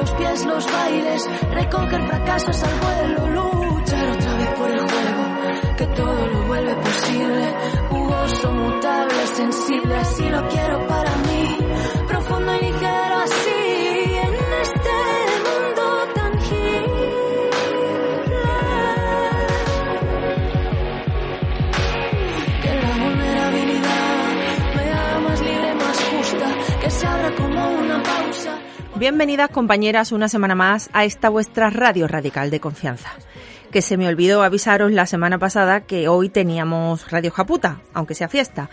los 0.00 0.10
pies 0.12 0.46
los 0.46 0.64
bailes, 0.72 1.28
recoger 1.50 2.02
fracasos 2.06 2.62
al 2.62 2.80
vuelo, 2.80 3.28
luchar 3.28 4.10
otra 4.10 4.34
vez 4.36 4.48
por 4.58 4.70
el 4.70 4.80
juego, 4.80 5.76
que 5.76 5.86
todo 5.88 6.26
lo 6.26 6.46
vuelve 6.46 6.74
posible, 6.74 7.54
jugoso, 7.90 8.52
mutable, 8.52 9.26
sensible, 9.34 9.94
así 9.96 10.28
lo 10.28 10.48
quiero 10.48 10.86
para 10.86 11.16
mí, 11.16 11.29
Bienvenidas 29.00 29.48
compañeras 29.48 30.12
una 30.12 30.28
semana 30.28 30.54
más 30.54 30.90
a 30.92 31.06
esta 31.06 31.30
vuestra 31.30 31.70
radio 31.70 32.06
radical 32.06 32.50
de 32.50 32.60
confianza. 32.60 33.08
Que 33.72 33.80
se 33.80 33.96
me 33.96 34.06
olvidó 34.06 34.42
avisaros 34.42 34.92
la 34.92 35.06
semana 35.06 35.38
pasada 35.38 35.80
que 35.80 36.06
hoy 36.06 36.28
teníamos 36.28 37.10
Radio 37.10 37.30
Japuta, 37.30 37.80
aunque 37.94 38.14
sea 38.14 38.28
fiesta. 38.28 38.68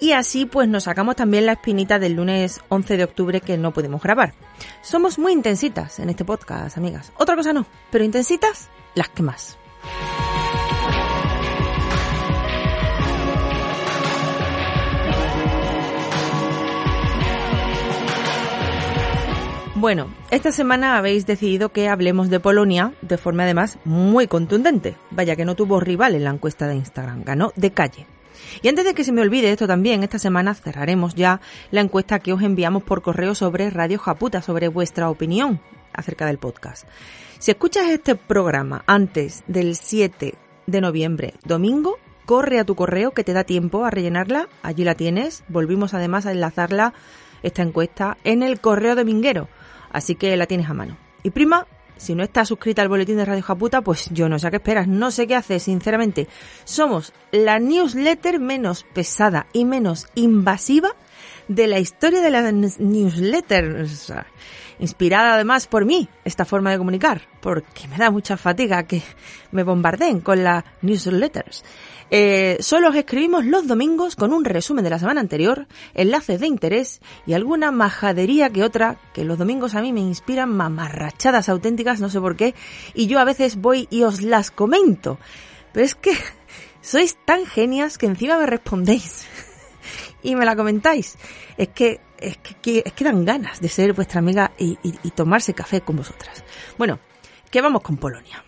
Y 0.00 0.10
así 0.10 0.44
pues 0.44 0.68
nos 0.68 0.84
sacamos 0.84 1.14
también 1.14 1.46
la 1.46 1.52
espinita 1.52 2.00
del 2.00 2.14
lunes 2.14 2.60
11 2.68 2.96
de 2.96 3.04
octubre 3.04 3.40
que 3.40 3.58
no 3.58 3.70
pudimos 3.70 4.02
grabar. 4.02 4.34
Somos 4.82 5.20
muy 5.20 5.32
intensitas 5.32 6.00
en 6.00 6.10
este 6.10 6.24
podcast, 6.24 6.76
amigas. 6.76 7.12
Otra 7.16 7.36
cosa 7.36 7.52
no, 7.52 7.64
pero 7.92 8.02
intensitas 8.02 8.70
las 8.96 9.08
que 9.10 9.22
más. 9.22 9.56
Bueno, 19.80 20.12
esta 20.30 20.52
semana 20.52 20.98
habéis 20.98 21.24
decidido 21.24 21.70
que 21.70 21.88
hablemos 21.88 22.28
de 22.28 22.38
Polonia 22.38 22.92
de 23.00 23.16
forma 23.16 23.44
además 23.44 23.78
muy 23.86 24.26
contundente. 24.26 24.94
Vaya 25.10 25.36
que 25.36 25.46
no 25.46 25.56
tuvo 25.56 25.80
rival 25.80 26.14
en 26.14 26.24
la 26.24 26.30
encuesta 26.30 26.68
de 26.68 26.74
Instagram, 26.74 27.24
ganó 27.24 27.54
de 27.56 27.70
calle. 27.70 28.06
Y 28.60 28.68
antes 28.68 28.84
de 28.84 28.92
que 28.92 29.04
se 29.04 29.12
me 29.12 29.22
olvide 29.22 29.50
esto 29.50 29.66
también, 29.66 30.02
esta 30.02 30.18
semana 30.18 30.52
cerraremos 30.52 31.14
ya 31.14 31.40
la 31.70 31.80
encuesta 31.80 32.18
que 32.18 32.34
os 32.34 32.42
enviamos 32.42 32.82
por 32.82 33.00
correo 33.00 33.34
sobre 33.34 33.70
Radio 33.70 33.98
Japuta, 33.98 34.42
sobre 34.42 34.68
vuestra 34.68 35.08
opinión 35.08 35.62
acerca 35.94 36.26
del 36.26 36.36
podcast. 36.36 36.86
Si 37.38 37.50
escuchas 37.50 37.88
este 37.88 38.16
programa 38.16 38.84
antes 38.86 39.44
del 39.46 39.76
7 39.76 40.34
de 40.66 40.80
noviembre, 40.82 41.32
domingo, 41.42 41.96
corre 42.26 42.58
a 42.58 42.64
tu 42.64 42.74
correo 42.74 43.12
que 43.12 43.24
te 43.24 43.32
da 43.32 43.44
tiempo 43.44 43.86
a 43.86 43.90
rellenarla, 43.90 44.50
allí 44.62 44.84
la 44.84 44.94
tienes. 44.94 45.42
Volvimos 45.48 45.94
además 45.94 46.26
a 46.26 46.32
enlazarla, 46.32 46.92
esta 47.42 47.62
encuesta, 47.62 48.18
en 48.24 48.42
el 48.42 48.60
correo 48.60 48.94
de 48.94 49.06
Minguero 49.06 49.48
así 49.90 50.14
que 50.14 50.36
la 50.36 50.46
tienes 50.46 50.68
a 50.68 50.74
mano. 50.74 50.96
Y 51.22 51.30
prima, 51.30 51.66
si 51.96 52.14
no 52.14 52.22
estás 52.22 52.48
suscrita 52.48 52.80
al 52.80 52.88
boletín 52.88 53.18
de 53.18 53.26
Radio 53.26 53.42
Japuta, 53.42 53.82
pues 53.82 54.08
yo 54.10 54.28
no 54.28 54.38
sé 54.38 54.46
a 54.46 54.50
qué 54.50 54.56
esperas, 54.56 54.88
no 54.88 55.10
sé 55.10 55.26
qué 55.26 55.34
haces, 55.34 55.64
sinceramente. 55.64 56.28
Somos 56.64 57.12
la 57.30 57.58
newsletter 57.58 58.40
menos 58.40 58.86
pesada 58.94 59.46
y 59.52 59.66
menos 59.66 60.06
invasiva 60.14 60.96
de 61.46 61.66
la 61.66 61.78
historia 61.78 62.22
de 62.22 62.30
las 62.30 62.78
newsletters. 62.80 64.14
Inspirada 64.78 65.34
además 65.34 65.66
por 65.66 65.84
mí, 65.84 66.08
esta 66.24 66.46
forma 66.46 66.70
de 66.70 66.78
comunicar, 66.78 67.28
porque 67.40 67.86
me 67.88 67.98
da 67.98 68.10
mucha 68.10 68.38
fatiga 68.38 68.84
que 68.84 69.02
me 69.52 69.62
bombardeen 69.62 70.20
con 70.20 70.42
las 70.42 70.64
newsletters. 70.80 71.64
Eh, 72.10 72.56
solo 72.60 72.88
os 72.88 72.96
escribimos 72.96 73.44
los 73.44 73.66
domingos 73.66 74.16
con 74.16 74.32
un 74.32 74.44
resumen 74.44 74.82
de 74.82 74.90
la 74.90 74.98
semana 74.98 75.20
anterior, 75.20 75.68
enlaces 75.94 76.40
de 76.40 76.48
interés 76.48 77.00
y 77.24 77.34
alguna 77.34 77.70
majadería 77.70 78.50
que 78.50 78.64
otra, 78.64 78.98
que 79.12 79.24
los 79.24 79.38
domingos 79.38 79.74
a 79.74 79.80
mí 79.80 79.92
me 79.92 80.00
inspiran 80.00 80.50
mamarrachadas 80.50 81.48
auténticas, 81.48 82.00
no 82.00 82.10
sé 82.10 82.20
por 82.20 82.34
qué, 82.34 82.54
y 82.94 83.06
yo 83.06 83.20
a 83.20 83.24
veces 83.24 83.56
voy 83.56 83.86
y 83.90 84.02
os 84.02 84.22
las 84.22 84.50
comento. 84.50 85.18
Pero 85.72 85.86
es 85.86 85.94
que 85.94 86.12
sois 86.80 87.16
tan 87.24 87.46
genias 87.46 87.96
que 87.96 88.06
encima 88.06 88.38
me 88.38 88.46
respondéis 88.46 89.26
y 90.22 90.34
me 90.34 90.44
la 90.44 90.56
comentáis. 90.56 91.16
Es 91.56 91.68
que, 91.68 92.00
es 92.18 92.36
que, 92.38 92.82
es 92.84 92.92
que 92.92 93.04
dan 93.04 93.24
ganas 93.24 93.60
de 93.60 93.68
ser 93.68 93.92
vuestra 93.92 94.18
amiga 94.18 94.52
y, 94.58 94.78
y, 94.82 94.94
y 95.04 95.10
tomarse 95.12 95.54
café 95.54 95.80
con 95.80 95.96
vosotras. 95.96 96.42
Bueno, 96.76 96.98
que 97.50 97.60
vamos 97.60 97.82
con 97.82 97.96
Polonia. 97.98 98.44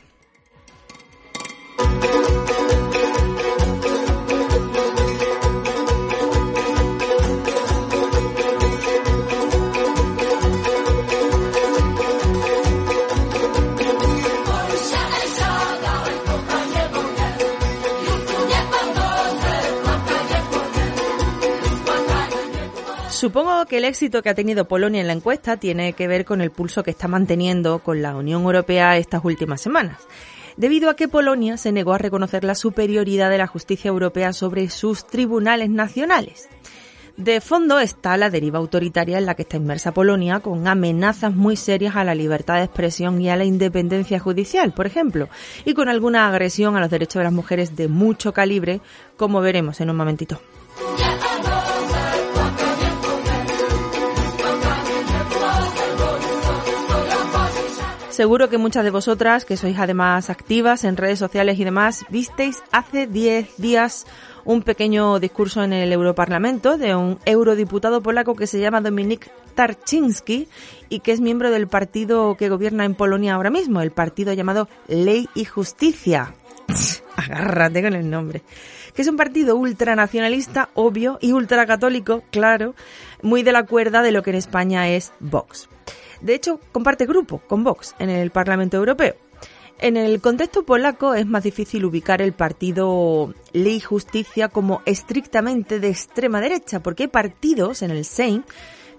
Supongo 23.23 23.67
que 23.67 23.79
el 23.79 23.85
éxito 23.85 24.21
que 24.21 24.31
ha 24.31 24.35
tenido 24.35 24.67
Polonia 24.67 25.01
en 25.01 25.07
la 25.07 25.13
encuesta 25.13 25.57
tiene 25.57 25.93
que 25.93 26.09
ver 26.09 26.25
con 26.25 26.41
el 26.41 26.51
pulso 26.51 26.83
que 26.83 26.91
está 26.91 27.07
manteniendo 27.07 27.79
con 27.79 28.03
la 28.03 28.17
Unión 28.17 28.43
Europea 28.43 28.97
estas 28.97 29.25
últimas 29.25 29.61
semanas, 29.61 30.01
debido 30.57 30.91
a 30.91 30.97
que 30.97 31.07
Polonia 31.07 31.57
se 31.57 31.71
negó 31.71 31.93
a 31.93 31.99
reconocer 31.99 32.43
la 32.43 32.57
superioridad 32.57 33.31
de 33.31 33.39
la 33.39 33.47
justicia 33.47 33.91
europea 33.91 34.33
sobre 34.33 34.69
sus 34.71 35.07
tribunales 35.07 35.71
nacionales. 35.71 36.49
De 37.17 37.41
fondo 37.41 37.79
está 37.79 38.17
la 38.17 38.29
deriva 38.29 38.59
autoritaria 38.59 39.19
en 39.19 39.27
la 39.27 39.37
que 39.37 39.43
está 39.43 39.57
inmersa 39.57 39.95
Polonia, 39.95 40.41
con 40.41 40.67
amenazas 40.67 41.33
muy 41.33 41.55
serias 41.55 41.95
a 41.95 42.03
la 42.03 42.17
libertad 42.17 42.57
de 42.57 42.65
expresión 42.65 43.21
y 43.21 43.31
a 43.31 43.37
la 43.37 43.45
independencia 43.45 44.19
judicial, 44.19 44.73
por 44.73 44.89
ejemplo, 44.89 45.29
y 45.65 45.75
con 45.75 45.89
alguna 45.89 46.27
agresión 46.27 46.75
a 46.75 46.81
los 46.81 46.91
derechos 46.91 47.21
de 47.21 47.25
las 47.25 47.33
mujeres 47.33 47.77
de 47.77 47.87
mucho 47.87 48.33
calibre, 48.33 48.81
como 49.17 49.41
veremos 49.41 49.81
en 49.81 49.91
un 49.91 49.97
momentito. 49.97 50.41
Seguro 58.13 58.51
que 58.51 58.59
muchas 58.59 58.85
de 58.85 58.91
vosotras, 58.91 59.47
que 59.47 59.57
sois 59.57 59.79
además 59.79 60.29
activas 60.29 60.85
en 60.85 60.99
redes 60.99 61.19
sociales 61.19 61.59
y 61.59 61.65
demás, 61.65 62.05
visteis 62.11 62.63
hace 62.71 63.07
10 63.07 63.57
días 63.57 64.07
un 64.45 64.61
pequeño 64.61 65.19
discurso 65.19 65.63
en 65.65 65.73
el 65.73 65.91
Europarlamento 65.95 66.77
de 66.77 66.95
un 66.95 67.19
eurodiputado 67.25 68.03
polaco 68.03 68.37
que 68.37 68.47
se 68.47 68.61
llama 68.61 68.83
Dominik 68.83 69.31
Tarczynski 69.55 70.47
y 70.91 71.01
que 71.01 71.13
es 71.13 71.23
miembro 71.23 71.51
del 71.51 71.69
partido 71.69 72.37
que 72.37 72.51
gobierna 72.51 72.85
en 72.85 72.95
Polonia 72.95 73.33
ahora 73.33 73.49
mismo, 73.49 73.81
el 73.81 73.93
partido 73.93 74.35
llamado 74.35 74.69
Ley 74.89 75.27
y 75.35 75.47
Justicia. 75.47 76.35
Agárrate 77.17 77.83
con 77.83 77.95
el 77.95 78.11
nombre. 78.11 78.43
Que 78.95 79.01
es 79.01 79.09
un 79.09 79.17
partido 79.17 79.57
ultranacionalista, 79.57 80.69
obvio, 80.75 81.17
y 81.23 81.33
ultracatólico, 81.33 82.25
claro, 82.31 82.75
muy 83.23 83.43
de 83.43 83.53
la 83.53 83.63
cuerda 83.63 84.03
de 84.03 84.13
lo 84.13 84.23
que 84.23 84.31
en 84.31 84.37
España 84.37 84.91
es 84.91 85.15
Vox. 85.19 85.71
De 86.23 86.35
hecho, 86.35 86.61
comparte 86.73 87.07
grupo 87.07 87.39
con 87.47 87.65
Vox 87.65 87.95
en 87.99 88.09
el 88.09 88.31
Parlamento 88.31 88.77
Europeo. 88.77 89.15
En 89.79 89.97
el 89.97 90.21
contexto 90.21 90.65
polaco 90.65 91.15
es 91.15 91.27
más 91.27 91.43
difícil 91.43 91.85
ubicar 91.85 92.23
el 92.23 92.33
partido 92.33 93.35
Ley 93.53 93.77
y 93.77 93.81
Justicia 93.81 94.49
como 94.49 94.81
estrictamente 94.87 95.81
de 95.81 95.89
extrema 95.89 96.41
derecha, 96.41 96.81
porque 96.81 97.05
hay 97.05 97.09
partidos 97.09 97.83
en 97.83 97.91
el 97.91 98.05
Sejm, 98.05 98.45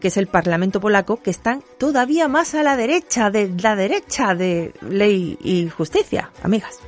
que 0.02 0.10
es 0.10 0.18
el 0.18 0.28
Parlamento 0.28 0.82
polaco, 0.82 1.22
que 1.22 1.30
están 1.30 1.64
todavía 1.78 2.28
más 2.28 2.54
a 2.54 2.64
la 2.64 2.76
derecha 2.76 3.30
de 3.30 3.54
la 3.62 3.78
derecha 3.78 4.36
de 4.36 4.74
Ley 4.82 5.38
y 5.42 5.70
Justicia, 5.70 6.32
amigas. 6.44 6.80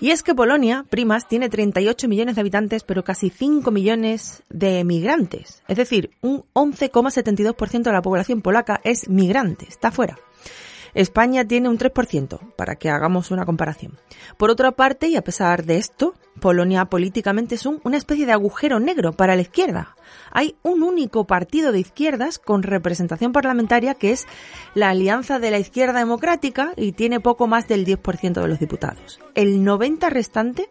Y 0.00 0.10
es 0.10 0.22
que 0.24 0.34
Polonia, 0.34 0.84
primas, 0.88 1.28
tiene 1.28 1.48
38 1.48 2.08
millones 2.08 2.34
de 2.34 2.40
habitantes, 2.40 2.82
pero 2.82 3.04
casi 3.04 3.30
5 3.30 3.70
millones 3.70 4.42
de 4.48 4.82
migrantes. 4.82 5.62
Es 5.68 5.76
decir, 5.76 6.10
un 6.20 6.44
11,72% 6.54 7.82
de 7.82 7.92
la 7.92 8.02
población 8.02 8.42
polaca 8.42 8.80
es 8.82 9.08
migrante, 9.08 9.66
está 9.68 9.92
fuera. 9.92 10.18
España 10.94 11.46
tiene 11.46 11.68
un 11.68 11.78
3%, 11.78 12.54
para 12.56 12.76
que 12.76 12.90
hagamos 12.90 13.30
una 13.30 13.44
comparación. 13.44 13.98
Por 14.36 14.50
otra 14.50 14.72
parte, 14.72 15.08
y 15.08 15.16
a 15.16 15.24
pesar 15.24 15.64
de 15.64 15.78
esto, 15.78 16.14
Polonia 16.40 16.86
políticamente 16.86 17.54
es 17.54 17.66
una 17.66 17.96
especie 17.96 18.26
de 18.26 18.32
agujero 18.32 18.80
negro 18.80 19.12
para 19.12 19.36
la 19.36 19.42
izquierda. 19.42 19.96
Hay 20.30 20.56
un 20.62 20.82
único 20.82 21.26
partido 21.26 21.72
de 21.72 21.80
izquierdas 21.80 22.38
con 22.38 22.62
representación 22.62 23.32
parlamentaria 23.32 23.94
que 23.94 24.12
es 24.12 24.26
la 24.74 24.90
Alianza 24.90 25.38
de 25.38 25.50
la 25.50 25.58
Izquierda 25.58 25.98
Democrática 25.98 26.72
y 26.76 26.92
tiene 26.92 27.20
poco 27.20 27.46
más 27.46 27.68
del 27.68 27.86
10% 27.86 28.40
de 28.40 28.48
los 28.48 28.58
diputados. 28.58 29.20
El 29.34 29.64
90% 29.64 30.08
restante 30.08 30.68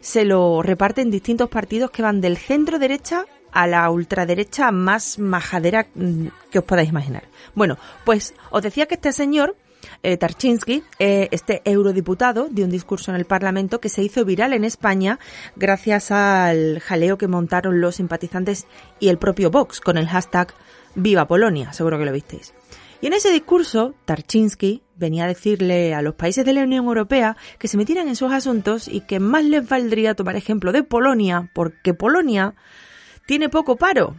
se 0.00 0.24
lo 0.24 0.62
reparten 0.62 1.10
distintos 1.10 1.48
partidos 1.48 1.90
que 1.90 2.02
van 2.02 2.20
del 2.20 2.36
centro 2.36 2.78
derecha 2.78 3.24
a 3.58 3.66
la 3.66 3.90
ultraderecha 3.90 4.70
más 4.70 5.18
majadera 5.18 5.88
mm, 5.92 6.26
que 6.48 6.60
os 6.60 6.64
podáis 6.64 6.90
imaginar. 6.90 7.24
Bueno, 7.56 7.76
pues 8.04 8.32
os 8.50 8.62
decía 8.62 8.86
que 8.86 8.94
este 8.94 9.12
señor, 9.12 9.56
eh, 10.04 10.16
eh, 10.16 11.28
este 11.32 11.62
eurodiputado, 11.64 12.46
dio 12.52 12.64
un 12.66 12.70
discurso 12.70 13.10
en 13.10 13.16
el 13.16 13.24
Parlamento 13.24 13.80
que 13.80 13.88
se 13.88 14.04
hizo 14.04 14.24
viral 14.24 14.52
en 14.52 14.62
España 14.62 15.18
gracias 15.56 16.12
al 16.12 16.78
jaleo 16.78 17.18
que 17.18 17.26
montaron 17.26 17.80
los 17.80 17.96
simpatizantes 17.96 18.68
y 19.00 19.08
el 19.08 19.18
propio 19.18 19.50
Vox 19.50 19.80
con 19.80 19.98
el 19.98 20.06
hashtag 20.06 20.54
Viva 20.94 21.26
Polonia, 21.26 21.72
seguro 21.72 21.98
que 21.98 22.04
lo 22.04 22.12
visteis. 22.12 22.54
Y 23.00 23.08
en 23.08 23.12
ese 23.12 23.32
discurso, 23.32 23.94
Tarchinsky 24.04 24.82
venía 24.94 25.24
a 25.24 25.28
decirle 25.28 25.94
a 25.94 26.02
los 26.02 26.14
países 26.14 26.44
de 26.44 26.52
la 26.52 26.62
Unión 26.62 26.84
Europea 26.84 27.36
que 27.58 27.66
se 27.66 27.76
metieran 27.76 28.06
en 28.06 28.14
sus 28.14 28.30
asuntos 28.30 28.86
y 28.86 29.00
que 29.00 29.18
más 29.18 29.44
les 29.44 29.68
valdría 29.68 30.14
tomar 30.14 30.36
ejemplo 30.36 30.70
de 30.70 30.84
Polonia, 30.84 31.50
porque 31.54 31.92
Polonia 31.92 32.54
tiene 33.28 33.50
poco 33.50 33.76
paro. 33.76 34.16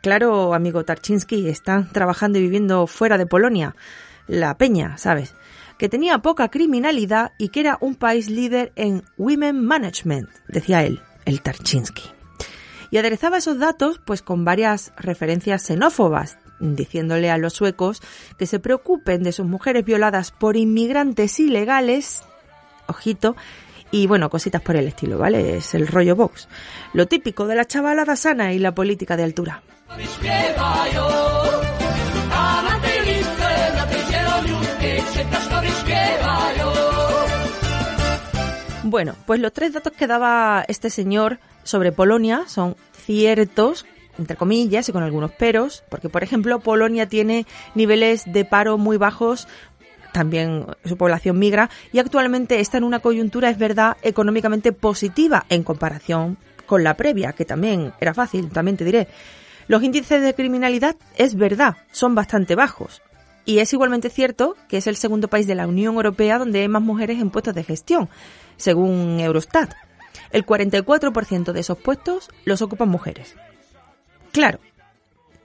Claro, 0.00 0.54
amigo 0.54 0.86
Tarchinsky, 0.86 1.50
están 1.50 1.92
trabajando 1.92 2.38
y 2.38 2.42
viviendo 2.42 2.86
fuera 2.86 3.18
de 3.18 3.26
Polonia, 3.26 3.76
la 4.26 4.56
Peña, 4.56 4.96
¿sabes? 4.96 5.34
Que 5.76 5.90
tenía 5.90 6.16
poca 6.20 6.48
criminalidad 6.48 7.32
y 7.36 7.50
que 7.50 7.60
era 7.60 7.76
un 7.82 7.94
país 7.94 8.30
líder 8.30 8.72
en 8.74 9.04
Women 9.18 9.62
Management, 9.62 10.30
decía 10.48 10.82
él, 10.82 11.02
el 11.26 11.42
Tarchinsky. 11.42 12.04
Y 12.90 12.96
aderezaba 12.96 13.36
esos 13.36 13.58
datos 13.58 14.00
pues 14.02 14.22
con 14.22 14.46
varias 14.46 14.94
referencias 14.96 15.66
xenófobas, 15.66 16.38
diciéndole 16.58 17.30
a 17.30 17.36
los 17.36 17.52
suecos 17.52 18.00
que 18.38 18.46
se 18.46 18.60
preocupen 18.60 19.22
de 19.22 19.32
sus 19.32 19.44
mujeres 19.44 19.84
violadas 19.84 20.30
por 20.30 20.56
inmigrantes 20.56 21.38
ilegales, 21.38 22.22
ojito, 22.86 23.36
y 23.92 24.08
bueno, 24.08 24.28
cositas 24.30 24.60
por 24.60 24.74
el 24.74 24.88
estilo, 24.88 25.18
¿vale? 25.18 25.58
Es 25.58 25.74
el 25.74 25.86
rollo 25.86 26.16
box. 26.16 26.48
Lo 26.94 27.06
típico 27.06 27.46
de 27.46 27.54
la 27.54 27.66
chavalada 27.66 28.16
sana 28.16 28.52
y 28.52 28.58
la 28.58 28.74
política 28.74 29.16
de 29.16 29.22
altura. 29.22 29.62
Bueno, 38.84 39.14
pues 39.26 39.40
los 39.40 39.52
tres 39.52 39.72
datos 39.72 39.92
que 39.92 40.06
daba 40.06 40.64
este 40.68 40.90
señor 40.90 41.38
sobre 41.62 41.92
Polonia 41.92 42.44
son 42.46 42.76
ciertos, 42.92 43.86
entre 44.18 44.36
comillas 44.36 44.88
y 44.88 44.92
con 44.92 45.02
algunos 45.02 45.32
peros, 45.32 45.84
porque 45.88 46.08
por 46.08 46.22
ejemplo 46.22 46.60
Polonia 46.60 47.08
tiene 47.08 47.46
niveles 47.74 48.24
de 48.26 48.44
paro 48.44 48.78
muy 48.78 48.96
bajos 48.96 49.48
también 50.12 50.66
su 50.84 50.96
población 50.96 51.38
migra 51.38 51.70
y 51.92 51.98
actualmente 51.98 52.60
está 52.60 52.78
en 52.78 52.84
una 52.84 53.00
coyuntura, 53.00 53.50
es 53.50 53.58
verdad, 53.58 53.96
económicamente 54.02 54.72
positiva 54.72 55.46
en 55.48 55.62
comparación 55.62 56.38
con 56.66 56.84
la 56.84 56.96
previa, 56.96 57.32
que 57.32 57.44
también 57.44 57.92
era 58.00 58.14
fácil, 58.14 58.50
también 58.50 58.76
te 58.76 58.84
diré. 58.84 59.08
Los 59.68 59.82
índices 59.82 60.22
de 60.22 60.34
criminalidad, 60.34 60.96
es 61.16 61.34
verdad, 61.34 61.76
son 61.92 62.14
bastante 62.14 62.54
bajos. 62.54 63.02
Y 63.44 63.58
es 63.58 63.72
igualmente 63.72 64.10
cierto 64.10 64.56
que 64.68 64.76
es 64.76 64.86
el 64.86 64.96
segundo 64.96 65.28
país 65.28 65.46
de 65.46 65.54
la 65.54 65.66
Unión 65.66 65.96
Europea 65.96 66.38
donde 66.38 66.60
hay 66.60 66.68
más 66.68 66.82
mujeres 66.82 67.20
en 67.20 67.30
puestos 67.30 67.54
de 67.54 67.64
gestión, 67.64 68.08
según 68.56 69.18
Eurostat. 69.20 69.72
El 70.30 70.46
44% 70.46 71.52
de 71.52 71.60
esos 71.60 71.78
puestos 71.78 72.30
los 72.44 72.62
ocupan 72.62 72.88
mujeres. 72.88 73.34
Claro, 74.30 74.60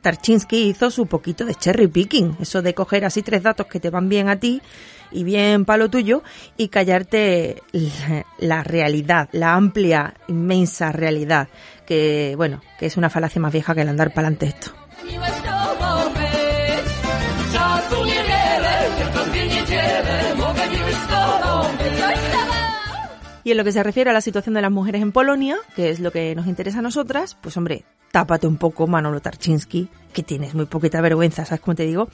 Tarchinsky 0.02 0.70
hizo 0.70 0.92
su 0.92 1.08
poquito 1.08 1.46
de 1.46 1.56
cherry 1.56 1.88
picking, 1.88 2.38
eso 2.40 2.62
de 2.62 2.74
coger 2.74 3.06
así 3.06 3.22
tres 3.22 3.44
datos 3.44 3.68
que 3.68 3.80
te 3.80 3.90
van 3.90 4.10
bien 4.10 4.30
a 4.30 4.40
ti 4.40 4.62
y 5.12 5.24
bien 5.24 5.66
para 5.66 5.78
lo 5.78 5.90
tuyo 5.90 6.24
y 6.58 6.68
callarte 6.68 7.64
la, 8.40 8.64
realidad, 8.64 9.30
la 9.32 9.54
amplia, 9.54 10.14
inmensa 10.28 10.92
realidad, 10.92 11.48
que 11.86 12.34
bueno, 12.38 12.62
que 12.80 12.86
es 12.86 12.98
una 12.98 13.10
falacia 13.10 13.42
más 13.42 13.54
vieja 13.54 13.74
que 13.74 13.82
el 13.82 13.90
andar 13.90 14.14
para 14.14 14.28
adelante 14.28 14.48
esto. 14.48 14.72
Y 23.48 23.52
en 23.52 23.56
lo 23.56 23.64
que 23.64 23.72
se 23.72 23.82
refiere 23.82 24.10
a 24.10 24.14
la 24.14 24.20
situación 24.20 24.56
de 24.56 24.62
las 24.62 24.72
mujeres 24.72 25.02
en 25.02 25.14
Polonia, 25.14 25.56
que 25.74 25.90
es 25.90 26.02
lo 26.02 26.12
que 26.12 26.36
nos 26.36 26.48
interesa 26.48 26.80
a 26.80 26.82
nosotras, 26.82 27.38
pues 27.40 27.56
hombre, 27.56 27.86
tápate 28.12 28.46
un 28.46 28.58
poco, 28.58 28.88
Manolo 28.88 29.22
Tarchinsky, 29.22 29.88
que 30.12 30.22
tienes 30.22 30.54
muy 30.54 30.66
poquita 30.66 31.00
vergüenza, 31.00 31.46
¿sabes 31.46 31.62
cómo 31.62 31.74
te 31.74 31.84
digo? 31.84 32.10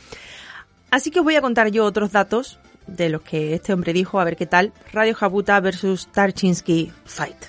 Así 0.92 1.10
que 1.10 1.22
os 1.22 1.26
voy 1.26 1.36
a 1.36 1.42
contar 1.42 1.72
yo 1.72 1.86
otros 1.86 2.12
datos 2.12 2.60
de 2.86 3.10
los 3.10 3.24
que 3.24 3.56
este 3.56 3.74
hombre 3.74 3.94
dijo, 3.94 4.20
a 4.20 4.26
ver 4.26 4.36
qué 4.36 4.46
tal. 4.46 4.74
Radio 4.92 5.16
Jabuta 5.16 5.60
versus 5.60 6.06
Tarchinsky 6.12 6.92
Fight. 7.04 7.46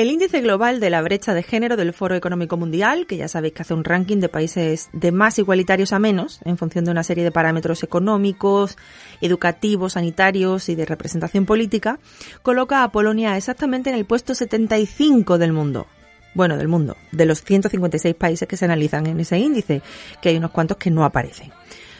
El 0.00 0.10
índice 0.10 0.40
global 0.40 0.80
de 0.80 0.88
la 0.88 1.02
brecha 1.02 1.34
de 1.34 1.42
género 1.42 1.76
del 1.76 1.92
Foro 1.92 2.14
Económico 2.14 2.56
Mundial, 2.56 3.06
que 3.06 3.18
ya 3.18 3.28
sabéis 3.28 3.52
que 3.52 3.60
hace 3.60 3.74
un 3.74 3.84
ranking 3.84 4.16
de 4.16 4.30
países 4.30 4.88
de 4.94 5.12
más 5.12 5.38
igualitarios 5.38 5.92
a 5.92 5.98
menos, 5.98 6.40
en 6.46 6.56
función 6.56 6.86
de 6.86 6.90
una 6.90 7.02
serie 7.02 7.22
de 7.22 7.30
parámetros 7.30 7.82
económicos, 7.82 8.78
educativos, 9.20 9.92
sanitarios 9.92 10.70
y 10.70 10.74
de 10.74 10.86
representación 10.86 11.44
política, 11.44 11.98
coloca 12.40 12.82
a 12.82 12.90
Polonia 12.90 13.36
exactamente 13.36 13.90
en 13.90 13.96
el 13.96 14.06
puesto 14.06 14.34
75 14.34 15.36
del 15.36 15.52
mundo. 15.52 15.86
Bueno, 16.32 16.56
del 16.56 16.68
mundo, 16.68 16.96
de 17.12 17.26
los 17.26 17.44
156 17.44 18.14
países 18.14 18.48
que 18.48 18.56
se 18.56 18.64
analizan 18.64 19.06
en 19.06 19.20
ese 19.20 19.36
índice, 19.38 19.82
que 20.22 20.30
hay 20.30 20.38
unos 20.38 20.52
cuantos 20.52 20.78
que 20.78 20.90
no 20.90 21.04
aparecen. 21.04 21.52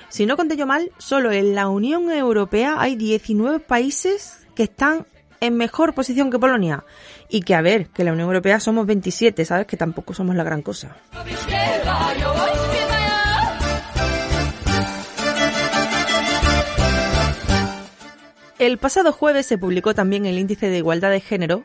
Si 0.09 0.25
no 0.25 0.39
conté 0.39 0.57
yo 0.57 0.67
mal, 0.67 0.91
solo 0.97 1.33
en 1.33 1.55
la 1.55 1.69
Unión 1.69 2.11
Europea 2.11 2.77
hay 2.79 2.97
19 2.97 3.61
países 3.61 4.39
que 4.55 4.63
están 4.63 5.07
en 5.41 5.57
mejor 5.57 5.95
posición 5.95 6.31
que 6.31 6.39
Polonia. 6.39 6.85
Y 7.29 7.43
que 7.43 7.55
a 7.55 7.63
ver, 7.63 7.89
que 7.89 8.05
la 8.05 8.13
Unión 8.13 8.29
Europea 8.29 8.61
somos 8.61 8.87
27, 8.87 9.45
¿sabes? 9.45 9.67
Que 9.67 9.77
tampoco 9.77 10.15
somos 10.15 10.37
la 10.37 10.45
gran 10.45 10.63
cosa. 10.63 10.97
El 18.59 18.77
pasado 18.77 19.13
jueves 19.13 19.47
se 19.47 19.57
publicó 19.57 19.95
también 19.95 20.27
el 20.27 20.39
índice 20.39 20.69
de 20.69 20.79
igualdad 20.79 21.11
de 21.11 21.21
género 21.21 21.65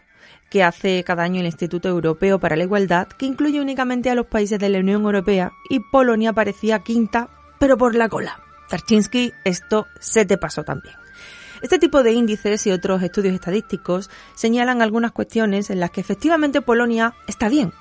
que 0.49 0.63
hace 0.63 1.03
cada 1.03 1.23
año 1.23 1.41
el 1.41 1.47
Instituto 1.47 1.89
Europeo 1.89 2.39
para 2.39 2.55
la 2.55 2.63
Igualdad, 2.63 3.07
que 3.07 3.25
incluye 3.25 3.59
únicamente 3.59 4.09
a 4.09 4.15
los 4.15 4.27
países 4.27 4.59
de 4.59 4.69
la 4.69 4.79
Unión 4.79 5.03
Europea 5.03 5.51
y 5.69 5.79
Polonia 5.79 6.33
parecía 6.33 6.79
quinta, 6.79 7.29
pero 7.59 7.77
por 7.77 7.95
la 7.95 8.07
cola. 8.07 8.39
Tarchinsky, 8.69 9.33
esto 9.43 9.87
se 9.99 10.25
te 10.25 10.37
pasó 10.37 10.63
también. 10.63 10.95
Este 11.61 11.79
tipo 11.79 12.03
de 12.03 12.13
índices 12.13 12.65
y 12.67 12.71
otros 12.71 13.01
estudios 13.01 13.33
estadísticos 13.33 14.09
señalan 14.35 14.81
algunas 14.81 15.11
cuestiones 15.11 15.69
en 15.69 15.79
las 15.79 15.91
que 15.91 16.01
efectivamente 16.01 16.61
Polonia 16.61 17.13
está 17.27 17.49
bien. 17.49 17.71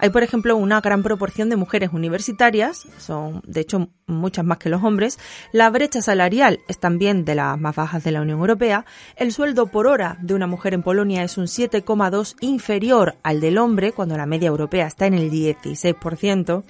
Hay, 0.00 0.10
por 0.10 0.22
ejemplo, 0.22 0.56
una 0.56 0.80
gran 0.80 1.02
proporción 1.02 1.48
de 1.48 1.56
mujeres 1.56 1.90
universitarias, 1.92 2.86
son 2.98 3.42
de 3.44 3.60
hecho 3.60 3.88
muchas 4.06 4.44
más 4.44 4.58
que 4.58 4.68
los 4.68 4.82
hombres, 4.84 5.18
la 5.52 5.68
brecha 5.70 6.00
salarial 6.00 6.60
es 6.68 6.78
también 6.78 7.24
de 7.24 7.34
las 7.34 7.58
más 7.58 7.74
bajas 7.74 8.04
de 8.04 8.12
la 8.12 8.22
Unión 8.22 8.38
Europea, 8.38 8.86
el 9.16 9.32
sueldo 9.32 9.66
por 9.66 9.88
hora 9.88 10.16
de 10.20 10.34
una 10.34 10.46
mujer 10.46 10.74
en 10.74 10.82
Polonia 10.82 11.24
es 11.24 11.36
un 11.36 11.46
7,2 11.46 12.36
inferior 12.40 13.16
al 13.24 13.40
del 13.40 13.58
hombre, 13.58 13.92
cuando 13.92 14.16
la 14.16 14.26
media 14.26 14.48
europea 14.48 14.86
está 14.86 15.06
en 15.06 15.14
el 15.14 15.30
16%, 15.30 16.62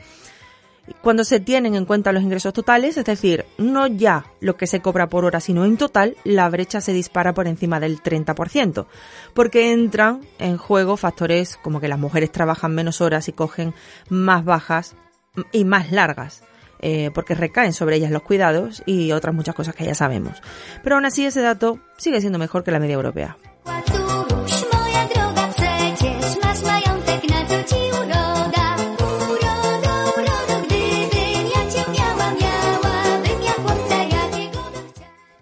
cuando 1.03 1.25
se 1.25 1.41
tienen 1.41 1.75
en 1.75 1.85
cuenta 1.85 2.13
los 2.13 2.23
ingresos 2.23 2.53
totales, 2.53 2.97
es 2.97 3.05
decir, 3.05 3.45
no 3.59 3.87
ya 3.87 4.25
lo 4.41 4.57
que 4.57 4.67
se 4.67 4.81
cobra 4.81 5.09
por 5.09 5.25
hora, 5.25 5.41
sino 5.41 5.65
en 5.65 5.77
total, 5.77 6.17
la 6.25 6.49
brecha 6.49 6.81
se 6.81 6.93
dispara 6.93 7.35
por 7.35 7.47
encima 7.47 7.81
del 7.81 8.03
30%, 8.03 8.87
porque 9.35 9.73
entran 9.73 10.21
en 10.39 10.57
juego 10.57 10.97
factores 10.97 11.57
como 11.63 11.81
que 11.81 11.89
las 11.89 11.99
mujeres 11.99 12.33
trabajan 12.33 12.75
menos 12.75 13.01
horas 13.01 13.29
y 13.29 13.33
cogen 13.33 13.75
más 14.09 14.45
bajas 14.45 14.95
y 15.53 15.65
más 15.65 15.93
largas. 15.93 16.43
Eh, 16.81 17.11
porque 17.13 17.35
recaen 17.35 17.73
sobre 17.73 17.97
ellas 17.97 18.13
los 18.13 18.23
cuidados 18.23 18.85
y 18.87 19.11
otras 19.11 19.35
muchas 19.35 19.57
cosas 19.57 19.75
que 19.75 19.85
ya 19.85 19.97
sabemos. 19.97 20.41
Pero 20.85 20.95
aún 20.95 21.07
así 21.07 21.27
ese 21.27 21.41
dato 21.41 21.81
sigue 21.97 22.21
siendo 22.21 22.39
mejor 22.39 22.63
que 22.63 22.71
la 22.71 22.79
media 22.79 22.95
europea. 22.95 23.37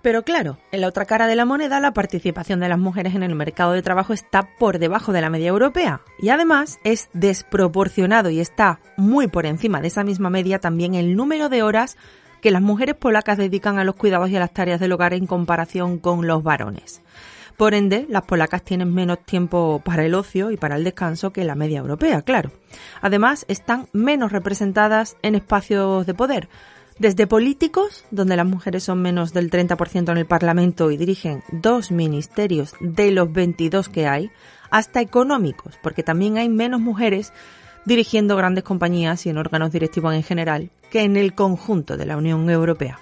Pero 0.06 0.22
claro, 0.22 0.58
en 0.70 0.82
la 0.82 0.86
otra 0.86 1.04
cara 1.04 1.26
de 1.26 1.34
la 1.34 1.44
moneda 1.44 1.80
la 1.80 1.92
participación 1.92 2.60
de 2.60 2.68
las 2.68 2.78
mujeres 2.78 3.16
en 3.16 3.24
el 3.24 3.34
mercado 3.34 3.72
de 3.72 3.82
trabajo 3.82 4.12
está 4.12 4.48
por 4.56 4.78
debajo 4.78 5.12
de 5.12 5.20
la 5.20 5.30
media 5.30 5.48
europea 5.48 6.00
y 6.20 6.28
además 6.28 6.78
es 6.84 7.08
desproporcionado 7.12 8.30
y 8.30 8.38
está 8.38 8.78
muy 8.96 9.26
por 9.26 9.46
encima 9.46 9.80
de 9.80 9.88
esa 9.88 10.04
misma 10.04 10.30
media 10.30 10.60
también 10.60 10.94
el 10.94 11.16
número 11.16 11.48
de 11.48 11.64
horas 11.64 11.96
que 12.40 12.52
las 12.52 12.62
mujeres 12.62 12.94
polacas 12.94 13.36
dedican 13.36 13.80
a 13.80 13.84
los 13.84 13.96
cuidados 13.96 14.30
y 14.30 14.36
a 14.36 14.38
las 14.38 14.54
tareas 14.54 14.78
del 14.78 14.92
hogar 14.92 15.12
en 15.12 15.26
comparación 15.26 15.98
con 15.98 16.24
los 16.28 16.44
varones. 16.44 17.02
Por 17.56 17.74
ende, 17.74 18.06
las 18.08 18.22
polacas 18.22 18.62
tienen 18.62 18.94
menos 18.94 19.24
tiempo 19.24 19.82
para 19.84 20.04
el 20.04 20.14
ocio 20.14 20.52
y 20.52 20.56
para 20.56 20.76
el 20.76 20.84
descanso 20.84 21.32
que 21.32 21.42
la 21.42 21.56
media 21.56 21.80
europea, 21.80 22.22
claro. 22.22 22.52
Además, 23.00 23.44
están 23.48 23.88
menos 23.92 24.30
representadas 24.30 25.16
en 25.22 25.34
espacios 25.34 26.06
de 26.06 26.14
poder, 26.14 26.48
desde 26.98 27.26
políticos, 27.26 28.04
donde 28.10 28.36
las 28.36 28.46
mujeres 28.46 28.84
son 28.84 29.02
menos 29.02 29.32
del 29.32 29.50
30% 29.50 30.10
en 30.10 30.18
el 30.18 30.26
Parlamento 30.26 30.90
y 30.90 30.96
dirigen 30.96 31.42
dos 31.52 31.90
ministerios 31.90 32.74
de 32.80 33.10
los 33.10 33.32
22 33.32 33.88
que 33.88 34.06
hay, 34.06 34.30
hasta 34.70 35.00
económicos, 35.00 35.78
porque 35.82 36.02
también 36.02 36.38
hay 36.38 36.48
menos 36.48 36.80
mujeres 36.80 37.32
dirigiendo 37.84 38.36
grandes 38.36 38.64
compañías 38.64 39.24
y 39.26 39.30
en 39.30 39.38
órganos 39.38 39.72
directivos 39.72 40.14
en 40.14 40.22
general 40.22 40.70
que 40.90 41.02
en 41.02 41.16
el 41.16 41.34
conjunto 41.34 41.96
de 41.96 42.06
la 42.06 42.16
Unión 42.16 42.48
Europea. 42.50 42.98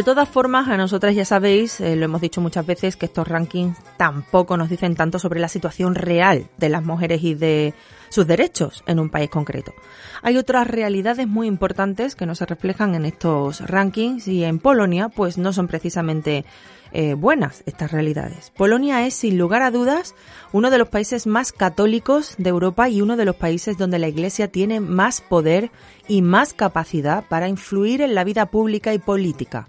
De 0.00 0.04
todas 0.04 0.30
formas, 0.30 0.66
a 0.68 0.78
nosotras 0.78 1.14
ya 1.14 1.26
sabéis, 1.26 1.78
eh, 1.78 1.94
lo 1.94 2.06
hemos 2.06 2.22
dicho 2.22 2.40
muchas 2.40 2.64
veces, 2.64 2.96
que 2.96 3.04
estos 3.04 3.28
rankings 3.28 3.76
tampoco 3.98 4.56
nos 4.56 4.70
dicen 4.70 4.96
tanto 4.96 5.18
sobre 5.18 5.40
la 5.40 5.48
situación 5.48 5.94
real 5.94 6.48
de 6.56 6.70
las 6.70 6.82
mujeres 6.82 7.22
y 7.22 7.34
de 7.34 7.74
sus 8.08 8.26
derechos 8.26 8.82
en 8.86 8.98
un 8.98 9.10
país 9.10 9.28
concreto. 9.28 9.74
Hay 10.22 10.38
otras 10.38 10.66
realidades 10.66 11.28
muy 11.28 11.46
importantes 11.46 12.14
que 12.14 12.24
no 12.24 12.34
se 12.34 12.46
reflejan 12.46 12.94
en 12.94 13.04
estos 13.04 13.60
rankings 13.60 14.26
y 14.26 14.42
en 14.42 14.58
Polonia 14.58 15.10
pues 15.10 15.36
no 15.36 15.52
son 15.52 15.68
precisamente 15.68 16.46
eh, 16.92 17.12
buenas 17.12 17.62
estas 17.66 17.92
realidades. 17.92 18.52
Polonia 18.56 19.06
es 19.06 19.12
sin 19.12 19.36
lugar 19.36 19.60
a 19.60 19.70
dudas 19.70 20.14
uno 20.52 20.70
de 20.70 20.78
los 20.78 20.88
países 20.88 21.26
más 21.26 21.52
católicos 21.52 22.36
de 22.38 22.48
Europa 22.48 22.88
y 22.88 23.02
uno 23.02 23.18
de 23.18 23.26
los 23.26 23.36
países 23.36 23.76
donde 23.76 23.98
la 23.98 24.08
Iglesia 24.08 24.48
tiene 24.48 24.80
más 24.80 25.20
poder 25.20 25.70
y 26.08 26.22
más 26.22 26.54
capacidad 26.54 27.22
para 27.28 27.48
influir 27.48 28.00
en 28.00 28.14
la 28.14 28.24
vida 28.24 28.46
pública 28.46 28.94
y 28.94 28.98
política. 28.98 29.68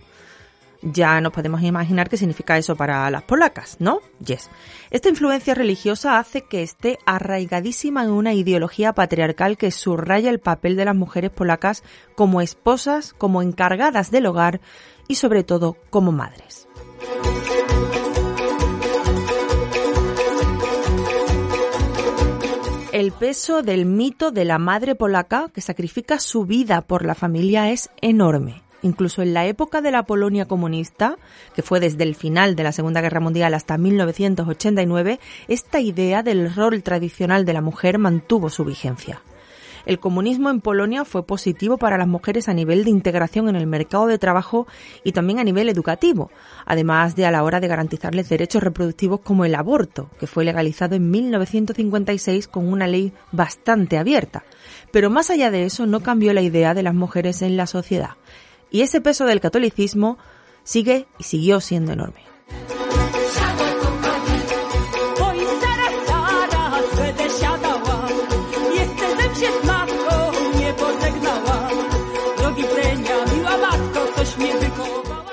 Ya 0.82 1.22
nos 1.22 1.32
podemos 1.32 1.62
imaginar 1.62 2.10
qué 2.10 2.18
significa 2.18 2.58
eso 2.58 2.76
para 2.76 3.10
las 3.12 3.22
polacas, 3.24 3.78
¿no? 3.80 4.00
Yes. 4.26 4.50
Esta 4.90 5.10
influencia 5.10 5.54
religiosa 5.54 6.18
hace 6.18 6.42
que 6.42 6.64
esté 6.64 6.98
arraigadísima 7.06 8.04
en 8.04 8.10
una 8.10 8.34
ideología 8.34 8.94
patriarcal 8.94 9.58
que 9.58 9.70
subraya 9.70 10.32
el 10.32 10.40
papel 10.40 10.76
de 10.76 10.86
las 10.86 10.96
mujeres 10.96 11.30
polacas 11.30 11.84
como 12.16 12.42
esposas, 12.42 13.14
como 13.14 13.44
encargadas 13.44 14.10
del 14.10 14.26
hogar 14.26 14.60
y 15.08 15.16
sobre 15.16 15.44
todo 15.44 15.78
como 15.92 16.12
madres. 16.12 16.68
El 22.92 23.12
peso 23.12 23.62
del 23.62 23.86
mito 23.86 24.32
de 24.32 24.46
la 24.46 24.58
madre 24.58 24.96
polaca 24.96 25.50
que 25.54 25.62
sacrifica 25.62 26.20
su 26.20 26.46
vida 26.46 26.82
por 26.82 27.06
la 27.06 27.16
familia 27.16 27.70
es 27.70 27.90
enorme 28.02 28.64
incluso 28.82 29.22
en 29.22 29.34
la 29.34 29.46
época 29.46 29.82
de 29.82 29.92
la 29.92 30.04
Polonia 30.04 30.48
comunista, 30.48 31.18
que 31.56 31.62
fue 31.62 31.80
desde 31.80 32.04
el 32.04 32.16
final 32.16 32.56
de 32.56 32.64
la 32.64 32.72
Segunda 32.72 33.02
Guerra 33.02 33.20
Mundial 33.20 33.54
hasta 33.54 33.78
1989, 33.78 35.20
esta 35.48 35.80
idea 35.80 36.24
del 36.24 36.54
rol 36.54 36.84
tradicional 36.84 37.46
de 37.46 37.54
la 37.54 37.62
mujer 37.62 37.98
mantuvo 37.98 38.50
su 38.50 38.66
vigencia. 38.66 39.22
El 39.86 40.00
comunismo 40.00 40.50
en 40.50 40.62
Polonia 40.62 41.06
fue 41.06 41.26
positivo 41.26 41.78
para 41.78 41.98
las 41.98 42.08
mujeres 42.08 42.48
a 42.48 42.54
nivel 42.54 42.84
de 42.84 42.92
integración 42.92 43.50
en 43.50 43.56
el 43.56 43.66
mercado 43.66 44.08
de 44.08 44.20
trabajo 44.20 44.68
y 45.04 45.12
también 45.12 45.40
a 45.40 45.44
nivel 45.44 45.70
educativo, 45.70 46.30
además 46.66 47.16
de 47.16 47.26
a 47.26 47.32
la 47.32 47.44
hora 47.44 47.60
de 47.60 47.68
garantizarles 47.68 48.30
derechos 48.30 48.62
reproductivos 48.62 49.22
como 49.22 49.44
el 49.44 49.56
aborto, 49.56 50.10
que 50.20 50.28
fue 50.28 50.46
legalizado 50.46 50.96
en 50.96 51.10
1956 51.10 52.48
con 52.48 52.72
una 52.72 52.88
ley 52.88 53.12
bastante 53.32 53.98
abierta. 53.98 54.44
Pero 54.92 55.10
más 55.10 55.30
allá 55.30 55.50
de 55.50 55.66
eso 55.66 55.88
no 55.88 56.02
cambió 56.02 56.34
la 56.34 56.42
idea 56.42 56.74
de 56.74 56.84
las 56.84 56.94
mujeres 56.94 57.42
en 57.42 57.58
la 57.58 57.66
sociedad 57.66 58.12
y 58.72 58.82
ese 58.82 59.02
peso 59.02 59.26
del 59.26 59.42
catolicismo 59.42 60.18
sigue 60.64 61.08
y 61.20 61.24
siguió 61.24 61.60
siendo 61.60 61.92
enorme. 61.92 62.22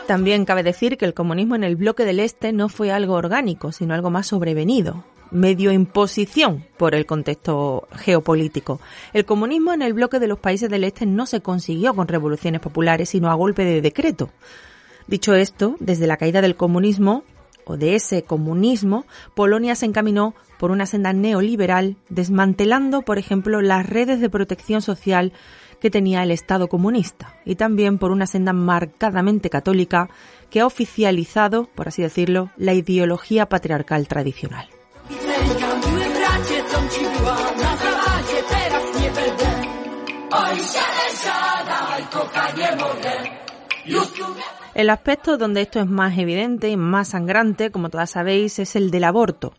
También 0.08 0.46
cabe 0.46 0.62
decir 0.62 0.96
que 0.96 1.04
el 1.04 1.12
comunismo 1.12 1.54
en 1.54 1.64
el 1.64 1.76
bloque 1.76 2.06
del 2.06 2.20
Este 2.20 2.50
no 2.54 2.70
fue 2.70 2.90
algo 2.90 3.12
orgánico, 3.12 3.72
sino 3.72 3.92
algo 3.92 4.08
más 4.08 4.28
sobrevenido 4.28 5.04
medio 5.30 5.70
imposición 5.70 6.64
por 6.78 6.94
el 6.94 7.04
contexto 7.04 7.86
geopolítico. 7.94 8.80
El 9.12 9.26
comunismo 9.26 9.74
en 9.74 9.82
el 9.82 9.92
bloque 9.92 10.18
de 10.18 10.26
los 10.26 10.38
países 10.38 10.70
del 10.70 10.84
este 10.84 11.04
no 11.04 11.26
se 11.26 11.42
consiguió 11.42 11.92
con 11.92 12.08
revoluciones 12.08 12.62
populares, 12.62 13.10
sino 13.10 13.30
a 13.30 13.34
golpe 13.34 13.66
de 13.66 13.82
decreto. 13.82 14.30
Dicho 15.06 15.34
esto, 15.34 15.76
desde 15.78 16.06
la 16.06 16.16
caída 16.16 16.40
del 16.40 16.56
comunismo, 16.56 17.24
o 17.66 17.76
de 17.76 17.94
ese 17.94 18.22
comunismo, 18.22 19.04
Polonia 19.34 19.74
se 19.74 19.84
encaminó 19.84 20.34
por 20.58 20.70
una 20.70 20.86
senda 20.86 21.12
neoliberal, 21.12 21.96
desmantelando, 22.08 23.02
por 23.02 23.18
ejemplo, 23.18 23.60
las 23.60 23.86
redes 23.86 24.22
de 24.22 24.30
protección 24.30 24.80
social 24.80 25.34
que 25.80 25.90
tenía 25.90 26.23
el 26.23 26.30
Estado 26.30 26.68
comunista, 26.68 27.35
y 27.44 27.54
también 27.54 27.99
por 27.99 28.11
una 28.11 28.26
senda 28.26 28.52
marcadamente 28.52 29.50
católica 29.50 30.08
que 30.50 30.61
ha 30.61 30.66
oficializado, 30.66 31.66
por 31.75 31.88
así 31.88 32.02
decirlo, 32.02 32.50
la 32.56 32.75
ideología 32.75 33.47
patriarcal 33.47 34.08
tradicional. 34.08 34.68
El 44.75 44.90
aspecto 44.90 45.37
donde 45.37 45.62
esto 45.62 45.80
es 45.80 45.88
más 45.88 46.16
evidente 46.18 46.68
y 46.68 46.76
más 46.76 47.08
sangrante, 47.08 47.70
como 47.70 47.90
todas 47.90 48.11
sabéis, 48.11 48.58
es 48.58 48.76
el 48.76 48.90
del 48.90 49.04
aborto. 49.04 49.54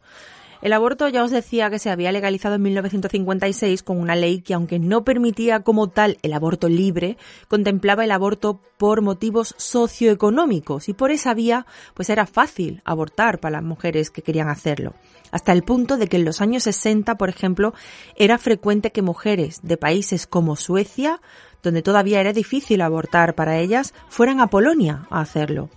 El 0.61 0.73
aborto 0.73 1.07
ya 1.07 1.23
os 1.23 1.31
decía 1.31 1.69
que 1.69 1.79
se 1.79 1.89
había 1.89 2.11
legalizado 2.11 2.55
en 2.55 2.63
1956 2.63 3.81
con 3.81 3.97
una 3.97 4.15
ley 4.15 4.41
que 4.41 4.53
aunque 4.53 4.77
no 4.77 5.05
permitía 5.05 5.61
como 5.61 5.87
tal 5.87 6.17
el 6.21 6.33
aborto 6.33 6.67
libre, 6.67 7.17
contemplaba 7.47 8.03
el 8.03 8.11
aborto 8.11 8.59
por 8.77 9.01
motivos 9.01 9.55
socioeconómicos 9.57 10.89
y 10.89 10.93
por 10.93 11.11
esa 11.11 11.33
vía 11.33 11.65
pues 11.93 12.09
era 12.09 12.25
fácil 12.25 12.81
abortar 12.83 13.39
para 13.39 13.53
las 13.53 13.63
mujeres 13.63 14.09
que 14.09 14.21
querían 14.21 14.49
hacerlo. 14.49 14.95
Hasta 15.31 15.53
el 15.53 15.63
punto 15.63 15.95
de 15.95 16.07
que 16.07 16.17
en 16.17 16.25
los 16.25 16.41
años 16.41 16.63
60, 16.63 17.15
por 17.15 17.29
ejemplo, 17.29 17.73
era 18.17 18.37
frecuente 18.37 18.91
que 18.91 19.01
mujeres 19.01 19.61
de 19.63 19.77
países 19.77 20.27
como 20.27 20.57
Suecia, 20.57 21.21
donde 21.63 21.83
todavía 21.83 22.19
era 22.19 22.33
difícil 22.33 22.81
abortar 22.81 23.33
para 23.33 23.59
ellas, 23.59 23.93
fueran 24.09 24.41
a 24.41 24.47
Polonia 24.47 25.07
a 25.09 25.21
hacerlo. 25.21 25.69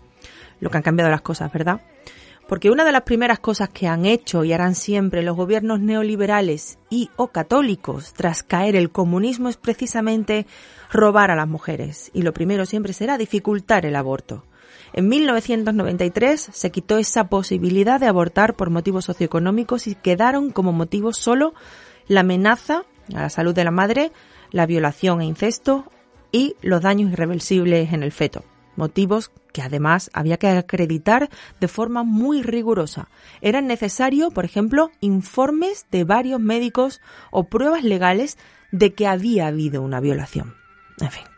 Lo 0.58 0.70
que 0.70 0.78
han 0.78 0.82
cambiado 0.82 1.10
las 1.10 1.22
cosas, 1.22 1.52
¿verdad? 1.52 1.82
Porque 2.52 2.70
una 2.70 2.84
de 2.84 2.92
las 2.92 3.04
primeras 3.04 3.38
cosas 3.38 3.70
que 3.70 3.88
han 3.88 4.04
hecho 4.04 4.44
y 4.44 4.52
harán 4.52 4.74
siempre 4.74 5.22
los 5.22 5.34
gobiernos 5.34 5.80
neoliberales 5.80 6.78
y 6.90 7.08
o 7.16 7.28
católicos 7.28 8.12
tras 8.12 8.42
caer 8.42 8.76
el 8.76 8.90
comunismo 8.90 9.48
es 9.48 9.56
precisamente 9.56 10.46
robar 10.90 11.30
a 11.30 11.34
las 11.34 11.48
mujeres. 11.48 12.10
Y 12.12 12.20
lo 12.20 12.34
primero 12.34 12.66
siempre 12.66 12.92
será 12.92 13.16
dificultar 13.16 13.86
el 13.86 13.96
aborto. 13.96 14.44
En 14.92 15.08
1993 15.08 16.50
se 16.52 16.70
quitó 16.70 16.98
esa 16.98 17.28
posibilidad 17.28 17.98
de 17.98 18.08
abortar 18.08 18.54
por 18.54 18.68
motivos 18.68 19.06
socioeconómicos 19.06 19.86
y 19.86 19.94
quedaron 19.94 20.50
como 20.50 20.72
motivos 20.72 21.16
solo 21.16 21.54
la 22.06 22.20
amenaza 22.20 22.84
a 23.14 23.22
la 23.22 23.30
salud 23.30 23.54
de 23.54 23.64
la 23.64 23.70
madre, 23.70 24.12
la 24.50 24.66
violación 24.66 25.22
e 25.22 25.24
incesto 25.24 25.90
y 26.32 26.56
los 26.60 26.82
daños 26.82 27.12
irreversibles 27.12 27.94
en 27.94 28.02
el 28.02 28.12
feto 28.12 28.44
motivos 28.76 29.30
que 29.52 29.62
además 29.62 30.10
había 30.12 30.38
que 30.38 30.48
acreditar 30.48 31.30
de 31.60 31.68
forma 31.68 32.02
muy 32.02 32.42
rigurosa. 32.42 33.08
Eran 33.40 33.66
necesarios, 33.66 34.32
por 34.32 34.44
ejemplo, 34.44 34.90
informes 35.00 35.86
de 35.90 36.04
varios 36.04 36.40
médicos 36.40 37.00
o 37.30 37.44
pruebas 37.44 37.84
legales 37.84 38.38
de 38.70 38.94
que 38.94 39.06
había 39.06 39.46
habido 39.46 39.82
una 39.82 40.00
violación. 40.00 40.54
En 41.00 41.10
fin. 41.10 41.31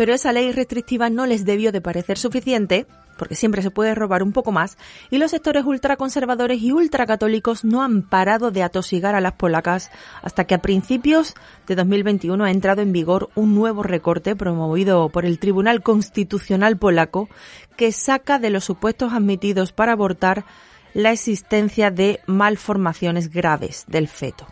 Pero 0.00 0.14
esa 0.14 0.32
ley 0.32 0.50
restrictiva 0.50 1.10
no 1.10 1.26
les 1.26 1.44
debió 1.44 1.72
de 1.72 1.82
parecer 1.82 2.16
suficiente, 2.16 2.86
porque 3.18 3.34
siempre 3.34 3.60
se 3.60 3.70
puede 3.70 3.94
robar 3.94 4.22
un 4.22 4.32
poco 4.32 4.50
más, 4.50 4.78
y 5.10 5.18
los 5.18 5.30
sectores 5.30 5.66
ultraconservadores 5.66 6.62
y 6.62 6.72
ultracatólicos 6.72 7.66
no 7.66 7.82
han 7.82 8.00
parado 8.00 8.50
de 8.50 8.62
atosigar 8.62 9.14
a 9.14 9.20
las 9.20 9.34
polacas 9.34 9.90
hasta 10.22 10.44
que 10.44 10.54
a 10.54 10.62
principios 10.62 11.34
de 11.66 11.74
2021 11.74 12.42
ha 12.42 12.50
entrado 12.50 12.80
en 12.80 12.92
vigor 12.92 13.28
un 13.34 13.54
nuevo 13.54 13.82
recorte 13.82 14.34
promovido 14.34 15.10
por 15.10 15.26
el 15.26 15.38
Tribunal 15.38 15.82
Constitucional 15.82 16.78
polaco 16.78 17.28
que 17.76 17.92
saca 17.92 18.38
de 18.38 18.48
los 18.48 18.64
supuestos 18.64 19.12
admitidos 19.12 19.72
para 19.72 19.92
abortar 19.92 20.46
la 20.94 21.12
existencia 21.12 21.90
de 21.90 22.20
malformaciones 22.24 23.30
graves 23.30 23.84
del 23.86 24.08
feto. 24.08 24.46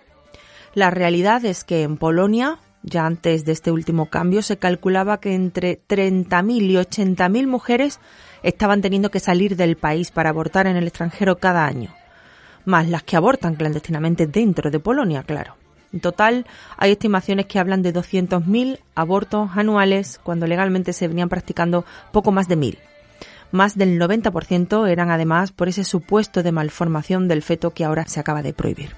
La 0.75 0.91
realidad 0.91 1.43
es 1.47 1.65
que 1.65 1.85
en 1.85 1.97
Polonia 1.97 2.59
ya 2.83 3.07
antes 3.07 3.45
de 3.45 3.53
este 3.53 3.71
último 3.71 4.07
cambio 4.07 4.43
se 4.43 4.57
calculaba 4.57 5.21
que 5.21 5.35
entre 5.35 5.81
30.000 5.89 6.63
y 6.63 6.75
80.000 6.75 7.47
mujeres 7.47 8.01
estaban 8.43 8.81
teniendo 8.81 9.11
que 9.11 9.21
salir 9.21 9.57
del 9.57 9.77
país 9.77 10.11
para 10.11 10.31
abortar 10.31 10.67
en 10.67 10.77
el 10.77 10.87
extranjero 10.87 11.39
cada 11.39 11.67
año, 11.67 11.95
más 12.65 12.89
las 12.89 13.03
que 13.03 13.17
abortan 13.17 13.57
clandestinamente 13.57 14.27
dentro 14.27 14.71
de 14.71 14.81
Polonia, 14.81 15.23
claro. 15.23 15.57
En 15.93 16.01
total, 16.01 16.47
hay 16.77 16.93
estimaciones 16.93 17.47
que 17.47 17.59
hablan 17.59 17.83
de 17.83 17.95
200.000 17.95 18.79
abortos 18.95 19.51
anuales 19.55 20.21
cuando 20.23 20.47
legalmente 20.47 20.93
se 20.93 21.09
venían 21.09 21.31
practicando 21.31 21.85
poco 22.13 22.31
más 22.31 22.47
de 22.47 22.59
1.000. 22.59 22.79
Más 23.51 23.79
del 23.79 23.99
90% 23.99 24.89
eran 24.91 25.11
además 25.11 25.53
por 25.53 25.69
ese 25.69 25.85
supuesto 25.85 26.43
de 26.43 26.53
malformación 26.53 27.29
del 27.29 27.43
feto 27.43 27.71
que 27.71 27.85
ahora 27.85 28.07
se 28.07 28.21
acaba 28.21 28.43
de 28.43 28.53
prohibir. 28.53 28.95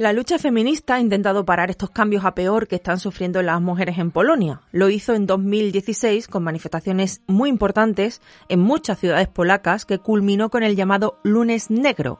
La 0.00 0.14
lucha 0.14 0.38
feminista 0.38 0.94
ha 0.94 1.00
intentado 1.00 1.44
parar 1.44 1.68
estos 1.68 1.90
cambios 1.90 2.24
a 2.24 2.34
peor 2.34 2.66
que 2.66 2.76
están 2.76 2.98
sufriendo 2.98 3.42
las 3.42 3.60
mujeres 3.60 3.98
en 3.98 4.10
Polonia. 4.10 4.62
Lo 4.72 4.88
hizo 4.88 5.12
en 5.12 5.26
2016 5.26 6.26
con 6.26 6.42
manifestaciones 6.42 7.20
muy 7.26 7.50
importantes 7.50 8.22
en 8.48 8.60
muchas 8.60 8.98
ciudades 8.98 9.28
polacas 9.28 9.84
que 9.84 9.98
culminó 9.98 10.48
con 10.48 10.62
el 10.62 10.74
llamado 10.74 11.18
Lunes 11.22 11.70
Negro, 11.70 12.18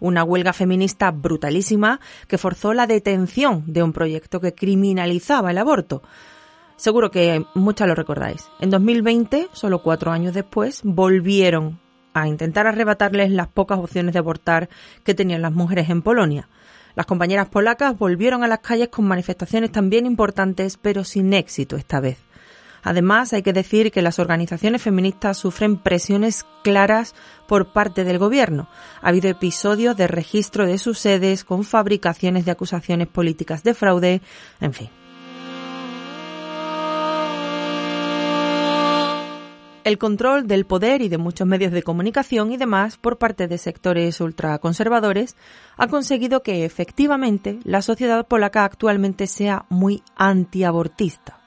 una 0.00 0.24
huelga 0.24 0.52
feminista 0.52 1.12
brutalísima 1.12 2.00
que 2.26 2.36
forzó 2.36 2.74
la 2.74 2.88
detención 2.88 3.62
de 3.66 3.84
un 3.84 3.92
proyecto 3.92 4.40
que 4.40 4.52
criminalizaba 4.52 5.52
el 5.52 5.58
aborto. 5.58 6.02
Seguro 6.74 7.12
que 7.12 7.44
muchas 7.54 7.86
lo 7.86 7.94
recordáis. 7.94 8.48
En 8.58 8.70
2020, 8.70 9.50
solo 9.52 9.82
cuatro 9.82 10.10
años 10.10 10.34
después, 10.34 10.80
volvieron 10.82 11.78
a 12.22 12.28
intentar 12.28 12.66
arrebatarles 12.66 13.30
las 13.30 13.48
pocas 13.48 13.78
opciones 13.78 14.12
de 14.12 14.18
abortar 14.18 14.68
que 15.04 15.14
tenían 15.14 15.42
las 15.42 15.52
mujeres 15.52 15.90
en 15.90 16.02
Polonia. 16.02 16.48
Las 16.94 17.06
compañeras 17.06 17.48
polacas 17.48 17.96
volvieron 17.96 18.42
a 18.42 18.48
las 18.48 18.60
calles 18.60 18.88
con 18.88 19.06
manifestaciones 19.06 19.72
también 19.72 20.06
importantes, 20.06 20.76
pero 20.76 21.04
sin 21.04 21.32
éxito 21.32 21.76
esta 21.76 22.00
vez. 22.00 22.18
Además, 22.82 23.32
hay 23.32 23.42
que 23.42 23.52
decir 23.52 23.92
que 23.92 24.02
las 24.02 24.18
organizaciones 24.18 24.82
feministas 24.82 25.36
sufren 25.36 25.76
presiones 25.76 26.46
claras 26.62 27.14
por 27.46 27.72
parte 27.72 28.04
del 28.04 28.18
gobierno. 28.18 28.68
Ha 29.02 29.08
habido 29.08 29.28
episodios 29.28 29.96
de 29.96 30.06
registro 30.06 30.66
de 30.66 30.78
sus 30.78 30.98
sedes 30.98 31.44
con 31.44 31.64
fabricaciones 31.64 32.44
de 32.44 32.52
acusaciones 32.52 33.08
políticas 33.08 33.62
de 33.62 33.74
fraude, 33.74 34.22
en 34.60 34.72
fin. 34.72 34.88
El 39.84 39.98
control 39.98 40.46
del 40.46 40.66
poder 40.66 41.02
y 41.02 41.08
de 41.08 41.18
muchos 41.18 41.46
medios 41.46 41.72
de 41.72 41.82
comunicación 41.82 42.52
y 42.52 42.56
demás 42.56 42.96
por 42.96 43.18
parte 43.18 43.48
de 43.48 43.58
sectores 43.58 44.20
ultraconservadores 44.20 45.36
ha 45.76 45.88
conseguido 45.88 46.42
que 46.42 46.64
efectivamente 46.64 47.58
la 47.64 47.82
sociedad 47.82 48.26
polaca 48.26 48.64
actualmente 48.64 49.26
sea 49.26 49.64
muy 49.68 50.02
antiabortista 50.16 51.40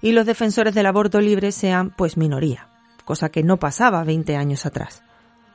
y 0.00 0.12
los 0.12 0.26
defensores 0.26 0.74
del 0.74 0.86
aborto 0.86 1.20
libre 1.20 1.52
sean 1.52 1.90
pues 1.90 2.16
minoría, 2.16 2.68
cosa 3.04 3.28
que 3.30 3.42
no 3.42 3.56
pasaba 3.56 4.04
20 4.04 4.36
años 4.36 4.66
atrás. 4.66 5.02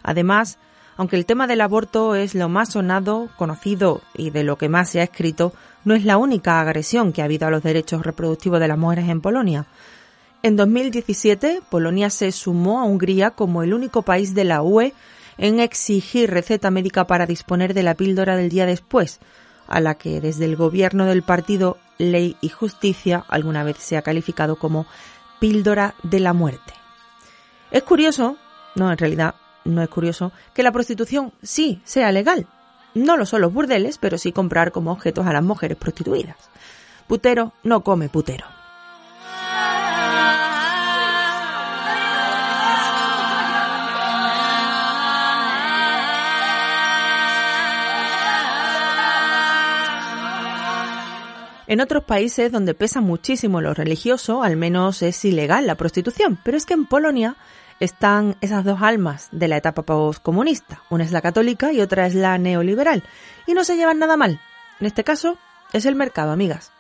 Además, 0.04 0.58
aunque 0.98 1.16
el 1.16 1.26
tema 1.26 1.48
del 1.48 1.62
aborto 1.62 2.16
es 2.16 2.36
lo 2.36 2.50
más 2.50 2.74
sonado, 2.74 3.30
conocido 3.38 4.02
y 4.14 4.30
de 4.32 4.44
lo 4.44 4.58
que 4.58 4.70
más 4.70 4.90
se 4.90 5.00
ha 5.00 5.04
escrito, 5.04 5.54
no 5.86 5.96
es 5.96 6.06
la 6.06 6.18
única 6.18 6.60
agresión 6.60 7.14
que 7.14 7.22
ha 7.22 7.26
habido 7.26 7.48
a 7.48 7.52
los 7.52 7.64
derechos 7.64 8.04
reproductivos 8.04 8.60
de 8.60 8.68
las 8.68 8.78
mujeres 8.78 9.10
en 9.10 9.22
Polonia, 9.22 9.66
en 10.44 10.56
2017, 10.56 11.62
Polonia 11.70 12.10
se 12.10 12.32
sumó 12.32 12.80
a 12.80 12.86
Hungría 12.86 13.32
como 13.32 13.64
el 13.64 13.74
único 13.74 14.02
país 14.02 14.34
de 14.34 14.44
la 14.44 14.62
UE 14.62 14.94
en 15.38 15.60
exigir 15.60 16.32
receta 16.32 16.72
médica 16.72 17.06
para 17.06 17.26
disponer 17.26 17.74
de 17.74 17.84
la 17.84 17.96
píldora 17.96 18.36
del 18.36 18.50
día 18.50 18.66
después, 18.66 19.20
a 19.68 19.80
la 19.80 19.96
que 19.96 20.20
desde 20.20 20.46
el 20.46 20.56
gobierno 20.56 21.06
del 21.06 21.24
partido 21.24 21.78
Ley 21.98 22.38
y 22.42 22.50
Justicia 22.50 23.24
alguna 23.28 23.64
vez 23.64 23.78
se 23.78 23.98
ha 23.98 24.02
calificado 24.02 24.58
como 24.58 24.86
píldora 25.40 25.96
de 26.04 26.20
la 26.20 26.34
muerte. 26.34 26.74
Es 27.70 27.84
curioso, 27.84 28.38
no 28.76 28.92
en 28.92 28.98
realidad 28.98 29.36
no 29.64 29.82
es 29.82 29.90
curioso, 29.90 30.32
que 30.54 30.64
la 30.64 30.72
prostitución 30.72 31.34
sí 31.42 31.82
sea 31.84 32.12
legal. 32.12 32.48
No 32.94 33.16
lo 33.16 33.26
son 33.26 33.42
los 33.42 33.54
burdeles, 33.54 33.98
pero 33.98 34.18
sí 34.18 34.32
comprar 34.32 34.72
como 34.72 34.92
objetos 34.92 35.26
a 35.26 35.34
las 35.34 35.44
mujeres 35.44 35.78
prostituidas. 35.78 36.38
Putero 37.08 37.54
no 37.64 37.84
come 37.84 38.10
putero. 38.10 38.61
En 51.72 51.80
otros 51.80 52.04
países 52.04 52.52
donde 52.52 52.74
pesa 52.74 53.00
muchísimo 53.00 53.62
lo 53.62 53.74
religioso, 53.74 54.44
al 54.44 54.58
menos 54.58 55.02
es 55.02 55.24
ilegal 55.24 55.68
la 55.68 55.76
prostitución, 55.76 56.38
pero 56.44 56.58
es 56.58 56.66
que 56.66 56.74
en 56.74 56.86
Polonia 56.86 57.38
están 57.80 58.36
esas 58.42 58.66
dos 58.66 58.82
almas 58.82 59.30
de 59.32 59.48
la 59.48 59.56
etapa 59.56 59.84
postcomunista. 59.84 60.82
Una 60.90 61.06
es 61.06 61.14
la 61.14 61.22
católica 61.22 61.72
y 61.72 61.80
otra 61.80 62.08
es 62.08 62.14
la 62.14 62.38
neoliberal. 62.38 63.06
Y 63.48 63.54
no 63.54 63.64
se 63.64 63.78
llevan 63.78 64.00
nada 64.00 64.18
mal. 64.18 64.42
En 64.82 64.86
este 64.86 65.06
caso, 65.06 65.38
es 65.72 65.86
el 65.86 65.96
mercado, 65.96 66.34
amigas. 66.34 66.74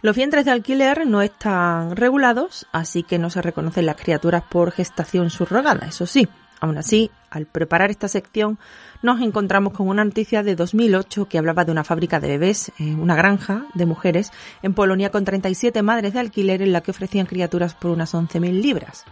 Los 0.00 0.16
vientres 0.16 0.46
de 0.46 0.52
alquiler 0.52 1.06
no 1.06 1.20
están 1.20 1.94
regulados, 1.94 2.66
así 2.72 3.02
que 3.02 3.18
no 3.18 3.28
se 3.28 3.42
reconocen 3.42 3.84
las 3.84 3.96
criaturas 3.96 4.44
por 4.48 4.72
gestación 4.72 5.28
subrogada, 5.28 5.88
eso 5.88 6.06
sí. 6.06 6.26
Aún 6.60 6.76
así, 6.76 7.10
al 7.30 7.46
preparar 7.46 7.90
esta 7.90 8.06
sección, 8.06 8.58
nos 9.02 9.22
encontramos 9.22 9.72
con 9.72 9.88
una 9.88 10.04
noticia 10.04 10.42
de 10.42 10.54
2008 10.54 11.26
que 11.26 11.38
hablaba 11.38 11.64
de 11.64 11.72
una 11.72 11.84
fábrica 11.84 12.20
de 12.20 12.28
bebés, 12.28 12.70
eh, 12.78 12.94
una 12.94 13.16
granja 13.16 13.64
de 13.72 13.86
mujeres, 13.86 14.30
en 14.62 14.74
Polonia 14.74 15.10
con 15.10 15.24
37 15.24 15.82
madres 15.82 16.12
de 16.12 16.20
alquiler 16.20 16.60
en 16.60 16.72
la 16.72 16.82
que 16.82 16.90
ofrecían 16.90 17.26
criaturas 17.26 17.74
por 17.74 17.90
unas 17.90 18.14
11.000 18.14 18.60
libras. 18.60 19.04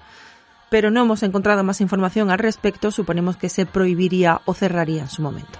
Pero 0.70 0.90
no 0.90 1.00
hemos 1.00 1.22
encontrado 1.22 1.64
más 1.64 1.80
información 1.80 2.30
al 2.30 2.38
respecto, 2.38 2.90
suponemos 2.90 3.38
que 3.38 3.48
se 3.48 3.64
prohibiría 3.64 4.42
o 4.44 4.52
cerraría 4.52 5.02
en 5.02 5.08
su 5.08 5.22
momento. 5.22 5.58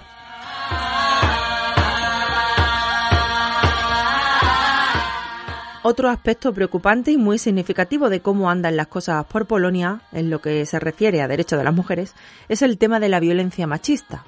Otro 5.81 6.09
aspecto 6.09 6.53
preocupante 6.53 7.11
y 7.11 7.17
muy 7.17 7.37
significativo 7.37 8.09
de 8.09 8.19
cómo 8.19 8.49
andan 8.49 8.75
las 8.75 8.87
cosas 8.87 9.25
por 9.25 9.45
Polonia, 9.45 10.01
en 10.11 10.29
lo 10.29 10.41
que 10.41 10.65
se 10.65 10.77
refiere 10.77 11.21
a 11.21 11.27
derechos 11.29 11.57
de 11.57 11.63
las 11.63 11.73
mujeres, 11.73 12.15
es 12.49 12.61
el 12.61 12.77
tema 12.77 12.99
de 12.99 13.07
la 13.07 13.21
violencia 13.21 13.65
machista. 13.65 14.25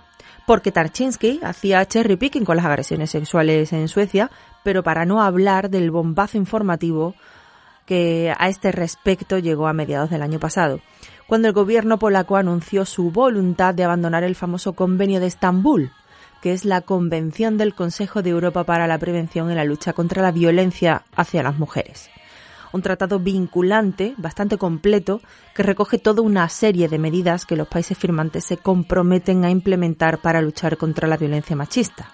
Porque 0.47 0.71
Tarczynski 0.71 1.41
hacía 1.43 1.85
cherry 1.85 2.15
picking 2.15 2.45
con 2.45 2.55
las 2.55 2.65
agresiones 2.65 3.09
sexuales 3.11 3.73
en 3.73 3.89
Suecia, 3.89 4.31
pero 4.63 4.81
para 4.81 5.05
no 5.05 5.21
hablar 5.21 5.69
del 5.69 5.91
bombazo 5.91 6.37
informativo 6.37 7.15
que 7.85 8.33
a 8.37 8.47
este 8.47 8.71
respecto 8.71 9.37
llegó 9.37 9.67
a 9.67 9.73
mediados 9.73 10.09
del 10.09 10.21
año 10.21 10.39
pasado, 10.39 10.79
cuando 11.27 11.49
el 11.49 11.53
gobierno 11.53 11.99
polaco 11.99 12.37
anunció 12.37 12.85
su 12.85 13.11
voluntad 13.11 13.73
de 13.73 13.83
abandonar 13.83 14.23
el 14.23 14.35
famoso 14.35 14.71
convenio 14.71 15.19
de 15.19 15.27
Estambul, 15.27 15.91
que 16.41 16.53
es 16.53 16.65
la 16.65 16.81
Convención 16.81 17.57
del 17.57 17.75
Consejo 17.75 18.21
de 18.21 18.31
Europa 18.31 18.63
para 18.63 18.87
la 18.87 18.97
Prevención 18.97 19.51
y 19.51 19.55
la 19.55 19.63
Lucha 19.63 19.93
contra 19.93 20.21
la 20.21 20.31
Violencia 20.31 21.03
hacia 21.15 21.43
las 21.43 21.57
Mujeres. 21.57 22.09
Un 22.73 22.81
tratado 22.81 23.19
vinculante, 23.19 24.15
bastante 24.17 24.57
completo, 24.57 25.21
que 25.53 25.63
recoge 25.63 25.99
toda 25.99 26.21
una 26.21 26.47
serie 26.49 26.87
de 26.87 26.99
medidas 26.99 27.45
que 27.45 27.57
los 27.57 27.67
países 27.67 27.97
firmantes 27.97 28.45
se 28.45 28.57
comprometen 28.57 29.43
a 29.43 29.51
implementar 29.51 30.19
para 30.19 30.41
luchar 30.41 30.77
contra 30.77 31.07
la 31.07 31.17
violencia 31.17 31.55
machista. 31.55 32.11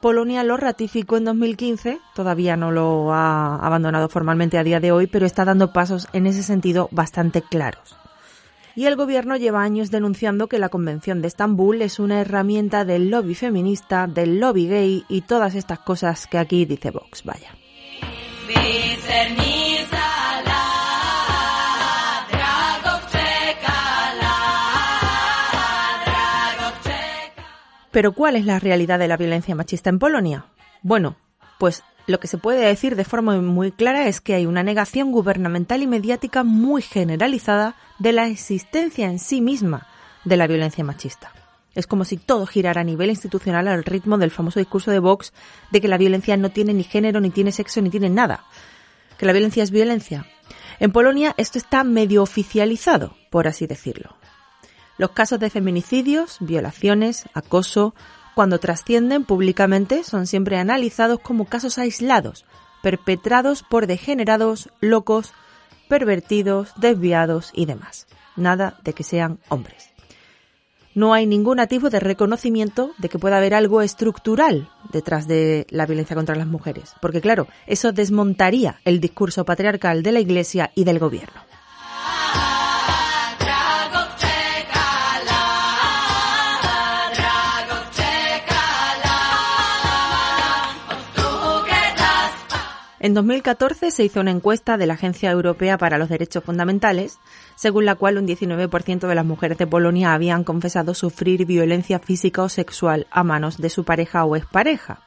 Polonia 0.00 0.44
lo 0.44 0.56
ratificó 0.56 1.16
en 1.16 1.24
2015, 1.24 2.00
todavía 2.14 2.56
no 2.56 2.70
lo 2.70 3.12
ha 3.12 3.56
abandonado 3.56 4.08
formalmente 4.08 4.58
a 4.58 4.64
día 4.64 4.80
de 4.80 4.92
hoy, 4.92 5.06
pero 5.06 5.26
está 5.26 5.44
dando 5.44 5.72
pasos 5.72 6.08
en 6.12 6.26
ese 6.26 6.42
sentido 6.42 6.88
bastante 6.90 7.42
claros 7.42 7.96
y 8.76 8.84
el 8.84 8.94
gobierno 8.94 9.36
lleva 9.36 9.62
años 9.62 9.90
denunciando 9.90 10.48
que 10.48 10.58
la 10.58 10.68
Convención 10.68 11.22
de 11.22 11.28
Estambul 11.28 11.80
es 11.80 11.98
una 11.98 12.20
herramienta 12.20 12.84
del 12.84 13.10
lobby 13.10 13.34
feminista, 13.34 14.06
del 14.06 14.38
lobby 14.38 14.68
gay 14.68 15.04
y 15.08 15.22
todas 15.22 15.54
estas 15.54 15.78
cosas 15.78 16.26
que 16.26 16.36
aquí 16.38 16.66
dice 16.66 16.90
Vox. 16.90 17.24
Vaya. 17.24 17.56
Pero 27.90 28.12
¿cuál 28.12 28.36
es 28.36 28.44
la 28.44 28.58
realidad 28.58 28.98
de 28.98 29.08
la 29.08 29.16
violencia 29.16 29.54
machista 29.54 29.88
en 29.88 29.98
Polonia? 29.98 30.44
Bueno, 30.82 31.16
pues 31.58 31.82
lo 32.06 32.20
que 32.20 32.28
se 32.28 32.38
puede 32.38 32.64
decir 32.64 32.94
de 32.94 33.04
forma 33.04 33.40
muy 33.40 33.72
clara 33.72 34.06
es 34.06 34.20
que 34.20 34.34
hay 34.34 34.46
una 34.46 34.62
negación 34.62 35.10
gubernamental 35.10 35.82
y 35.82 35.86
mediática 35.86 36.44
muy 36.44 36.82
generalizada 36.82 37.74
de 37.98 38.12
la 38.12 38.28
existencia 38.28 39.06
en 39.06 39.18
sí 39.18 39.40
misma 39.40 39.86
de 40.24 40.36
la 40.36 40.46
violencia 40.46 40.84
machista. 40.84 41.32
Es 41.74 41.86
como 41.86 42.04
si 42.04 42.16
todo 42.16 42.46
girara 42.46 42.80
a 42.80 42.84
nivel 42.84 43.10
institucional 43.10 43.68
al 43.68 43.84
ritmo 43.84 44.18
del 44.18 44.30
famoso 44.30 44.60
discurso 44.60 44.90
de 44.90 44.98
Vox 44.98 45.32
de 45.70 45.80
que 45.80 45.88
la 45.88 45.98
violencia 45.98 46.36
no 46.36 46.50
tiene 46.50 46.72
ni 46.72 46.84
género, 46.84 47.20
ni 47.20 47.30
tiene 47.30 47.52
sexo, 47.52 47.82
ni 47.82 47.90
tiene 47.90 48.08
nada. 48.08 48.44
Que 49.18 49.26
la 49.26 49.32
violencia 49.32 49.62
es 49.62 49.70
violencia. 49.70 50.26
En 50.78 50.92
Polonia 50.92 51.34
esto 51.36 51.58
está 51.58 51.84
medio 51.84 52.22
oficializado, 52.22 53.16
por 53.30 53.48
así 53.48 53.66
decirlo. 53.66 54.16
Los 54.96 55.10
casos 55.10 55.38
de 55.38 55.50
feminicidios, 55.50 56.38
violaciones, 56.40 57.26
acoso, 57.34 57.94
cuando 58.36 58.60
trascienden 58.60 59.24
públicamente, 59.24 60.04
son 60.04 60.26
siempre 60.26 60.58
analizados 60.58 61.20
como 61.20 61.46
casos 61.46 61.78
aislados, 61.78 62.44
perpetrados 62.82 63.62
por 63.62 63.86
degenerados, 63.86 64.68
locos, 64.82 65.32
pervertidos, 65.88 66.74
desviados 66.76 67.50
y 67.54 67.64
demás. 67.64 68.06
Nada 68.36 68.78
de 68.84 68.92
que 68.92 69.04
sean 69.04 69.38
hombres. 69.48 69.88
No 70.94 71.14
hay 71.14 71.26
ningún 71.26 71.60
atisbo 71.60 71.88
de 71.88 71.98
reconocimiento 71.98 72.90
de 72.98 73.08
que 73.08 73.18
pueda 73.18 73.38
haber 73.38 73.54
algo 73.54 73.80
estructural 73.80 74.68
detrás 74.92 75.26
de 75.26 75.66
la 75.70 75.86
violencia 75.86 76.14
contra 76.14 76.36
las 76.36 76.46
mujeres, 76.46 76.92
porque 77.00 77.22
claro, 77.22 77.48
eso 77.66 77.92
desmontaría 77.92 78.80
el 78.84 79.00
discurso 79.00 79.46
patriarcal 79.46 80.02
de 80.02 80.12
la 80.12 80.20
Iglesia 80.20 80.72
y 80.74 80.84
del 80.84 80.98
gobierno. 80.98 81.45
En 93.06 93.14
2014 93.14 93.92
se 93.92 94.02
hizo 94.02 94.18
una 94.18 94.32
encuesta 94.32 94.76
de 94.76 94.84
la 94.84 94.94
Agencia 94.94 95.30
Europea 95.30 95.78
para 95.78 95.96
los 95.96 96.08
Derechos 96.08 96.42
Fundamentales, 96.42 97.20
según 97.54 97.84
la 97.84 97.94
cual 97.94 98.18
un 98.18 98.26
19% 98.26 99.06
de 99.06 99.14
las 99.14 99.24
mujeres 99.24 99.58
de 99.58 99.66
Polonia 99.68 100.12
habían 100.12 100.42
confesado 100.42 100.92
sufrir 100.92 101.46
violencia 101.46 102.00
física 102.00 102.42
o 102.42 102.48
sexual 102.48 103.06
a 103.12 103.22
manos 103.22 103.58
de 103.58 103.70
su 103.70 103.84
pareja 103.84 104.24
o 104.24 104.34
expareja, 104.34 105.02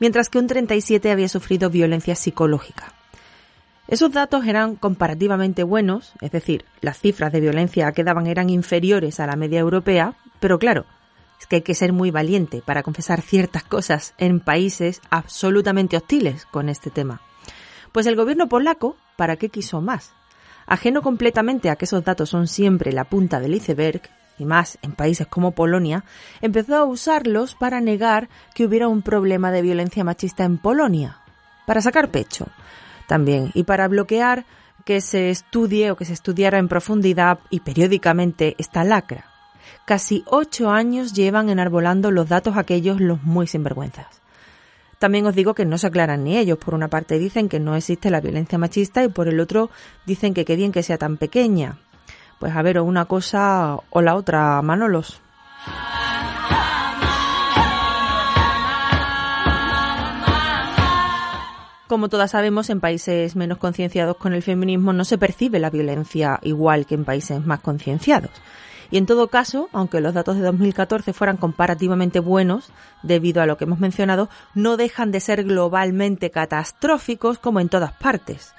mientras 0.00 0.28
que 0.28 0.36
un 0.36 0.48
37% 0.48 1.10
había 1.10 1.30
sufrido 1.30 1.70
violencia 1.70 2.14
psicológica. 2.14 2.92
Esos 3.88 4.12
datos 4.12 4.44
eran 4.44 4.76
comparativamente 4.76 5.62
buenos, 5.62 6.12
es 6.20 6.32
decir, 6.32 6.66
las 6.82 6.98
cifras 6.98 7.32
de 7.32 7.40
violencia 7.40 7.90
que 7.92 8.04
daban 8.04 8.26
eran 8.26 8.50
inferiores 8.50 9.18
a 9.18 9.26
la 9.26 9.36
media 9.36 9.60
europea, 9.60 10.12
pero 10.40 10.58
claro, 10.58 10.84
es 11.40 11.46
que 11.46 11.56
hay 11.56 11.62
que 11.62 11.74
ser 11.74 11.94
muy 11.94 12.10
valiente 12.10 12.60
para 12.62 12.82
confesar 12.82 13.22
ciertas 13.22 13.64
cosas 13.64 14.12
en 14.18 14.40
países 14.40 15.00
absolutamente 15.08 15.96
hostiles 15.96 16.44
con 16.44 16.68
este 16.68 16.90
tema. 16.90 17.22
Pues 17.92 18.06
el 18.06 18.16
gobierno 18.16 18.48
polaco, 18.48 18.96
¿para 19.16 19.36
qué 19.36 19.48
quiso 19.48 19.80
más? 19.80 20.12
Ajeno 20.66 21.02
completamente 21.02 21.70
a 21.70 21.76
que 21.76 21.86
esos 21.86 22.04
datos 22.04 22.30
son 22.30 22.46
siempre 22.46 22.92
la 22.92 23.04
punta 23.04 23.40
del 23.40 23.54
iceberg, 23.54 24.02
y 24.38 24.44
más 24.44 24.78
en 24.82 24.92
países 24.92 25.26
como 25.26 25.50
Polonia, 25.50 26.04
empezó 26.40 26.76
a 26.76 26.84
usarlos 26.84 27.54
para 27.54 27.80
negar 27.80 28.28
que 28.54 28.64
hubiera 28.64 28.88
un 28.88 29.02
problema 29.02 29.50
de 29.50 29.62
violencia 29.62 30.04
machista 30.04 30.44
en 30.44 30.58
Polonia, 30.58 31.18
para 31.66 31.80
sacar 31.80 32.10
pecho 32.10 32.46
también, 33.06 33.50
y 33.54 33.64
para 33.64 33.88
bloquear 33.88 34.46
que 34.84 35.00
se 35.00 35.30
estudie 35.30 35.90
o 35.90 35.96
que 35.96 36.04
se 36.04 36.12
estudiara 36.12 36.58
en 36.58 36.68
profundidad 36.68 37.40
y 37.50 37.60
periódicamente 37.60 38.54
esta 38.58 38.84
lacra. 38.84 39.24
Casi 39.84 40.22
ocho 40.26 40.70
años 40.70 41.12
llevan 41.12 41.48
enarbolando 41.48 42.12
los 42.12 42.28
datos 42.28 42.56
aquellos 42.56 43.00
los 43.00 43.22
muy 43.24 43.48
sinvergüenzas. 43.48 44.20
También 45.00 45.26
os 45.26 45.34
digo 45.34 45.54
que 45.54 45.64
no 45.64 45.78
se 45.78 45.86
aclaran 45.86 46.24
ni 46.24 46.36
ellos. 46.36 46.58
Por 46.58 46.74
una 46.74 46.88
parte 46.88 47.18
dicen 47.18 47.48
que 47.48 47.58
no 47.58 47.74
existe 47.74 48.10
la 48.10 48.20
violencia 48.20 48.58
machista 48.58 49.02
y 49.02 49.08
por 49.08 49.28
el 49.28 49.40
otro 49.40 49.70
dicen 50.04 50.34
que 50.34 50.44
qué 50.44 50.56
bien 50.56 50.72
que 50.72 50.82
sea 50.82 50.98
tan 50.98 51.16
pequeña. 51.16 51.78
Pues 52.38 52.54
a 52.54 52.60
ver, 52.60 52.76
o 52.76 52.84
una 52.84 53.06
cosa 53.06 53.78
o 53.88 54.02
la 54.02 54.14
otra, 54.14 54.60
Manolos. 54.60 55.22
Como 61.88 62.10
todas 62.10 62.32
sabemos, 62.32 62.68
en 62.68 62.80
países 62.80 63.36
menos 63.36 63.56
concienciados 63.56 64.18
con 64.18 64.34
el 64.34 64.42
feminismo 64.42 64.92
no 64.92 65.06
se 65.06 65.16
percibe 65.16 65.58
la 65.58 65.70
violencia 65.70 66.38
igual 66.42 66.84
que 66.84 66.94
en 66.94 67.06
países 67.06 67.44
más 67.44 67.60
concienciados. 67.60 68.32
Y 68.90 68.98
en 68.98 69.06
todo 69.06 69.28
caso, 69.28 69.68
aunque 69.72 70.00
los 70.00 70.14
datos 70.14 70.36
de 70.36 70.42
2014 70.42 71.12
fueran 71.12 71.36
comparativamente 71.36 72.18
buenos, 72.18 72.70
debido 73.02 73.40
a 73.40 73.46
lo 73.46 73.56
que 73.56 73.64
hemos 73.64 73.78
mencionado, 73.78 74.28
no 74.54 74.76
dejan 74.76 75.12
de 75.12 75.20
ser 75.20 75.44
globalmente 75.44 76.30
catastróficos 76.30 77.38
como 77.38 77.60
en 77.60 77.68
todas 77.68 77.92
partes. 77.92 78.52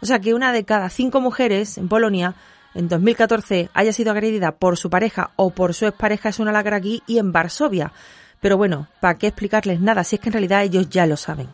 O 0.00 0.06
sea 0.06 0.18
que 0.18 0.34
una 0.34 0.52
de 0.52 0.64
cada 0.64 0.88
cinco 0.88 1.20
mujeres 1.20 1.78
en 1.78 1.88
Polonia 1.88 2.34
en 2.74 2.88
2014 2.88 3.70
haya 3.72 3.92
sido 3.92 4.10
agredida 4.10 4.52
por 4.52 4.76
su 4.76 4.90
pareja 4.90 5.30
o 5.36 5.50
por 5.50 5.74
su 5.74 5.86
expareja 5.86 6.30
es 6.30 6.40
una 6.40 6.52
lacra 6.52 6.78
aquí 6.78 7.02
y 7.06 7.18
en 7.18 7.30
Varsovia. 7.30 7.92
Pero 8.40 8.56
bueno, 8.56 8.88
¿para 9.00 9.18
qué 9.18 9.28
explicarles 9.28 9.80
nada 9.80 10.02
si 10.02 10.16
es 10.16 10.20
que 10.20 10.28
en 10.28 10.32
realidad 10.32 10.64
ellos 10.64 10.88
ya 10.88 11.06
lo 11.06 11.16
saben? 11.16 11.48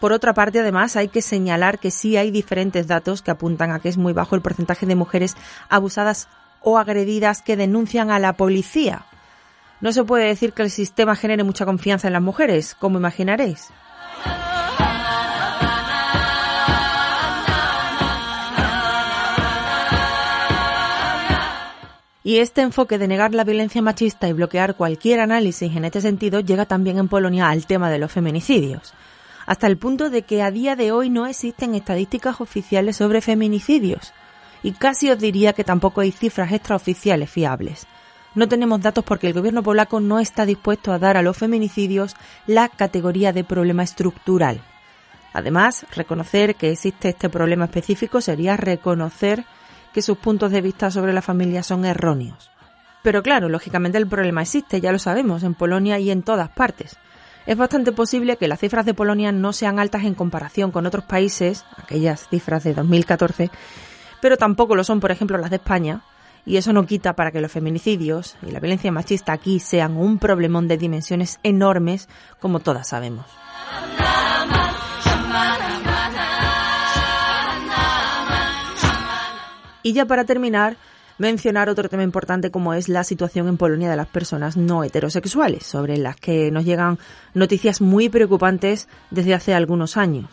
Por 0.00 0.12
otra 0.12 0.32
parte, 0.32 0.60
además, 0.60 0.94
hay 0.96 1.08
que 1.08 1.22
señalar 1.22 1.80
que 1.80 1.90
sí 1.90 2.16
hay 2.16 2.30
diferentes 2.30 2.86
datos 2.86 3.20
que 3.20 3.32
apuntan 3.32 3.72
a 3.72 3.80
que 3.80 3.88
es 3.88 3.96
muy 3.96 4.12
bajo 4.12 4.36
el 4.36 4.42
porcentaje 4.42 4.86
de 4.86 4.94
mujeres 4.94 5.36
abusadas 5.68 6.28
o 6.62 6.78
agredidas 6.78 7.42
que 7.42 7.56
denuncian 7.56 8.10
a 8.10 8.20
la 8.20 8.34
policía. 8.34 9.06
No 9.80 9.92
se 9.92 10.04
puede 10.04 10.26
decir 10.26 10.52
que 10.52 10.62
el 10.62 10.70
sistema 10.70 11.16
genere 11.16 11.42
mucha 11.42 11.64
confianza 11.64 12.06
en 12.06 12.12
las 12.12 12.22
mujeres, 12.22 12.76
como 12.76 12.98
imaginaréis. 12.98 13.70
Y 22.22 22.38
este 22.38 22.60
enfoque 22.60 22.98
de 22.98 23.08
negar 23.08 23.34
la 23.34 23.44
violencia 23.44 23.80
machista 23.80 24.28
y 24.28 24.32
bloquear 24.32 24.76
cualquier 24.76 25.20
análisis 25.20 25.74
en 25.74 25.84
este 25.86 26.00
sentido 26.02 26.40
llega 26.40 26.66
también 26.66 26.98
en 26.98 27.08
Polonia 27.08 27.48
al 27.48 27.66
tema 27.66 27.90
de 27.90 27.98
los 27.98 28.12
feminicidios 28.12 28.92
hasta 29.48 29.66
el 29.66 29.78
punto 29.78 30.10
de 30.10 30.24
que 30.24 30.42
a 30.42 30.50
día 30.50 30.76
de 30.76 30.92
hoy 30.92 31.08
no 31.08 31.24
existen 31.24 31.74
estadísticas 31.74 32.42
oficiales 32.42 32.96
sobre 32.96 33.22
feminicidios. 33.22 34.12
Y 34.62 34.72
casi 34.72 35.10
os 35.10 35.18
diría 35.18 35.54
que 35.54 35.64
tampoco 35.64 36.02
hay 36.02 36.12
cifras 36.12 36.52
extraoficiales 36.52 37.30
fiables. 37.30 37.86
No 38.34 38.46
tenemos 38.46 38.82
datos 38.82 39.04
porque 39.04 39.26
el 39.26 39.32
gobierno 39.32 39.62
polaco 39.62 40.00
no 40.00 40.20
está 40.20 40.44
dispuesto 40.44 40.92
a 40.92 40.98
dar 40.98 41.16
a 41.16 41.22
los 41.22 41.38
feminicidios 41.38 42.14
la 42.46 42.68
categoría 42.68 43.32
de 43.32 43.42
problema 43.42 43.84
estructural. 43.84 44.60
Además, 45.32 45.86
reconocer 45.96 46.54
que 46.54 46.72
existe 46.72 47.08
este 47.08 47.30
problema 47.30 47.64
específico 47.64 48.20
sería 48.20 48.58
reconocer 48.58 49.46
que 49.94 50.02
sus 50.02 50.18
puntos 50.18 50.52
de 50.52 50.60
vista 50.60 50.90
sobre 50.90 51.14
la 51.14 51.22
familia 51.22 51.62
son 51.62 51.86
erróneos. 51.86 52.50
Pero 53.02 53.22
claro, 53.22 53.48
lógicamente 53.48 53.96
el 53.96 54.08
problema 54.08 54.42
existe, 54.42 54.82
ya 54.82 54.92
lo 54.92 54.98
sabemos, 54.98 55.42
en 55.42 55.54
Polonia 55.54 55.98
y 55.98 56.10
en 56.10 56.22
todas 56.22 56.50
partes. 56.50 56.98
Es 57.48 57.56
bastante 57.56 57.92
posible 57.92 58.36
que 58.36 58.46
las 58.46 58.60
cifras 58.60 58.84
de 58.84 58.92
Polonia 58.92 59.32
no 59.32 59.54
sean 59.54 59.78
altas 59.78 60.04
en 60.04 60.14
comparación 60.14 60.70
con 60.70 60.84
otros 60.84 61.04
países, 61.04 61.64
aquellas 61.78 62.28
cifras 62.28 62.62
de 62.62 62.74
2014, 62.74 63.50
pero 64.20 64.36
tampoco 64.36 64.76
lo 64.76 64.84
son, 64.84 65.00
por 65.00 65.10
ejemplo, 65.12 65.38
las 65.38 65.48
de 65.48 65.56
España, 65.56 66.02
y 66.44 66.58
eso 66.58 66.74
no 66.74 66.84
quita 66.84 67.14
para 67.14 67.30
que 67.30 67.40
los 67.40 67.50
feminicidios 67.50 68.36
y 68.46 68.50
la 68.50 68.60
violencia 68.60 68.92
machista 68.92 69.32
aquí 69.32 69.60
sean 69.60 69.96
un 69.96 70.18
problemón 70.18 70.68
de 70.68 70.76
dimensiones 70.76 71.40
enormes, 71.42 72.10
como 72.38 72.60
todas 72.60 72.86
sabemos. 72.86 73.24
Y 79.82 79.94
ya 79.94 80.04
para 80.04 80.24
terminar, 80.26 80.76
mencionar 81.18 81.68
otro 81.68 81.88
tema 81.88 82.02
importante 82.02 82.50
como 82.50 82.74
es 82.74 82.88
la 82.88 83.04
situación 83.04 83.48
en 83.48 83.56
Polonia 83.56 83.90
de 83.90 83.96
las 83.96 84.06
personas 84.06 84.56
no 84.56 84.84
heterosexuales, 84.84 85.64
sobre 85.66 85.98
las 85.98 86.16
que 86.16 86.50
nos 86.50 86.64
llegan 86.64 86.98
noticias 87.34 87.80
muy 87.80 88.08
preocupantes 88.08 88.88
desde 89.10 89.34
hace 89.34 89.54
algunos 89.54 89.96
años. 89.96 90.30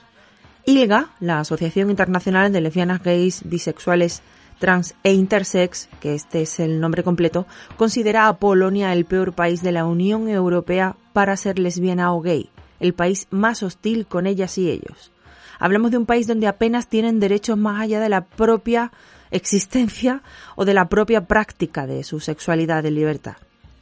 ILGA, 0.66 1.10
la 1.20 1.40
Asociación 1.40 1.90
Internacional 1.90 2.52
de 2.52 2.62
Lesbianas, 2.62 3.04
Gays, 3.04 3.42
Bisexuales, 3.46 4.22
Trans 4.60 4.96
e 5.04 5.14
Intersex, 5.14 5.90
que 6.00 6.16
este 6.16 6.44
es 6.44 6.60
el 6.60 6.80
nombre 6.80 7.04
completo, 7.04 7.46
considera 7.78 8.28
a 8.28 8.38
Polonia 8.38 8.94
el 8.94 9.06
peor 9.06 9.34
país 9.34 9.62
de 9.62 9.72
la 9.72 9.86
Unión 9.86 10.30
Europea 10.30 10.96
para 11.14 11.38
ser 11.38 11.60
lesbiana 11.60 12.14
o 12.14 12.22
gay, 12.22 12.50
el 12.80 12.94
país 12.94 13.28
más 13.32 13.64
hostil 13.64 14.08
con 14.08 14.28
ellas 14.28 14.58
y 14.58 14.70
ellos. 14.70 15.12
Hablamos 15.60 15.92
de 15.92 15.98
un 15.98 16.06
país 16.06 16.28
donde 16.28 16.48
apenas 16.48 16.88
tienen 16.88 17.20
derechos 17.20 17.58
más 17.58 17.82
allá 17.82 18.00
de 18.00 18.10
la 18.10 18.22
propia 18.22 18.92
existencia 19.32 20.22
o 20.56 20.66
de 20.66 20.74
la 20.74 20.90
propia 20.90 21.26
práctica 21.26 21.88
de 21.88 22.04
su 22.04 22.20
sexualidad 22.20 22.84
de 22.84 22.92
libertad. 22.92 23.38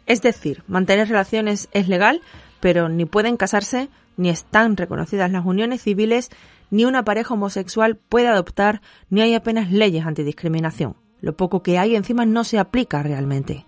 Es 0.05 0.21
decir, 0.21 0.63
mantener 0.67 1.07
relaciones 1.07 1.69
es 1.71 1.87
legal, 1.87 2.21
pero 2.59 2.89
ni 2.89 3.05
pueden 3.05 3.37
casarse, 3.37 3.89
ni 4.17 4.29
están 4.29 4.77
reconocidas 4.77 5.31
las 5.31 5.45
uniones 5.45 5.81
civiles, 5.81 6.29
ni 6.69 6.85
una 6.85 7.03
pareja 7.03 7.33
homosexual 7.33 7.97
puede 7.97 8.27
adoptar, 8.27 8.81
ni 9.09 9.21
hay 9.21 9.35
apenas 9.35 9.71
leyes 9.71 10.05
antidiscriminación. 10.05 10.95
Lo 11.21 11.37
poco 11.37 11.63
que 11.63 11.77
hay 11.77 11.95
encima 11.95 12.25
no 12.25 12.43
se 12.43 12.59
aplica 12.59 13.01
realmente. 13.01 13.65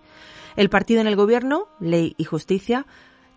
El 0.56 0.70
partido 0.70 1.00
en 1.00 1.06
el 1.06 1.16
gobierno, 1.16 1.68
Ley 1.80 2.14
y 2.18 2.24
Justicia, 2.24 2.86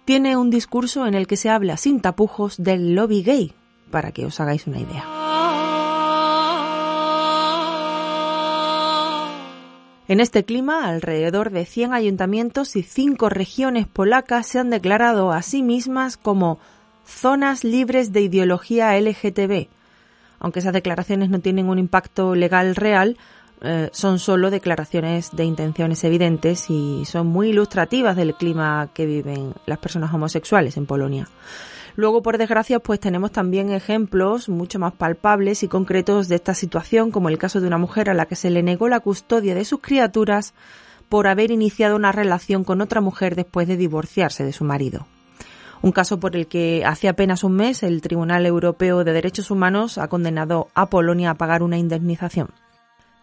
tiene 0.05 0.37
un 0.37 0.49
discurso 0.49 1.05
en 1.05 1.13
el 1.13 1.27
que 1.27 1.37
se 1.37 1.49
habla 1.49 1.77
sin 1.77 2.01
tapujos 2.01 2.57
del 2.57 2.95
lobby 2.95 3.21
gay, 3.21 3.53
para 3.91 4.11
que 4.11 4.25
os 4.25 4.39
hagáis 4.39 4.67
una 4.67 4.79
idea. 4.79 5.18
En 10.09 10.19
este 10.19 10.43
clima, 10.43 10.87
alrededor 10.87 11.51
de 11.51 11.65
100 11.65 11.93
ayuntamientos 11.93 12.75
y 12.75 12.81
5 12.81 13.29
regiones 13.29 13.85
polacas 13.85 14.47
se 14.47 14.57
han 14.57 14.71
declarado 14.71 15.31
a 15.31 15.43
sí 15.43 15.61
mismas 15.61 16.17
como 16.17 16.57
zonas 17.05 17.63
libres 17.63 18.11
de 18.11 18.21
ideología 18.21 18.99
LGTB. 18.99 19.67
Aunque 20.39 20.61
esas 20.61 20.73
declaraciones 20.73 21.29
no 21.29 21.41
tienen 21.41 21.69
un 21.69 21.77
impacto 21.77 22.33
legal 22.33 22.75
real, 22.75 23.17
eh, 23.61 23.89
son 23.91 24.17
solo 24.17 24.49
declaraciones 24.49 25.29
de 25.33 25.45
intenciones 25.45 26.03
evidentes 26.03 26.71
y 26.71 27.03
son 27.05 27.27
muy 27.27 27.49
ilustrativas 27.49 28.15
del 28.15 28.33
clima 28.33 28.89
que 28.95 29.05
viven 29.05 29.53
las 29.67 29.77
personas 29.77 30.11
homosexuales 30.11 30.75
en 30.77 30.87
Polonia. 30.87 31.27
Luego, 31.99 32.21
por 32.21 32.37
desgracia, 32.37 32.79
pues 32.79 33.01
tenemos 33.01 33.33
también 33.33 33.73
ejemplos 33.73 34.47
mucho 34.47 34.79
más 34.79 34.93
palpables 34.93 35.63
y 35.63 35.67
concretos 35.67 36.29
de 36.29 36.35
esta 36.35 36.53
situación, 36.53 37.11
como 37.11 37.27
el 37.27 37.37
caso 37.37 37.59
de 37.59 37.67
una 37.67 37.77
mujer 37.77 38.09
a 38.09 38.13
la 38.13 38.25
que 38.25 38.37
se 38.37 38.49
le 38.49 38.63
negó 38.63 38.87
la 38.87 39.01
custodia 39.01 39.53
de 39.53 39.65
sus 39.65 39.81
criaturas 39.81 40.53
por 41.09 41.27
haber 41.27 41.51
iniciado 41.51 41.97
una 41.97 42.13
relación 42.13 42.63
con 42.63 42.79
otra 42.79 43.01
mujer 43.01 43.35
después 43.35 43.67
de 43.67 43.75
divorciarse 43.75 44.45
de 44.45 44.53
su 44.53 44.63
marido. 44.63 45.07
Un 45.81 45.91
caso 45.91 46.21
por 46.21 46.37
el 46.37 46.47
que 46.47 46.85
hace 46.85 47.09
apenas 47.09 47.43
un 47.43 47.57
mes 47.57 47.83
el 47.83 47.99
Tribunal 47.99 48.45
Europeo 48.45 49.03
de 49.03 49.11
Derechos 49.11 49.51
Humanos 49.51 49.97
ha 49.97 50.07
condenado 50.07 50.69
a 50.75 50.85
Polonia 50.85 51.31
a 51.31 51.35
pagar 51.35 51.63
una 51.63 51.77
indemnización. 51.77 52.47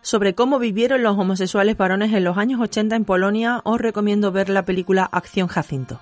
Sobre 0.03 0.35
cómo 0.35 0.59
vivieron 0.59 1.03
los 1.03 1.17
homosexuales 1.17 1.79
varones 1.79 2.13
en 2.13 2.25
los 2.25 2.37
años 2.37 2.61
80 2.61 2.95
en 2.95 3.05
Polonia, 3.07 3.63
os 3.65 3.81
recomiendo 3.81 4.33
ver 4.33 4.51
la 4.51 4.67
película 4.67 5.09
Acción 5.11 5.49
Jacinto. 5.49 5.99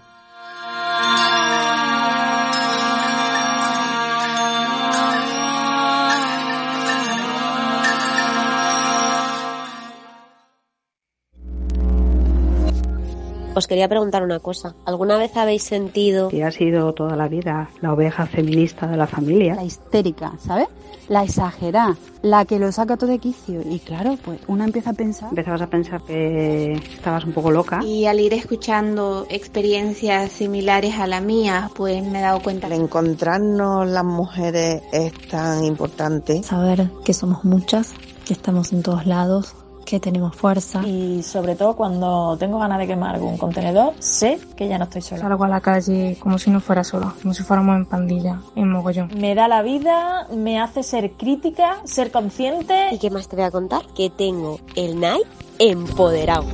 Os 13.56 13.68
quería 13.68 13.88
preguntar 13.88 14.24
una 14.24 14.40
cosa. 14.40 14.74
¿Alguna 14.84 15.16
vez 15.16 15.36
habéis 15.36 15.62
sentido 15.62 16.28
que 16.28 16.42
ha 16.42 16.50
sido 16.50 16.92
toda 16.92 17.14
la 17.14 17.28
vida 17.28 17.70
la 17.80 17.92
oveja 17.92 18.26
feminista 18.26 18.88
de 18.88 18.96
la 18.96 19.06
familia? 19.06 19.54
La 19.54 19.62
histérica, 19.62 20.32
¿sabes? 20.38 20.66
La 21.08 21.22
exagerada, 21.22 21.96
la 22.22 22.46
que 22.46 22.58
lo 22.58 22.72
saca 22.72 22.96
todo 22.96 23.10
de 23.10 23.20
quicio. 23.20 23.60
Y 23.64 23.78
claro, 23.78 24.18
pues 24.24 24.40
una 24.48 24.64
empieza 24.64 24.90
a 24.90 24.94
pensar. 24.94 25.28
Empezabas 25.28 25.62
a 25.62 25.68
pensar 25.68 26.02
que 26.02 26.72
estabas 26.72 27.24
un 27.24 27.32
poco 27.32 27.52
loca. 27.52 27.80
Y 27.84 28.06
al 28.06 28.18
ir 28.18 28.34
escuchando 28.34 29.24
experiencias 29.28 30.32
similares 30.32 30.98
a 30.98 31.06
la 31.06 31.20
mía, 31.20 31.70
pues 31.76 32.02
me 32.02 32.18
he 32.18 32.22
dado 32.22 32.40
cuenta. 32.40 32.66
El 32.66 32.72
encontrarnos 32.72 33.86
las 33.86 34.04
mujeres 34.04 34.82
es 34.92 35.12
tan 35.28 35.64
importante. 35.64 36.42
Saber 36.42 36.90
que 37.04 37.14
somos 37.14 37.44
muchas, 37.44 37.92
que 38.26 38.32
estamos 38.32 38.72
en 38.72 38.82
todos 38.82 39.06
lados, 39.06 39.54
que 39.84 40.00
tenemos 40.00 40.34
fuerza. 40.34 40.82
Y 40.86 41.22
sobre 41.22 41.54
todo 41.54 41.76
cuando 41.76 42.36
tengo 42.38 42.58
ganas 42.58 42.78
de 42.78 42.86
quemar 42.86 43.14
algún 43.14 43.36
contenedor, 43.36 43.94
sé 43.98 44.38
que 44.56 44.68
ya 44.68 44.78
no 44.78 44.84
estoy 44.84 45.02
sola. 45.02 45.22
Salgo 45.22 45.44
a 45.44 45.48
la 45.48 45.60
calle 45.60 46.16
como 46.20 46.38
si 46.38 46.50
no 46.50 46.60
fuera 46.60 46.84
sola, 46.84 47.14
como 47.20 47.34
si 47.34 47.42
fuéramos 47.42 47.76
en 47.76 47.86
pandilla, 47.86 48.40
en 48.56 48.70
mogollón. 48.70 49.10
Me 49.16 49.34
da 49.34 49.48
la 49.48 49.62
vida, 49.62 50.26
me 50.34 50.60
hace 50.60 50.82
ser 50.82 51.12
crítica, 51.12 51.76
ser 51.84 52.10
consciente. 52.10 52.90
¿Y 52.92 52.98
qué 52.98 53.10
más 53.10 53.28
te 53.28 53.36
voy 53.36 53.44
a 53.44 53.50
contar? 53.50 53.82
Que 53.94 54.10
tengo 54.10 54.58
el 54.74 55.00
Nike 55.00 55.28
empoderado. 55.58 56.44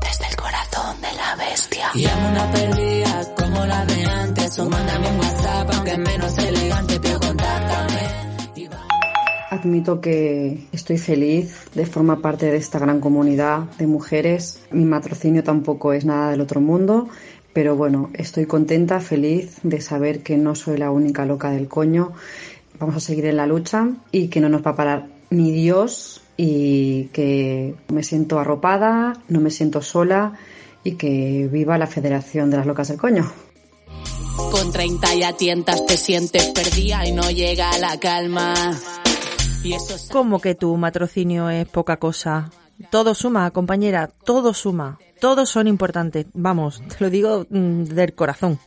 Desde 0.00 0.26
el 0.28 0.36
corazón 0.36 1.00
de 1.00 1.16
la 1.16 1.36
bestia. 1.36 1.90
Y 1.94 2.06
una 2.06 2.50
Admito 9.50 10.00
que 10.00 10.66
estoy 10.72 10.96
feliz 10.96 11.66
de 11.74 11.84
formar 11.84 12.20
parte 12.20 12.46
de 12.46 12.56
esta 12.56 12.78
gran 12.78 13.00
comunidad 13.00 13.64
de 13.78 13.86
mujeres. 13.86 14.62
Mi 14.70 14.86
matrocinio 14.86 15.44
tampoco 15.44 15.92
es 15.92 16.06
nada 16.06 16.30
del 16.30 16.40
otro 16.40 16.62
mundo, 16.62 17.08
pero 17.52 17.76
bueno, 17.76 18.08
estoy 18.14 18.46
contenta, 18.46 19.00
feliz 19.00 19.58
de 19.62 19.82
saber 19.82 20.22
que 20.22 20.38
no 20.38 20.54
soy 20.54 20.78
la 20.78 20.90
única 20.90 21.26
loca 21.26 21.50
del 21.50 21.68
coño. 21.68 22.12
Vamos 22.78 22.96
a 22.96 23.00
seguir 23.00 23.26
en 23.26 23.36
la 23.36 23.46
lucha 23.46 23.90
y 24.12 24.28
que 24.28 24.40
no 24.40 24.48
nos 24.48 24.66
va 24.66 24.70
a 24.70 24.76
parar 24.76 25.08
ni 25.28 25.52
Dios 25.52 26.22
y 26.38 27.10
que 27.12 27.74
me 27.92 28.02
siento 28.02 28.38
arropada, 28.38 29.12
no 29.28 29.40
me 29.40 29.50
siento 29.50 29.82
sola 29.82 30.32
y 30.84 30.92
que 30.92 31.50
viva 31.52 31.76
la 31.76 31.86
Federación 31.86 32.50
de 32.50 32.56
las 32.56 32.66
Locas 32.66 32.88
del 32.88 32.96
Coño. 32.96 33.30
Con 34.50 34.72
30 34.72 35.14
ya 35.16 35.32
tientas 35.34 35.84
te 35.84 35.96
sientes 35.96 36.46
perdida 36.46 37.06
y 37.06 37.12
no 37.12 37.30
llega 37.30 37.76
la 37.78 37.98
calma. 37.98 38.54
Y. 39.62 39.74
¿Cómo 40.10 40.40
que 40.40 40.54
tu 40.54 40.76
matrocinio 40.76 41.50
es 41.50 41.66
poca 41.68 41.98
cosa? 41.98 42.50
Todo 42.90 43.14
suma, 43.14 43.50
compañera, 43.50 44.08
todo 44.24 44.54
suma. 44.54 44.98
Todos 45.20 45.50
son 45.50 45.66
importantes. 45.66 46.26
Vamos, 46.32 46.80
te 46.86 46.96
lo 47.00 47.10
digo 47.10 47.46
mm, 47.50 47.84
del 47.84 48.14
corazón. 48.14 48.58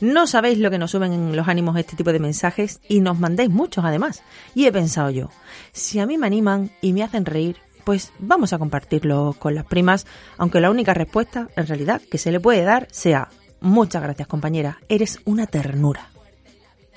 No 0.00 0.28
sabéis 0.28 0.58
lo 0.58 0.70
que 0.70 0.78
nos 0.78 0.92
suben 0.92 1.12
en 1.12 1.36
los 1.36 1.48
ánimos 1.48 1.76
este 1.76 1.96
tipo 1.96 2.12
de 2.12 2.20
mensajes 2.20 2.80
y 2.88 3.00
nos 3.00 3.18
mandéis 3.18 3.50
muchos 3.50 3.84
además. 3.84 4.22
Y 4.54 4.66
he 4.66 4.72
pensado 4.72 5.10
yo, 5.10 5.30
si 5.72 5.98
a 5.98 6.06
mí 6.06 6.16
me 6.16 6.28
animan 6.28 6.70
y 6.80 6.92
me 6.92 7.02
hacen 7.02 7.24
reír, 7.24 7.56
pues 7.84 8.12
vamos 8.20 8.52
a 8.52 8.58
compartirlo 8.58 9.34
con 9.38 9.56
las 9.56 9.64
primas, 9.64 10.06
aunque 10.36 10.60
la 10.60 10.70
única 10.70 10.94
respuesta, 10.94 11.48
en 11.56 11.66
realidad, 11.66 12.00
que 12.00 12.18
se 12.18 12.30
le 12.30 12.38
puede 12.38 12.62
dar 12.62 12.86
sea 12.92 13.28
muchas 13.60 14.02
gracias 14.02 14.28
compañera, 14.28 14.78
eres 14.88 15.18
una 15.24 15.46
ternura. 15.46 16.10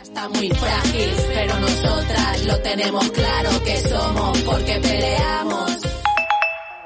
Está 0.01 0.27
muy 0.29 0.49
frágil, 0.49 1.09
pero 1.27 1.59
nosotras 1.59 2.45
lo 2.47 2.59
tenemos 2.61 3.11
claro 3.11 3.49
que 3.63 3.77
somos 3.77 4.41
porque 4.41 4.79
peleamos. 4.81 5.77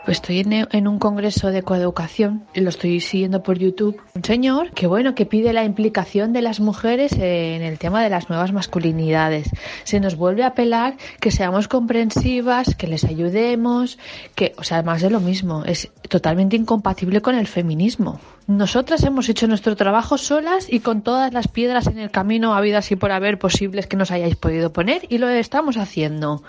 Pues 0.06 0.18
estoy 0.18 0.42
en, 0.42 0.68
en, 0.72 0.88
un 0.88 1.00
congreso 1.00 1.48
de 1.50 1.64
coeducación, 1.64 2.46
lo 2.54 2.70
estoy 2.70 3.00
siguiendo 3.00 3.42
por 3.42 3.58
YouTube. 3.58 4.00
Un 4.14 4.24
señor 4.24 4.70
que 4.72 4.86
bueno, 4.86 5.16
que 5.16 5.26
pide 5.26 5.52
la 5.52 5.64
implicación 5.64 6.32
de 6.32 6.44
las 6.44 6.60
mujeres 6.60 7.14
en 7.14 7.64
el 7.64 7.80
tema 7.80 8.04
de 8.04 8.12
las 8.12 8.30
nuevas 8.30 8.52
masculinidades. 8.52 9.50
Se 9.84 10.00
nos 10.00 10.16
vuelve 10.16 10.44
a 10.44 10.48
apelar 10.48 10.98
que 11.20 11.32
seamos 11.32 11.68
comprensivas, 11.68 12.76
que 12.76 12.86
les 12.86 13.04
ayudemos, 13.04 13.98
que, 14.36 14.54
o 14.58 14.64
sea, 14.64 14.78
además 14.78 15.02
de 15.02 15.10
lo 15.10 15.22
mismo, 15.22 15.64
es 15.66 15.90
totalmente 16.10 16.56
incompatible 16.56 17.22
con 17.22 17.36
el 17.36 17.48
feminismo. 17.48 18.20
Nosotras 18.48 19.04
hemos 19.04 19.28
hecho 19.30 19.48
nuestro 19.48 19.76
trabajo 19.76 20.18
solas 20.18 20.72
y 20.72 20.80
con 20.80 21.02
todas 21.02 21.34
las 21.34 21.48
piedras 21.48 21.88
en 21.88 21.98
el 21.98 22.12
camino 22.12 22.54
habidas 22.54 22.92
y 22.92 22.96
por 22.96 23.12
haber 23.12 23.40
posibles 23.40 23.88
que 23.88 23.98
nos 23.98 24.12
hayáis 24.12 24.36
podido 24.36 24.72
poner 24.72 25.02
y 25.10 25.18
lo 25.18 25.30
estamos 25.30 25.78
haciendo. 25.78 26.44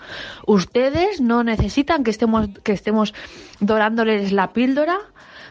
Ustedes 0.45 1.21
no 1.21 1.43
necesitan 1.43 2.03
que 2.03 2.11
estemos, 2.11 2.49
que 2.63 2.73
estemos 2.73 3.13
dorándoles 3.59 4.31
la 4.31 4.53
píldora 4.53 4.99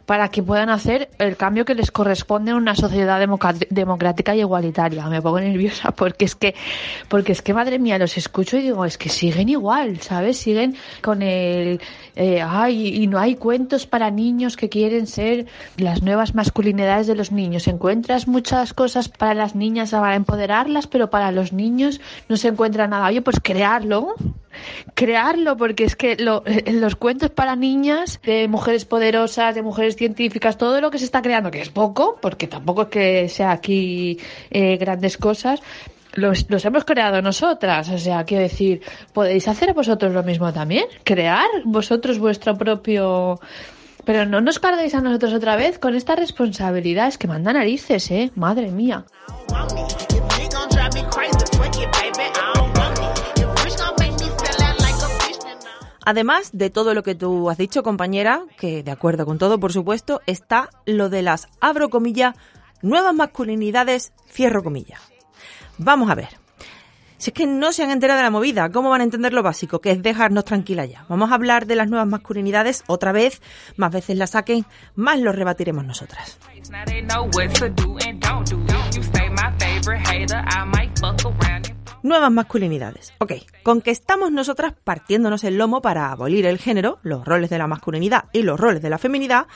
para 0.07 0.29
que 0.29 0.43
puedan 0.43 0.71
hacer 0.71 1.11
el 1.19 1.37
cambio 1.37 1.65
que 1.65 1.75
les 1.75 1.91
corresponde 1.91 2.53
en 2.53 2.57
una 2.57 2.77
sociedad 2.77 3.21
democrática 3.71 4.35
y 4.35 4.41
igualitaria. 4.41 5.07
Me 5.09 5.21
pongo 5.21 5.41
nerviosa 5.41 5.91
porque 5.91 6.25
es 6.25 6.37
que, 6.37 6.55
porque 7.09 7.33
es 7.33 7.43
que 7.43 7.53
madre 7.53 7.79
mía, 7.81 7.99
los 7.99 8.17
escucho 8.17 8.57
y 8.57 8.63
digo, 8.63 8.85
es 8.85 8.97
que 8.97 9.09
siguen 9.09 9.49
igual, 9.49 10.01
¿sabes? 10.01 10.39
Siguen 10.39 10.77
con 11.03 11.23
el, 11.23 11.81
eh, 12.17 12.43
y 12.71 13.07
no 13.07 13.19
hay 13.19 13.37
cuentos 13.37 13.87
para 13.87 14.11
niños 14.11 14.57
que 14.57 14.69
quieren 14.69 15.07
ser 15.07 15.47
las 15.77 16.03
nuevas 16.03 16.35
masculinidades 16.35 17.07
de 17.07 17.15
los 17.15 17.31
niños. 17.31 17.69
Encuentras 17.69 18.27
muchas 18.27 18.73
cosas 18.73 19.09
para 19.09 19.35
las 19.35 19.55
niñas 19.55 19.91
para 19.91 20.17
empoderarlas, 20.17 20.87
pero 20.87 21.11
para 21.11 21.31
los 21.31 21.53
niños 21.53 22.01
no 22.29 22.37
se 22.37 22.49
encuentra 22.49 22.89
nada. 22.89 23.07
Oye, 23.07 23.23
pues 23.23 23.39
crearlo 23.41 24.15
crearlo, 24.95 25.57
porque 25.57 25.85
es 25.85 25.97
que 25.97 26.17
lo, 26.17 26.43
los 26.67 26.97
cuentos 26.97 27.31
para 27.31 27.57
niñas, 27.57 28.21
de 28.25 28.49
mujeres 28.49 28.85
poderosas, 28.85 29.55
de 29.55 29.63
mujeres 29.63 29.97
científicas, 29.97 30.57
todo 30.59 30.81
lo 30.81 30.91
que 30.91 30.99
se 30.99 31.05
está 31.05 31.23
creando, 31.23 31.51
que 31.51 31.61
es 31.61 31.71
poco, 31.71 32.19
porque 32.21 32.47
tampoco 32.47 32.83
es 32.83 32.89
que 32.89 33.29
sea 33.29 33.53
aquí 33.53 34.19
eh, 34.51 34.77
grandes 34.77 35.17
cosas, 35.19 35.61
los, 36.17 36.51
los, 36.51 36.65
hemos 36.65 36.85
creado 36.85 37.23
nosotras. 37.23 37.89
O 37.91 37.99
sea, 37.99 38.25
quiero 38.25 38.43
decir, 38.43 38.83
¿podéis 39.13 39.49
hacer 39.49 39.73
vosotros 39.75 40.13
lo 40.13 40.23
mismo 40.23 40.53
también? 40.53 40.87
¿Crear 41.05 41.47
vosotros 41.65 42.19
vuestro 42.19 42.57
propio... 42.57 43.41
Pero 44.05 44.25
no 44.25 44.41
nos 44.41 44.61
carguéis 44.61 44.95
a 44.95 45.01
nosotros 45.01 45.33
otra 45.33 45.57
vez 45.57 45.79
con 45.79 45.97
esta 45.97 46.15
responsabilidad. 46.15 47.09
Es 47.09 47.19
que 47.19 47.27
manda 47.27 47.53
narices, 47.53 48.11
¿eh? 48.13 48.31
Madre 48.37 48.71
mía. 48.71 49.05
Además 56.05 56.51
de 56.53 56.71
todo 56.71 56.95
lo 56.95 57.03
que 57.03 57.17
tú 57.17 57.51
has 57.51 57.59
dicho, 57.59 57.83
compañera, 57.83 58.43
que 58.57 58.85
de 58.85 58.93
acuerdo 58.93 59.27
con 59.27 59.39
todo, 59.39 59.59
por 59.59 59.73
supuesto, 59.73 60.21
está 60.27 60.71
lo 60.85 61.09
de 61.09 61.23
las, 61.23 61.49
abro 61.61 61.89
comillas, 61.89 62.37
Nuevas 62.83 63.15
masculinidades, 63.15 64.13
cierro 64.29 64.63
comillas. 64.63 65.01
Vamos 65.79 66.11
a 66.11 66.15
ver. 66.15 66.29
Si 67.19 67.31
es 67.31 67.35
que 67.35 67.47
no 67.47 67.73
se 67.73 67.83
han 67.83 67.91
enterado 67.91 68.19
de 68.19 68.25
la 68.25 68.31
movida, 68.31 68.71
¿cómo 68.71 68.91
van 68.91 69.01
a 69.01 69.05
entender 69.05 69.33
lo 69.33 69.43
básico? 69.43 69.81
Que 69.81 69.91
es 69.91 70.03
dejarnos 70.03 70.45
tranquila 70.45 70.85
ya. 70.85 71.07
Vamos 71.09 71.31
a 71.31 71.35
hablar 71.35 71.67
de 71.67 71.75
las 71.75 71.89
nuevas 71.89 72.07
masculinidades 72.07 72.85
otra 72.89 73.13
vez, 73.13 73.41
más 73.77 73.91
veces 73.91 74.19
las 74.19 74.31
saquen, 74.31 74.67
más 74.95 75.19
lo 75.19 75.33
rebatiremos 75.33 75.85
nosotras. 75.85 76.39
Nuevas 82.03 82.31
masculinidades. 82.31 83.15
Ok, 83.19 83.33
con 83.63 83.81
que 83.81 83.91
estamos 83.91 84.31
nosotras 84.31 84.75
partiéndonos 84.85 85.43
el 85.45 85.57
lomo 85.57 85.81
para 85.81 86.13
abolir 86.13 86.45
el 86.45 86.59
género, 86.59 86.99
los 87.03 87.25
roles 87.25 87.49
de 87.49 87.59
la 87.59 87.67
masculinidad 87.67 88.27
y 88.33 88.43
los 88.43 88.61
roles 88.61 88.83
de 88.83 88.91
la 88.91 88.99
feminidad, 88.99 89.47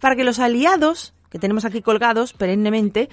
para 0.00 0.14
que 0.14 0.24
los 0.24 0.38
aliados 0.38 1.14
que 1.30 1.38
tenemos 1.38 1.64
aquí 1.64 1.82
colgados 1.82 2.32
perennemente 2.32 3.08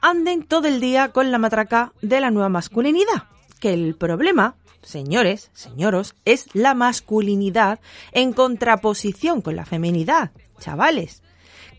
anden 0.00 0.44
todo 0.44 0.68
el 0.68 0.80
día 0.80 1.12
con 1.12 1.30
la 1.30 1.38
matraca 1.38 1.92
de 2.02 2.20
la 2.20 2.30
nueva 2.30 2.48
masculinidad 2.48 3.24
que 3.60 3.72
el 3.72 3.94
problema, 3.94 4.56
señores, 4.82 5.50
señoros, 5.52 6.16
es 6.24 6.46
la 6.54 6.74
masculinidad 6.74 7.78
en 8.12 8.32
contraposición 8.32 9.42
con 9.42 9.54
la 9.54 9.66
feminidad. 9.66 10.32
Chavales, 10.58 11.22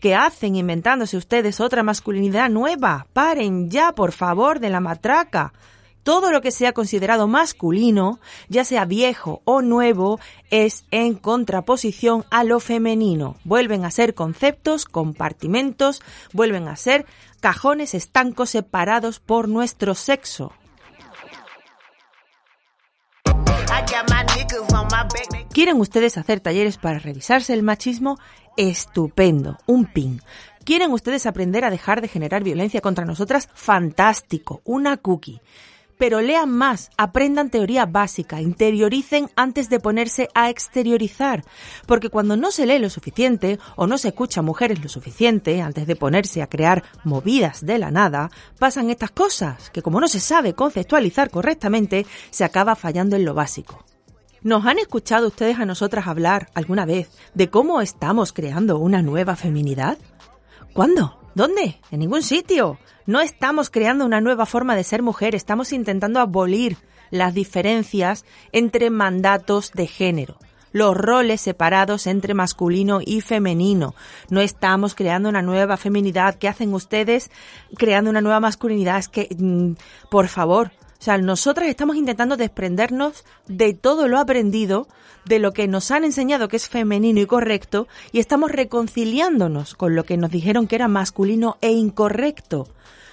¿qué 0.00 0.14
hacen 0.14 0.56
inventándose 0.56 1.16
ustedes 1.16 1.60
otra 1.60 1.82
masculinidad 1.82 2.48
nueva? 2.48 3.06
Paren 3.12 3.68
ya, 3.68 3.92
por 3.92 4.12
favor, 4.12 4.60
de 4.60 4.70
la 4.70 4.80
matraca. 4.80 5.52
Todo 6.04 6.32
lo 6.32 6.40
que 6.40 6.50
sea 6.50 6.72
considerado 6.72 7.28
masculino, 7.28 8.18
ya 8.48 8.64
sea 8.64 8.86
viejo 8.86 9.40
o 9.44 9.62
nuevo, 9.62 10.18
es 10.50 10.84
en 10.90 11.14
contraposición 11.14 12.24
a 12.30 12.42
lo 12.42 12.58
femenino. 12.58 13.36
Vuelven 13.44 13.84
a 13.84 13.90
ser 13.92 14.14
conceptos, 14.14 14.84
compartimentos, 14.84 16.02
vuelven 16.32 16.66
a 16.66 16.74
ser 16.74 17.06
cajones 17.42 17.92
estancos 17.92 18.50
separados 18.50 19.18
por 19.18 19.48
nuestro 19.48 19.96
sexo. 19.96 20.52
¿Quieren 25.52 25.80
ustedes 25.80 26.16
hacer 26.18 26.38
talleres 26.38 26.78
para 26.78 27.00
revisarse 27.00 27.52
el 27.52 27.64
machismo? 27.64 28.16
Estupendo, 28.56 29.58
un 29.66 29.86
pin. 29.86 30.22
¿Quieren 30.64 30.92
ustedes 30.92 31.26
aprender 31.26 31.64
a 31.64 31.70
dejar 31.70 32.00
de 32.00 32.06
generar 32.06 32.44
violencia 32.44 32.80
contra 32.80 33.04
nosotras? 33.04 33.48
Fantástico, 33.54 34.62
una 34.64 34.96
cookie. 34.96 35.40
Pero 36.02 36.20
lean 36.20 36.50
más, 36.50 36.90
aprendan 36.96 37.48
teoría 37.48 37.86
básica, 37.86 38.40
interioricen 38.40 39.30
antes 39.36 39.70
de 39.70 39.78
ponerse 39.78 40.28
a 40.34 40.50
exteriorizar. 40.50 41.44
Porque 41.86 42.08
cuando 42.08 42.36
no 42.36 42.50
se 42.50 42.66
lee 42.66 42.80
lo 42.80 42.90
suficiente 42.90 43.60
o 43.76 43.86
no 43.86 43.96
se 43.98 44.08
escucha 44.08 44.40
a 44.40 44.42
mujeres 44.42 44.82
lo 44.82 44.88
suficiente 44.88 45.62
antes 45.62 45.86
de 45.86 45.94
ponerse 45.94 46.42
a 46.42 46.48
crear 46.48 46.82
movidas 47.04 47.64
de 47.64 47.78
la 47.78 47.92
nada, 47.92 48.32
pasan 48.58 48.90
estas 48.90 49.12
cosas, 49.12 49.70
que 49.70 49.80
como 49.80 50.00
no 50.00 50.08
se 50.08 50.18
sabe 50.18 50.54
conceptualizar 50.54 51.30
correctamente, 51.30 52.04
se 52.30 52.42
acaba 52.42 52.74
fallando 52.74 53.14
en 53.14 53.24
lo 53.24 53.34
básico. 53.34 53.84
¿Nos 54.42 54.66
han 54.66 54.80
escuchado 54.80 55.28
ustedes 55.28 55.60
a 55.60 55.66
nosotras 55.66 56.08
hablar 56.08 56.50
alguna 56.54 56.84
vez 56.84 57.12
de 57.34 57.48
cómo 57.48 57.80
estamos 57.80 58.32
creando 58.32 58.78
una 58.78 59.02
nueva 59.02 59.36
feminidad? 59.36 59.98
¿Cuándo? 60.72 61.21
¿Dónde? 61.34 61.80
En 61.90 62.00
ningún 62.00 62.22
sitio. 62.22 62.78
No 63.06 63.20
estamos 63.20 63.70
creando 63.70 64.04
una 64.04 64.20
nueva 64.20 64.46
forma 64.46 64.76
de 64.76 64.84
ser 64.84 65.02
mujer, 65.02 65.34
estamos 65.34 65.72
intentando 65.72 66.20
abolir 66.20 66.76
las 67.10 67.34
diferencias 67.34 68.24
entre 68.52 68.90
mandatos 68.90 69.72
de 69.72 69.86
género, 69.86 70.36
los 70.72 70.96
roles 70.96 71.40
separados 71.40 72.06
entre 72.06 72.34
masculino 72.34 73.00
y 73.04 73.22
femenino. 73.22 73.94
No 74.28 74.40
estamos 74.40 74.94
creando 74.94 75.28
una 75.28 75.42
nueva 75.42 75.76
feminidad. 75.76 76.36
¿Qué 76.36 76.48
hacen 76.48 76.72
ustedes 76.74 77.30
creando 77.76 78.10
una 78.10 78.20
nueva 78.20 78.40
masculinidad? 78.40 78.98
Es 78.98 79.08
que, 79.08 79.28
mm, 79.36 79.72
por 80.10 80.28
favor, 80.28 80.70
o 81.02 81.04
sea, 81.04 81.18
nosotras 81.18 81.68
estamos 81.68 81.96
intentando 81.96 82.36
desprendernos 82.36 83.24
de 83.48 83.74
todo 83.74 84.06
lo 84.06 84.20
aprendido, 84.20 84.86
de 85.24 85.40
lo 85.40 85.52
que 85.52 85.66
nos 85.66 85.90
han 85.90 86.04
enseñado 86.04 86.46
que 86.46 86.54
es 86.54 86.68
femenino 86.68 87.18
y 87.18 87.26
correcto, 87.26 87.88
y 88.12 88.20
estamos 88.20 88.52
reconciliándonos 88.52 89.74
con 89.74 89.96
lo 89.96 90.04
que 90.04 90.16
nos 90.16 90.30
dijeron 90.30 90.68
que 90.68 90.76
era 90.76 90.86
masculino 90.86 91.56
e 91.60 91.72
incorrecto. 91.72 92.68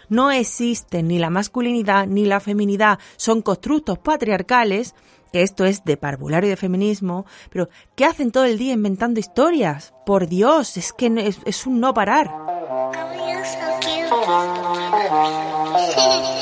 No 0.08 0.30
existe 0.30 1.02
ni 1.02 1.17
la 1.17 1.32
masculinidad 1.32 2.06
ni 2.06 2.25
la 2.25 2.39
feminidad, 2.39 2.99
son 3.17 3.41
constructos 3.41 3.97
patriarcales, 3.97 4.93
que 5.34 5.41
esto 5.41 5.65
es 5.65 5.84
de 5.84 5.97
parvulario 5.97 6.52
de 6.52 6.58
feminismo, 6.58 7.25
pero 7.49 7.69
¿qué 7.95 8.06
hacen 8.06 8.32
todo 8.32 8.45
el 8.45 8.60
día 8.60 8.73
inventando 8.73 9.19
historias? 9.19 9.95
Por 10.06 10.28
Dios, 10.28 10.78
es 10.78 10.93
que 10.93 11.08
es, 11.08 11.39
es 11.43 11.65
un 11.65 11.80
no 11.80 11.95
parar. 11.95 12.30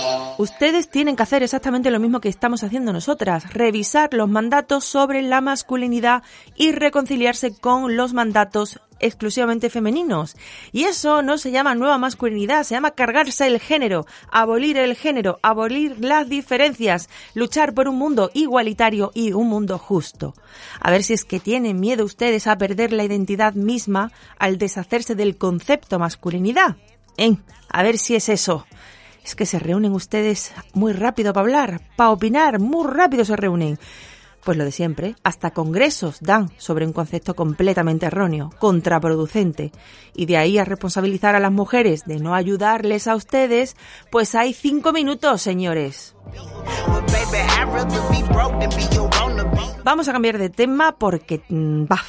Ustedes 0.38 0.90
tienen 0.90 1.16
que 1.16 1.24
hacer 1.24 1.42
exactamente 1.42 1.90
lo 1.90 2.00
mismo 2.00 2.20
que 2.20 2.30
estamos 2.30 2.64
haciendo 2.64 2.94
nosotras, 2.94 3.52
revisar 3.54 4.14
los 4.14 4.30
mandatos 4.30 4.86
sobre 4.86 5.24
la 5.24 5.42
masculinidad 5.42 6.22
y 6.56 6.74
reconciliarse 6.74 7.56
con 7.56 7.98
los 7.98 8.14
mandatos 8.14 8.80
exclusivamente 9.00 9.72
femeninos. 9.72 10.36
Y 10.72 10.84
eso 10.84 11.24
no 11.24 11.40
se 11.40 11.50
llama 11.50 11.74
nueva 11.74 11.98
masculinidad, 11.98 12.64
se 12.64 12.76
llama 12.76 12.92
cargarse 12.92 13.48
el 13.48 13.60
género, 13.60 14.06
abolir 14.32 14.78
el 14.78 14.96
género, 14.96 15.40
abolir 15.42 15.98
las 16.06 16.30
diferencias, 16.30 17.10
luchar 17.34 17.74
por 17.74 17.88
un 17.88 17.98
mundo 17.98 18.30
igualitario 18.36 19.12
y 19.16 19.34
un 19.34 19.48
mundo 19.48 19.80
justo. 19.80 20.36
A 20.80 20.92
ver 20.92 21.04
si 21.04 21.14
es 21.14 21.26
que 21.26 21.40
tienen 21.40 21.80
miedo 21.80 22.06
ustedes 22.06 22.46
a 22.46 22.60
perder 22.60 22.94
la 22.94 23.04
identidad 23.04 23.54
misma 23.54 24.12
al 24.38 24.60
deshacerse 24.60 25.16
del 25.16 25.38
concepto 25.38 25.98
masculinidad. 25.98 26.78
¿Eh? 27.18 27.38
A 27.70 27.82
ver 27.82 27.98
si 27.98 28.16
es 28.16 28.30
eso. 28.30 28.68
Es 29.28 29.36
que 29.36 29.46
se 29.46 29.60
reúnen 29.60 29.92
ustedes 29.92 30.54
muy 30.74 30.94
rápido 30.94 31.34
para 31.34 31.44
hablar, 31.44 31.82
para 31.98 32.12
opinar, 32.12 32.60
muy 32.60 32.88
rápido 32.88 33.26
se 33.26 33.36
reúnen. 33.36 33.78
Pues 34.46 34.58
lo 34.58 34.64
de 34.64 34.72
siempre, 34.72 35.16
hasta 35.22 35.52
congresos 35.52 36.20
dan 36.22 36.50
sobre 36.56 36.86
un 36.86 36.94
concepto 36.94 37.36
completamente 37.36 38.06
erróneo, 38.06 38.52
contraproducente. 38.58 39.74
Y 40.16 40.28
de 40.28 40.38
ahí 40.38 40.58
a 40.58 40.64
responsabilizar 40.64 41.36
a 41.36 41.42
las 41.42 41.52
mujeres 41.52 42.06
de 42.06 42.22
no 42.22 42.36
ayudarles 42.36 43.06
a 43.10 43.18
ustedes, 43.18 43.76
pues 44.12 44.34
hay 44.34 44.54
cinco 44.54 44.94
minutos, 44.94 45.42
señores. 45.42 46.16
Vamos 49.84 50.08
a 50.08 50.14
cambiar 50.14 50.38
de 50.38 50.50
tema 50.50 50.96
porque... 50.98 51.42
Mm, 51.50 51.84
bah. 51.86 52.06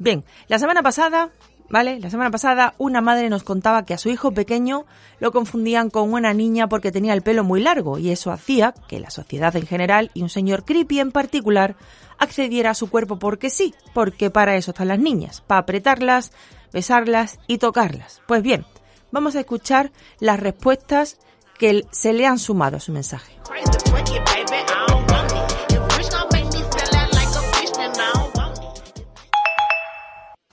Bien, 0.00 0.24
la 0.48 0.58
semana 0.58 0.82
pasada 0.82 1.30
¿vale? 1.68 2.00
La 2.00 2.10
semana 2.10 2.30
pasada 2.30 2.74
una 2.78 3.00
madre 3.00 3.28
nos 3.28 3.42
contaba 3.42 3.84
que 3.84 3.94
a 3.94 3.98
su 3.98 4.08
hijo 4.08 4.32
pequeño 4.32 4.84
lo 5.20 5.32
confundían 5.32 5.90
con 5.90 6.12
una 6.12 6.32
niña 6.34 6.68
porque 6.68 6.92
tenía 6.92 7.12
el 7.12 7.22
pelo 7.22 7.44
muy 7.44 7.60
largo 7.60 7.98
y 7.98 8.10
eso 8.10 8.30
hacía 8.30 8.74
que 8.88 9.00
la 9.00 9.10
sociedad 9.10 9.54
en 9.56 9.66
general 9.66 10.10
y 10.14 10.22
un 10.22 10.28
señor 10.28 10.64
creepy 10.64 11.00
en 11.00 11.12
particular 11.12 11.76
accediera 12.18 12.70
a 12.70 12.74
su 12.74 12.88
cuerpo 12.88 13.18
porque 13.18 13.50
sí, 13.50 13.74
porque 13.94 14.30
para 14.30 14.56
eso 14.56 14.70
están 14.70 14.88
las 14.88 14.98
niñas, 14.98 15.42
para 15.46 15.60
apretarlas, 15.60 16.32
besarlas 16.72 17.38
y 17.46 17.58
tocarlas. 17.58 18.22
Pues 18.26 18.42
bien, 18.42 18.64
vamos 19.12 19.36
a 19.36 19.40
escuchar 19.40 19.92
las 20.20 20.40
respuestas 20.40 21.18
que 21.58 21.84
se 21.90 22.12
le 22.12 22.26
han 22.26 22.38
sumado 22.38 22.76
a 22.76 22.80
su 22.80 22.92
mensaje. 22.92 23.32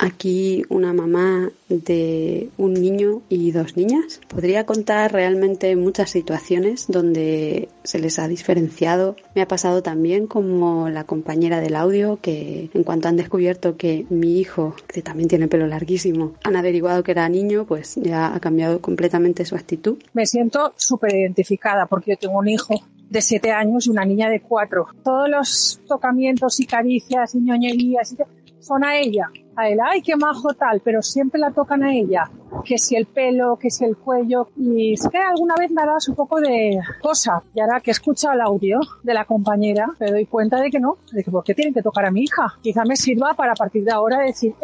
Aquí 0.04 0.64
una 0.68 0.92
mamá 0.92 1.50
de 1.70 2.50
un 2.58 2.74
niño 2.74 3.22
y 3.30 3.52
dos 3.52 3.78
niñas 3.78 4.20
podría 4.28 4.66
contar 4.66 5.14
realmente 5.14 5.78
muchas 5.78 6.10
situaciones 6.10 6.88
donde 6.90 7.70
se 7.86 8.00
les 8.00 8.20
ha 8.20 8.28
diferenciado. 8.28 9.16
Me 9.34 9.42
ha 9.42 9.48
pasado 9.48 9.82
también 9.82 10.28
como 10.28 10.90
la 10.90 11.06
compañera 11.06 11.62
del 11.62 11.78
audio 11.78 12.20
que 12.22 12.70
en 12.74 12.84
cuanto 12.84 13.08
han 13.08 13.16
descubierto 13.16 13.78
que 13.78 14.06
mi 14.10 14.42
hijo, 14.42 14.76
que 14.88 15.02
también 15.02 15.30
tiene 15.30 15.48
pelo 15.48 15.68
larguísimo, 15.68 16.34
han 16.44 16.58
averiguado 16.58 17.02
que 17.02 17.12
era 17.12 17.30
niño, 17.30 17.66
pues 17.66 17.96
ya 17.96 18.36
ha 18.36 18.42
cambiado 18.42 18.82
completamente 18.82 19.46
su 19.46 19.56
actitud. 19.56 20.04
Me 20.12 20.26
siento 20.26 20.74
súper 20.76 21.16
identificada 21.16 21.86
porque 21.86 22.12
yo 22.12 22.18
tengo 22.18 22.40
un 22.40 22.50
hijo 22.50 22.76
de 23.10 23.22
siete 23.22 23.52
años 23.52 23.88
y 23.88 23.90
una 23.90 24.04
niña 24.04 24.30
de 24.30 24.42
cuatro. 24.42 24.88
Todos 25.02 25.30
los 25.30 25.80
tocamientos 25.88 26.60
y 26.60 26.66
caricias 26.66 27.36
y 27.36 27.40
ñoñerías 27.40 28.18
son 28.60 28.84
a 28.84 28.98
ella, 28.98 29.30
a 29.56 29.70
él, 29.70 29.80
ay, 29.84 30.02
qué 30.02 30.16
majo 30.16 30.54
tal, 30.54 30.82
pero 30.82 31.02
siempre 31.02 31.40
la 31.40 31.52
tocan 31.52 31.84
a 31.84 31.94
ella, 31.94 32.30
que 32.64 32.78
si 32.78 32.96
el 32.96 33.06
pelo, 33.06 33.58
que 33.58 33.70
si 33.70 33.86
el 33.86 33.98
cuello, 33.98 34.50
y 34.58 34.94
es 34.94 35.08
que 35.08 35.18
alguna 35.18 35.56
vez 35.56 35.72
me 35.72 35.82
ha 35.82 35.86
un 36.08 36.16
poco 36.16 36.40
de 36.40 36.80
cosa, 37.02 37.44
y 37.54 37.60
ahora 37.60 37.80
que 37.80 37.92
escucha 37.92 38.34
el 38.34 38.42
audio 38.42 38.80
de 39.04 39.14
la 39.14 39.26
compañera, 39.26 39.88
me 40.00 40.12
doy 40.12 40.26
cuenta 40.26 40.60
de 40.60 40.70
que 40.70 40.80
no, 40.80 40.98
de 41.12 41.24
que 41.24 41.32
por 41.32 41.44
qué 41.44 41.54
tienen 41.54 41.74
que 41.74 41.82
tocar 41.82 42.06
a 42.06 42.12
mi 42.12 42.24
hija, 42.24 42.54
quizá 42.62 42.84
me 42.86 42.96
sirva 42.96 43.34
para 43.34 43.52
a 43.54 43.56
partir 43.56 43.84
de 43.84 43.92
ahora 43.92 44.20
decir, 44.20 44.56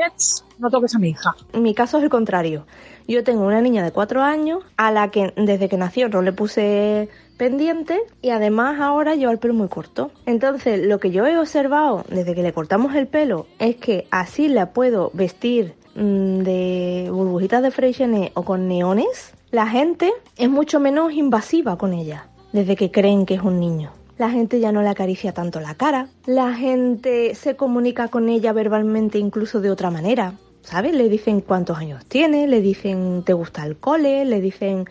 no 0.58 0.70
toques 0.70 0.96
a 0.96 1.00
mi 1.00 1.10
hija. 1.10 1.36
Mi 1.54 1.74
caso 1.74 1.98
es 1.98 2.04
el 2.04 2.10
contrario, 2.10 2.66
yo 3.08 3.24
tengo 3.24 3.46
una 3.46 3.62
niña 3.62 3.84
de 3.84 3.92
cuatro 3.92 4.22
años 4.22 4.64
a 4.78 4.92
la 4.92 5.10
que 5.10 5.34
desde 5.36 5.70
que 5.70 5.78
nació 5.78 6.10
no 6.10 6.22
le 6.22 6.32
puse 6.32 7.10
pendiente 7.40 8.02
y 8.22 8.30
además 8.32 8.82
ahora 8.82 9.16
lleva 9.16 9.32
el 9.32 9.40
pelo 9.40 9.56
muy 9.56 9.70
corto. 9.70 10.12
Entonces, 10.28 10.86
lo 10.86 11.00
que 11.00 11.10
yo 11.10 11.26
he 11.26 11.40
observado 11.40 12.04
desde 12.10 12.36
que 12.36 12.44
le 12.44 12.54
cortamos 12.54 12.94
el 12.96 13.08
pelo 13.08 13.48
es 13.58 13.78
que 13.78 14.06
así 14.12 14.50
la 14.50 14.72
puedo 14.74 15.10
vestir 15.14 15.74
mm, 15.96 16.40
de 16.40 17.08
burbujitas 17.10 17.64
de 17.64 17.72
Freixenet 17.72 18.32
o 18.36 18.44
con 18.44 18.68
neones 18.68 19.34
La 19.52 19.68
gente 19.68 20.12
es 20.38 20.50
mucho 20.50 20.80
menos 20.82 21.14
invasiva 21.14 21.78
con 21.78 21.94
ella, 21.94 22.28
desde 22.52 22.76
que 22.76 22.92
creen 22.92 23.26
que 23.26 23.36
es 23.36 23.42
un 23.42 23.60
niño. 23.60 23.92
La 24.18 24.30
gente 24.30 24.60
ya 24.60 24.74
no 24.74 24.82
le 24.82 24.90
acaricia 24.90 25.34
tanto 25.34 25.62
la 25.62 25.76
cara, 25.76 26.10
la 26.26 26.54
gente 26.54 27.34
se 27.36 27.56
comunica 27.56 28.10
con 28.10 28.28
ella 28.28 28.52
verbalmente 28.52 29.18
incluso 29.18 29.62
de 29.62 29.72
otra 29.72 29.92
manera, 29.92 30.34
¿sabes? 30.62 30.94
Le 30.94 31.08
dicen 31.08 31.40
cuántos 31.40 31.78
años 31.78 32.04
tiene, 32.06 32.48
le 32.48 32.60
dicen 32.60 33.24
te 33.26 33.32
gusta 33.32 33.66
el 33.66 33.78
cole, 33.78 34.26
le 34.26 34.42
dicen 34.42 34.90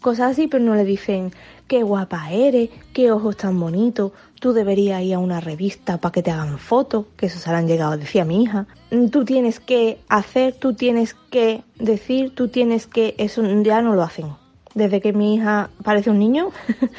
cosas 0.00 0.32
así, 0.32 0.48
pero 0.48 0.64
no 0.64 0.74
le 0.74 0.84
dicen 0.84 1.32
qué 1.66 1.82
guapa 1.82 2.30
eres, 2.32 2.70
qué 2.92 3.12
ojos 3.12 3.36
tan 3.36 3.58
bonitos, 3.60 4.12
tú 4.40 4.52
deberías 4.52 5.02
ir 5.02 5.14
a 5.14 5.18
una 5.18 5.40
revista 5.40 5.98
para 5.98 6.12
que 6.12 6.22
te 6.22 6.30
hagan 6.30 6.58
fotos, 6.58 7.06
que 7.16 7.26
eso 7.26 7.38
se 7.38 7.50
han 7.50 7.68
llegado, 7.68 7.96
decía 7.96 8.24
mi 8.24 8.42
hija. 8.42 8.66
Tú 9.10 9.24
tienes 9.24 9.60
que 9.60 9.98
hacer, 10.08 10.54
tú 10.54 10.72
tienes 10.74 11.14
que 11.30 11.62
decir, 11.78 12.34
tú 12.34 12.48
tienes 12.48 12.86
que... 12.86 13.14
Eso 13.18 13.42
ya 13.62 13.82
no 13.82 13.94
lo 13.94 14.02
hacen. 14.02 14.32
Desde 14.74 15.00
que 15.00 15.12
mi 15.12 15.34
hija 15.34 15.70
parece 15.82 16.10
un 16.10 16.18
niño, 16.18 16.50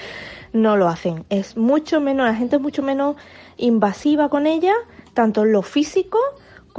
no 0.54 0.78
lo 0.78 0.88
hacen. 0.88 1.26
Es 1.30 1.58
mucho 1.58 2.00
menos, 2.02 2.28
la 2.28 2.36
gente 2.36 2.58
es 2.58 2.62
mucho 2.62 2.84
menos 2.84 3.16
invasiva 3.58 4.30
con 4.30 4.46
ella, 4.46 4.74
tanto 5.14 5.44
en 5.44 5.52
lo 5.52 5.62
físico 5.62 6.20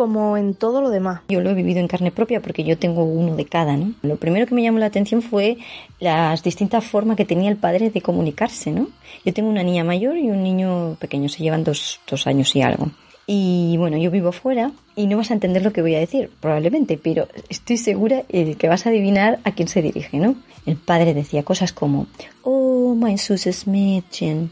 como 0.00 0.38
en 0.38 0.54
todo 0.54 0.80
lo 0.80 0.88
demás. 0.88 1.20
Yo 1.28 1.42
lo 1.42 1.50
he 1.50 1.54
vivido 1.54 1.78
en 1.78 1.86
carne 1.86 2.10
propia 2.10 2.40
porque 2.40 2.64
yo 2.64 2.78
tengo 2.78 3.04
uno 3.04 3.36
de 3.36 3.44
cada, 3.44 3.76
¿no? 3.76 3.92
Lo 4.00 4.16
primero 4.16 4.46
que 4.46 4.54
me 4.54 4.62
llamó 4.62 4.78
la 4.78 4.86
atención 4.86 5.20
fue 5.20 5.58
las 5.98 6.42
distintas 6.42 6.86
formas 6.86 7.18
que 7.18 7.26
tenía 7.26 7.50
el 7.50 7.58
padre 7.58 7.90
de 7.90 8.00
comunicarse, 8.00 8.70
¿no? 8.70 8.88
Yo 9.26 9.34
tengo 9.34 9.50
una 9.50 9.62
niña 9.62 9.84
mayor 9.84 10.16
y 10.16 10.30
un 10.30 10.42
niño 10.42 10.96
pequeño, 10.98 11.28
se 11.28 11.42
llevan 11.42 11.64
dos, 11.64 12.00
dos 12.08 12.26
años 12.26 12.56
y 12.56 12.62
algo. 12.62 12.88
Y 13.26 13.76
bueno, 13.76 13.98
yo 13.98 14.10
vivo 14.10 14.32
fuera 14.32 14.72
y 14.96 15.06
no 15.06 15.18
vas 15.18 15.30
a 15.30 15.34
entender 15.34 15.62
lo 15.62 15.74
que 15.74 15.82
voy 15.82 15.94
a 15.94 16.00
decir, 16.00 16.30
probablemente, 16.40 16.96
pero 16.96 17.28
estoy 17.50 17.76
segura 17.76 18.22
de 18.26 18.54
que 18.54 18.68
vas 18.68 18.86
a 18.86 18.88
adivinar 18.88 19.38
a 19.44 19.52
quién 19.52 19.68
se 19.68 19.82
dirige, 19.82 20.16
¿no? 20.16 20.34
El 20.64 20.76
padre 20.76 21.12
decía 21.12 21.42
cosas 21.42 21.74
como, 21.74 22.06
oh, 22.42 22.94
mein 22.94 23.18
süßes 23.18 23.66
Mädchen, 23.66 24.48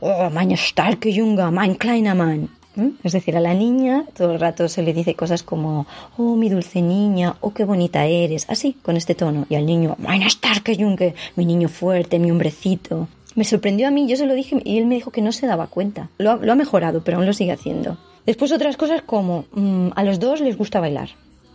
oh, 0.00 0.28
meine 0.30 0.56
starke 0.56 1.14
Junge, 1.14 1.48
mein 1.52 1.76
kleiner 1.76 2.16
Mann. 2.16 2.57
Es 3.02 3.12
decir, 3.12 3.36
a 3.36 3.40
la 3.40 3.54
niña 3.54 4.04
todo 4.16 4.32
el 4.32 4.40
rato 4.40 4.68
se 4.68 4.82
le 4.82 4.92
dice 4.92 5.14
cosas 5.14 5.42
como, 5.42 5.86
oh, 6.16 6.36
mi 6.36 6.48
dulce 6.48 6.82
niña, 6.82 7.36
oh, 7.40 7.52
qué 7.52 7.64
bonita 7.64 8.06
eres, 8.06 8.46
así, 8.48 8.76
con 8.82 8.96
este 8.96 9.14
tono. 9.14 9.46
Y 9.48 9.56
al 9.56 9.66
niño, 9.66 9.96
meine 9.98 10.28
starke 10.30 10.76
Junge, 10.76 11.14
mi 11.36 11.44
niño 11.44 11.68
fuerte, 11.68 12.18
mi 12.18 12.30
hombrecito. 12.30 13.08
Me 13.34 13.44
sorprendió 13.44 13.88
a 13.88 13.90
mí, 13.90 14.08
yo 14.08 14.16
se 14.16 14.26
lo 14.26 14.34
dije 14.34 14.60
y 14.64 14.78
él 14.78 14.86
me 14.86 14.96
dijo 14.96 15.10
que 15.10 15.22
no 15.22 15.32
se 15.32 15.46
daba 15.46 15.66
cuenta. 15.68 16.08
Lo 16.18 16.30
ha, 16.32 16.54
mejorado, 16.54 17.02
pero 17.04 17.18
aún 17.18 17.26
lo 17.26 17.32
sigue 17.32 17.52
haciendo. 17.52 17.96
Después 18.26 18.52
otras 18.52 18.76
cosas 18.76 19.02
como, 19.02 19.44
mm, 19.52 19.90
a 19.94 20.04
los 20.04 20.18
dos 20.18 20.40
les 20.40 20.56
gusta 20.56 20.80
bailar 20.80 21.10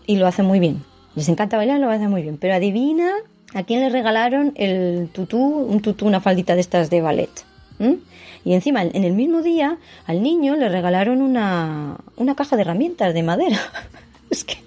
y 0.05 0.15
lo 0.15 0.27
hace 0.27 0.43
muy 0.43 0.59
bien. 0.59 0.83
Les 1.15 1.29
encanta 1.29 1.57
bailar, 1.57 1.79
lo 1.79 1.89
hace 1.89 2.07
muy 2.07 2.21
bien. 2.21 2.37
Pero 2.37 2.53
adivina 2.53 3.11
a 3.53 3.63
quién 3.63 3.81
le 3.81 3.89
regalaron 3.89 4.53
el 4.55 5.09
tutú, 5.11 5.39
un 5.39 5.81
tutú, 5.81 6.07
una 6.07 6.21
faldita 6.21 6.55
de 6.55 6.61
estas 6.61 6.89
de 6.89 7.01
ballet. 7.01 7.31
Y 8.45 8.53
encima, 8.53 8.81
en 8.83 9.03
el 9.03 9.13
mismo 9.13 9.41
día, 9.41 9.77
al 10.05 10.21
niño 10.21 10.55
le 10.55 10.69
regalaron 10.69 11.21
una, 11.21 11.97
una 12.17 12.35
caja 12.35 12.55
de 12.55 12.63
herramientas 12.63 13.13
de 13.13 13.23
madera. 13.23 13.59
es 14.29 14.43
que 14.43 14.57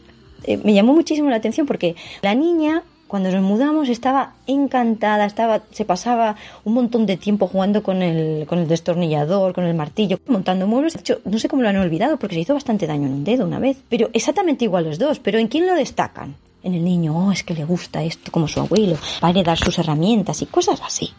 eh, 0.44 0.56
me 0.56 0.72
llamó 0.72 0.94
muchísimo 0.94 1.28
la 1.28 1.36
atención 1.36 1.66
porque 1.66 1.94
la 2.22 2.34
niña, 2.34 2.82
cuando 3.06 3.30
nos 3.30 3.42
mudamos, 3.42 3.88
estaba 3.90 4.34
encantada, 4.46 5.26
estaba, 5.26 5.62
se 5.72 5.84
pasaba 5.84 6.36
un 6.64 6.72
montón 6.72 7.04
de 7.04 7.18
tiempo 7.18 7.48
jugando 7.48 7.82
con 7.82 8.02
el, 8.02 8.46
con 8.46 8.58
el 8.58 8.68
destornillador, 8.68 9.52
con 9.52 9.64
el 9.64 9.74
martillo, 9.74 10.18
montando 10.26 10.66
muebles. 10.66 10.94
De 10.94 11.00
hecho, 11.00 11.20
no 11.24 11.38
sé 11.38 11.48
cómo 11.48 11.62
lo 11.62 11.68
han 11.68 11.76
olvidado 11.76 12.16
porque 12.16 12.36
se 12.36 12.40
hizo 12.40 12.54
bastante 12.54 12.86
daño 12.86 13.06
en 13.06 13.12
un 13.12 13.24
dedo 13.24 13.44
una 13.44 13.58
vez. 13.58 13.76
Pero 13.90 14.08
exactamente 14.14 14.64
igual 14.64 14.84
los 14.84 14.98
dos. 14.98 15.18
Pero 15.18 15.38
¿en 15.38 15.48
quién 15.48 15.66
lo 15.66 15.74
destacan? 15.74 16.34
En 16.62 16.74
el 16.74 16.82
niño, 16.82 17.16
oh, 17.16 17.30
es 17.30 17.44
que 17.44 17.54
le 17.54 17.64
gusta 17.64 18.02
esto 18.02 18.32
como 18.32 18.48
su 18.48 18.58
abuelo, 18.58 18.96
va 19.22 19.28
a 19.28 19.30
heredar 19.30 19.56
sus 19.56 19.78
herramientas 19.78 20.42
y 20.42 20.46
cosas 20.46 20.80
así 20.82 21.12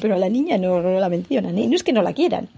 pero 0.00 0.14
a 0.14 0.18
la 0.18 0.28
niña 0.28 0.58
no, 0.58 0.80
la 0.80 1.08
mencionan, 1.08 1.58
¿eh? 1.58 1.66
no 1.68 1.74
es 1.74 1.82
que 1.82 1.92
no 1.92 2.02
la 2.02 2.12
quieran. 2.12 2.48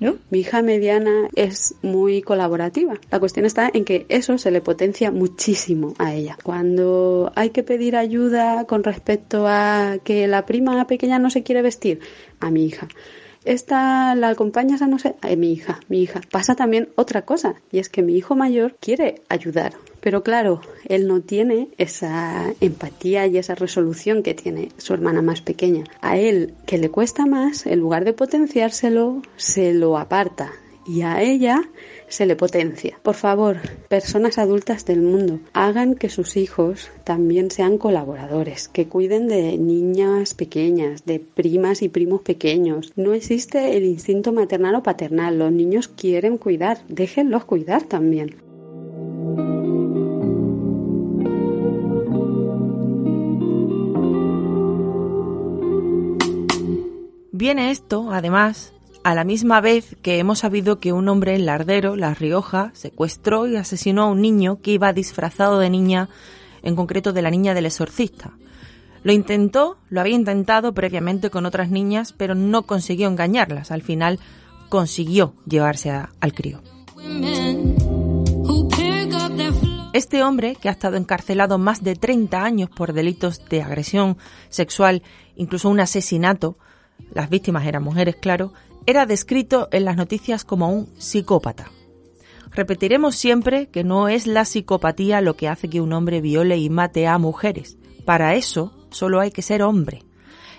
¿No? 0.00 0.16
Mi 0.30 0.40
hija 0.40 0.60
mediana 0.60 1.28
es 1.36 1.76
muy 1.82 2.20
colaborativa. 2.20 2.94
La 3.12 3.20
cuestión 3.20 3.46
está 3.46 3.70
en 3.72 3.84
que 3.84 4.06
eso 4.08 4.38
se 4.38 4.50
le 4.50 4.60
potencia 4.60 5.12
muchísimo 5.12 5.94
a 5.98 6.12
ella. 6.14 6.36
Cuando 6.42 7.30
hay 7.36 7.50
que 7.50 7.62
pedir 7.62 7.94
ayuda 7.94 8.64
con 8.64 8.82
respecto 8.82 9.46
a 9.46 9.98
que 10.02 10.26
la 10.26 10.46
prima 10.46 10.84
pequeña 10.88 11.20
no 11.20 11.30
se 11.30 11.44
quiere 11.44 11.62
vestir, 11.62 12.00
a 12.40 12.50
mi 12.50 12.64
hija 12.64 12.88
esta 13.44 14.14
la 14.14 14.30
acompañas 14.30 14.80
no 14.82 14.98
sé, 14.98 15.16
a 15.20 15.34
mi 15.36 15.52
hija, 15.52 15.80
mi 15.88 16.02
hija. 16.02 16.20
Pasa 16.30 16.54
también 16.54 16.88
otra 16.96 17.22
cosa, 17.22 17.54
y 17.70 17.78
es 17.78 17.88
que 17.88 18.02
mi 18.02 18.16
hijo 18.16 18.34
mayor 18.34 18.76
quiere 18.80 19.22
ayudar, 19.28 19.74
pero 20.04 20.22
claro, 20.22 20.60
él 20.84 21.08
no 21.08 21.22
tiene 21.22 21.70
esa 21.78 22.52
empatía 22.60 23.26
y 23.26 23.38
esa 23.38 23.54
resolución 23.54 24.22
que 24.22 24.34
tiene 24.34 24.68
su 24.76 24.92
hermana 24.92 25.22
más 25.22 25.40
pequeña. 25.40 25.84
A 26.02 26.18
él, 26.18 26.52
que 26.66 26.76
le 26.76 26.90
cuesta 26.90 27.24
más, 27.24 27.64
en 27.64 27.80
lugar 27.80 28.04
de 28.04 28.12
potenciárselo, 28.12 29.22
se 29.36 29.72
lo 29.72 29.96
aparta. 29.96 30.52
Y 30.86 31.00
a 31.00 31.22
ella 31.22 31.62
se 32.06 32.26
le 32.26 32.36
potencia. 32.36 32.98
Por 33.02 33.14
favor, 33.14 33.56
personas 33.88 34.36
adultas 34.36 34.84
del 34.84 35.00
mundo, 35.00 35.40
hagan 35.54 35.94
que 35.94 36.10
sus 36.10 36.36
hijos 36.36 36.90
también 37.04 37.50
sean 37.50 37.78
colaboradores, 37.78 38.68
que 38.68 38.86
cuiden 38.86 39.26
de 39.26 39.56
niñas 39.56 40.34
pequeñas, 40.34 41.06
de 41.06 41.18
primas 41.18 41.80
y 41.80 41.88
primos 41.88 42.20
pequeños. 42.20 42.92
No 42.94 43.14
existe 43.14 43.74
el 43.78 43.84
instinto 43.84 44.34
maternal 44.34 44.74
o 44.74 44.82
paternal. 44.82 45.38
Los 45.38 45.50
niños 45.50 45.88
quieren 45.88 46.36
cuidar, 46.36 46.80
déjenlos 46.90 47.46
cuidar 47.46 47.84
también. 47.84 48.36
Viene 57.44 57.70
esto, 57.70 58.10
además, 58.10 58.72
a 59.02 59.14
la 59.14 59.22
misma 59.22 59.60
vez 59.60 59.98
que 60.00 60.18
hemos 60.18 60.38
sabido 60.38 60.80
que 60.80 60.94
un 60.94 61.10
hombre 61.10 61.34
en 61.34 61.44
Lardero, 61.44 61.94
La 61.94 62.14
Rioja, 62.14 62.70
secuestró 62.72 63.46
y 63.46 63.56
asesinó 63.56 64.04
a 64.04 64.06
un 64.06 64.22
niño 64.22 64.62
que 64.62 64.70
iba 64.70 64.94
disfrazado 64.94 65.58
de 65.58 65.68
niña, 65.68 66.08
en 66.62 66.74
concreto 66.74 67.12
de 67.12 67.20
la 67.20 67.30
niña 67.30 67.52
del 67.52 67.66
exorcista. 67.66 68.30
Lo 69.02 69.12
intentó, 69.12 69.76
lo 69.90 70.00
había 70.00 70.14
intentado 70.14 70.72
previamente 70.72 71.28
con 71.28 71.44
otras 71.44 71.68
niñas, 71.68 72.14
pero 72.14 72.34
no 72.34 72.62
consiguió 72.62 73.08
engañarlas. 73.08 73.70
Al 73.70 73.82
final 73.82 74.20
consiguió 74.70 75.34
llevarse 75.46 75.90
al 75.90 76.32
crío. 76.32 76.62
Este 79.92 80.22
hombre, 80.22 80.56
que 80.56 80.70
ha 80.70 80.72
estado 80.72 80.96
encarcelado 80.96 81.58
más 81.58 81.84
de 81.84 81.94
30 81.94 82.42
años 82.42 82.70
por 82.70 82.94
delitos 82.94 83.44
de 83.50 83.60
agresión 83.60 84.16
sexual, 84.48 85.02
incluso 85.36 85.68
un 85.68 85.80
asesinato, 85.80 86.56
las 87.12 87.30
víctimas 87.30 87.66
eran 87.66 87.82
mujeres, 87.82 88.16
claro, 88.16 88.52
era 88.86 89.06
descrito 89.06 89.68
en 89.72 89.84
las 89.84 89.96
noticias 89.96 90.44
como 90.44 90.68
un 90.68 90.88
psicópata. 90.98 91.70
Repetiremos 92.50 93.16
siempre 93.16 93.68
que 93.68 93.82
no 93.82 94.08
es 94.08 94.26
la 94.26 94.44
psicopatía 94.44 95.20
lo 95.20 95.34
que 95.34 95.48
hace 95.48 95.68
que 95.68 95.80
un 95.80 95.92
hombre 95.92 96.20
viole 96.20 96.56
y 96.58 96.70
mate 96.70 97.06
a 97.06 97.18
mujeres. 97.18 97.76
Para 98.04 98.34
eso 98.34 98.72
solo 98.90 99.20
hay 99.20 99.30
que 99.30 99.42
ser 99.42 99.62
hombre. 99.62 100.02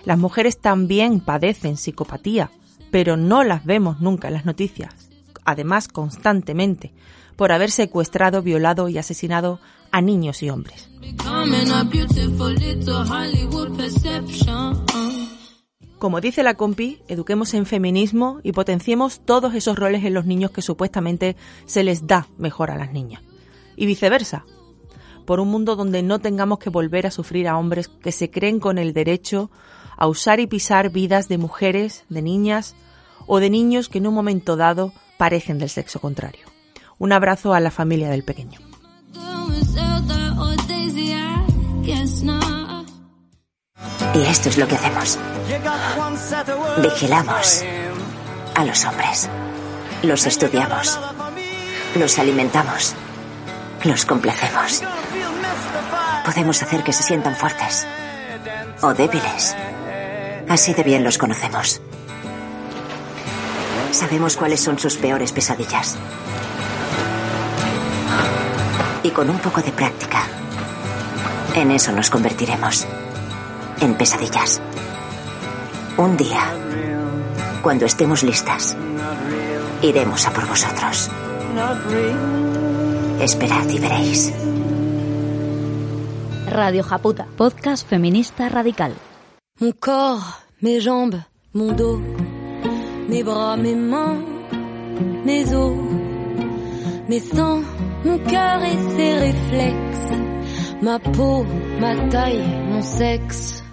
Las 0.04 0.18
mujeres 0.18 0.60
también 0.60 1.20
padecen 1.20 1.76
psicopatía, 1.76 2.50
pero 2.90 3.16
no 3.16 3.44
las 3.44 3.64
vemos 3.64 4.00
nunca 4.00 4.28
en 4.28 4.34
las 4.34 4.44
noticias, 4.44 5.10
además 5.44 5.88
constantemente, 5.88 6.92
por 7.34 7.50
haber 7.50 7.70
secuestrado, 7.70 8.42
violado 8.42 8.88
y 8.88 8.98
asesinado 8.98 9.58
a 9.90 10.00
niños 10.00 10.42
y 10.42 10.50
hombres. 10.50 10.88
Como 16.06 16.20
dice 16.20 16.44
la 16.44 16.54
compi, 16.54 17.02
eduquemos 17.08 17.52
en 17.54 17.66
feminismo 17.66 18.38
y 18.44 18.52
potenciemos 18.52 19.18
todos 19.24 19.56
esos 19.56 19.76
roles 19.76 20.04
en 20.04 20.14
los 20.14 20.24
niños 20.24 20.52
que 20.52 20.62
supuestamente 20.62 21.34
se 21.64 21.82
les 21.82 22.06
da 22.06 22.28
mejor 22.38 22.70
a 22.70 22.76
las 22.76 22.92
niñas. 22.92 23.22
Y 23.74 23.86
viceversa, 23.86 24.44
por 25.24 25.40
un 25.40 25.48
mundo 25.48 25.74
donde 25.74 26.04
no 26.04 26.20
tengamos 26.20 26.60
que 26.60 26.70
volver 26.70 27.08
a 27.08 27.10
sufrir 27.10 27.48
a 27.48 27.58
hombres 27.58 27.88
que 27.88 28.12
se 28.12 28.30
creen 28.30 28.60
con 28.60 28.78
el 28.78 28.92
derecho 28.92 29.50
a 29.96 30.06
usar 30.06 30.38
y 30.38 30.46
pisar 30.46 30.90
vidas 30.90 31.26
de 31.26 31.38
mujeres, 31.38 32.04
de 32.08 32.22
niñas 32.22 32.76
o 33.26 33.40
de 33.40 33.50
niños 33.50 33.88
que 33.88 33.98
en 33.98 34.06
un 34.06 34.14
momento 34.14 34.54
dado 34.54 34.92
parecen 35.18 35.58
del 35.58 35.70
sexo 35.70 35.98
contrario. 35.98 36.46
Un 36.98 37.10
abrazo 37.10 37.52
a 37.52 37.58
la 37.58 37.72
familia 37.72 38.10
del 38.10 38.22
pequeño. 38.22 38.60
Y 44.14 44.20
esto 44.20 44.48
es 44.48 44.56
lo 44.56 44.68
que 44.68 44.76
hacemos. 44.76 45.18
Vigilamos 46.78 47.64
a 48.54 48.64
los 48.64 48.84
hombres. 48.84 49.28
Los 50.02 50.26
estudiamos. 50.26 50.98
Los 51.94 52.18
alimentamos. 52.18 52.94
Los 53.84 54.04
complacemos. 54.04 54.82
Podemos 56.24 56.62
hacer 56.62 56.82
que 56.82 56.92
se 56.92 57.02
sientan 57.02 57.36
fuertes 57.36 57.86
o 58.80 58.92
débiles. 58.94 59.56
Así 60.48 60.74
de 60.74 60.82
bien 60.82 61.04
los 61.04 61.18
conocemos. 61.18 61.80
Sabemos 63.92 64.36
cuáles 64.36 64.60
son 64.60 64.78
sus 64.78 64.96
peores 64.96 65.32
pesadillas. 65.32 65.96
Y 69.02 69.10
con 69.10 69.30
un 69.30 69.38
poco 69.38 69.62
de 69.62 69.70
práctica, 69.70 70.22
en 71.54 71.70
eso 71.70 71.92
nos 71.92 72.10
convertiremos. 72.10 72.86
en 73.80 73.94
pesadillas. 73.94 74.60
Un 75.98 76.14
día, 76.18 76.52
cuando 77.62 77.86
estemos 77.86 78.22
listas, 78.22 78.76
iremos 79.80 80.26
a 80.26 80.30
por 80.30 80.46
vosotros. 80.46 81.10
Esperad 83.18 83.66
y 83.70 83.78
veréis. 83.78 84.34
Radio 86.50 86.82
Japuta, 86.84 87.26
podcast 87.38 87.88
feminista 87.88 88.50
radical. 88.50 88.92
Mon 89.58 89.72
corps, 89.72 90.42
mes 90.60 90.84
jambes, 90.84 91.22
mon 91.54 91.74
dos, 91.74 91.98
mes 93.08 93.24
bras, 93.24 93.56
mes 93.56 93.76
mains, 93.76 94.22
mes 95.24 95.50
os, 95.54 95.78
mes 97.08 97.20
sangs, 97.20 97.64
mon 98.04 98.18
cœur 98.18 98.62
et 98.62 98.76
ses 98.96 99.18
réflexes, 99.18 100.12
ma 100.82 100.98
peau, 100.98 101.46
ma 101.80 101.96
taille, 102.10 102.44
mon 102.68 102.82
sexe. 102.82 103.65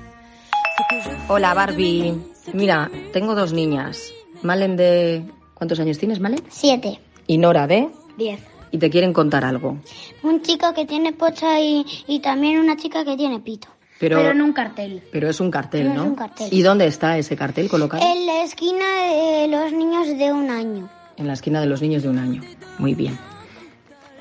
Hola 1.27 1.53
Barbie. 1.53 2.13
Mira, 2.53 2.89
tengo 3.11 3.35
dos 3.35 3.53
niñas. 3.53 4.13
Malen 4.41 4.75
de... 4.75 5.25
¿Cuántos 5.53 5.79
años 5.79 5.97
tienes, 5.97 6.19
Malen? 6.19 6.41
Siete. 6.49 6.99
Y 7.27 7.37
Nora 7.37 7.67
de... 7.67 7.89
Diez. 8.17 8.39
Y 8.71 8.77
te 8.77 8.89
quieren 8.89 9.13
contar 9.13 9.45
algo. 9.45 9.77
Un 10.23 10.41
chico 10.41 10.73
que 10.73 10.85
tiene 10.85 11.13
pocha 11.13 11.59
y, 11.59 11.85
y 12.07 12.19
también 12.19 12.59
una 12.59 12.75
chica 12.75 13.05
que 13.05 13.15
tiene 13.15 13.39
pito. 13.39 13.67
Pero, 13.99 14.19
en 14.19 14.41
un 14.41 14.51
cartel. 14.51 15.01
pero 15.11 15.29
es 15.29 15.39
un 15.39 15.49
cartel, 15.51 15.83
Pero 15.83 15.93
¿no? 15.95 16.01
es 16.03 16.09
un 16.09 16.15
cartel. 16.15 16.47
¿Y 16.51 16.61
dónde 16.61 16.87
está 16.87 17.17
ese 17.17 17.35
cartel 17.37 17.69
colocado? 17.69 18.03
En 18.03 18.25
la 18.25 18.43
esquina 18.43 18.83
de 19.05 19.47
los 19.47 19.71
niños 19.71 20.07
de 20.17 20.33
un 20.33 20.49
año. 20.49 20.89
En 21.15 21.27
la 21.27 21.33
esquina 21.33 21.61
de 21.61 21.67
los 21.67 21.81
niños 21.81 22.03
de 22.03 22.09
un 22.09 22.17
año. 22.17 22.41
Muy 22.79 22.95
bien. 22.95 23.17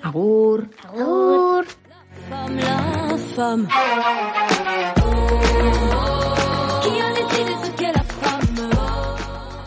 Agur. 0.03 0.69
Agur. 0.87 1.67
Femme, 3.35 3.67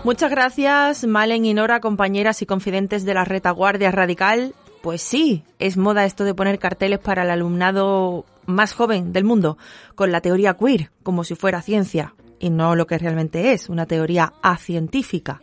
Muchas 0.06 0.30
gracias, 0.30 1.04
Malen 1.08 1.46
y 1.46 1.56
Nora, 1.56 1.80
compañeras 1.80 2.44
y 2.44 2.46
confidentes 2.46 3.06
de 3.06 3.16
la 3.16 3.26
retaguardia 3.26 3.90
radical. 3.90 4.54
Pues 4.84 5.02
sí, 5.02 5.44
es 5.58 5.78
moda 5.78 6.06
esto 6.06 6.26
de 6.26 6.36
poner 6.36 6.60
carteles 6.60 7.00
para 7.00 7.24
el 7.24 7.32
alumnado 7.32 8.24
más 8.46 8.74
joven 8.74 9.14
del 9.14 9.24
mundo, 9.24 9.58
con 9.96 10.12
la 10.12 10.22
teoría 10.22 10.54
queer, 10.54 10.92
como 11.02 11.24
si 11.24 11.34
fuera 11.34 11.64
ciencia, 11.64 12.14
y 12.38 12.52
no 12.52 12.76
lo 12.76 12.86
que 12.86 13.00
realmente 13.00 13.52
es, 13.52 13.68
una 13.68 13.88
teoría 13.88 14.34
acientífica. 14.44 15.42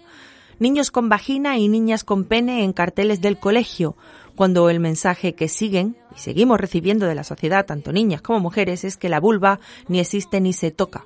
Niños 0.61 0.93
con 0.93 1.09
vagina 1.09 1.59
y 1.59 1.67
niñas 1.67 2.05
con 2.05 2.23
pene 2.23 2.63
en 2.63 2.73
carteles 2.73 3.21
del 3.21 3.41
colegio, 3.41 3.97
cuando 4.37 4.71
el 4.71 4.79
mensaje 4.79 5.35
que 5.35 5.49
siguen 5.49 5.97
y 6.15 6.21
seguimos 6.21 6.61
recibiendo 6.61 7.07
de 7.07 7.17
la 7.17 7.25
sociedad, 7.25 7.67
tanto 7.67 7.91
niñas 7.91 8.23
como 8.23 8.39
mujeres, 8.39 8.85
es 8.85 8.97
que 8.97 9.09
la 9.09 9.19
vulva 9.19 9.59
ni 9.89 9.99
existe 9.99 10.41
ni 10.41 10.53
se 10.53 10.71
toca. 10.71 11.05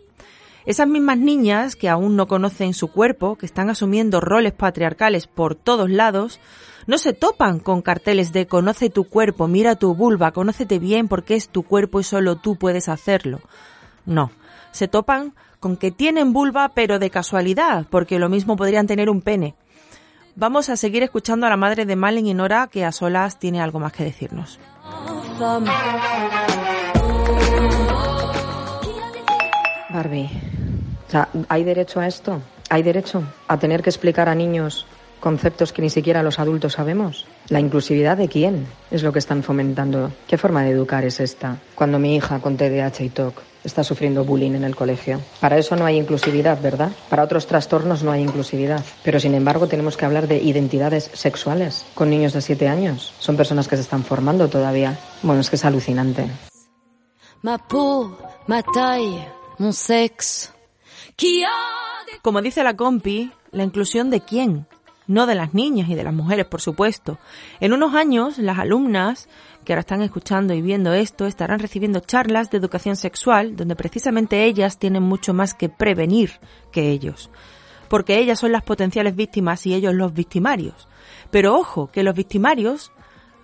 Esas 0.66 0.88
mismas 0.88 1.18
niñas 1.18 1.76
que 1.76 1.88
aún 1.88 2.16
no 2.16 2.26
conocen 2.26 2.74
su 2.74 2.88
cuerpo, 2.88 3.36
que 3.36 3.46
están 3.46 3.70
asumiendo 3.70 4.20
roles 4.20 4.52
patriarcales 4.52 5.28
por 5.28 5.54
todos 5.54 5.88
lados, 5.88 6.40
no 6.88 6.98
se 6.98 7.12
topan 7.12 7.60
con 7.60 7.82
carteles 7.82 8.32
de 8.32 8.48
conoce 8.48 8.90
tu 8.90 9.04
cuerpo, 9.04 9.46
mira 9.46 9.76
tu 9.76 9.94
vulva, 9.94 10.32
conócete 10.32 10.80
bien 10.80 11.06
porque 11.06 11.36
es 11.36 11.48
tu 11.48 11.62
cuerpo 11.62 12.00
y 12.00 12.04
solo 12.04 12.34
tú 12.34 12.56
puedes 12.56 12.88
hacerlo. 12.88 13.40
No, 14.06 14.32
se 14.72 14.88
topan 14.88 15.34
con 15.60 15.76
que 15.76 15.92
tienen 15.92 16.32
vulva 16.32 16.72
pero 16.74 16.98
de 16.98 17.10
casualidad, 17.10 17.86
porque 17.88 18.18
lo 18.18 18.28
mismo 18.28 18.56
podrían 18.56 18.88
tener 18.88 19.08
un 19.08 19.22
pene. 19.22 19.54
Vamos 20.34 20.68
a 20.68 20.76
seguir 20.76 21.04
escuchando 21.04 21.46
a 21.46 21.50
la 21.50 21.56
madre 21.56 21.86
de 21.86 21.96
Malen 21.96 22.26
y 22.26 22.34
Nora 22.34 22.66
que 22.66 22.84
a 22.84 22.90
solas 22.90 23.38
tiene 23.38 23.60
algo 23.60 23.78
más 23.78 23.92
que 23.92 24.04
decirnos. 24.04 24.58
Barbie. 29.88 30.55
¿Hay 31.48 31.64
derecho 31.64 32.00
a 32.00 32.06
esto? 32.06 32.40
¿Hay 32.68 32.82
derecho 32.82 33.22
a 33.48 33.58
tener 33.58 33.82
que 33.82 33.90
explicar 33.90 34.28
a 34.28 34.34
niños 34.34 34.86
conceptos 35.20 35.72
que 35.72 35.82
ni 35.82 35.90
siquiera 35.90 36.22
los 36.22 36.38
adultos 36.38 36.74
sabemos? 36.74 37.26
¿La 37.48 37.60
inclusividad 37.60 38.16
de 38.16 38.28
quién 38.28 38.66
es 38.90 39.02
lo 39.02 39.12
que 39.12 39.18
están 39.18 39.42
fomentando? 39.42 40.12
¿Qué 40.26 40.38
forma 40.38 40.62
de 40.62 40.70
educar 40.70 41.04
es 41.04 41.20
esta? 41.20 41.58
Cuando 41.74 41.98
mi 41.98 42.16
hija 42.16 42.40
con 42.40 42.56
TDAH 42.56 43.04
y 43.04 43.08
TOC 43.10 43.42
está 43.66 43.82
sufriendo 43.84 44.24
bullying 44.24 44.52
en 44.52 44.64
el 44.64 44.76
colegio. 44.76 45.20
Para 45.40 45.58
eso 45.58 45.76
no 45.76 45.84
hay 45.84 45.96
inclusividad, 45.96 46.60
¿verdad? 46.62 46.92
Para 47.10 47.24
otros 47.24 47.46
trastornos 47.46 48.02
no 48.02 48.12
hay 48.12 48.22
inclusividad. 48.22 48.82
Pero 49.02 49.20
sin 49.20 49.34
embargo 49.34 49.66
tenemos 49.66 49.96
que 49.96 50.06
hablar 50.06 50.28
de 50.28 50.38
identidades 50.38 51.10
sexuales 51.12 51.84
con 51.94 52.08
niños 52.08 52.32
de 52.32 52.40
7 52.40 52.68
años. 52.68 53.12
Son 53.18 53.36
personas 53.36 53.68
que 53.68 53.76
se 53.76 53.82
están 53.82 54.04
formando 54.04 54.48
todavía. 54.48 54.98
Bueno, 55.22 55.40
es 55.40 55.50
que 55.50 55.56
es 55.56 55.64
alucinante. 55.64 56.28
Ma 57.42 57.58
ma 58.46 58.62
mon. 59.58 59.72
Como 62.22 62.42
dice 62.42 62.62
la 62.62 62.76
compi, 62.76 63.30
la 63.52 63.64
inclusión 63.64 64.10
de 64.10 64.20
quién, 64.20 64.66
no 65.06 65.26
de 65.26 65.34
las 65.34 65.54
niñas 65.54 65.88
y 65.88 65.94
de 65.94 66.04
las 66.04 66.12
mujeres, 66.12 66.46
por 66.46 66.60
supuesto. 66.60 67.18
En 67.60 67.72
unos 67.72 67.94
años, 67.94 68.38
las 68.38 68.58
alumnas 68.58 69.28
que 69.64 69.72
ahora 69.72 69.80
están 69.80 70.02
escuchando 70.02 70.54
y 70.54 70.62
viendo 70.62 70.92
esto 70.92 71.26
estarán 71.26 71.58
recibiendo 71.58 72.00
charlas 72.00 72.50
de 72.50 72.58
educación 72.58 72.96
sexual 72.96 73.56
donde 73.56 73.76
precisamente 73.76 74.44
ellas 74.44 74.78
tienen 74.78 75.02
mucho 75.02 75.34
más 75.34 75.54
que 75.54 75.68
prevenir 75.68 76.32
que 76.72 76.90
ellos. 76.90 77.30
Porque 77.88 78.18
ellas 78.18 78.40
son 78.40 78.52
las 78.52 78.62
potenciales 78.62 79.14
víctimas 79.14 79.66
y 79.66 79.74
ellos 79.74 79.94
los 79.94 80.12
victimarios. 80.12 80.88
Pero 81.30 81.56
ojo, 81.56 81.88
que 81.88 82.02
los 82.02 82.14
victimarios 82.14 82.92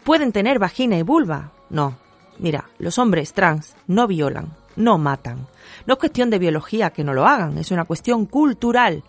pueden 0.05 0.33
tener 0.33 0.59
vagina 0.59 0.99
y 0.99 1.03
vulva. 1.03 1.53
No. 1.70 1.97
Mira, 2.39 2.68
los 2.79 2.99
hombres 2.99 3.33
trans 3.35 3.77
no 3.87 4.07
violan, 4.07 4.57
no 4.77 4.99
matan. 4.99 5.47
No 5.87 5.95
es 5.95 6.01
cuestión 6.01 6.31
de 6.31 6.39
biología 6.39 6.91
que 6.91 7.05
no 7.05 7.14
lo 7.14 7.27
hagan, 7.27 7.59
es 7.59 7.70
una 7.70 7.85
cuestión 7.85 8.27
cultural, 8.27 9.03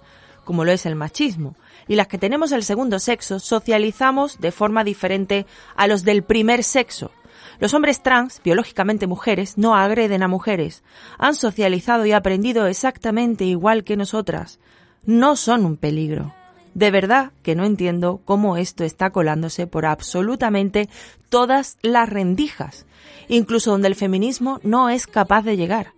como 0.43 0.65
lo 0.65 0.71
es 0.71 0.85
el 0.85 0.95
machismo. 0.95 1.55
Y 1.87 1.95
las 1.95 2.07
que 2.07 2.17
tenemos 2.17 2.51
el 2.51 2.63
segundo 2.63 2.99
sexo 2.99 3.39
socializamos 3.39 4.39
de 4.39 4.51
forma 4.51 4.83
diferente 4.83 5.45
a 5.75 5.87
los 5.87 6.03
del 6.03 6.23
primer 6.23 6.63
sexo. 6.63 7.11
Los 7.59 7.73
hombres 7.73 8.01
trans, 8.01 8.41
biológicamente 8.43 9.07
mujeres, 9.07 9.57
no 9.57 9.75
agreden 9.75 10.23
a 10.23 10.27
mujeres. 10.27 10.83
Han 11.17 11.35
socializado 11.35 12.05
y 12.05 12.11
aprendido 12.11 12.67
exactamente 12.67 13.45
igual 13.45 13.83
que 13.83 13.97
nosotras. 13.97 14.59
No 15.05 15.35
son 15.35 15.65
un 15.65 15.77
peligro. 15.77 16.33
De 16.73 16.91
verdad 16.91 17.31
que 17.43 17.55
no 17.55 17.65
entiendo 17.65 18.21
cómo 18.25 18.57
esto 18.57 18.83
está 18.83 19.11
colándose 19.11 19.67
por 19.67 19.85
absolutamente 19.85 20.89
todas 21.29 21.77
las 21.81 22.09
rendijas, 22.09 22.85
incluso 23.27 23.71
donde 23.71 23.87
el 23.87 23.95
feminismo 23.95 24.59
no 24.63 24.89
es 24.89 25.07
capaz 25.07 25.43
de 25.43 25.57
llegar. 25.57 25.93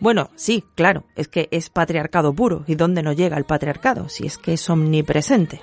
Bueno, 0.00 0.30
sí, 0.34 0.64
claro, 0.74 1.04
es 1.14 1.28
que 1.28 1.48
es 1.50 1.70
patriarcado 1.70 2.34
puro. 2.34 2.64
¿Y 2.66 2.74
dónde 2.74 3.02
no 3.02 3.12
llega 3.12 3.36
el 3.36 3.44
patriarcado? 3.44 4.08
Si 4.08 4.26
es 4.26 4.38
que 4.38 4.54
es 4.54 4.68
omnipresente. 4.68 5.60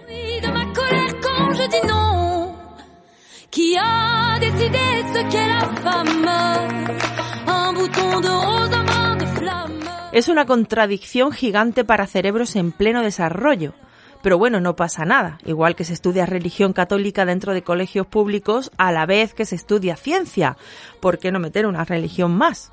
Es 10.12 10.28
una 10.28 10.46
contradicción 10.46 11.32
gigante 11.32 11.84
para 11.84 12.08
cerebros 12.08 12.56
en 12.56 12.72
pleno 12.72 13.02
desarrollo. 13.02 13.74
Pero 14.22 14.38
bueno, 14.38 14.60
no 14.60 14.76
pasa 14.76 15.06
nada. 15.06 15.38
Igual 15.46 15.76
que 15.76 15.84
se 15.84 15.94
estudia 15.94 16.26
religión 16.26 16.74
católica 16.74 17.26
dentro 17.26 17.54
de 17.54 17.64
colegios 17.64 18.08
públicos 18.08 18.72
a 18.78 18.92
la 18.92 19.06
vez 19.06 19.34
que 19.34 19.46
se 19.46 19.56
estudia 19.56 19.96
ciencia. 19.96 20.58
¿Por 21.00 21.20
qué 21.20 21.32
no 21.32 21.40
meter 21.40 21.66
una 21.66 21.84
religión 21.86 22.32
más? 22.38 22.72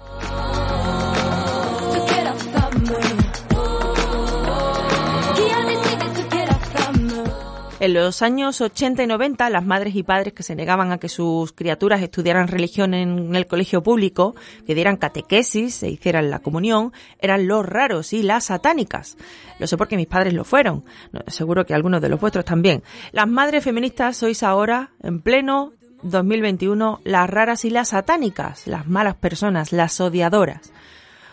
En 7.89 7.95
los 7.95 8.21
años 8.21 8.61
80 8.61 9.03
y 9.03 9.07
90, 9.07 9.49
las 9.49 9.65
madres 9.65 9.95
y 9.97 10.03
padres 10.03 10.35
que 10.35 10.43
se 10.43 10.55
negaban 10.55 10.93
a 10.93 10.99
que 10.99 11.09
sus 11.09 11.53
criaturas 11.53 12.03
estudiaran 12.03 12.47
religión 12.47 12.93
en 12.93 13.35
el 13.35 13.47
colegio 13.47 13.83
público, 13.83 14.37
que 14.67 14.75
dieran 14.75 14.99
catequesis, 14.99 15.77
se 15.77 15.89
hicieran 15.89 16.29
la 16.29 16.41
comunión, 16.41 16.93
eran 17.19 17.49
los 17.49 17.65
raros 17.65 18.13
y 18.13 18.23
las 18.23 18.45
satánicas. 18.45 19.17
Lo 19.59 19.67
sé 19.67 19.79
porque 19.79 19.97
mis 19.97 20.07
padres 20.07 20.35
lo 20.35 20.45
fueron. 20.45 20.85
Seguro 21.29 21.65
que 21.65 21.73
algunos 21.73 22.03
de 22.03 22.11
los 22.11 22.21
vuestros 22.21 22.45
también. 22.45 22.83
Las 23.13 23.27
madres 23.27 23.65
feministas 23.65 24.19
sois 24.19 24.43
ahora, 24.43 24.91
en 25.03 25.23
pleno 25.23 25.73
2021, 26.03 27.01
las 27.05 27.31
raras 27.31 27.65
y 27.65 27.71
las 27.71 27.89
satánicas, 27.89 28.67
las 28.67 28.87
malas 28.87 29.15
personas, 29.15 29.73
las 29.73 29.99
odiadoras. 29.99 30.75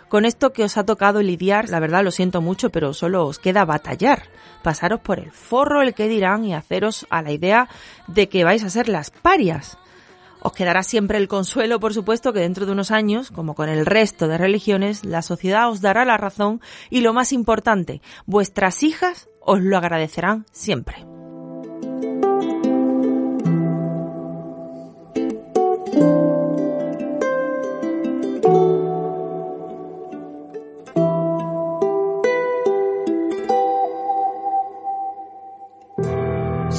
Con 0.07 0.23
esto 0.23 0.53
que 0.53 0.63
os 0.63 0.77
ha 0.77 0.85
tocado 0.85 1.21
lidiar, 1.21 1.69
la 1.69 1.81
verdad 1.81 2.01
lo 2.01 2.11
siento 2.11 2.39
mucho, 2.39 2.69
pero 2.69 2.93
solo 2.93 3.25
os 3.25 3.39
queda 3.39 3.65
batallar, 3.65 4.29
pasaros 4.65 4.99
por 4.99 5.19
el 5.19 5.31
forro 5.31 5.83
el 5.83 5.93
que 5.93 6.09
dirán 6.09 6.43
y 6.43 6.55
haceros 6.55 7.05
a 7.11 7.21
la 7.21 7.31
idea 7.31 7.69
de 8.07 8.27
que 8.29 8.43
vais 8.43 8.63
a 8.63 8.71
ser 8.71 8.89
las 8.89 9.11
parias. 9.11 9.77
Os 10.41 10.53
quedará 10.53 10.81
siempre 10.81 11.19
el 11.19 11.27
consuelo, 11.27 11.79
por 11.79 11.93
supuesto, 11.93 12.33
que 12.33 12.39
dentro 12.39 12.65
de 12.65 12.71
unos 12.71 12.89
años, 12.89 13.29
como 13.29 13.53
con 13.53 13.69
el 13.69 13.85
resto 13.85 14.27
de 14.27 14.39
religiones, 14.39 15.05
la 15.05 15.21
sociedad 15.21 15.69
os 15.69 15.81
dará 15.81 16.03
la 16.03 16.17
razón 16.17 16.61
y 16.89 17.01
lo 17.01 17.13
más 17.13 17.31
importante, 17.31 18.01
vuestras 18.25 18.81
hijas 18.81 19.29
os 19.39 19.61
lo 19.61 19.77
agradecerán 19.77 20.47
siempre. 20.51 21.05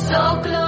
so 0.09 0.41
close. 0.43 0.66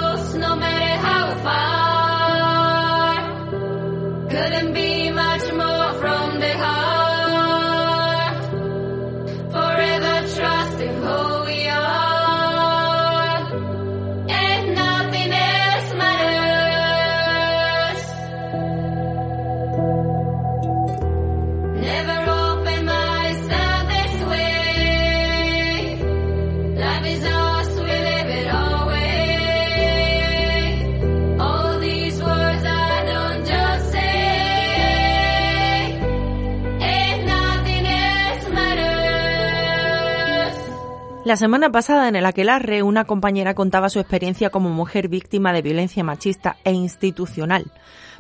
La 41.28 41.36
semana 41.36 41.70
pasada 41.70 42.08
en 42.08 42.16
el 42.16 42.24
Aquelarre, 42.24 42.82
una 42.82 43.04
compañera 43.04 43.52
contaba 43.52 43.90
su 43.90 44.00
experiencia 44.00 44.48
como 44.48 44.70
mujer 44.70 45.08
víctima 45.08 45.52
de 45.52 45.60
violencia 45.60 46.02
machista 46.02 46.56
e 46.64 46.72
institucional. 46.72 47.70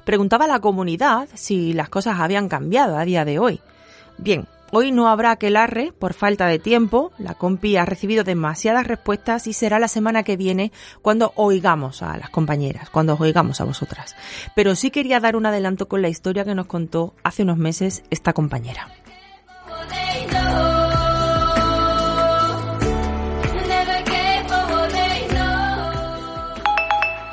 Preguntaba 0.04 0.44
a 0.44 0.48
la 0.48 0.60
comunidad 0.60 1.26
si 1.32 1.72
las 1.72 1.88
cosas 1.88 2.20
habían 2.20 2.50
cambiado 2.50 2.98
a 2.98 3.06
día 3.06 3.24
de 3.24 3.38
hoy. 3.38 3.62
Bien, 4.18 4.46
hoy 4.72 4.92
no 4.92 5.08
habrá 5.08 5.30
Aquelarre 5.30 5.94
por 5.98 6.12
falta 6.12 6.48
de 6.48 6.58
tiempo. 6.58 7.10
La 7.16 7.32
compi 7.32 7.78
ha 7.78 7.86
recibido 7.86 8.24
demasiadas 8.24 8.86
respuestas 8.86 9.46
y 9.46 9.54
será 9.54 9.78
la 9.78 9.88
semana 9.88 10.22
que 10.22 10.36
viene 10.36 10.70
cuando 11.00 11.32
oigamos 11.36 12.02
a 12.02 12.14
las 12.18 12.28
compañeras, 12.28 12.90
cuando 12.90 13.14
os 13.14 13.20
oigamos 13.22 13.62
a 13.62 13.64
vosotras. 13.64 14.16
Pero 14.54 14.74
sí 14.74 14.90
quería 14.90 15.18
dar 15.18 15.34
un 15.34 15.46
adelanto 15.46 15.88
con 15.88 16.02
la 16.02 16.10
historia 16.10 16.44
que 16.44 16.54
nos 16.54 16.66
contó 16.66 17.14
hace 17.24 17.42
unos 17.42 17.56
meses 17.56 18.02
esta 18.10 18.34
compañera. 18.34 18.90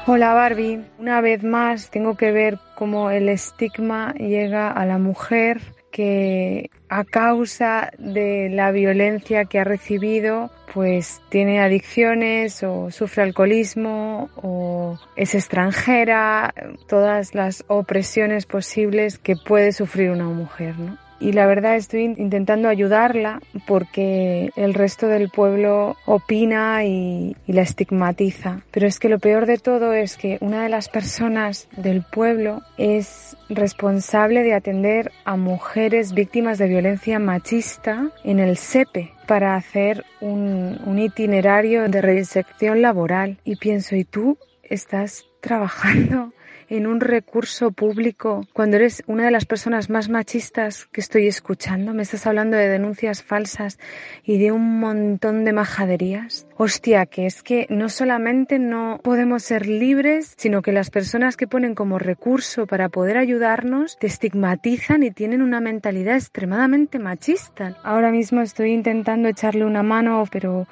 Hola 0.07 0.35
Barbie, 0.35 0.85
una 0.99 1.19
vez 1.19 1.43
más 1.43 1.89
tengo 1.89 2.15
que 2.15 2.31
ver 2.31 2.59
cómo 2.75 3.09
el 3.09 3.27
estigma 3.27 4.13
llega 4.13 4.69
a 4.69 4.85
la 4.85 4.99
mujer 4.99 5.59
que 5.89 6.69
a 6.89 7.03
causa 7.05 7.89
de 7.97 8.49
la 8.51 8.69
violencia 8.69 9.45
que 9.45 9.57
ha 9.57 9.63
recibido 9.63 10.51
pues 10.75 11.23
tiene 11.29 11.59
adicciones 11.59 12.61
o 12.61 12.91
sufre 12.91 13.23
alcoholismo 13.23 14.29
o 14.35 14.99
es 15.15 15.33
extranjera, 15.33 16.53
todas 16.87 17.33
las 17.33 17.65
opresiones 17.67 18.45
posibles 18.45 19.17
que 19.17 19.35
puede 19.35 19.71
sufrir 19.71 20.11
una 20.11 20.25
mujer, 20.25 20.77
¿no? 20.77 20.99
Y 21.19 21.31
la 21.31 21.45
verdad 21.47 21.75
estoy 21.75 22.03
intentando 22.03 22.67
ayudarla 22.67 23.41
porque 23.67 24.51
el 24.55 24.73
resto 24.73 25.07
del 25.07 25.29
pueblo 25.29 25.95
opina 26.05 26.83
y, 26.85 27.35
la 27.47 27.61
estigmatiza. 27.61 28.61
Pero 28.71 28.85
es 28.85 28.99
que 28.99 29.07
lo 29.07 29.19
peor 29.19 29.45
de 29.45 29.57
todo 29.57 29.93
es 29.93 30.17
que 30.17 30.37
una 30.41 30.63
de 30.63 30.69
las 30.69 30.89
personas 30.89 31.69
del 31.77 32.03
pueblo 32.03 32.61
es 32.77 33.37
responsable 33.47 34.43
de 34.43 34.53
atender 34.53 35.11
a 35.23 35.37
mujeres 35.37 36.13
víctimas 36.13 36.57
de 36.57 36.67
violencia 36.67 37.17
machista 37.17 38.09
en 38.25 38.39
el 38.39 38.57
SEPE 38.57 39.13
para 39.25 39.55
hacer 39.55 40.03
un, 40.19 40.79
un 40.85 40.99
itinerario 40.99 41.87
de 41.87 42.01
reinserción 42.01 42.81
laboral. 42.81 43.37
Y 43.45 43.55
pienso, 43.55 43.95
¿y 43.95 44.03
tú 44.03 44.37
estás 44.63 45.25
trabajando 45.39 46.33
en 46.69 46.87
un 46.87 46.99
recurso 46.99 47.71
público 47.71 48.47
cuando 48.53 48.77
eres 48.77 49.03
una 49.07 49.25
de 49.25 49.31
las 49.31 49.45
personas 49.45 49.89
más 49.89 50.09
machistas 50.09 50.87
que 50.91 51.01
estoy 51.01 51.27
escuchando? 51.27 51.93
¿Me 51.93 52.03
estás 52.03 52.27
hablando 52.27 52.57
de 52.57 52.67
denuncias 52.67 53.23
falsas 53.23 53.79
y 54.23 54.37
de 54.37 54.51
un 54.51 54.79
montón 54.79 55.45
de 55.45 55.53
majaderías? 55.53 56.47
Hostia, 56.57 57.05
que 57.05 57.25
es 57.25 57.43
que 57.43 57.67
no 57.69 57.89
solamente 57.89 58.59
no 58.59 58.99
podemos 59.03 59.43
ser 59.43 59.65
libres, 59.67 60.33
sino 60.37 60.61
que 60.61 60.71
las 60.71 60.89
personas 60.89 61.37
que 61.37 61.47
ponen 61.47 61.75
como 61.75 61.99
recurso 61.99 62.65
para 62.67 62.89
poder 62.89 63.17
ayudarnos 63.17 63.97
te 63.99 64.07
estigmatizan 64.07 65.03
y 65.03 65.11
tienen 65.11 65.41
una 65.41 65.59
mentalidad 65.59 66.15
extremadamente 66.15 66.99
machista. 66.99 67.77
Ahora 67.83 68.11
mismo 68.11 68.41
estoy 68.41 68.71
intentando 68.71 69.27
echarle 69.27 69.65
una 69.65 69.83
mano, 69.83 70.23
pero 70.31 70.67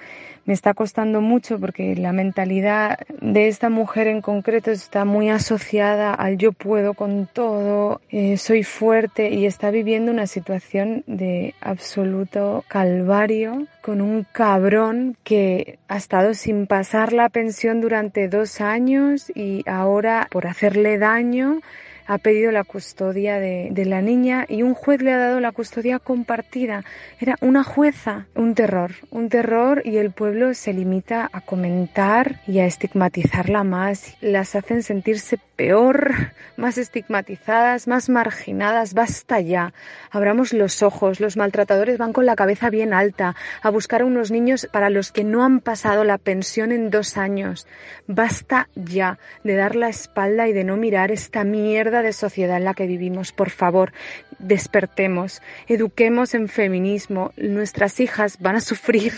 me 0.46 0.54
está 0.54 0.74
costando 0.74 1.22
mucho 1.22 1.60
porque 1.60 1.96
la 1.96 2.12
mentalidad 2.12 3.00
de 3.22 3.48
esta 3.48 3.70
mujer 3.70 4.08
en 4.08 4.22
concreto 4.22 4.72
está 4.72 5.06
muy 5.06 5.30
asociada 5.30 6.14
al 6.14 6.38
yo 6.38 6.52
puedo 6.52 6.94
con 6.94 7.28
todo, 7.32 8.02
eh, 8.10 8.38
soy 8.38 8.64
fuerte 8.64 9.30
y 9.30 9.46
está 9.46 9.72
viviendo 9.72 10.12
una 10.12 10.28
situación 10.28 11.04
de 11.08 11.56
absoluto 11.62 12.66
calvario 12.68 13.68
con 13.82 14.02
un 14.02 14.26
cabrón 14.32 15.18
que 15.24 15.80
ha 15.88 15.98
estado 15.98 16.34
sin 16.34 16.68
pasar 16.68 17.14
la 17.14 17.30
pensión 17.30 17.82
durante 17.82 18.28
dos 18.28 18.62
años 18.62 19.32
y 19.34 19.64
ahora 19.68 20.28
por 20.30 20.48
hacerle 20.48 20.98
daño 20.98 21.62
ha 22.06 22.18
pedido 22.18 22.52
la 22.52 22.64
custodia 22.64 23.40
de, 23.40 23.72
la 23.86 24.02
niña 24.02 24.46
y 24.48 24.64
un 24.64 24.74
juez 24.74 25.02
le 25.02 25.14
ha 25.14 25.18
dado 25.18 25.40
la 25.40 25.52
custodia 25.52 26.00
compartida. 26.00 26.84
Era 27.20 27.36
una 27.42 27.64
jueza, 27.64 28.28
un 28.36 28.56
terror, 28.56 28.92
un 29.12 29.30
terror 29.30 29.82
y 29.86 29.98
el 29.98 30.12
pueblo 30.12 30.54
se 30.54 30.74
limita 30.74 31.30
a 31.32 31.42
comentar 31.42 32.40
y 32.48 32.60
a 32.60 32.66
estigmatizarla 32.66 33.64
más. 33.64 34.16
Las 34.22 34.56
hacen 34.56 34.84
sentirse 34.84 35.38
peor, 35.56 36.34
más 36.58 36.78
estigmatizadas, 36.78 37.88
más 37.88 38.10
marginadas. 38.10 38.94
Basta 38.94 39.40
ya. 39.40 39.74
Abramos 40.12 40.54
los 40.54 40.82
ojos. 40.82 41.20
Los 41.20 41.38
maltratadores 41.38 41.98
van 41.98 42.14
con 42.14 42.26
la 42.26 42.36
cabeza 42.36 42.70
bien 42.70 42.94
alta 42.94 43.36
a 43.62 43.70
buscar 43.70 44.02
a 44.02 44.06
unos 44.06 44.32
niños 44.32 44.68
para 44.72 44.90
los 44.90 45.12
que 45.12 45.24
no 45.24 45.44
han 45.44 45.60
pasado 45.60 46.04
la 46.04 46.18
pensión 46.18 46.72
en 46.72 46.90
dos 46.90 47.18
años. 47.18 47.68
Basta 48.08 48.70
ya 48.76 49.20
de 49.44 49.56
dar 49.56 49.76
la 49.76 49.90
espalda 49.90 50.48
y 50.48 50.54
de 50.54 50.64
no 50.64 50.78
mirar 50.78 51.12
esta 51.12 51.44
mierda 51.44 51.93
de 52.02 52.14
sociedad 52.14 52.58
en 52.58 52.66
la 52.66 52.74
que 52.74 52.88
vivimos. 52.88 53.32
Por 53.32 53.50
favor, 53.50 53.94
despertemos, 54.40 55.42
eduquemos 55.68 56.34
en 56.34 56.48
feminismo. 56.48 57.32
Nuestras 57.38 58.00
hijas 58.00 58.40
van 58.40 58.56
a 58.56 58.62
sufrir. 58.62 59.14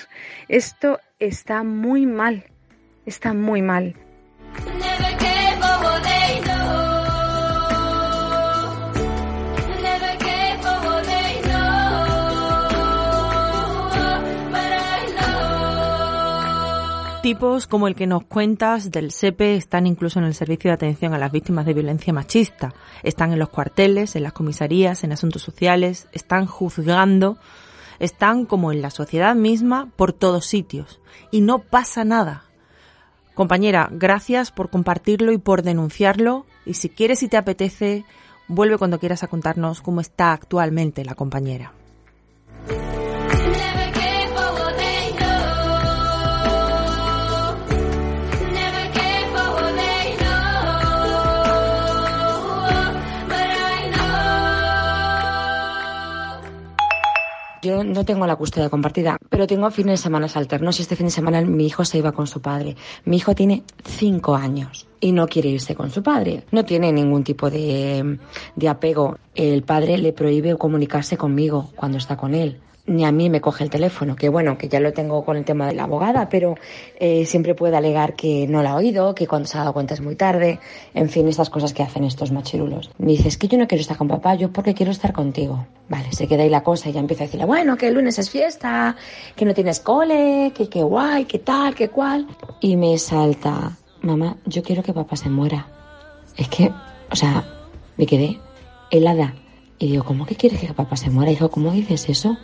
Esto 0.50 1.00
está 1.20 1.64
muy 1.64 2.06
mal. 2.06 2.46
Está 3.06 3.34
muy 3.34 3.62
mal. 3.62 3.96
Tipos 17.26 17.66
como 17.66 17.88
el 17.88 17.96
que 17.96 18.06
nos 18.06 18.24
cuentas 18.24 18.92
del 18.92 19.10
SEPE 19.10 19.56
están 19.56 19.88
incluso 19.88 20.20
en 20.20 20.26
el 20.26 20.36
servicio 20.36 20.70
de 20.70 20.76
atención 20.76 21.16
a 21.16 21.18
las 21.18 21.32
víctimas 21.32 21.66
de 21.66 21.74
violencia 21.74 22.14
machista. 22.14 22.76
Están 23.02 23.34
en 23.34 23.40
los 23.40 23.50
cuarteles, 23.50 24.16
en 24.16 24.22
las 24.22 24.32
comisarías, 24.32 25.04
en 25.04 25.12
asuntos 25.12 25.42
sociales, 25.42 26.08
están 26.12 26.46
juzgando, 26.46 27.40
están 27.98 28.46
como 28.46 28.72
en 28.72 28.84
la 28.84 28.92
sociedad 28.92 29.34
misma 29.34 29.90
por 29.96 30.14
todos 30.14 30.46
sitios. 30.46 31.02
Y 31.32 31.42
no 31.42 31.64
pasa 31.64 32.06
nada. 32.06 32.44
Compañera, 33.34 33.90
gracias 33.92 34.52
por 34.52 34.70
compartirlo 34.70 35.32
y 35.32 35.40
por 35.40 35.64
denunciarlo. 35.64 36.46
Y 36.64 36.76
si 36.76 36.90
quieres 36.90 37.24
y 37.24 37.28
te 37.28 37.38
apetece, 37.38 38.06
vuelve 38.48 38.78
cuando 38.78 39.00
quieras 39.00 39.24
a 39.24 39.28
contarnos 39.30 39.82
cómo 39.82 40.00
está 40.00 40.32
actualmente 40.32 41.04
la 41.04 41.16
compañera. 41.16 41.74
Yo 57.66 57.84
no 57.84 58.06
tengo 58.06 58.28
la 58.28 58.36
custodia 58.36 58.70
compartida, 58.70 59.18
pero 59.28 59.48
tengo 59.48 59.72
fines 59.72 60.00
de 60.00 60.04
semana 60.04 60.28
alternos 60.36 60.78
y 60.78 60.84
este 60.84 60.96
fin 60.96 61.08
de 61.08 61.12
semana 61.12 61.42
mi 61.42 61.66
hijo 61.66 61.84
se 61.84 61.98
iba 61.98 62.12
con 62.12 62.28
su 62.28 62.40
padre. 62.40 62.76
Mi 63.06 63.18
hijo 63.18 63.34
tiene 63.34 63.64
cinco 63.84 64.36
años 64.36 64.88
y 65.00 65.12
no 65.12 65.26
quiere 65.26 65.50
irse 65.50 65.74
con 65.74 65.90
su 65.90 66.04
padre. 66.04 66.44
No 66.52 66.64
tiene 66.64 66.92
ningún 66.92 67.24
tipo 67.24 67.50
de, 67.50 68.20
de 68.56 68.70
apego. 68.70 69.18
El 69.34 69.64
padre 69.64 69.98
le 69.98 70.14
prohíbe 70.14 70.56
comunicarse 70.58 71.18
conmigo 71.18 71.72
cuando 71.76 71.98
está 71.98 72.16
con 72.16 72.36
él 72.36 72.60
ni 72.88 73.04
a 73.04 73.12
mí 73.12 73.30
me 73.30 73.42
coge 73.42 73.64
el 73.64 73.70
teléfono, 73.70 74.16
que 74.16 74.30
bueno, 74.30 74.58
que 74.58 74.70
ya 74.70 74.80
lo 74.80 74.94
tengo 74.94 75.26
con 75.26 75.38
el 75.38 75.46
tema 75.46 75.68
de 75.68 75.74
la 75.74 75.84
abogada, 75.84 76.30
pero 76.30 76.56
eh, 77.00 77.26
siempre 77.26 77.56
puede 77.56 77.76
alegar 77.76 78.14
que 78.14 78.48
no 78.48 78.62
la 78.62 78.72
ha 78.72 78.76
oído, 78.76 79.16
que 79.16 79.28
cuando 79.28 79.48
se 79.48 79.58
ha 79.58 79.62
dado 79.62 79.74
cuenta 79.74 79.96
es 79.96 80.02
muy 80.02 80.16
tarde, 80.16 80.60
en 80.94 81.10
fin, 81.10 81.28
estas 81.28 81.50
cosas 81.50 81.74
que 81.74 81.82
hacen 81.82 82.04
estos 82.04 82.32
machirulos. 82.32 82.92
Me 82.98 83.14
dice, 83.14 83.28
es 83.28 83.38
que 83.38 83.48
yo 83.48 83.58
no 83.58 83.68
quiero 83.68 83.82
estar 83.82 83.98
con 83.98 84.08
papá, 84.08 84.36
yo 84.36 84.52
porque 84.52 84.74
quiero 84.74 84.92
estar 84.92 85.14
contigo. 85.14 85.66
Vale, 85.90 86.12
se 86.12 86.28
queda 86.28 86.44
ahí 86.44 86.50
la 86.50 86.64
cosa 86.64 86.90
y 86.90 86.94
ya 86.94 87.00
empieza 87.00 87.24
a 87.24 87.28
decirle, 87.28 87.46
bueno, 87.46 87.76
que 87.78 87.88
el 87.88 87.96
lunes 87.96 88.20
es 88.20 88.30
fiesta, 88.30 88.96
que 89.36 89.46
no 89.46 89.54
tienes 89.54 89.80
cole, 89.80 90.52
que 90.56 90.70
qué 90.70 90.84
guay, 90.84 91.26
que 91.26 91.40
tal, 91.40 91.74
que 91.74 91.90
cual. 91.90 92.28
Y 92.62 92.76
me 92.78 92.98
salta, 92.98 93.78
mamá, 94.02 94.38
yo 94.46 94.62
quiero 94.62 94.84
que 94.84 94.94
papá 94.94 95.16
se 95.16 95.30
muera. 95.30 95.68
Es 96.38 96.50
que, 96.50 96.72
o 97.12 97.16
sea, 97.16 97.44
me 97.98 98.06
quedé 98.06 98.40
helada. 98.92 99.34
Y 99.78 99.88
digo, 99.92 100.04
¿cómo 100.06 100.26
que 100.26 100.36
quieres 100.36 100.60
que 100.60 100.74
papá 100.74 100.96
se 100.96 101.10
muera? 101.10 101.32
Hijo, 101.32 101.50
¿cómo 101.50 101.72
dices 101.72 102.08
eso? 102.10 102.38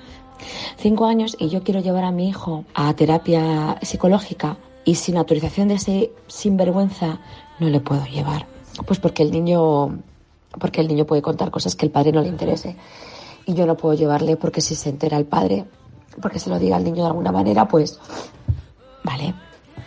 Cinco 0.78 1.06
años 1.06 1.36
y 1.40 1.50
yo 1.50 1.64
quiero 1.64 1.80
llevar 1.80 2.04
a 2.04 2.12
mi 2.12 2.30
hijo 2.30 2.66
a 2.74 2.94
terapia 2.94 3.78
psicológica 3.82 4.58
y 4.84 4.96
sin 4.96 5.18
autorización 5.18 5.68
de 5.68 5.76
ese 5.76 6.12
sinvergüenza 6.28 7.20
no 7.60 7.70
le 7.70 7.80
puedo 7.80 8.06
llevar. 8.06 8.48
Pues 8.86 9.00
porque 9.00 9.24
el 9.24 9.32
niño, 9.32 10.00
porque 10.60 10.82
el 10.82 10.88
niño 10.88 11.06
puede 11.06 11.22
contar 11.22 11.52
cosas 11.52 11.76
que 11.76 11.86
el 11.86 11.92
padre 11.92 12.12
no 12.12 12.22
le 12.22 12.30
interese. 12.30 12.76
Y 13.46 13.54
yo 13.54 13.66
no 13.66 13.76
puedo 13.76 13.96
llevarle 13.96 14.38
porque 14.38 14.62
si 14.62 14.76
se 14.76 14.90
entera 14.90 15.18
el 15.18 15.26
padre, 15.26 15.66
porque 16.22 16.40
se 16.40 16.50
lo 16.50 16.60
diga 16.60 16.78
al 16.78 16.84
niño 16.84 17.04
de 17.04 17.10
alguna 17.10 17.32
manera, 17.32 17.68
pues, 17.68 18.00
vale. 19.04 19.34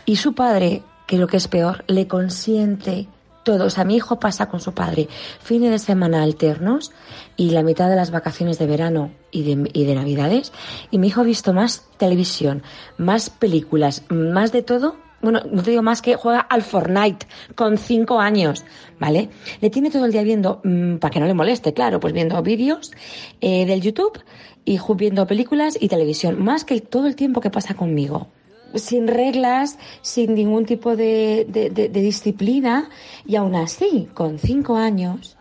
Y 0.06 0.16
su 0.16 0.34
padre, 0.34 0.82
que 1.06 1.18
lo 1.18 1.26
que 1.26 1.36
es 1.36 1.48
peor, 1.48 1.84
le 1.86 2.06
consiente 2.06 3.08
Todo, 3.44 3.66
o 3.66 3.70
sea, 3.70 3.84
mi 3.84 3.96
hijo 3.96 4.18
pasa 4.18 4.48
con 4.48 4.60
su 4.60 4.72
padre 4.72 5.08
fines 5.40 5.70
de 5.70 5.78
semana 5.78 6.22
alternos 6.22 6.92
y 7.36 7.50
la 7.50 7.62
mitad 7.62 7.88
de 7.88 7.96
las 7.96 8.10
vacaciones 8.10 8.58
de 8.58 8.66
verano 8.66 9.12
y 9.30 9.42
de, 9.42 9.70
y 9.72 9.84
de 9.84 9.94
navidades. 9.94 10.52
Y 10.90 10.98
mi 10.98 11.08
hijo 11.08 11.20
ha 11.20 11.24
visto 11.24 11.52
más 11.52 11.84
televisión, 11.98 12.62
más 12.96 13.30
películas, 13.30 14.02
más 14.08 14.50
de 14.50 14.62
todo 14.62 14.96
bueno, 15.24 15.40
no 15.50 15.62
te 15.62 15.70
digo 15.70 15.82
más 15.82 16.02
que 16.02 16.16
juega 16.16 16.40
al 16.40 16.60
Fortnite 16.60 17.26
con 17.54 17.78
cinco 17.78 18.20
años, 18.20 18.62
¿vale? 19.00 19.30
Le 19.62 19.70
tiene 19.70 19.90
todo 19.90 20.04
el 20.04 20.12
día 20.12 20.22
viendo, 20.22 20.60
mm, 20.62 20.96
para 20.96 21.10
que 21.10 21.18
no 21.18 21.26
le 21.26 21.32
moleste, 21.32 21.72
claro, 21.72 21.98
pues 21.98 22.12
viendo 22.12 22.40
vídeos 22.42 22.92
eh, 23.40 23.64
del 23.64 23.80
YouTube 23.80 24.20
y 24.66 24.78
viendo 24.96 25.26
películas 25.26 25.78
y 25.80 25.88
televisión, 25.88 26.44
más 26.44 26.66
que 26.66 26.78
todo 26.82 27.06
el 27.06 27.16
tiempo 27.16 27.40
que 27.40 27.48
pasa 27.48 27.72
conmigo. 27.72 28.28
Sin 28.74 29.06
reglas, 29.06 29.78
sin 30.02 30.34
ningún 30.34 30.66
tipo 30.66 30.96
de, 30.96 31.90
disciplina 31.92 32.88
y 33.26 33.36
aún 33.36 33.54
así, 33.54 34.08
con 34.14 34.38
cinco 34.38 34.76
años, 34.76 35.36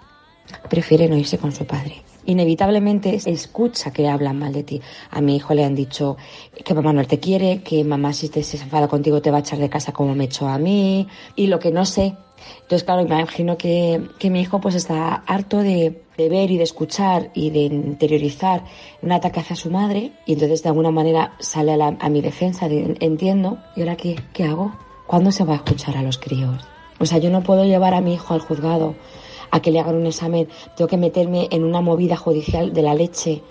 prefiere 0.70 1.08
no 1.08 1.18
irse 1.18 1.38
con 1.38 1.52
su 1.52 1.66
padre 1.66 2.04
inevitablemente 2.26 3.20
escucha 3.26 3.92
que 3.92 4.08
hablan 4.08 4.40
mal 4.40 4.54
de 4.54 4.64
ti. 4.64 4.82
A 5.12 5.22
mi 5.22 5.36
hijo 5.36 5.54
le 5.54 5.64
han 5.64 5.76
dicho 5.76 6.18
que 6.64 6.74
mamá 6.74 6.94
no 6.94 7.04
te 7.06 7.20
quiere, 7.20 7.62
que 7.64 7.84
mamá 7.84 8.14
si 8.14 8.30
te 8.30 8.44
se 8.44 8.58
enfada 8.58 8.88
contigo 8.88 9.22
te 9.22 9.32
va 9.32 9.38
a 9.38 9.40
echar 9.42 9.60
de 9.60 9.70
casa 9.70 9.92
como 9.92 10.16
me 10.16 10.26
echó 10.26 10.48
a 10.48 10.58
mí, 10.58 11.08
y 11.36 11.48
lo 11.48 11.60
que 11.60 11.72
no 11.72 11.86
sé. 11.86 12.16
Entonces, 12.62 12.84
claro, 12.84 13.02
imagino 13.02 13.58
que 13.58 14.02
mi 14.24 14.42
hijo 14.42 14.60
pues 14.60 14.76
está 14.76 15.16
harto 15.16 15.60
de, 15.60 16.03
de, 16.18 16.30
ver 16.30 16.52
y 16.52 16.58
de 16.58 16.64
escuchar 16.64 17.32
y 17.34 17.50
de 17.50 17.62
interiorizar 17.64 18.64
un 19.02 19.12
ataque 19.12 19.40
hacia 19.40 19.56
su 19.56 19.70
madre, 19.70 20.12
y 20.26 20.34
entonces 20.34 20.64
de 20.64 20.70
alguna 20.70 20.92
manera 20.92 21.34
sale 21.40 21.74
a, 21.74 21.78
la, 21.78 21.98
a 22.00 22.10
mi 22.10 22.22
defensa, 22.22 22.68
de, 22.68 22.96
entiendo, 23.00 23.58
¿y 23.76 23.82
ahora 23.82 23.96
qué, 23.96 24.20
qué 24.34 24.46
hago? 24.46 24.74
¿Cuándo 25.08 25.32
se 25.32 25.44
va 25.44 25.54
a 25.54 25.58
escuchar 25.58 25.98
a 25.98 26.04
los 26.04 26.18
críos? 26.18 26.64
O 27.00 27.06
sea, 27.06 27.18
yo 27.18 27.30
no 27.30 27.44
puedo 27.44 27.66
llevar 27.66 27.94
a 27.94 28.02
mi 28.02 28.14
hijo 28.14 28.34
al 28.34 28.40
juzgado 28.40 28.96
a 29.52 29.62
que 29.62 29.70
le 29.70 29.80
hagan 29.80 29.96
un 29.96 30.08
examen, 30.08 30.48
tengo 30.76 30.88
que 30.88 30.98
meterme 30.98 31.48
en 31.52 31.64
una 31.64 31.80
movida 31.80 32.16
judicial 32.16 32.74
de 32.74 32.82
la 32.82 32.96
leche. 32.96 33.44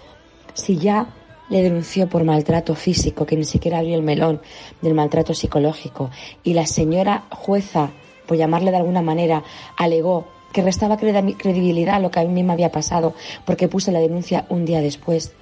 Si 0.53 0.77
ya 0.77 1.07
le 1.49 1.63
denunció 1.63 2.09
por 2.09 2.25
maltrato 2.25 2.75
físico, 2.75 3.25
que 3.25 3.37
ni 3.37 3.45
siquiera 3.45 3.79
abrió 3.79 3.95
el 3.95 4.03
melón 4.03 4.41
del 4.81 4.95
maltrato 4.95 5.33
psicológico, 5.33 6.11
y 6.43 6.55
la 6.55 6.67
señora 6.67 7.25
jueza, 7.31 7.91
por 8.27 8.37
llamarle 8.37 8.71
de 8.73 8.79
alguna 8.79 9.03
manera, 9.03 9.45
alegó 9.77 10.27
que 10.53 10.62
restaba 10.62 10.96
credibilidad 10.96 11.96
a 11.96 12.00
lo 12.00 12.11
que 12.11 12.20
a 12.20 12.24
mí 12.24 12.42
me 12.42 12.53
había 12.53 12.70
pasado, 12.70 13.14
porque 13.44 13.68
puse 13.68 13.92
la 13.92 14.00
denuncia 14.00 14.46
un 14.48 14.64
día 14.64 14.80
después. 14.80 15.32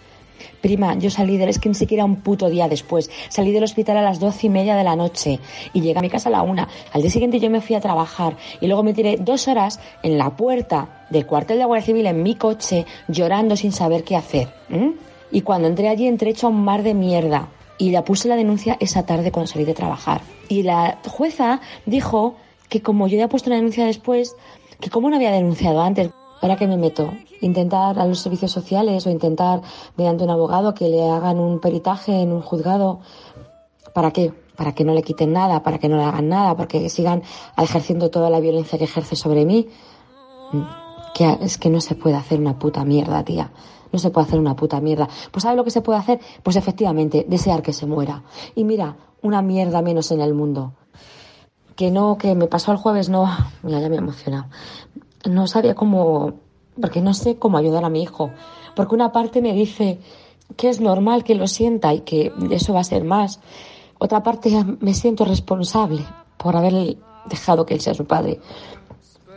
Prima, 0.61 0.95
yo 0.95 1.11
salí 1.11 1.37
del, 1.37 1.49
es 1.49 1.59
que 1.59 1.69
ni 1.69 1.75
siquiera 1.75 2.05
un 2.05 2.17
puto 2.17 2.49
día 2.49 2.69
después. 2.69 3.11
Salí 3.29 3.53
del 3.53 3.65
hospital 3.65 3.97
a 3.99 4.03
las 4.03 4.21
doce 4.21 4.47
y 4.47 4.51
media 4.51 4.77
de 4.77 4.85
la 4.85 4.97
noche 4.97 5.39
y 5.73 5.81
llegué 5.81 5.99
a 5.99 6.03
mi 6.03 6.11
casa 6.11 6.29
a 6.29 6.33
la 6.33 6.43
una. 6.43 6.69
Al 6.93 7.03
día 7.03 7.11
siguiente 7.11 7.41
yo 7.41 7.51
me 7.51 7.61
fui 7.61 7.77
a 7.77 7.81
trabajar 7.81 8.37
y 8.61 8.67
luego 8.67 8.83
me 8.83 8.93
tiré 8.93 9.17
dos 9.19 9.49
horas 9.49 9.81
en 10.03 10.19
la 10.19 10.37
puerta 10.37 11.07
del 11.11 11.27
cuartel 11.27 11.59
de 11.59 11.65
Guardia 11.65 11.87
Civil 11.87 12.07
en 12.07 12.23
mi 12.23 12.35
coche 12.35 12.87
llorando 13.09 13.57
sin 13.57 13.73
saber 13.73 14.05
qué 14.05 14.17
hacer. 14.17 14.49
Y 15.31 15.43
cuando 15.43 15.69
entré 15.69 15.89
allí 15.89 16.07
entré 16.07 16.31
hecho 16.31 16.47
a 16.47 16.51
un 16.51 16.63
mar 16.63 16.83
de 16.83 16.95
mierda. 16.95 17.49
Y 17.79 17.93
la 17.93 18.05
puse 18.05 18.29
la 18.29 18.37
denuncia 18.37 18.77
esa 18.79 19.07
tarde 19.07 19.33
cuando 19.33 19.51
salí 19.51 19.65
de 19.65 19.73
trabajar. 19.73 20.21
Y 20.49 20.63
la 20.65 20.99
jueza 21.07 21.63
dijo 21.87 22.37
que 22.69 22.83
como 22.83 23.09
yo 23.09 23.17
había 23.17 23.29
puesto 23.29 23.49
la 23.49 23.57
denuncia 23.57 23.87
después, 23.87 24.37
que 24.81 24.91
como 24.91 25.11
no 25.11 25.17
había 25.17 25.31
denunciado 25.31 25.81
antes. 25.81 26.11
¿Ahora 26.43 26.57
qué 26.57 26.67
me 26.67 26.79
meto? 26.79 27.13
¿Intentar 27.43 27.99
a 27.99 28.07
los 28.07 28.21
servicios 28.21 28.51
sociales 28.51 29.07
o 29.07 29.11
intentar 29.11 29.61
mediante 29.97 30.25
un 30.25 30.31
abogado 30.31 30.73
que 30.73 30.89
le 30.89 31.09
hagan 31.09 31.39
un 31.39 31.61
peritaje 31.61 32.23
en 32.23 32.33
un 32.33 32.41
juzgado? 32.41 33.01
¿Para 33.93 34.11
qué? 34.11 34.33
Para 34.57 34.73
que 34.73 34.85
no 34.85 34.95
le 34.95 35.03
quiten 35.03 35.33
nada, 35.33 35.63
para 35.63 35.79
que 35.79 35.89
no 35.89 35.97
le 35.97 36.05
hagan 36.05 36.29
nada, 36.29 36.57
porque 36.57 36.89
sigan 36.89 37.23
ejerciendo 37.59 38.11
toda 38.11 38.31
la 38.31 38.41
violencia 38.41 38.79
que 38.79 38.85
ejerce 38.85 39.17
sobre 39.17 39.45
mí. 39.45 39.69
Que 41.15 41.37
es 41.43 41.59
que 41.59 41.69
no 41.69 41.81
se 41.81 41.95
puede 41.95 42.17
hacer 42.17 42.41
una 42.41 42.59
puta 42.59 42.85
mierda, 42.85 43.23
tía. 43.23 43.53
No 43.93 43.99
se 43.99 44.11
puede 44.11 44.27
hacer 44.27 44.39
una 44.39 44.57
puta 44.57 44.81
mierda. 44.81 45.09
Pues 45.31 45.43
¿sabe 45.43 45.57
lo 45.57 45.65
que 45.65 45.71
se 45.71 45.83
puede 45.83 45.99
hacer? 45.99 46.21
Pues 46.43 46.57
efectivamente, 46.57 47.27
desear 47.29 47.61
que 47.61 47.75
se 47.75 47.85
muera. 47.85 48.23
Y 48.55 48.65
mira, 48.65 48.97
una 49.21 49.43
mierda 49.43 49.83
menos 49.83 50.11
en 50.11 50.23
el 50.23 50.33
mundo. 50.33 50.73
Que 51.77 51.91
no, 51.91 52.19
que 52.19 52.35
me 52.35 52.47
pasó 52.47 52.73
el 52.73 52.79
jueves, 52.79 53.09
no. 53.09 53.29
Mira, 53.63 53.81
ya 53.81 53.89
me 53.89 53.97
he 53.97 53.99
emocionado 53.99 54.47
no 55.29 55.47
sabía 55.47 55.75
cómo, 55.75 56.35
porque 56.81 57.03
no 57.03 57.15
sé 57.15 57.37
cómo 57.37 57.59
ayudar 57.59 57.85
a 57.85 57.91
mi 57.91 58.03
hijo. 58.03 58.31
Porque 58.75 58.95
una 58.95 59.13
parte 59.13 59.43
me 59.43 59.53
dice 59.53 59.99
que 60.57 60.69
es 60.69 60.81
normal 60.81 61.25
que 61.25 61.35
lo 61.35 61.47
sienta 61.47 61.93
y 61.93 62.01
que 62.01 62.33
eso 62.51 62.73
va 62.73 62.81
a 62.81 62.85
ser 62.85 63.05
más. 63.05 63.41
Otra 63.99 64.23
parte 64.23 64.51
me 64.81 64.95
siento 64.95 65.25
responsable 65.25 66.05
por 66.37 66.57
haber 66.57 66.97
dejado 67.27 67.67
que 67.67 67.75
él 67.75 67.81
sea 67.81 67.95
su 67.95 68.07
padre. 68.07 68.41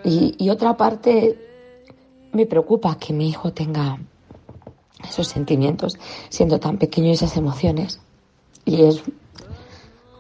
Y, 0.05 0.35
y 0.37 0.49
otra 0.49 0.75
parte 0.77 1.37
me 2.31 2.45
preocupa 2.45 2.97
que 2.97 3.13
mi 3.13 3.29
hijo 3.29 3.53
tenga 3.53 3.99
esos 5.07 5.27
sentimientos 5.27 5.97
siendo 6.29 6.59
tan 6.59 6.77
pequeño 6.77 7.09
y 7.09 7.11
esas 7.11 7.35
emociones. 7.37 7.99
Y 8.65 8.83
es... 8.83 9.03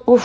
Uf, 0.05 0.23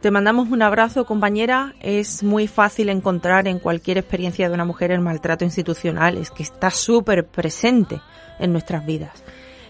Te 0.00 0.10
mandamos 0.10 0.48
un 0.48 0.62
abrazo, 0.62 1.04
compañera. 1.04 1.74
Es 1.78 2.22
muy 2.22 2.46
fácil 2.46 2.88
encontrar 2.88 3.46
en 3.46 3.58
cualquier 3.58 3.98
experiencia 3.98 4.48
de 4.48 4.54
una 4.54 4.64
mujer 4.64 4.92
el 4.92 5.02
maltrato 5.02 5.44
institucional. 5.44 6.16
Es 6.16 6.30
que 6.30 6.42
está 6.42 6.70
súper 6.70 7.26
presente 7.26 8.00
en 8.38 8.52
nuestras 8.52 8.86
vidas. 8.86 9.22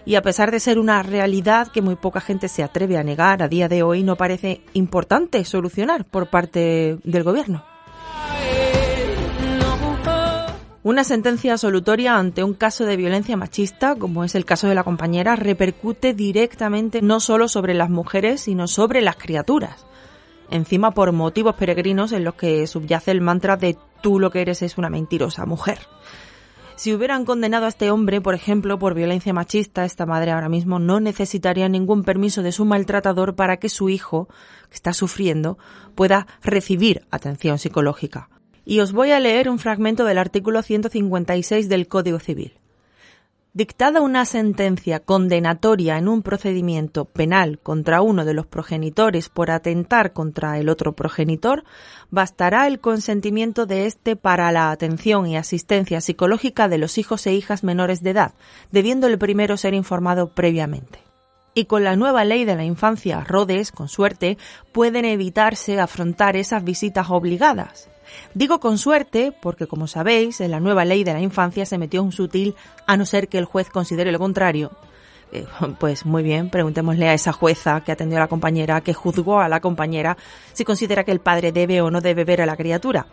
Y 0.05 0.15
a 0.15 0.21
pesar 0.21 0.49
de 0.49 0.61
ser 0.61 0.79
una 0.79 1.03
realidad 1.03 1.67
que 1.67 1.81
muy 1.81 1.97
poca 1.97 2.21
gente 2.21 2.47
se 2.47 2.63
atreve 2.63 2.97
a 2.97 3.03
negar 3.03 3.43
a 3.43 3.49
día 3.49 3.67
de 3.67 3.83
hoy, 3.83 4.03
no 4.03 4.15
parece 4.15 4.61
importante 4.71 5.43
solucionar 5.43 6.05
por 6.05 6.27
parte 6.27 6.97
del 7.03 7.23
gobierno. 7.23 7.65
Una 10.81 11.03
sentencia 11.03 11.51
absolutoria 11.51 12.15
ante 12.15 12.45
un 12.45 12.53
caso 12.53 12.85
de 12.85 12.95
violencia 12.95 13.35
machista, 13.35 13.95
como 13.95 14.23
es 14.23 14.33
el 14.33 14.45
caso 14.45 14.69
de 14.69 14.75
la 14.75 14.85
compañera, 14.85 15.35
repercute 15.35 16.13
directamente 16.13 17.01
no 17.01 17.19
solo 17.19 17.49
sobre 17.49 17.73
las 17.73 17.89
mujeres, 17.89 18.41
sino 18.41 18.67
sobre 18.67 19.01
las 19.01 19.17
criaturas 19.17 19.85
encima 20.51 20.91
por 20.91 21.11
motivos 21.11 21.55
peregrinos 21.55 22.11
en 22.11 22.23
los 22.23 22.35
que 22.35 22.67
subyace 22.67 23.11
el 23.11 23.21
mantra 23.21 23.57
de 23.57 23.77
tú 24.01 24.19
lo 24.19 24.29
que 24.29 24.41
eres 24.41 24.61
es 24.61 24.77
una 24.77 24.89
mentirosa 24.89 25.45
mujer. 25.45 25.79
Si 26.75 26.93
hubieran 26.93 27.25
condenado 27.25 27.65
a 27.65 27.69
este 27.69 27.91
hombre, 27.91 28.21
por 28.21 28.33
ejemplo, 28.33 28.79
por 28.79 28.95
violencia 28.95 29.33
machista, 29.33 29.85
esta 29.85 30.05
madre 30.05 30.31
ahora 30.31 30.49
mismo 30.49 30.79
no 30.79 30.99
necesitaría 30.99 31.69
ningún 31.69 32.03
permiso 32.03 32.41
de 32.41 32.51
su 32.51 32.65
maltratador 32.65 33.35
para 33.35 33.57
que 33.57 33.69
su 33.69 33.89
hijo, 33.89 34.27
que 34.69 34.75
está 34.75 34.93
sufriendo, 34.93 35.59
pueda 35.93 36.25
recibir 36.41 37.03
atención 37.11 37.59
psicológica. 37.59 38.29
Y 38.65 38.79
os 38.79 38.93
voy 38.93 39.11
a 39.11 39.19
leer 39.19 39.49
un 39.49 39.59
fragmento 39.59 40.05
del 40.05 40.17
artículo 40.17 40.61
156 40.63 41.69
del 41.69 41.87
Código 41.87 42.19
Civil. 42.19 42.53
Dictada 43.53 43.99
una 43.99 44.23
sentencia 44.23 45.01
condenatoria 45.01 45.97
en 45.97 46.07
un 46.07 46.21
procedimiento 46.21 47.03
penal 47.03 47.59
contra 47.59 48.01
uno 48.01 48.23
de 48.23 48.33
los 48.33 48.47
progenitores 48.47 49.27
por 49.27 49.51
atentar 49.51 50.13
contra 50.13 50.57
el 50.57 50.69
otro 50.69 50.93
progenitor, 50.93 51.65
bastará 52.09 52.65
el 52.67 52.79
consentimiento 52.79 53.65
de 53.65 53.87
éste 53.87 54.15
para 54.15 54.53
la 54.53 54.71
atención 54.71 55.27
y 55.27 55.35
asistencia 55.35 55.99
psicológica 55.99 56.69
de 56.69 56.77
los 56.77 56.97
hijos 56.97 57.27
e 57.27 57.33
hijas 57.33 57.61
menores 57.65 58.01
de 58.01 58.11
edad, 58.11 58.35
debiendo 58.71 59.07
el 59.07 59.17
primero 59.17 59.57
ser 59.57 59.73
informado 59.73 60.29
previamente. 60.29 60.99
Y 61.53 61.65
con 61.65 61.83
la 61.83 61.97
nueva 61.97 62.23
ley 62.23 62.45
de 62.45 62.55
la 62.55 62.63
infancia, 62.63 63.21
Rodes, 63.25 63.73
con 63.73 63.89
suerte, 63.89 64.37
pueden 64.71 65.03
evitarse 65.03 65.77
afrontar 65.77 66.37
esas 66.37 66.63
visitas 66.63 67.09
obligadas. 67.09 67.89
Digo 68.33 68.59
con 68.59 68.77
suerte 68.77 69.31
porque, 69.31 69.67
como 69.67 69.87
sabéis, 69.87 70.41
en 70.41 70.51
la 70.51 70.59
nueva 70.59 70.85
ley 70.85 71.03
de 71.03 71.13
la 71.13 71.21
infancia 71.21 71.65
se 71.65 71.77
metió 71.77 72.03
un 72.03 72.11
sutil 72.11 72.55
a 72.87 72.97
no 72.97 73.05
ser 73.05 73.27
que 73.27 73.37
el 73.37 73.45
juez 73.45 73.69
considere 73.69 74.11
lo 74.11 74.19
contrario. 74.19 74.71
Eh, 75.31 75.45
pues 75.79 76.05
muy 76.05 76.23
bien, 76.23 76.49
preguntémosle 76.49 77.09
a 77.09 77.13
esa 77.13 77.31
jueza 77.31 77.81
que 77.81 77.91
atendió 77.91 78.17
a 78.17 78.21
la 78.21 78.27
compañera, 78.27 78.81
que 78.81 78.93
juzgó 78.93 79.39
a 79.39 79.49
la 79.49 79.59
compañera, 79.59 80.17
si 80.53 80.65
considera 80.65 81.03
que 81.03 81.11
el 81.11 81.19
padre 81.19 81.51
debe 81.51 81.81
o 81.81 81.91
no 81.91 82.01
debe 82.01 82.23
ver 82.23 82.41
a 82.41 82.45
la 82.45 82.57
criatura. 82.57 83.07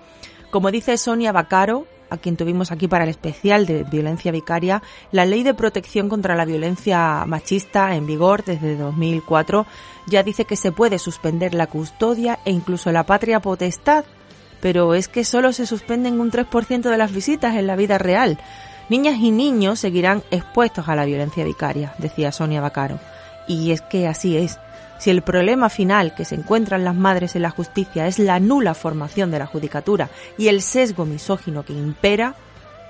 Como 0.50 0.70
dice 0.70 0.96
Sonia 0.96 1.32
Bacaro, 1.32 1.86
a 2.10 2.16
quien 2.16 2.36
tuvimos 2.36 2.72
aquí 2.72 2.88
para 2.88 3.04
el 3.04 3.10
especial 3.10 3.66
de 3.66 3.84
violencia 3.84 4.32
vicaria, 4.32 4.82
la 5.12 5.26
ley 5.26 5.42
de 5.42 5.52
protección 5.52 6.08
contra 6.08 6.34
la 6.34 6.46
violencia 6.46 7.24
machista 7.26 7.94
en 7.94 8.06
vigor 8.06 8.44
desde 8.44 8.76
2004 8.76 9.66
ya 10.06 10.22
dice 10.22 10.46
que 10.46 10.56
se 10.56 10.72
puede 10.72 10.98
suspender 10.98 11.52
la 11.52 11.66
custodia 11.66 12.38
e 12.46 12.50
incluso 12.50 12.90
la 12.92 13.04
patria 13.04 13.40
potestad 13.40 14.06
pero 14.60 14.94
es 14.94 15.08
que 15.08 15.24
solo 15.24 15.52
se 15.52 15.66
suspenden 15.66 16.20
un 16.20 16.30
3% 16.30 16.82
de 16.82 16.96
las 16.96 17.12
visitas 17.12 17.56
en 17.56 17.66
la 17.66 17.76
vida 17.76 17.98
real. 17.98 18.38
Niñas 18.88 19.16
y 19.20 19.30
niños 19.30 19.80
seguirán 19.80 20.22
expuestos 20.30 20.88
a 20.88 20.96
la 20.96 21.04
violencia 21.04 21.44
vicaria, 21.44 21.94
decía 21.98 22.32
Sonia 22.32 22.60
Bacaro. 22.60 22.98
Y 23.46 23.72
es 23.72 23.82
que 23.82 24.08
así 24.08 24.36
es. 24.36 24.58
Si 24.98 25.10
el 25.10 25.22
problema 25.22 25.68
final 25.68 26.14
que 26.14 26.24
se 26.24 26.34
encuentran 26.34 26.84
las 26.84 26.94
madres 26.94 27.36
en 27.36 27.42
la 27.42 27.50
justicia 27.50 28.06
es 28.06 28.18
la 28.18 28.40
nula 28.40 28.74
formación 28.74 29.30
de 29.30 29.38
la 29.38 29.46
judicatura 29.46 30.10
y 30.36 30.48
el 30.48 30.60
sesgo 30.60 31.04
misógino 31.04 31.64
que 31.64 31.72
impera, 31.72 32.34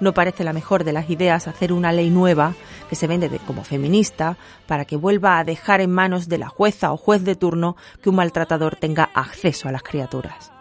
no 0.00 0.14
parece 0.14 0.44
la 0.44 0.52
mejor 0.52 0.84
de 0.84 0.92
las 0.92 1.10
ideas 1.10 1.48
hacer 1.48 1.72
una 1.72 1.92
ley 1.92 2.08
nueva 2.08 2.54
que 2.88 2.96
se 2.96 3.06
vende 3.06 3.28
como 3.46 3.64
feminista 3.64 4.36
para 4.66 4.84
que 4.84 4.96
vuelva 4.96 5.38
a 5.38 5.44
dejar 5.44 5.80
en 5.80 5.90
manos 5.90 6.28
de 6.28 6.38
la 6.38 6.48
jueza 6.48 6.92
o 6.92 6.96
juez 6.96 7.24
de 7.24 7.34
turno 7.34 7.76
que 8.02 8.08
un 8.08 8.16
maltratador 8.16 8.76
tenga 8.76 9.10
acceso 9.14 9.68
a 9.68 9.72
las 9.72 9.82
criaturas. 9.82 10.52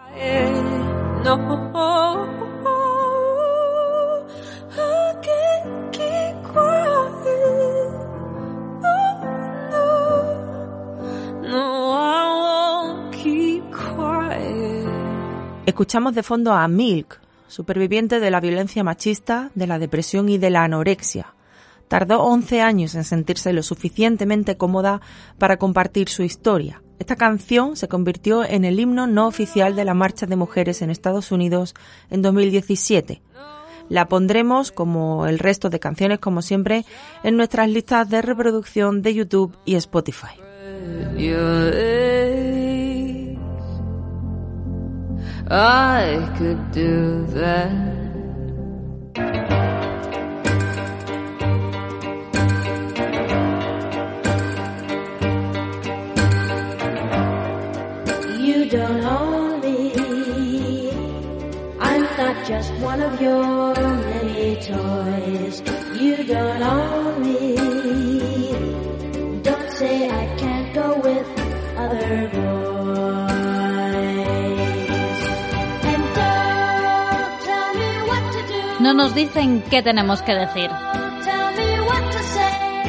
Escuchamos 15.68 16.15
de 16.15 16.24
fondo 16.24 16.53
a 16.53 16.68
Milk, 16.68 17.20
superviviente 17.47 18.20
de 18.20 18.32
la 18.32 18.39
violencia 18.39 18.84
machista, 18.84 19.51
de 19.53 19.68
la 19.68 19.78
depresión 19.78 20.30
y 20.30 20.39
de 20.39 20.49
la 20.49 20.63
anorexia. 20.63 21.36
Tardó 21.88 22.24
11 22.24 22.61
años 22.61 22.95
en 22.95 23.03
sentirse 23.03 23.53
lo 23.53 23.61
suficientemente 23.61 24.57
cómoda 24.57 25.01
para 25.38 25.57
compartir 25.57 26.09
su 26.09 26.24
historia. 26.24 26.82
Esta 26.99 27.15
canción 27.15 27.75
se 27.75 27.87
convirtió 27.87 28.43
en 28.43 28.65
el 28.65 28.79
himno 28.79 29.07
no 29.07 29.27
oficial 29.27 29.75
de 29.75 29.85
la 29.85 29.93
Marcha 29.93 30.25
de 30.25 30.35
Mujeres 30.35 30.81
en 30.81 30.89
Estados 30.89 31.31
Unidos 31.31 31.75
en 32.09 32.21
2017. 32.21 33.21
La 33.89 34.07
pondremos, 34.07 34.71
como 34.71 35.27
el 35.27 35.39
resto 35.39 35.69
de 35.69 35.79
canciones, 35.79 36.19
como 36.19 36.41
siempre, 36.41 36.85
en 37.23 37.37
nuestras 37.37 37.69
listas 37.69 38.09
de 38.09 38.21
reproducción 38.21 39.01
de 39.01 39.13
YouTube 39.13 39.57
y 39.65 39.75
Spotify. 39.75 40.35
Don't 58.70 59.03
own 59.03 59.61
me. 59.61 60.91
I'm 61.80 62.01
not 62.01 62.45
just 62.47 62.74
one 62.82 63.01
of 63.01 63.22
your 63.22 63.74
many 63.76 64.55
toys. 64.55 65.61
You 65.99 66.24
don't 66.24 66.61
own 66.63 67.22
me. 67.22 67.55
Don't 69.41 69.72
say 69.72 70.09
I 70.09 70.36
can't 70.38 70.74
go 70.74 70.99
with 70.99 71.28
other 71.78 72.30
boys. 72.34 72.68
No 78.80 78.93
nos 78.93 79.13
dicen 79.15 79.63
qué 79.70 79.82
tenemos 79.82 80.22
que 80.22 80.34
decir. 80.36 80.70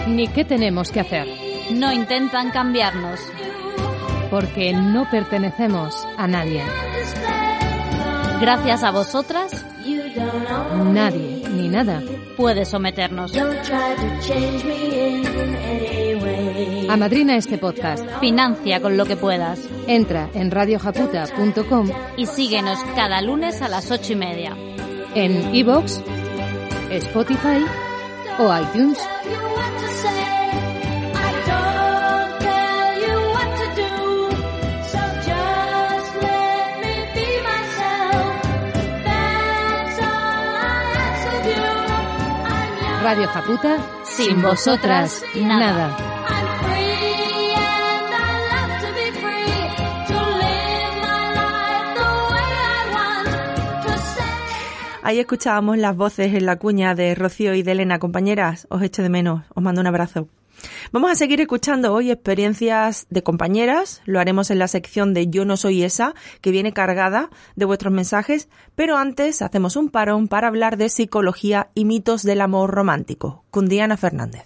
Ni 0.08 0.28
qué 0.28 0.44
tenemos 0.44 0.90
que 0.90 1.00
hacer. 1.00 1.26
No 1.72 1.92
intentan 1.92 2.50
cambiarnos. 2.50 3.20
Porque 4.40 4.72
no 4.72 5.10
pertenecemos 5.10 6.06
a 6.16 6.28
nadie. 6.28 6.62
Gracias 8.40 8.84
a 8.84 8.92
vosotras, 8.92 9.66
nadie 10.92 11.42
ni 11.50 11.66
nada 11.68 12.00
puede 12.36 12.64
someternos. 12.64 13.32
Amadrina 16.88 17.36
este 17.36 17.58
podcast. 17.58 18.08
Financia 18.20 18.80
con 18.80 18.96
lo 18.96 19.06
que 19.06 19.16
puedas. 19.16 19.58
Entra 19.88 20.30
en 20.34 20.52
radiojaputa.com 20.52 21.90
y 22.16 22.26
síguenos 22.26 22.78
cada 22.94 23.20
lunes 23.22 23.60
a 23.60 23.68
las 23.68 23.90
ocho 23.90 24.12
y 24.12 24.16
media 24.16 24.56
en 25.16 25.52
iVoox, 25.52 26.00
Spotify 26.90 27.64
o 28.38 28.56
iTunes. 28.56 29.00
Radio 43.08 43.26
Japuta, 43.26 43.78
sin 44.04 44.42
vosotras, 44.42 45.22
nada. 45.34 45.96
Ahí 55.02 55.20
escuchábamos 55.20 55.78
las 55.78 55.96
voces 55.96 56.34
en 56.34 56.44
la 56.44 56.56
cuña 56.56 56.94
de 56.94 57.14
Rocío 57.14 57.54
y 57.54 57.62
de 57.62 57.72
Elena. 57.72 57.98
Compañeras, 57.98 58.66
os 58.68 58.82
echo 58.82 59.02
de 59.02 59.08
menos. 59.08 59.42
Os 59.54 59.62
mando 59.62 59.80
un 59.80 59.86
abrazo. 59.86 60.28
Vamos 60.92 61.10
a 61.10 61.14
seguir 61.14 61.40
escuchando 61.40 61.92
hoy 61.92 62.10
experiencias 62.10 63.06
de 63.10 63.22
compañeras. 63.22 64.02
Lo 64.04 64.20
haremos 64.20 64.50
en 64.50 64.58
la 64.58 64.68
sección 64.68 65.14
de 65.14 65.28
Yo 65.28 65.44
no 65.44 65.56
soy 65.56 65.82
esa, 65.82 66.14
que 66.40 66.50
viene 66.50 66.72
cargada 66.72 67.30
de 67.56 67.64
vuestros 67.64 67.92
mensajes. 67.92 68.48
Pero 68.74 68.96
antes 68.96 69.42
hacemos 69.42 69.76
un 69.76 69.90
parón 69.90 70.28
para 70.28 70.48
hablar 70.48 70.76
de 70.76 70.88
psicología 70.88 71.70
y 71.74 71.84
mitos 71.84 72.22
del 72.22 72.40
amor 72.40 72.70
romántico 72.70 73.44
con 73.50 73.68
Diana 73.68 73.96
Fernández. 73.96 74.44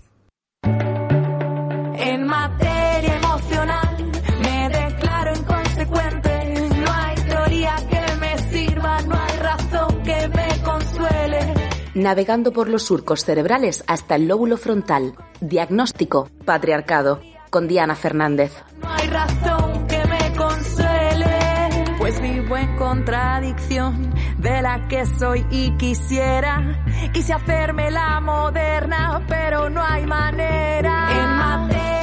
Navegando 11.95 12.53
por 12.53 12.71
los 12.71 12.85
surcos 12.85 13.25
cerebrales 13.25 13.85
hasta 13.87 14.15
el 14.15 14.27
lóbulo 14.27 14.57
frontal. 14.57 15.15
Diagnóstico, 15.41 16.31
patriarcado. 16.47 17.21
Con 17.51 17.69
Diana 17.69 17.95
Fernández. 17.95 18.53
No 18.81 18.91
hay 18.91 19.09
razón 19.09 19.87
que 19.89 19.99
me 20.07 20.37
consuele. 20.37 21.97
Pues 21.99 22.21
vivo 22.23 22.57
en 22.57 22.77
contradicción 22.77 24.15
de 24.39 24.63
la 24.63 24.89
que 24.89 25.05
soy 25.05 25.45
y 25.51 25.77
quisiera. 25.77 26.83
Quise 27.13 27.35
hacerme 27.35 27.91
la 27.91 28.21
moderna, 28.21 29.23
pero 29.29 29.69
no 29.69 29.83
hay 29.83 30.07
manera. 30.07 31.09
En 31.11 31.37
materia 31.37 32.02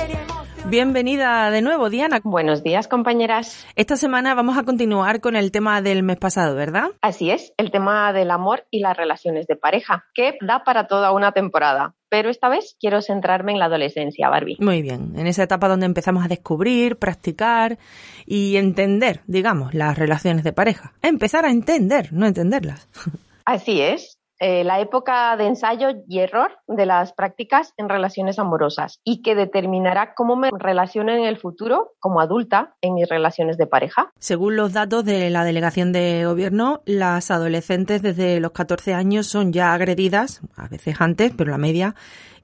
Bienvenida 0.70 1.50
de 1.50 1.64
nuevo, 1.64 1.90
Diana. 1.90 2.22
Buenos 2.24 2.62
días, 2.62 2.88
compañeras. 2.88 3.66
Esta 3.76 3.96
semana 3.96 4.36
vamos 4.36 4.56
a 4.56 4.62
continuar 4.62 5.20
con 5.20 5.36
el 5.36 5.52
tema 5.52 5.82
del 5.82 6.04
mes 6.04 6.18
pasado, 6.18 6.56
¿verdad? 6.56 6.90
Así 7.02 7.32
es, 7.32 7.54
el 7.58 7.72
tema 7.72 8.14
del 8.14 8.30
amor 8.30 8.68
y 8.70 8.82
las 8.82 8.96
relaciones 8.96 9.48
de 9.48 9.56
pareja, 9.56 10.06
que 10.14 10.38
da 10.42 10.64
para 10.64 10.86
toda 10.86 11.12
una 11.12 11.32
temporada. 11.32 11.96
Pero 12.08 12.30
esta 12.30 12.50
vez 12.50 12.78
quiero 12.80 13.02
centrarme 13.02 13.52
en 13.52 13.58
la 13.58 13.66
adolescencia, 13.66 14.30
Barbie. 14.30 14.58
Muy 14.60 14.84
bien, 14.84 15.14
en 15.16 15.26
esa 15.26 15.42
etapa 15.42 15.68
donde 15.68 15.88
empezamos 15.88 16.24
a 16.24 16.28
descubrir, 16.28 16.98
practicar 16.98 17.80
y 18.28 18.58
entender, 18.58 19.22
digamos, 19.26 19.74
las 19.74 19.98
relaciones 19.98 20.44
de 20.44 20.54
pareja. 20.54 20.94
Empezar 21.02 21.46
a 21.46 21.52
entender, 21.52 22.14
no 22.14 22.28
entenderlas. 22.28 22.88
Así 23.46 23.82
es, 23.82 24.19
eh, 24.40 24.64
la 24.64 24.80
época 24.80 25.36
de 25.38 25.48
ensayo 25.48 25.90
y 26.08 26.20
error 26.20 26.52
de 26.68 26.86
las 26.86 27.14
prácticas 27.14 27.74
en 27.78 27.90
relaciones 27.90 28.40
amorosas 28.40 29.02
y 29.04 29.22
que 29.22 29.36
determinará 29.36 30.14
cómo 30.16 30.36
me 30.36 30.50
relaciono 30.58 31.12
en 31.12 31.26
el 31.26 31.38
futuro 31.38 31.92
como 32.00 32.22
adulta 32.22 32.76
en 32.82 32.94
mis 32.94 33.10
relaciones 33.10 33.58
de 33.58 33.68
pareja. 33.68 34.12
Según 34.20 34.56
los 34.56 34.74
datos 34.74 35.04
de 35.04 35.30
la 35.30 35.44
Delegación 35.44 35.92
de 35.92 36.26
Gobierno, 36.26 36.82
las 36.86 37.32
adolescentes 37.32 38.02
desde 38.02 38.40
los 38.40 38.52
14 38.52 38.94
años 38.94 39.28
son 39.28 39.52
ya 39.52 39.74
agredidas, 39.74 40.42
a 40.56 40.68
veces 40.68 41.02
antes, 41.02 41.34
pero 41.36 41.52
la 41.52 41.58
media, 41.58 41.96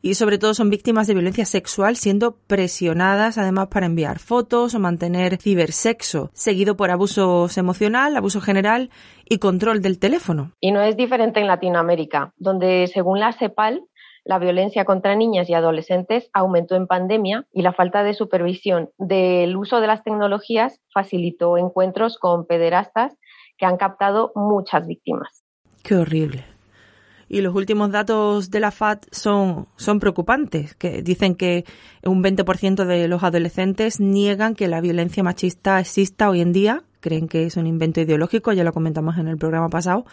y 0.05 0.13
sobre 0.13 0.37
todo 0.37 0.53
son 0.53 0.69
víctimas 0.69 1.07
de 1.07 1.15
violencia 1.15 1.45
sexual 1.45 1.95
siendo 1.95 2.35
presionadas 2.35 3.39
además 3.39 3.69
para 3.69 3.87
enviar 3.87 4.19
fotos 4.19 4.75
o 4.75 4.79
mantener 4.79 5.37
cibersexo, 5.41 6.29
seguido 6.33 6.77
por 6.77 6.91
abusos 6.91 7.57
emocional, 7.57 8.15
abuso 8.15 8.39
general 8.39 8.91
y 9.27 9.39
control 9.39 9.81
del 9.81 9.99
teléfono. 9.99 10.51
Y 10.59 10.71
no 10.71 10.81
es 10.81 10.95
diferente 10.95 11.39
en 11.39 11.47
Latinoamérica, 11.47 12.33
donde 12.37 12.87
según 12.87 13.19
la 13.19 13.33
CEPAL, 13.33 13.83
la 14.23 14.39
violencia 14.39 14.85
contra 14.85 15.15
niñas 15.15 15.49
y 15.49 15.53
adolescentes 15.53 16.29
aumentó 16.33 16.75
en 16.75 16.87
pandemia 16.87 17.45
y 17.53 17.61
la 17.61 17.73
falta 17.73 18.03
de 18.03 18.15
supervisión 18.15 18.89
del 18.97 19.55
uso 19.55 19.79
de 19.81 19.87
las 19.87 20.03
tecnologías 20.03 20.81
facilitó 20.91 21.57
encuentros 21.57 22.17
con 22.17 22.47
pederastas 22.47 23.15
que 23.57 23.65
han 23.65 23.77
captado 23.77 24.31
muchas 24.35 24.87
víctimas. 24.87 25.43
Qué 25.83 25.95
horrible. 25.95 26.43
Y 27.27 27.41
los 27.41 27.55
últimos 27.55 27.91
datos 27.91 28.51
de 28.51 28.59
la 28.59 28.71
FAT 28.71 29.05
son, 29.11 29.67
son 29.77 29.99
preocupantes, 29.99 30.75
que 30.75 31.01
dicen 31.01 31.35
que 31.35 31.65
un 32.03 32.23
20% 32.23 32.85
de 32.85 33.07
los 33.07 33.23
adolescentes 33.23 33.99
niegan 33.99 34.55
que 34.55 34.67
la 34.67 34.81
violencia 34.81 35.23
machista 35.23 35.79
exista 35.79 36.29
hoy 36.29 36.41
en 36.41 36.53
día, 36.53 36.83
creen 37.05 37.27
que 37.27 37.45
es 37.45 37.55
un 37.55 37.67
invento 37.67 38.01
ideológico, 38.01 38.51
ya 38.51 38.63
lo 38.63 38.73
comentamos 38.73 39.19
en 39.19 39.27
el 39.27 39.37
programa 39.37 39.69
pasado. 39.69 40.05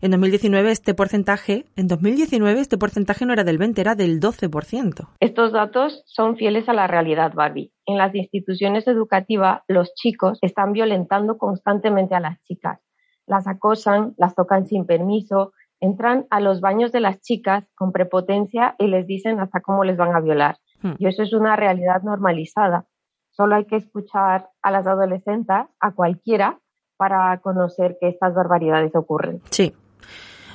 En 0.00 0.10
2019 0.10 0.72
este 0.72 0.92
porcentaje, 0.92 1.66
en 1.76 1.86
2019 1.86 2.58
este 2.58 2.76
porcentaje 2.76 3.24
no 3.24 3.32
era 3.32 3.44
del 3.44 3.58
20, 3.58 3.80
era 3.80 3.94
del 3.94 4.18
12%. 4.18 5.08
Estos 5.20 5.52
datos 5.52 6.02
son 6.06 6.36
fieles 6.36 6.68
a 6.68 6.72
la 6.72 6.88
realidad, 6.88 7.32
Barbie. 7.32 7.72
En 7.86 7.98
las 7.98 8.12
instituciones 8.12 8.88
educativas, 8.88 9.62
los 9.68 9.94
chicos 9.94 10.40
están 10.42 10.72
violentando 10.72 11.38
constantemente 11.38 12.16
a 12.16 12.20
las 12.20 12.42
chicas. 12.42 12.80
Las 13.28 13.46
acosan, 13.46 14.14
las 14.18 14.34
tocan 14.34 14.66
sin 14.66 14.84
permiso, 14.84 15.52
entran 15.78 16.26
a 16.30 16.40
los 16.40 16.60
baños 16.60 16.90
de 16.90 16.98
las 16.98 17.20
chicas 17.20 17.64
con 17.76 17.92
prepotencia 17.92 18.74
y 18.80 18.88
les 18.88 19.06
dicen 19.06 19.38
hasta 19.38 19.60
cómo 19.60 19.84
les 19.84 19.96
van 19.96 20.16
a 20.16 20.20
violar. 20.20 20.56
Hmm. 20.82 20.94
Y 20.98 21.06
eso 21.06 21.22
es 21.22 21.32
una 21.32 21.54
realidad 21.54 22.02
normalizada. 22.02 22.86
Solo 23.32 23.56
hay 23.56 23.64
que 23.64 23.76
escuchar 23.76 24.48
a 24.62 24.70
las 24.70 24.86
adolescentes, 24.86 25.56
a 25.80 25.92
cualquiera, 25.92 26.58
para 26.96 27.36
conocer 27.40 27.96
que 28.00 28.08
estas 28.08 28.34
barbaridades 28.34 28.94
ocurren. 28.94 29.40
Sí. 29.50 29.72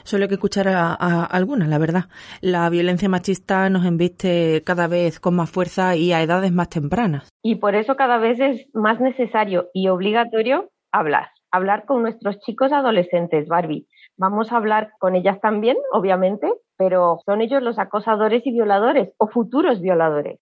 Solo 0.03 0.23
hay 0.23 0.28
que 0.30 0.36
escuchar 0.36 0.69
a, 0.69 0.93
a 0.93 1.25
algunas, 1.25 1.67
la 1.67 1.80
verdad. 1.80 2.05
La 2.39 2.69
violencia 2.69 3.09
machista 3.09 3.69
nos 3.69 3.86
embiste 3.86 4.63
cada 4.63 4.88
vez 4.88 5.19
con 5.19 5.36
más 5.36 5.49
fuerza 5.49 5.97
y 5.97 6.13
a 6.13 6.21
edades 6.21 6.53
más 6.53 6.69
tempranas. 6.69 7.28
Y 7.43 7.55
por 7.55 7.75
eso 7.75 7.97
cada 7.97 8.17
vez 8.17 8.39
es 8.39 8.67
más 8.73 9.01
necesario 9.01 9.67
y 9.73 9.89
obligatorio 9.89 10.69
hablar. 10.93 11.28
Hablar 11.51 11.86
con 11.86 12.03
nuestros 12.03 12.39
chicos 12.39 12.71
adolescentes, 12.71 13.47
Barbie. 13.47 13.88
Vamos 14.17 14.51
a 14.51 14.57
hablar 14.57 14.91
con 14.99 15.15
ellas 15.15 15.39
también, 15.41 15.78
obviamente, 15.91 16.51
pero 16.78 17.19
son 17.25 17.41
ellos 17.41 17.61
los 17.61 17.78
acosadores 17.78 18.45
y 18.45 18.51
violadores 18.51 19.13
o 19.17 19.28
futuros 19.28 19.82
violadores. 19.82 20.39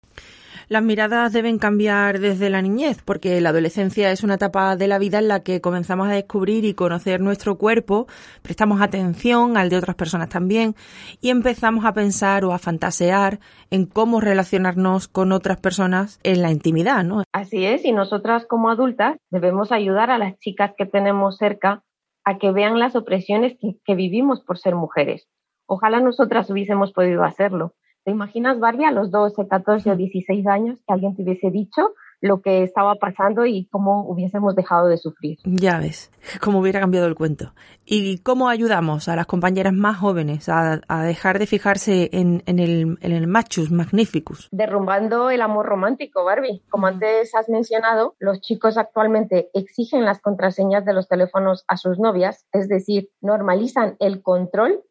Las 0.71 0.85
miradas 0.85 1.33
deben 1.33 1.59
cambiar 1.59 2.21
desde 2.21 2.49
la 2.49 2.63
niñez, 2.63 3.03
porque 3.05 3.41
la 3.41 3.49
adolescencia 3.49 4.13
es 4.13 4.23
una 4.23 4.35
etapa 4.35 4.77
de 4.77 4.87
la 4.87 5.01
vida 5.01 5.19
en 5.19 5.27
la 5.27 5.41
que 5.41 5.61
comenzamos 5.61 6.07
a 6.07 6.13
descubrir 6.13 6.65
y 6.65 6.75
conocer 6.75 7.21
nuestro 7.21 7.59
cuerpo, 7.59 8.07
prestamos 8.41 8.81
atención 8.81 9.57
al 9.57 9.69
de 9.69 9.79
otras 9.79 9.97
personas 9.97 10.29
también 10.29 10.77
y 11.21 11.31
empezamos 11.31 11.85
a 11.85 11.93
pensar 11.93 12.45
o 12.45 12.53
a 12.53 12.61
fantasear 12.61 13.41
en 13.73 13.85
cómo 13.85 14.21
relacionarnos 14.21 15.09
con 15.09 15.33
otras 15.33 15.61
personas 15.61 16.21
en 16.23 16.41
la 16.41 16.53
intimidad, 16.53 17.03
¿no? 17.03 17.25
Así 17.33 17.67
es, 17.67 17.85
y 17.85 17.91
nosotras 17.91 18.47
como 18.47 18.71
adultas 18.71 19.17
debemos 19.29 19.73
ayudar 19.73 20.13
a 20.13 20.19
las 20.19 20.39
chicas 20.39 20.75
que 20.79 20.87
tenemos 20.87 21.37
cerca 21.37 21.83
a 22.25 22.39
que 22.39 22.53
vean 22.53 22.79
las 22.79 22.95
opresiones 22.95 23.59
que, 23.61 23.73
que 23.85 23.97
vivimos 23.97 24.41
por 24.45 24.57
ser 24.57 24.77
mujeres. 24.77 25.27
Ojalá 25.67 25.99
nosotras 25.99 26.49
hubiésemos 26.49 26.93
podido 26.93 27.25
hacerlo. 27.25 27.75
¿Te 28.11 28.15
imaginas, 28.15 28.59
Barbie, 28.59 28.87
a 28.87 28.91
los 28.91 29.13
12, 29.13 29.47
14 29.47 29.93
o 29.93 29.95
16 29.95 30.45
años 30.49 30.81
que 30.85 30.93
alguien 30.93 31.15
te 31.15 31.23
hubiese 31.23 31.49
dicho 31.53 31.95
lo 32.21 32.43
que 32.43 32.65
estaba 32.65 32.97
pasando 32.97 33.47
y 33.47 33.67
cómo 33.67 34.05
hubiésemos 34.05 34.57
dejado 34.57 34.89
de 34.89 34.97
sufrir? 34.97 35.39
Ya 35.45 35.79
ves, 35.79 36.11
cómo 36.41 36.59
hubiera 36.59 36.81
cambiado 36.81 37.07
el 37.07 37.15
cuento. 37.15 37.55
¿Y 37.85 38.19
cómo 38.19 38.49
ayudamos 38.49 39.09
a 39.09 39.15
las 39.15 39.27
compañeras 39.27 39.75
más 39.75 39.99
jóvenes 39.99 40.49
a, 40.49 40.81
a 40.89 41.05
dejar 41.05 41.39
de 41.39 41.47
fijarse 41.47 42.11
en, 42.13 42.43
en, 42.47 42.59
el, 42.59 42.99
en 43.01 43.13
el 43.13 43.29
machus 43.29 43.71
magnificus? 43.71 44.49
Derrumbando 44.51 45.31
el 45.31 45.41
amor 45.41 45.67
romántico, 45.67 46.25
Barbie. 46.25 46.65
Como 46.69 46.89
antes 46.89 47.33
has 47.37 47.49
mencionado, 47.49 48.17
los 48.19 48.41
chicos 48.41 48.77
actualmente 48.77 49.51
exigen 49.55 50.05
las 50.05 50.21
contraseñas 50.21 50.85
de 50.85 50.95
los 50.95 51.07
teléfonos 51.07 51.65
a 51.69 51.77
sus 51.77 52.01
novias, 52.01 52.45
es 52.51 52.69
decir, 52.69 53.09
normalizan 53.21 53.95
el 54.01 54.21
control 54.21 54.83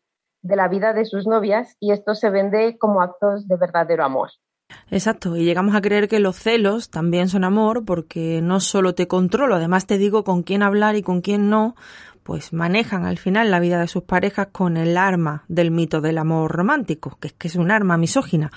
de 0.42 0.56
la 0.56 0.68
vida 0.68 0.94
de 0.94 1.06
sus 1.06 1.28
novias 1.28 1.76
y 1.80 1.92
esto 1.92 2.16
se 2.16 2.30
vende 2.30 2.78
como 2.78 3.02
actos 3.02 3.48
de 3.48 3.58
verdadero 3.58 4.04
amor. 4.04 4.30
Exacto, 4.92 5.36
y 5.36 5.44
llegamos 5.44 5.76
a 5.76 5.82
creer 5.82 6.08
que 6.08 6.20
los 6.20 6.36
celos 6.36 6.90
también 6.90 7.28
son 7.28 7.44
amor 7.44 7.86
porque 7.86 8.42
no 8.42 8.60
solo 8.60 8.94
te 8.94 9.08
controlo, 9.08 9.56
además 9.56 9.88
te 9.88 9.98
digo 9.98 10.24
con 10.24 10.44
quién 10.44 10.62
hablar 10.62 10.96
y 10.96 11.02
con 11.02 11.22
quién 11.22 11.50
no, 11.50 11.76
pues 12.24 12.54
manejan 12.54 13.06
al 13.06 13.18
final 13.18 13.50
la 13.50 13.60
vida 13.60 13.80
de 13.80 13.88
sus 13.88 14.04
parejas 14.04 14.50
con 14.52 14.78
el 14.78 14.98
arma 14.98 15.46
del 15.48 15.72
mito 15.72 16.02
del 16.02 16.20
amor 16.20 16.52
romántico, 16.52 17.18
que 17.20 17.30
es 17.30 17.34
que 17.34 17.48
es 17.48 17.56
un 17.56 17.72
arma 17.72 17.98
misógina, 17.98 18.52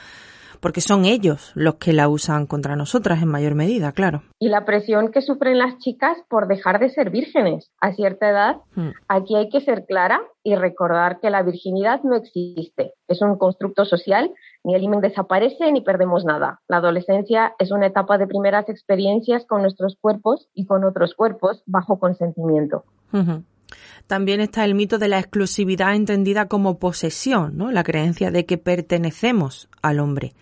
porque 0.62 0.80
son 0.80 1.04
ellos 1.04 1.50
los 1.54 1.74
que 1.74 1.92
la 1.92 2.08
usan 2.08 2.46
contra 2.46 2.76
nosotras 2.76 3.20
en 3.20 3.28
mayor 3.28 3.56
medida, 3.56 3.90
claro. 3.90 4.22
Y 4.38 4.48
la 4.48 4.64
presión 4.64 5.10
que 5.10 5.20
sufren 5.20 5.58
las 5.58 5.76
chicas 5.78 6.16
por 6.30 6.46
dejar 6.46 6.78
de 6.78 6.88
ser 6.88 7.10
vírgenes 7.10 7.70
a 7.80 7.92
cierta 7.92 8.30
edad, 8.30 8.56
Hmm. 8.74 8.90
aquí 9.08 9.36
hay 9.36 9.48
que 9.48 9.60
ser 9.60 9.84
clara 9.86 10.22
y 10.44 10.54
recordar 10.54 11.20
que 11.20 11.30
la 11.30 11.42
virginidad 11.42 12.02
no 12.04 12.14
existe, 12.16 12.94
es 13.08 13.20
un 13.20 13.36
constructo 13.36 13.84
social, 13.84 14.30
ni 14.64 14.74
el 14.74 14.82
himen 14.82 15.00
desaparece 15.00 15.70
ni 15.72 15.80
perdemos 15.82 16.24
nada. 16.24 16.60
La 16.68 16.78
adolescencia 16.78 17.54
es 17.58 17.72
una 17.72 17.86
etapa 17.86 18.16
de 18.16 18.26
primeras 18.26 18.68
experiencias 18.68 19.44
con 19.46 19.62
nuestros 19.62 19.96
cuerpos 20.00 20.48
y 20.54 20.66
con 20.66 20.84
otros 20.84 21.14
cuerpos 21.14 21.62
bajo 21.66 21.98
consentimiento. 21.98 22.84
También 24.06 24.40
está 24.40 24.64
el 24.64 24.74
mito 24.74 24.98
de 24.98 25.08
la 25.08 25.18
exclusividad 25.18 25.94
entendida 25.94 26.48
como 26.48 26.78
posesión, 26.78 27.56
¿no? 27.56 27.70
La 27.72 27.82
creencia 27.82 28.30
de 28.30 28.46
que 28.46 28.58
pertenecemos 28.58 29.68
al 29.80 30.00
hombre. 30.00 30.32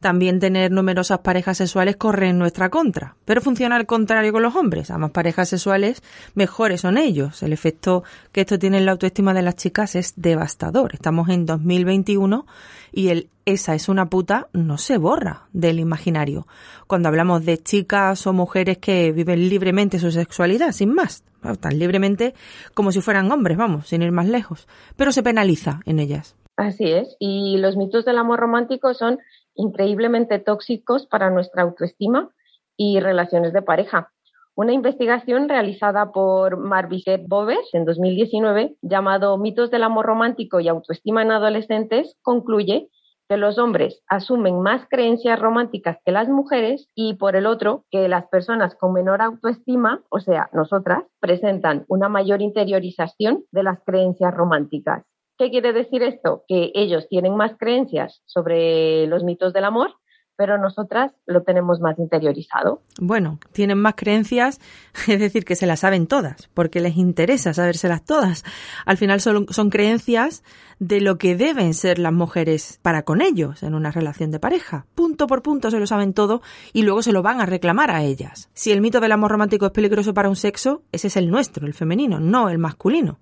También 0.00 0.40
tener 0.40 0.72
numerosas 0.72 1.18
parejas 1.18 1.58
sexuales 1.58 1.96
corre 1.96 2.28
en 2.28 2.38
nuestra 2.38 2.70
contra, 2.70 3.16
pero 3.26 3.42
funciona 3.42 3.76
al 3.76 3.86
contrario 3.86 4.32
con 4.32 4.42
los 4.42 4.56
hombres. 4.56 4.90
A 4.90 4.98
más 4.98 5.10
parejas 5.10 5.50
sexuales, 5.50 6.02
mejores 6.34 6.80
son 6.80 6.96
ellos. 6.96 7.42
El 7.42 7.52
efecto 7.52 8.02
que 8.32 8.40
esto 8.40 8.58
tiene 8.58 8.78
en 8.78 8.86
la 8.86 8.92
autoestima 8.92 9.34
de 9.34 9.42
las 9.42 9.56
chicas 9.56 9.96
es 9.96 10.14
devastador. 10.16 10.94
Estamos 10.94 11.28
en 11.28 11.44
2021 11.44 12.46
y 12.92 13.08
el 13.08 13.28
esa 13.46 13.74
es 13.74 13.88
una 13.88 14.06
puta 14.06 14.48
no 14.52 14.78
se 14.78 14.96
borra 14.96 15.48
del 15.52 15.80
imaginario. 15.80 16.46
Cuando 16.86 17.08
hablamos 17.08 17.44
de 17.44 17.58
chicas 17.58 18.26
o 18.26 18.32
mujeres 18.32 18.78
que 18.78 19.12
viven 19.12 19.48
libremente 19.48 19.98
su 19.98 20.12
sexualidad, 20.12 20.72
sin 20.72 20.94
más, 20.94 21.24
tan 21.58 21.78
libremente 21.78 22.34
como 22.74 22.92
si 22.92 23.00
fueran 23.00 23.30
hombres, 23.32 23.56
vamos, 23.58 23.88
sin 23.88 24.02
ir 24.02 24.12
más 24.12 24.28
lejos, 24.28 24.68
pero 24.96 25.10
se 25.10 25.22
penaliza 25.22 25.80
en 25.84 25.98
ellas. 25.98 26.36
Así 26.56 26.84
es, 26.92 27.16
y 27.18 27.56
los 27.58 27.76
mitos 27.76 28.04
del 28.04 28.18
amor 28.18 28.38
romántico 28.38 28.94
son 28.94 29.18
increíblemente 29.54 30.38
tóxicos 30.38 31.06
para 31.06 31.30
nuestra 31.30 31.62
autoestima 31.62 32.30
y 32.76 33.00
relaciones 33.00 33.52
de 33.52 33.62
pareja. 33.62 34.12
Una 34.54 34.72
investigación 34.72 35.48
realizada 35.48 36.12
por 36.12 36.58
Marviset 36.58 37.22
Boves 37.26 37.68
en 37.72 37.84
2019, 37.84 38.76
llamado 38.82 39.38
Mitos 39.38 39.70
del 39.70 39.84
amor 39.84 40.06
romántico 40.06 40.60
y 40.60 40.68
autoestima 40.68 41.22
en 41.22 41.30
adolescentes, 41.30 42.16
concluye 42.22 42.88
que 43.30 43.36
los 43.36 43.58
hombres 43.58 44.02
asumen 44.08 44.60
más 44.60 44.88
creencias 44.90 45.38
románticas 45.38 45.98
que 46.04 46.10
las 46.10 46.28
mujeres 46.28 46.88
y 46.96 47.14
por 47.14 47.36
el 47.36 47.46
otro 47.46 47.84
que 47.90 48.08
las 48.08 48.26
personas 48.26 48.74
con 48.74 48.92
menor 48.92 49.22
autoestima, 49.22 50.02
o 50.10 50.18
sea, 50.18 50.50
nosotras, 50.52 51.04
presentan 51.20 51.84
una 51.86 52.08
mayor 52.08 52.42
interiorización 52.42 53.44
de 53.52 53.62
las 53.62 53.78
creencias 53.84 54.34
románticas. 54.34 55.04
¿Qué 55.40 55.48
quiere 55.48 55.72
decir 55.72 56.02
esto? 56.02 56.44
Que 56.46 56.70
ellos 56.74 57.08
tienen 57.08 57.34
más 57.34 57.52
creencias 57.58 58.20
sobre 58.26 59.06
los 59.06 59.24
mitos 59.24 59.54
del 59.54 59.64
amor, 59.64 59.94
pero 60.36 60.58
nosotras 60.58 61.12
lo 61.24 61.44
tenemos 61.44 61.80
más 61.80 61.98
interiorizado. 61.98 62.82
Bueno, 63.00 63.38
tienen 63.50 63.78
más 63.78 63.94
creencias, 63.96 64.60
es 65.08 65.18
decir, 65.18 65.46
que 65.46 65.56
se 65.56 65.66
las 65.66 65.80
saben 65.80 66.08
todas, 66.08 66.48
porque 66.52 66.80
les 66.80 66.98
interesa 66.98 67.54
sabérselas 67.54 68.04
todas. 68.04 68.44
Al 68.84 68.98
final 68.98 69.22
son, 69.22 69.46
son, 69.48 69.70
creencias 69.70 70.44
de 70.78 71.00
lo 71.00 71.16
que 71.16 71.36
deben 71.36 71.72
ser 71.72 71.98
las 71.98 72.12
mujeres 72.12 72.78
para 72.82 73.04
con 73.04 73.22
ellos 73.22 73.62
en 73.62 73.74
una 73.74 73.92
relación 73.92 74.30
de 74.30 74.40
pareja. 74.40 74.84
Punto 74.94 75.26
por 75.26 75.40
punto 75.40 75.70
se 75.70 75.80
lo 75.80 75.86
saben 75.86 76.12
todo 76.12 76.42
y 76.74 76.82
luego 76.82 77.00
se 77.00 77.12
lo 77.12 77.22
van 77.22 77.40
a 77.40 77.46
reclamar 77.46 77.90
a 77.90 78.02
ellas. 78.02 78.50
Si 78.52 78.72
el 78.72 78.82
mito 78.82 79.00
del 79.00 79.12
amor 79.12 79.30
romántico 79.30 79.64
es 79.64 79.72
peligroso 79.72 80.12
para 80.12 80.28
un 80.28 80.36
sexo, 80.36 80.82
ese 80.92 81.06
es 81.06 81.16
el 81.16 81.30
nuestro, 81.30 81.66
el 81.66 81.72
femenino, 81.72 82.20
no 82.20 82.50
el 82.50 82.58
masculino. 82.58 83.20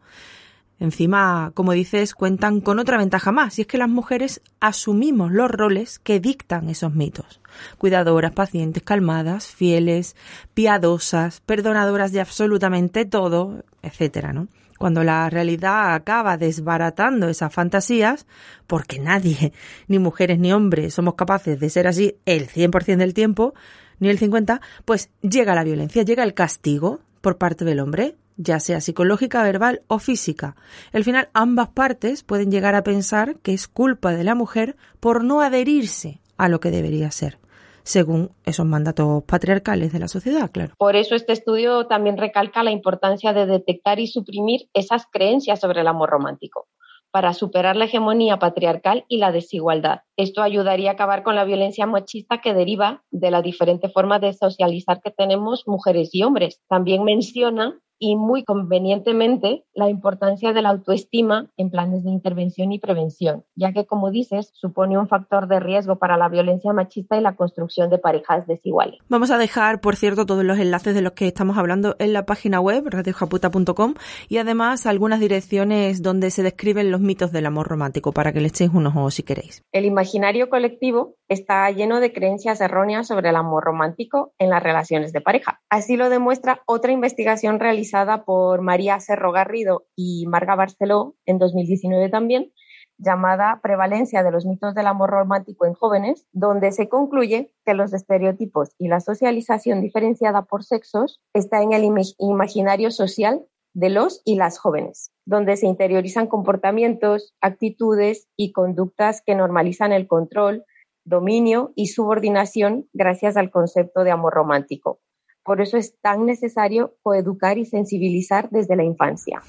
Encima, 0.81 1.51
como 1.55 1.73
dices, 1.73 2.15
cuentan 2.15 2.61
con 2.61 2.79
otra 2.79 2.99
ventaja 2.99 3.33
más, 3.33 3.59
y 3.59 3.63
es 3.63 3.67
que 3.67 3.79
las 3.79 3.89
mujeres 3.89 4.41
asumimos 4.61 5.33
los 5.33 5.51
roles 5.51 5.99
que 5.99 6.21
dictan 6.21 6.69
esos 6.69 6.95
mitos. 6.95 7.41
Cuidadoras, 7.79 8.31
pacientes, 8.31 8.85
calmadas, 8.85 9.49
fieles, 9.49 10.15
piadosas, 10.55 11.41
perdonadoras 11.41 12.13
de 12.13 12.21
absolutamente 12.21 13.05
todo, 13.07 13.65
etcétera, 13.83 14.33
¿no? 14.33 14.47
Cuando 14.79 15.03
la 15.03 15.29
realidad 15.29 15.95
acaba 15.95 16.37
desbaratando 16.37 17.29
esas 17.29 17.53
fantasías, 17.53 18.27
porque 18.69 19.01
nadie, 19.01 19.53
ni 19.89 19.99
mujeres 19.99 20.39
ni 20.39 20.53
hombres, 20.53 20.95
somos 20.95 21.15
capaces 21.15 21.59
de 21.59 21.71
ser 21.71 21.89
así 21.89 22.17
el 22.25 22.49
100% 22.49 22.99
del 22.99 23.15
tiempo, 23.15 23.55
ni 23.99 24.09
el 24.09 24.21
50%, 24.21 24.61
pues 24.85 25.11
llega 25.23 25.57
la 25.57 25.65
violencia, 25.65 26.05
llega 26.05 26.23
el 26.23 26.35
castigo 26.35 27.01
por 27.21 27.37
parte 27.37 27.65
del 27.65 27.81
hombre, 27.81 28.15
ya 28.39 28.61
sea 28.61 28.81
psicológica, 28.81 29.43
verbal 29.43 29.83
o 29.89 29.99
física. 29.99 30.57
Al 30.93 31.05
final, 31.05 31.29
ambas 31.35 31.69
partes 31.69 32.23
pueden 32.23 32.51
llegar 32.51 32.75
a 32.75 32.85
pensar 32.85 33.37
que 33.41 33.53
es 33.53 33.69
culpa 33.69 34.13
de 34.13 34.25
la 34.25 34.35
mujer 34.35 34.77
por 35.01 35.25
no 35.25 35.43
adherirse 35.43 36.21
a 36.39 36.49
lo 36.49 36.61
que 36.61 36.71
debería 36.71 37.11
ser, 37.11 37.39
según 37.83 38.31
esos 38.47 38.65
mandatos 38.65 39.25
patriarcales 39.25 39.93
de 39.93 39.99
la 39.99 40.09
sociedad, 40.09 40.51
claro. 40.51 40.73
Por 40.79 40.97
eso 40.97 41.15
este 41.17 41.33
estudio 41.33 41.87
también 41.87 42.17
recalca 42.17 42.63
la 42.63 42.71
importancia 42.71 43.33
de 43.33 43.45
detectar 43.45 43.99
y 43.99 44.07
suprimir 44.07 44.69
esas 44.73 45.05
creencias 45.11 45.61
sobre 45.61 45.81
el 45.81 45.89
amor 45.89 46.09
romántico 46.11 46.69
para 47.11 47.33
superar 47.33 47.75
la 47.75 47.87
hegemonía 47.87 48.39
patriarcal 48.39 49.05
y 49.09 49.17
la 49.17 49.33
desigualdad. 49.33 50.03
Esto 50.17 50.43
ayudaría 50.43 50.91
a 50.91 50.93
acabar 50.93 51.23
con 51.23 51.35
la 51.35 51.45
violencia 51.45 51.87
machista 51.87 52.41
que 52.43 52.55
deriva 52.55 53.03
de 53.11 53.31
la 53.31 53.43
diferente 53.43 53.89
forma 53.89 54.19
de 54.19 54.35
socializar 54.35 55.01
que 55.01 55.11
tenemos 55.11 55.67
mujeres 55.67 56.11
y 56.13 56.23
hombres. 56.23 56.61
También 56.69 57.05
menciona 57.05 57.81
y 57.99 58.17
muy 58.17 58.45
convenientemente 58.45 59.65
la 59.75 59.89
importancia 59.89 60.53
de 60.53 60.63
la 60.63 60.71
autoestima 60.71 61.51
en 61.57 61.71
planes 61.71 62.05
de 62.05 62.11
intervención 62.11 62.73
y 62.73 62.79
prevención, 62.79 63.45
ya 63.57 63.73
que, 63.73 63.87
como 63.87 64.11
dices, 64.11 64.51
supone 64.55 64.99
un 64.99 65.09
factor 65.09 65.49
de 65.49 65.61
riesgo 65.61 65.97
para 65.97 66.17
la 66.17 66.29
violencia 66.29 66.73
machista 66.73 67.17
y 67.17 67.21
la 67.21 67.35
construcción 67.35 67.91
de 67.91 67.99
parejas 67.99 68.47
desiguales. 68.47 69.01
Vamos 69.09 69.31
a 69.31 69.39
dejar, 69.39 69.81
por 69.81 69.97
cierto, 69.97 70.27
todos 70.27 70.45
los 70.45 70.59
enlaces 70.59 70.95
de 70.95 71.03
los 71.03 71.13
que 71.13 71.27
estamos 71.27 71.59
hablando 71.59 71.97
en 71.99 72.13
la 72.13 72.25
página 72.25 72.61
web 72.61 72.85
radiojaputa.com 72.87 73.95
y 74.29 74.39
además 74.39 74.87
algunas 74.87 75.21
direcciones 75.21 76.03
donde 76.03 76.31
se 76.31 76.43
describen 76.43 76.91
los 76.91 77.01
mitos 77.01 77.33
del 77.33 77.47
amor 77.47 77.69
romántico 77.69 78.13
para 78.13 78.33
que 78.33 78.41
le 78.41 78.49
echéis 78.49 78.71
unos 78.73 78.95
ojos 78.97 79.15
si 79.15 79.23
queréis. 79.23 79.63
El 79.73 79.85
imaginario 79.85 80.49
colectivo 80.49 81.17
está 81.29 81.71
lleno 81.71 82.01
de 82.01 82.13
creencias 82.13 82.61
erróneas 82.61 83.07
sobre 83.07 83.31
el 83.31 83.37
amor 83.37 83.65
romántico 83.65 84.33
en 84.39 84.51
las 84.51 84.63
relaciones 84.63 85.13
de 85.13 85.21
pareja. 85.21 85.61
Así 85.69 85.97
lo 85.97 86.09
demuestra 86.09 86.63
otra 86.67 86.93
investigación 86.93 87.61
realizada 87.61 87.88
por 88.25 88.63
María 88.63 89.01
Cerro 89.01 89.33
Garrido 89.33 89.87
y 89.97 90.27
Marga 90.27 90.55
Barceló 90.55 91.15
en 91.27 91.39
2019 91.39 92.09
también, 92.09 92.53
llamada 92.99 93.61
Prevalencia 93.63 94.23
de 94.23 94.31
los 94.31 94.45
mitos 94.45 94.75
del 94.75 94.87
amor 94.87 95.11
romántico 95.11 95.67
en 95.67 95.75
jóvenes, 95.75 96.27
donde 96.33 96.73
se 96.73 96.89
concluye 96.89 97.55
que 97.65 97.75
los 97.75 97.93
estereotipos 97.93 98.75
y 98.79 98.89
la 98.89 99.01
socialización 99.01 99.81
diferenciada 99.81 100.43
por 100.43 100.65
sexos 100.65 101.21
está 101.33 101.63
en 101.63 101.73
el 101.73 101.85
imaginario 102.19 102.91
social 102.91 103.47
de 103.75 103.91
los 103.91 104.23
y 104.25 104.35
las 104.35 104.59
jóvenes, 104.59 105.13
donde 105.25 105.57
se 105.57 105.67
interiorizan 105.67 106.27
comportamientos, 106.27 107.35
actitudes 107.41 108.29
y 108.37 108.53
conductas 108.53 109.23
que 109.25 109.35
normalizan 109.35 109.93
el 109.93 110.09
control, 110.09 110.65
dominio 111.05 111.73
y 111.77 111.87
subordinación 111.87 112.89
gracias 112.93 113.37
al 113.37 113.51
concepto 113.51 114.05
de 114.05 114.11
amor 114.11 114.35
romántico. 114.35 115.01
Por 115.49 115.63
eso 115.63 115.79
es 115.79 115.99
tan 116.03 116.27
necesario 116.27 116.93
coeducar 117.03 117.57
y 117.57 117.65
sensibilizar 117.65 118.51
desde 118.51 118.77
la 118.77 118.85
infancia. 118.85 119.41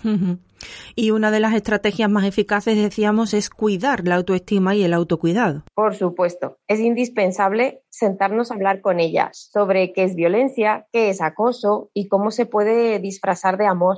Y 0.96 1.12
una 1.12 1.30
de 1.30 1.42
las 1.42 1.54
estrategias 1.54 2.10
más 2.10 2.24
eficaces, 2.24 2.78
decíamos, 2.78 3.34
es 3.34 3.50
cuidar 3.50 4.08
la 4.08 4.16
autoestima 4.16 4.76
y 4.76 4.84
el 4.86 4.94
autocuidado. 4.94 5.64
Por 5.76 5.96
supuesto, 5.96 6.56
es 6.70 6.80
indispensable 6.80 7.82
sentarnos 7.90 8.50
a 8.50 8.54
hablar 8.54 8.80
con 8.80 9.02
ellas 9.02 9.50
sobre 9.52 9.92
qué 9.92 10.06
es 10.06 10.16
violencia, 10.16 10.88
qué 10.94 11.10
es 11.10 11.20
acoso 11.20 11.90
y 11.94 12.08
cómo 12.08 12.32
se 12.32 12.46
puede 12.46 13.00
disfrazar 13.00 13.58
de 13.58 13.66
amor. 13.66 13.98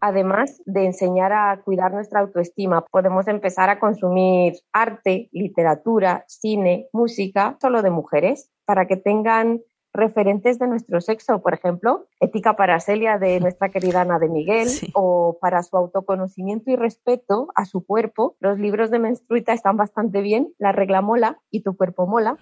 Además 0.00 0.60
de 0.66 0.84
enseñar 0.84 1.32
a 1.32 1.62
cuidar 1.64 1.94
nuestra 1.94 2.20
autoestima, 2.20 2.84
podemos 2.90 3.26
empezar 3.26 3.70
a 3.70 3.78
consumir 3.78 4.52
arte, 4.74 5.30
literatura, 5.32 6.26
cine, 6.28 6.88
música, 6.92 7.56
solo 7.58 7.80
de 7.80 7.90
mujeres, 7.90 8.50
para 8.66 8.86
que 8.86 8.96
tengan 8.96 9.62
referentes 9.92 10.58
de 10.58 10.66
nuestro 10.66 11.00
sexo, 11.00 11.42
por 11.42 11.54
ejemplo, 11.54 12.06
Ética 12.20 12.56
para 12.56 12.80
Celia 12.80 13.18
de 13.18 13.40
nuestra 13.40 13.70
querida 13.70 14.02
Ana 14.02 14.18
de 14.18 14.28
Miguel, 14.28 14.68
o 14.94 15.38
para 15.40 15.62
su 15.62 15.76
autoconocimiento 15.76 16.70
y 16.70 16.76
respeto 16.76 17.48
a 17.54 17.64
su 17.64 17.84
cuerpo. 17.84 18.36
Los 18.40 18.58
libros 18.58 18.90
de 18.90 18.98
Menstruita 18.98 19.52
están 19.52 19.76
bastante 19.76 20.20
bien, 20.20 20.52
La 20.58 20.72
regla 20.72 21.02
mola 21.02 21.40
y 21.50 21.62
Tu 21.62 21.76
cuerpo 21.76 22.06
mola, 22.06 22.36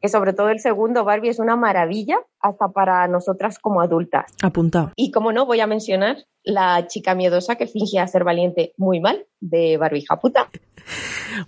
que 0.00 0.08
sobre 0.08 0.32
todo 0.32 0.50
el 0.50 0.60
segundo, 0.60 1.04
Barbie, 1.04 1.28
es 1.28 1.38
una 1.38 1.56
maravilla 1.56 2.18
hasta 2.40 2.68
para 2.68 3.06
nosotras 3.08 3.58
como 3.58 3.80
adultas. 3.80 4.32
Apuntado. 4.42 4.92
Y 4.96 5.10
como 5.10 5.32
no, 5.32 5.46
voy 5.46 5.60
a 5.60 5.66
mencionar 5.66 6.16
La 6.42 6.86
chica 6.86 7.14
miedosa 7.14 7.56
que 7.56 7.66
fingía 7.66 8.06
ser 8.06 8.24
valiente 8.24 8.72
muy 8.76 9.00
mal, 9.00 9.26
de 9.40 9.76
Barbie 9.76 10.04
Japuta. 10.06 10.48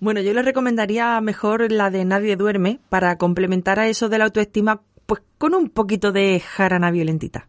Bueno, 0.00 0.20
yo 0.20 0.32
le 0.34 0.42
recomendaría 0.42 1.20
mejor 1.20 1.72
la 1.72 1.90
de 1.90 2.04
Nadie 2.04 2.36
duerme 2.36 2.78
para 2.88 3.16
complementar 3.16 3.78
a 3.78 3.88
eso 3.88 4.08
de 4.08 4.18
la 4.18 4.24
autoestima 4.24 4.82
pues 5.06 5.22
con 5.38 5.54
un 5.54 5.68
poquito 5.68 6.12
de 6.12 6.40
jarana 6.40 6.90
violentita. 6.90 7.46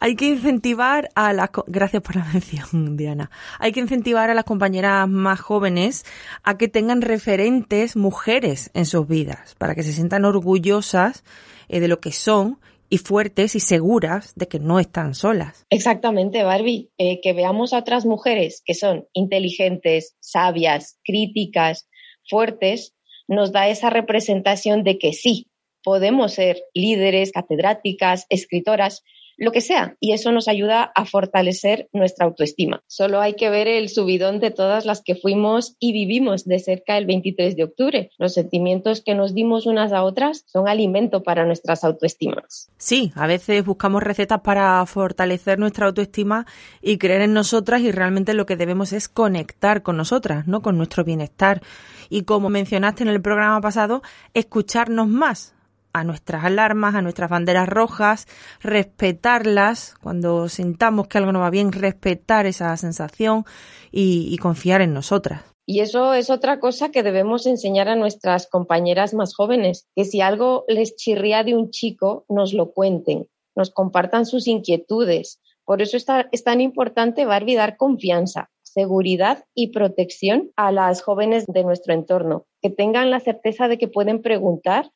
Hay 0.00 0.16
que 0.16 0.26
incentivar 0.26 1.10
a 1.14 1.32
las 1.32 1.50
gracias 1.68 2.02
por 2.02 2.16
la 2.16 2.24
mención, 2.32 2.96
Diana. 2.96 3.30
Hay 3.60 3.70
que 3.70 3.78
incentivar 3.78 4.30
a 4.30 4.34
las 4.34 4.44
compañeras 4.44 5.08
más 5.08 5.40
jóvenes 5.40 6.04
a 6.42 6.58
que 6.58 6.66
tengan 6.66 7.02
referentes 7.02 7.94
mujeres 7.94 8.72
en 8.74 8.84
sus 8.84 9.06
vidas, 9.06 9.54
para 9.58 9.76
que 9.76 9.84
se 9.84 9.92
sientan 9.92 10.24
orgullosas 10.24 11.22
eh, 11.68 11.78
de 11.78 11.86
lo 11.86 12.00
que 12.00 12.10
son 12.10 12.58
y 12.88 12.98
fuertes 12.98 13.54
y 13.54 13.60
seguras 13.60 14.32
de 14.34 14.48
que 14.48 14.58
no 14.58 14.80
están 14.80 15.14
solas. 15.14 15.64
Exactamente, 15.70 16.42
Barbie. 16.42 16.90
Eh, 16.98 17.20
que 17.22 17.32
veamos 17.32 17.72
a 17.72 17.78
otras 17.78 18.04
mujeres 18.04 18.60
que 18.64 18.74
son 18.74 19.06
inteligentes, 19.12 20.16
sabias, 20.18 20.98
críticas, 21.04 21.88
fuertes, 22.28 22.92
nos 23.28 23.52
da 23.52 23.68
esa 23.68 23.88
representación 23.88 24.82
de 24.82 24.98
que 24.98 25.12
sí, 25.12 25.46
podemos 25.82 26.32
ser 26.34 26.62
líderes, 26.74 27.32
catedráticas, 27.32 28.26
escritoras, 28.28 29.02
lo 29.42 29.50
que 29.50 29.60
sea, 29.60 29.96
y 29.98 30.12
eso 30.12 30.30
nos 30.30 30.46
ayuda 30.46 30.92
a 30.94 31.04
fortalecer 31.04 31.88
nuestra 31.92 32.26
autoestima. 32.26 32.82
Solo 32.86 33.20
hay 33.20 33.34
que 33.34 33.50
ver 33.50 33.66
el 33.66 33.88
subidón 33.88 34.40
de 34.40 34.50
todas 34.50 34.84
las 34.84 35.02
que 35.02 35.14
fuimos 35.14 35.74
y 35.80 35.92
vivimos 35.92 36.44
de 36.44 36.58
cerca 36.58 36.98
el 36.98 37.06
23 37.06 37.56
de 37.56 37.64
octubre. 37.64 38.10
Los 38.18 38.34
sentimientos 38.34 39.00
que 39.00 39.14
nos 39.14 39.34
dimos 39.34 39.66
unas 39.66 39.92
a 39.92 40.04
otras 40.04 40.44
son 40.46 40.68
alimento 40.68 41.22
para 41.22 41.44
nuestras 41.44 41.82
autoestimas. 41.82 42.70
Sí, 42.76 43.12
a 43.14 43.26
veces 43.26 43.64
buscamos 43.64 44.02
recetas 44.02 44.42
para 44.42 44.84
fortalecer 44.86 45.58
nuestra 45.58 45.86
autoestima 45.86 46.46
y 46.80 46.98
creer 46.98 47.22
en 47.22 47.32
nosotras 47.32 47.80
y 47.82 47.90
realmente 47.90 48.34
lo 48.34 48.46
que 48.46 48.56
debemos 48.56 48.92
es 48.92 49.08
conectar 49.08 49.82
con 49.82 49.96
nosotras, 49.96 50.46
no 50.46 50.62
con 50.62 50.76
nuestro 50.76 51.04
bienestar. 51.04 51.62
Y 52.10 52.22
como 52.22 52.50
mencionaste 52.50 53.02
en 53.02 53.08
el 53.08 53.22
programa 53.22 53.60
pasado, 53.60 54.02
escucharnos 54.34 55.08
más 55.08 55.54
a 55.92 56.04
nuestras 56.04 56.44
alarmas, 56.44 56.94
a 56.94 57.02
nuestras 57.02 57.30
banderas 57.30 57.68
rojas, 57.68 58.26
respetarlas 58.60 59.94
cuando 60.02 60.48
sintamos 60.48 61.08
que 61.08 61.18
algo 61.18 61.32
no 61.32 61.40
va 61.40 61.50
bien, 61.50 61.72
respetar 61.72 62.46
esa 62.46 62.76
sensación 62.76 63.44
y, 63.90 64.36
confiar 64.38 64.80
en 64.80 64.94
nosotras. 64.94 65.42
Y 65.66 65.80
eso 65.80 66.14
es 66.14 66.30
otra 66.30 66.58
cosa 66.58 66.90
que 66.90 67.02
debemos 67.02 67.46
enseñar 67.46 67.88
a 67.88 67.96
nuestras 67.96 68.48
compañeras 68.48 69.14
más 69.14 69.34
jóvenes, 69.34 69.86
que 69.94 70.04
si 70.04 70.20
algo 70.20 70.64
les 70.66 70.96
chirría 70.96 71.44
de 71.44 71.54
un 71.54 71.70
chico, 71.70 72.24
nos 72.28 72.52
lo 72.52 72.72
cuenten, 72.72 73.28
nos 73.54 73.70
compartan 73.70 74.26
sus 74.26 74.48
inquietudes. 74.48 75.40
Por 75.64 75.80
eso 75.80 75.96
es 75.96 76.44
tan 76.44 76.60
importante, 76.60 77.24
Barbie, 77.24 77.54
dar 77.54 77.76
confianza, 77.76 78.50
seguridad 78.72 79.44
y 79.54 79.68
protección 79.68 80.50
a 80.56 80.72
las 80.72 81.02
jóvenes 81.02 81.44
de 81.46 81.62
nuestro 81.62 81.94
entorno, 81.94 82.46
que 82.60 82.70
tengan 82.70 83.10
la 83.10 83.20
certeza 83.20 83.68
de 83.68 83.78
que 83.78 83.88
pueden 83.88 84.22
preguntar 84.22 84.90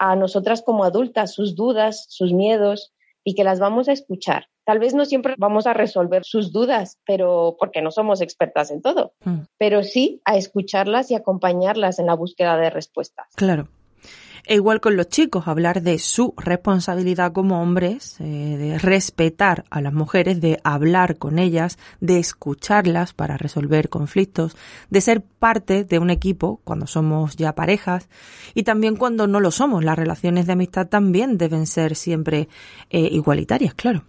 a 0.00 0.16
nosotras 0.16 0.62
como 0.62 0.82
adultas 0.82 1.34
sus 1.34 1.54
dudas, 1.54 2.06
sus 2.08 2.32
miedos 2.32 2.92
y 3.22 3.34
que 3.34 3.44
las 3.44 3.60
vamos 3.60 3.88
a 3.88 3.92
escuchar. 3.92 4.46
Tal 4.64 4.78
vez 4.78 4.94
no 4.94 5.04
siempre 5.04 5.34
vamos 5.36 5.66
a 5.66 5.74
resolver 5.74 6.24
sus 6.24 6.52
dudas, 6.52 6.98
pero 7.06 7.56
porque 7.58 7.82
no 7.82 7.90
somos 7.90 8.22
expertas 8.22 8.70
en 8.70 8.80
todo, 8.80 9.12
mm. 9.24 9.40
pero 9.58 9.82
sí 9.82 10.22
a 10.24 10.36
escucharlas 10.36 11.10
y 11.10 11.14
acompañarlas 11.14 11.98
en 11.98 12.06
la 12.06 12.14
búsqueda 12.14 12.56
de 12.56 12.70
respuestas. 12.70 13.26
Claro. 13.36 13.68
E 14.46 14.54
igual 14.54 14.80
con 14.80 14.96
los 14.96 15.08
chicos, 15.08 15.48
hablar 15.48 15.82
de 15.82 15.98
su 15.98 16.34
responsabilidad 16.36 17.32
como 17.32 17.62
hombres, 17.62 18.20
eh, 18.20 18.24
de 18.24 18.78
respetar 18.78 19.64
a 19.70 19.80
las 19.80 19.92
mujeres, 19.92 20.40
de 20.40 20.60
hablar 20.64 21.18
con 21.18 21.38
ellas, 21.38 21.78
de 22.00 22.18
escucharlas 22.18 23.12
para 23.12 23.36
resolver 23.36 23.88
conflictos, 23.88 24.56
de 24.88 25.00
ser 25.00 25.22
parte 25.22 25.84
de 25.84 25.98
un 25.98 26.10
equipo 26.10 26.60
cuando 26.64 26.86
somos 26.86 27.36
ya 27.36 27.54
parejas 27.54 28.08
y 28.54 28.62
también 28.62 28.96
cuando 28.96 29.26
no 29.26 29.40
lo 29.40 29.50
somos. 29.50 29.84
Las 29.84 29.98
relaciones 29.98 30.46
de 30.46 30.54
amistad 30.54 30.88
también 30.88 31.38
deben 31.38 31.66
ser 31.66 31.94
siempre 31.94 32.48
eh, 32.90 33.00
igualitarias, 33.00 33.74
claro. 33.74 34.04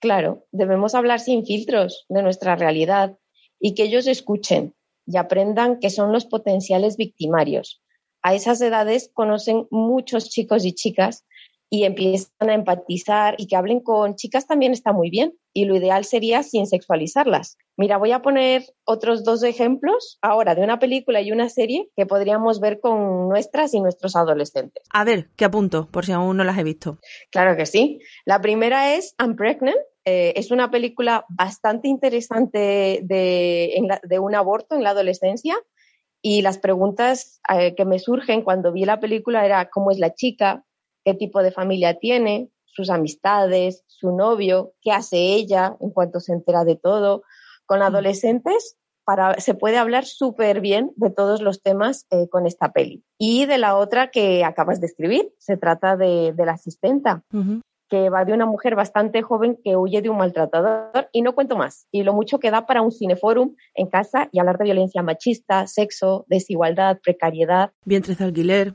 Claro, 0.00 0.46
debemos 0.52 0.94
hablar 0.94 1.20
sin 1.20 1.44
filtros 1.44 2.04
de 2.08 2.22
nuestra 2.22 2.54
realidad 2.56 3.16
y 3.58 3.74
que 3.74 3.84
ellos 3.84 4.06
escuchen 4.06 4.74
y 5.06 5.16
aprendan 5.16 5.80
que 5.80 5.90
son 5.90 6.12
los 6.12 6.26
potenciales 6.26 6.96
victimarios 6.96 7.82
a 8.28 8.34
esas 8.34 8.60
edades 8.60 9.10
conocen 9.14 9.66
muchos 9.70 10.28
chicos 10.28 10.66
y 10.66 10.74
chicas 10.74 11.24
y 11.70 11.84
empiezan 11.84 12.50
a 12.50 12.54
empatizar 12.54 13.36
y 13.38 13.46
que 13.46 13.56
hablen 13.56 13.80
con 13.80 14.16
chicas 14.16 14.46
también 14.46 14.72
está 14.72 14.92
muy 14.92 15.08
bien 15.08 15.32
y 15.54 15.64
lo 15.64 15.74
ideal 15.74 16.04
sería 16.04 16.42
sin 16.42 16.66
sexualizarlas. 16.66 17.56
Mira, 17.78 17.96
voy 17.96 18.12
a 18.12 18.20
poner 18.20 18.66
otros 18.84 19.24
dos 19.24 19.42
ejemplos 19.42 20.18
ahora 20.20 20.54
de 20.54 20.62
una 20.62 20.78
película 20.78 21.22
y 21.22 21.32
una 21.32 21.48
serie 21.48 21.88
que 21.96 22.04
podríamos 22.04 22.60
ver 22.60 22.80
con 22.80 23.30
nuestras 23.30 23.72
y 23.72 23.80
nuestros 23.80 24.14
adolescentes. 24.14 24.84
A 24.92 25.04
ver, 25.04 25.30
¿qué 25.36 25.46
apunto? 25.46 25.88
Por 25.90 26.04
si 26.04 26.12
aún 26.12 26.36
no 26.36 26.44
las 26.44 26.58
he 26.58 26.64
visto. 26.64 26.98
Claro 27.30 27.56
que 27.56 27.64
sí. 27.64 27.98
La 28.26 28.42
primera 28.42 28.94
es 28.94 29.14
I'm 29.18 29.36
Pregnant. 29.36 29.78
Eh, 30.04 30.34
es 30.36 30.50
una 30.50 30.70
película 30.70 31.24
bastante 31.30 31.88
interesante 31.88 33.00
de, 33.02 33.88
de 34.02 34.18
un 34.18 34.34
aborto 34.34 34.74
en 34.74 34.82
la 34.82 34.90
adolescencia 34.90 35.56
y 36.22 36.42
las 36.42 36.58
preguntas 36.58 37.40
eh, 37.52 37.74
que 37.74 37.84
me 37.84 37.98
surgen 37.98 38.42
cuando 38.42 38.72
vi 38.72 38.84
la 38.84 39.00
película 39.00 39.44
era 39.44 39.70
cómo 39.70 39.90
es 39.90 39.98
la 39.98 40.14
chica, 40.14 40.64
qué 41.04 41.14
tipo 41.14 41.42
de 41.42 41.52
familia 41.52 41.98
tiene, 41.98 42.50
sus 42.66 42.90
amistades, 42.90 43.84
su 43.86 44.12
novio, 44.12 44.72
qué 44.82 44.92
hace 44.92 45.16
ella 45.16 45.76
en 45.80 45.90
cuanto 45.90 46.20
se 46.20 46.32
entera 46.32 46.64
de 46.64 46.76
todo. 46.76 47.22
Con 47.66 47.82
adolescentes 47.82 48.76
para, 49.04 49.40
se 49.40 49.54
puede 49.54 49.78
hablar 49.78 50.04
súper 50.04 50.60
bien 50.60 50.92
de 50.96 51.10
todos 51.10 51.40
los 51.40 51.62
temas 51.62 52.06
eh, 52.10 52.28
con 52.28 52.46
esta 52.46 52.72
peli. 52.72 53.04
Y 53.18 53.46
de 53.46 53.58
la 53.58 53.76
otra 53.76 54.10
que 54.10 54.44
acabas 54.44 54.80
de 54.80 54.86
escribir, 54.86 55.32
se 55.38 55.56
trata 55.56 55.96
de, 55.96 56.34
la 56.36 56.52
asistenta. 56.52 57.24
Que 57.88 58.10
va 58.10 58.24
de 58.24 58.32
una 58.32 58.46
mujer 58.46 58.74
bastante 58.74 59.22
joven 59.22 59.58
que 59.62 59.76
huye 59.76 60.02
de 60.02 60.10
un 60.10 60.18
maltratador 60.18 61.08
y 61.12 61.22
no 61.22 61.34
cuento 61.34 61.56
más. 61.56 61.86
Y 61.90 62.02
lo 62.02 62.12
mucho 62.12 62.38
que 62.38 62.50
da 62.50 62.66
para 62.66 62.82
un 62.82 62.92
cineforum 62.92 63.54
en 63.74 63.88
casa 63.88 64.28
y 64.32 64.38
hablar 64.38 64.58
de 64.58 64.64
violencia 64.64 65.02
machista, 65.02 65.66
sexo, 65.66 66.24
desigualdad, 66.28 66.98
precariedad. 67.02 67.72
Vientres 67.84 68.18
de 68.18 68.24
alquiler. 68.24 68.74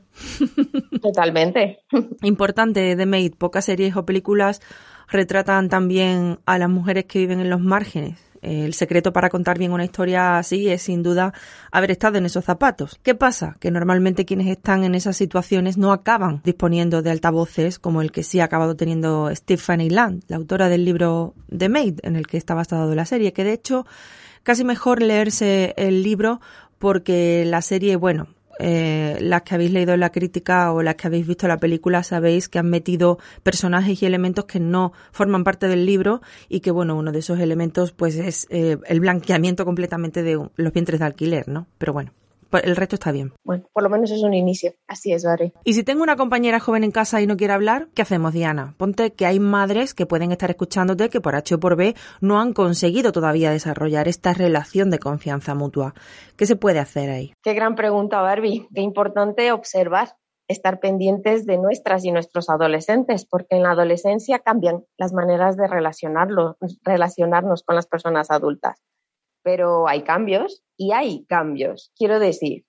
Totalmente. 1.02 1.80
Importante, 2.22 2.96
The 2.96 3.06
Maid, 3.06 3.34
pocas 3.36 3.64
series 3.64 3.96
o 3.96 4.04
películas 4.04 4.60
retratan 5.08 5.68
también 5.68 6.40
a 6.46 6.58
las 6.58 6.70
mujeres 6.70 7.04
que 7.04 7.18
viven 7.18 7.40
en 7.40 7.50
los 7.50 7.60
márgenes 7.60 8.33
el 8.44 8.74
secreto 8.74 9.12
para 9.12 9.30
contar 9.30 9.58
bien 9.58 9.72
una 9.72 9.84
historia 9.84 10.38
así 10.38 10.68
es 10.68 10.82
sin 10.82 11.02
duda 11.02 11.32
haber 11.72 11.90
estado 11.90 12.18
en 12.18 12.26
esos 12.26 12.44
zapatos. 12.44 12.98
¿Qué 13.02 13.14
pasa? 13.14 13.56
Que 13.60 13.70
normalmente 13.70 14.24
quienes 14.24 14.48
están 14.48 14.84
en 14.84 14.94
esas 14.94 15.16
situaciones 15.16 15.76
no 15.76 15.92
acaban 15.92 16.40
disponiendo 16.44 17.02
de 17.02 17.10
altavoces 17.10 17.78
como 17.78 18.02
el 18.02 18.12
que 18.12 18.22
sí 18.22 18.40
ha 18.40 18.44
acabado 18.44 18.76
teniendo 18.76 19.34
Stephanie 19.34 19.90
Land, 19.90 20.24
la 20.28 20.36
autora 20.36 20.68
del 20.68 20.84
libro 20.84 21.34
The 21.56 21.68
Maid, 21.68 22.00
en 22.02 22.16
el 22.16 22.26
que 22.26 22.36
está 22.36 22.54
basado 22.54 22.94
la 22.94 23.06
serie, 23.06 23.32
que 23.32 23.44
de 23.44 23.52
hecho 23.52 23.86
casi 24.42 24.64
mejor 24.64 25.02
leerse 25.02 25.74
el 25.76 26.02
libro 26.02 26.40
porque 26.78 27.44
la 27.46 27.62
serie, 27.62 27.96
bueno, 27.96 28.28
eh, 28.58 29.18
las 29.20 29.42
que 29.42 29.54
habéis 29.54 29.72
leído 29.72 29.96
la 29.96 30.10
crítica 30.10 30.72
o 30.72 30.82
las 30.82 30.94
que 30.94 31.06
habéis 31.06 31.26
visto 31.26 31.48
la 31.48 31.58
película 31.58 32.02
sabéis 32.02 32.48
que 32.48 32.58
han 32.58 32.70
metido 32.70 33.18
personajes 33.42 34.02
y 34.02 34.06
elementos 34.06 34.44
que 34.44 34.60
no 34.60 34.92
forman 35.12 35.44
parte 35.44 35.68
del 35.68 35.86
libro 35.86 36.22
y 36.48 36.60
que 36.60 36.70
bueno 36.70 36.96
uno 36.96 37.12
de 37.12 37.18
esos 37.18 37.40
elementos 37.40 37.92
pues 37.92 38.16
es 38.16 38.46
eh, 38.50 38.78
el 38.86 39.00
blanqueamiento 39.00 39.64
completamente 39.64 40.22
de 40.22 40.48
los 40.54 40.72
vientres 40.72 41.00
de 41.00 41.06
alquiler 41.06 41.48
no 41.48 41.66
pero 41.78 41.92
bueno 41.92 42.12
el 42.62 42.76
resto 42.76 42.96
está 42.96 43.12
bien. 43.12 43.32
Bueno, 43.44 43.64
por 43.72 43.82
lo 43.82 43.90
menos 43.90 44.10
es 44.10 44.22
un 44.22 44.34
inicio. 44.34 44.72
Así 44.86 45.12
es, 45.12 45.24
Barry. 45.24 45.52
Y 45.64 45.74
si 45.74 45.82
tengo 45.82 46.02
una 46.02 46.16
compañera 46.16 46.60
joven 46.60 46.84
en 46.84 46.90
casa 46.90 47.20
y 47.20 47.26
no 47.26 47.36
quiere 47.36 47.52
hablar, 47.52 47.88
¿qué 47.94 48.02
hacemos, 48.02 48.32
Diana? 48.32 48.74
Ponte 48.76 49.12
que 49.12 49.26
hay 49.26 49.40
madres 49.40 49.94
que 49.94 50.06
pueden 50.06 50.32
estar 50.32 50.50
escuchándote 50.50 51.08
que 51.08 51.20
por 51.20 51.34
H 51.34 51.54
o 51.54 51.60
por 51.60 51.76
B 51.76 51.94
no 52.20 52.40
han 52.40 52.52
conseguido 52.52 53.12
todavía 53.12 53.50
desarrollar 53.50 54.08
esta 54.08 54.32
relación 54.32 54.90
de 54.90 54.98
confianza 54.98 55.54
mutua. 55.54 55.94
¿Qué 56.36 56.46
se 56.46 56.56
puede 56.56 56.78
hacer 56.78 57.10
ahí? 57.10 57.32
Qué 57.42 57.54
gran 57.54 57.74
pregunta, 57.74 58.20
Barbie. 58.20 58.68
Qué 58.74 58.80
importante 58.80 59.52
observar 59.52 60.16
estar 60.48 60.78
pendientes 60.78 61.46
de 61.46 61.56
nuestras 61.56 62.04
y 62.04 62.12
nuestros 62.12 62.50
adolescentes, 62.50 63.24
porque 63.24 63.56
en 63.56 63.62
la 63.62 63.70
adolescencia 63.70 64.40
cambian 64.40 64.84
las 64.98 65.12
maneras 65.12 65.56
de 65.56 65.66
relacionarnos 65.66 67.62
con 67.62 67.76
las 67.76 67.86
personas 67.86 68.30
adultas 68.30 68.82
pero 69.44 69.86
hay 69.86 70.02
cambios 70.02 70.64
y 70.76 70.92
hay 70.92 71.24
cambios. 71.26 71.92
Quiero 71.96 72.18
decir, 72.18 72.64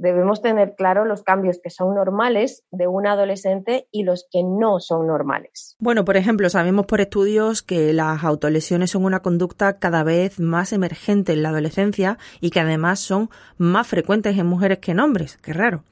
debemos 0.00 0.40
tener 0.40 0.74
claro 0.76 1.04
los 1.04 1.22
cambios 1.22 1.60
que 1.62 1.70
son 1.70 1.94
normales 1.94 2.64
de 2.70 2.88
un 2.88 3.06
adolescente 3.06 3.86
y 3.92 4.04
los 4.04 4.26
que 4.32 4.42
no 4.42 4.80
son 4.80 5.06
normales. 5.06 5.76
Bueno, 5.78 6.04
por 6.04 6.16
ejemplo, 6.16 6.48
sabemos 6.48 6.86
por 6.86 7.00
estudios 7.00 7.62
que 7.62 7.92
las 7.92 8.24
autolesiones 8.24 8.90
son 8.90 9.04
una 9.04 9.20
conducta 9.20 9.78
cada 9.78 10.02
vez 10.02 10.40
más 10.40 10.72
emergente 10.72 11.32
en 11.32 11.42
la 11.42 11.50
adolescencia 11.50 12.18
y 12.40 12.50
que 12.50 12.60
además 12.60 13.00
son 13.00 13.28
más 13.58 13.86
frecuentes 13.86 14.38
en 14.38 14.46
mujeres 14.46 14.78
que 14.78 14.92
en 14.92 15.00
hombres. 15.00 15.36
Qué 15.36 15.52
raro 15.52 15.84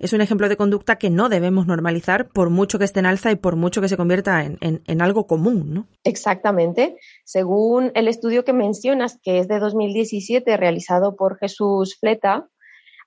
es 0.00 0.14
un 0.14 0.22
ejemplo 0.22 0.48
de 0.48 0.56
conducta 0.56 0.96
que 0.96 1.10
no 1.10 1.28
debemos 1.28 1.66
normalizar 1.66 2.28
por 2.30 2.48
mucho 2.48 2.78
que 2.78 2.86
esté 2.86 3.00
en 3.00 3.06
alza 3.06 3.30
y 3.30 3.36
por 3.36 3.56
mucho 3.56 3.82
que 3.82 3.88
se 3.88 3.98
convierta 3.98 4.42
en, 4.42 5.02
algo 5.02 5.26
común, 5.26 5.74
¿no? 5.74 5.86
Exactamente. 6.04 6.96
Según 7.24 7.92
el 7.94 8.08
estudio 8.08 8.44
que 8.44 8.54
mencionas, 8.54 9.18
que 9.22 9.38
es 9.38 9.46
de 9.46 9.58
2017, 9.58 10.56
realizado 10.56 11.16
por 11.16 11.36
Jesús 11.36 11.98
Fleta, 12.00 12.48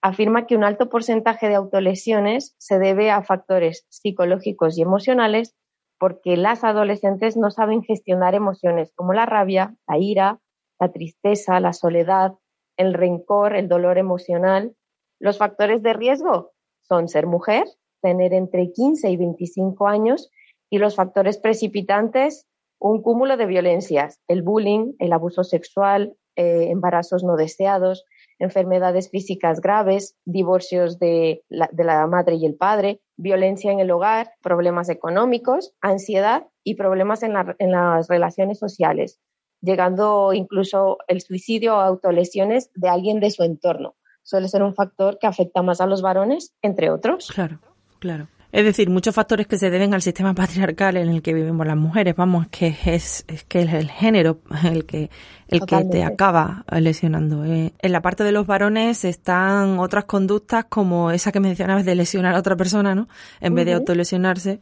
afirma 0.04 0.46
que 0.46 0.58
un 0.58 0.66
alto 0.66 0.90
porcentaje 0.90 1.48
de 1.48 1.56
autolesiones 1.56 2.56
se 2.60 2.78
debe 2.78 3.10
a 3.10 3.24
factores 3.24 3.88
psicológicos 3.90 4.78
y 4.78 4.82
emocionales 4.82 5.56
porque 5.98 6.36
las 6.36 6.66
adolescentes 6.66 7.38
no 7.38 7.50
saben 7.50 7.84
gestionar 7.84 8.36
emociones 8.36 8.92
como 8.96 9.14
la 9.14 9.26
rabia, 9.26 9.78
la 9.88 9.98
ira, 9.98 10.42
la 10.78 10.92
tristeza, 10.92 11.62
la 11.62 11.72
soledad, 11.72 12.34
el 12.76 12.94
rencor, 12.94 13.56
el 13.56 13.70
dolor 13.70 13.98
emocional. 13.98 14.76
Los 15.22 15.38
factores 15.38 15.82
de 15.82 15.94
riesgo 15.94 16.52
son 16.82 17.08
ser 17.08 17.26
mujer, 17.26 17.64
tener 18.02 18.34
entre 18.34 18.74
15 18.74 19.10
y 19.10 19.16
25 19.16 19.88
años 19.88 20.30
y 20.70 20.80
los 20.80 20.98
factores 20.98 21.38
precipitantes, 21.38 22.46
un 22.78 23.02
cúmulo 23.02 23.38
de 23.38 23.46
violencias, 23.46 24.20
el 24.28 24.42
bullying, 24.42 24.96
el 25.00 25.14
abuso 25.14 25.46
sexual, 25.46 26.18
eh, 26.36 26.68
embarazos 26.72 27.24
no 27.24 27.38
deseados, 27.38 28.04
enfermedades 28.40 29.10
físicas 29.10 29.62
graves, 29.62 30.16
divorcios 30.26 31.00
de 31.00 31.44
la, 31.50 31.70
de 31.72 31.84
la 31.84 32.08
madre 32.08 32.36
y 32.36 32.46
el 32.46 32.56
padre, 32.56 33.02
violencia 33.18 33.72
en 33.72 33.80
el 33.80 33.92
hogar, 33.92 34.32
problemas 34.42 34.90
económicos, 34.90 35.74
ansiedad 35.82 36.48
y 36.64 36.76
problemas 36.76 37.24
en, 37.24 37.34
en 37.60 37.72
las 37.72 38.08
relaciones 38.08 38.60
sociales, 38.60 39.20
llegando 39.62 40.34
incluso 40.34 40.98
el 41.08 41.22
suicidio 41.22 41.76
o 41.76 41.82
autolesiones 41.82 42.72
de 42.76 42.90
alguien 42.90 43.20
de 43.20 43.32
su 43.32 43.44
entorno 43.44 43.96
suele 44.24 44.48
ser 44.48 44.64
un 44.64 44.74
factor 44.74 45.20
que 45.20 45.28
afecta 45.28 45.62
más 45.62 45.82
a 45.82 45.86
los 45.86 46.02
varones, 46.02 46.56
entre 46.62 46.90
otros. 46.90 47.30
Claro, 47.34 47.60
claro. 48.00 48.28
Es 48.54 48.64
decir, 48.64 48.88
muchos 48.92 49.16
factores 49.16 49.48
que 49.48 49.58
se 49.58 49.72
deben 49.72 49.96
al 49.96 50.04
sistema 50.04 50.36
patriarcal 50.36 50.96
en 50.98 51.10
el 51.10 51.24
que 51.24 51.34
vivimos 51.34 51.66
las 51.66 51.76
mujeres. 51.76 52.16
Vamos, 52.16 52.46
que 52.50 52.78
es, 52.86 53.26
es 53.28 53.44
que 53.46 53.64
es 53.64 53.74
el 53.74 53.90
género 53.90 54.42
el 54.64 54.86
que, 54.86 55.10
el 55.48 55.66
que 55.66 55.84
te 55.86 56.04
acaba 56.04 56.64
lesionando. 56.70 57.44
Eh. 57.46 57.74
En 57.80 57.92
la 57.92 58.04
parte 58.04 58.24
de 58.24 58.32
los 58.32 58.46
varones 58.46 59.06
están 59.06 59.80
otras 59.80 60.06
conductas 60.06 60.66
como 60.66 61.10
esa 61.10 61.32
que 61.32 61.40
mencionabas 61.40 61.84
de 61.84 61.96
lesionar 61.96 62.36
a 62.36 62.40
otra 62.40 62.56
persona, 62.56 62.94
¿no? 62.94 63.08
En 63.42 63.56
vez 63.56 63.66
de 63.66 63.74
autolesionarse. 63.74 64.60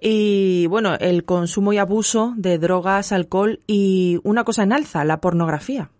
Y 0.00 0.68
bueno, 0.68 0.94
el 0.94 1.24
consumo 1.24 1.72
y 1.72 1.78
abuso 1.78 2.32
de 2.36 2.58
drogas, 2.58 3.10
alcohol 3.10 3.58
y 3.66 4.20
una 4.22 4.44
cosa 4.44 4.62
en 4.62 4.72
alza, 4.72 5.04
la 5.04 5.20
pornografía 5.20 5.90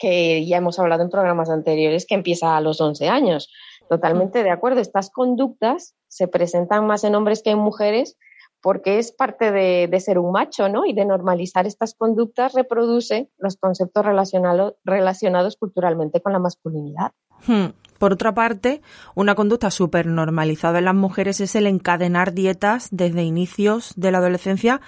que 0.00 0.46
ya 0.46 0.58
hemos 0.58 0.78
hablado 0.78 1.02
en 1.02 1.10
programas 1.10 1.50
anteriores, 1.50 2.06
que 2.06 2.14
empieza 2.14 2.56
a 2.56 2.60
los 2.60 2.80
11 2.80 3.08
años. 3.08 3.50
Totalmente 3.88 4.44
de 4.44 4.50
acuerdo. 4.52 4.80
Estas 4.80 5.10
conductas 5.10 5.96
se 6.08 6.28
presentan 6.28 6.86
más 6.86 7.04
en 7.04 7.14
hombres 7.14 7.42
que 7.42 7.50
en 7.50 7.58
mujeres 7.58 8.16
porque 8.60 8.98
es 8.98 9.12
parte 9.12 9.52
de, 9.52 10.00
ser 10.00 10.18
un 10.18 10.32
macho, 10.32 10.68
¿no? 10.68 10.84
Y 10.84 10.92
de 10.92 11.04
normalizar 11.04 11.66
estas 11.66 11.94
conductas 11.94 12.54
reproduce 12.54 13.30
los 13.38 13.56
conceptos 13.56 14.04
relacionados 14.04 15.56
culturalmente 15.56 16.20
con 16.20 16.32
la 16.32 16.38
masculinidad. 16.38 17.12
Hmm. 17.46 17.66
Por 17.98 18.12
otra 18.12 18.32
parte, 18.32 18.80
una 19.14 19.34
conducta 19.34 19.70
súper 19.70 20.06
normalizada 20.06 20.78
en 20.78 20.84
las 20.84 20.94
mujeres 20.94 21.40
es 21.40 21.54
el 21.56 21.66
encadenar 21.66 22.32
dietas 22.32 22.88
desde 22.90 23.24
inicios 23.24 23.92
de 23.96 24.12
la 24.12 24.18
adolescencia 24.18 24.80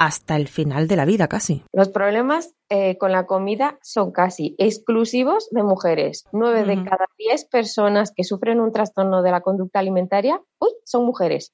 hasta 0.00 0.36
el 0.36 0.48
final 0.48 0.88
de 0.88 0.96
la 0.96 1.04
vida 1.04 1.28
casi. 1.28 1.62
Los 1.74 1.90
problemas 1.90 2.54
eh, 2.70 2.96
con 2.96 3.12
la 3.12 3.26
comida 3.26 3.78
son 3.82 4.12
casi 4.12 4.54
exclusivos 4.56 5.50
de 5.50 5.62
mujeres. 5.62 6.24
Nueve 6.32 6.64
de 6.64 6.82
cada 6.82 7.06
diez 7.18 7.44
personas 7.44 8.10
que 8.16 8.24
sufren 8.24 8.60
un 8.60 8.72
trastorno 8.72 9.22
de 9.22 9.30
la 9.30 9.42
conducta 9.42 9.78
alimentaria 9.78 10.40
uy, 10.58 10.70
son 10.86 11.04
mujeres. 11.04 11.52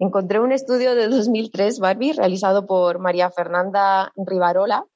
Encontré 0.00 0.40
un 0.40 0.50
estudio 0.50 0.96
de 0.96 1.06
2003, 1.06 1.78
Barbie, 1.78 2.14
realizado 2.14 2.66
por 2.66 2.98
María 2.98 3.30
Fernanda 3.30 4.12
Rivarola, 4.16 4.86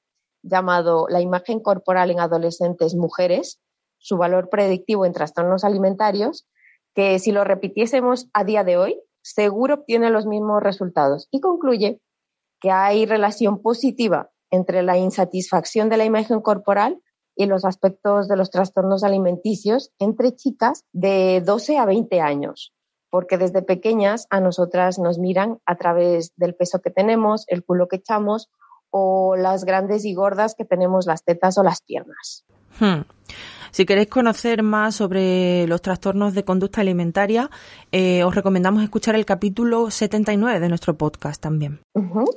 llamado 0.43 1.07
La 1.07 1.21
imagen 1.21 1.61
corporal 1.61 2.11
en 2.11 2.19
adolescentes 2.19 2.95
mujeres, 2.95 3.61
su 3.97 4.17
valor 4.17 4.49
predictivo 4.49 5.05
en 5.05 5.13
trastornos 5.13 5.63
alimentarios, 5.63 6.49
que 6.93 7.17
si 7.19 7.31
lo 7.31 7.45
repitiésemos 7.45 8.27
a 8.33 8.43
día 8.43 8.65
de 8.65 8.75
hoy, 8.75 9.01
seguro 9.21 9.75
obtiene 9.75 10.09
los 10.09 10.25
mismos 10.25 10.61
resultados. 10.61 11.29
Y 11.31 11.39
concluye 11.39 12.01
que 12.59 12.71
hay 12.71 13.05
relación 13.05 13.61
positiva 13.61 14.31
entre 14.51 14.83
la 14.83 14.97
insatisfacción 14.97 15.89
de 15.89 15.97
la 15.97 16.05
imagen 16.05 16.41
corporal 16.41 17.01
y 17.35 17.45
los 17.45 17.63
aspectos 17.63 18.27
de 18.27 18.35
los 18.35 18.49
trastornos 18.49 19.03
alimenticios 19.03 19.91
entre 19.99 20.35
chicas 20.35 20.83
de 20.91 21.41
12 21.45 21.77
a 21.77 21.85
20 21.85 22.19
años, 22.19 22.73
porque 23.09 23.37
desde 23.37 23.61
pequeñas 23.61 24.27
a 24.29 24.39
nosotras 24.41 24.99
nos 24.99 25.19
miran 25.19 25.59
a 25.65 25.75
través 25.75 26.33
del 26.35 26.55
peso 26.55 26.81
que 26.81 26.91
tenemos, 26.91 27.45
el 27.47 27.63
culo 27.63 27.87
que 27.87 27.97
echamos 27.97 28.49
o 28.89 29.35
las 29.35 29.63
grandes 29.63 30.03
y 30.03 30.13
gordas 30.13 30.55
que 30.55 30.65
tenemos 30.65 31.05
las 31.05 31.23
tetas 31.23 31.57
o 31.57 31.63
las 31.63 31.81
piernas. 31.81 32.43
Hmm. 32.79 33.01
Si 33.71 33.85
queréis 33.85 34.09
conocer 34.09 34.63
más 34.63 34.95
sobre 34.95 35.67
los 35.67 35.81
trastornos 35.81 36.33
de 36.33 36.43
conducta 36.43 36.81
alimentaria, 36.81 37.49
eh, 37.91 38.23
os 38.23 38.33
recomendamos 38.33 38.83
escuchar 38.83 39.15
el 39.15 39.25
capítulo 39.25 39.91
79 39.91 40.59
de 40.59 40.69
nuestro 40.69 40.97
podcast 40.97 41.41
también. 41.41 41.81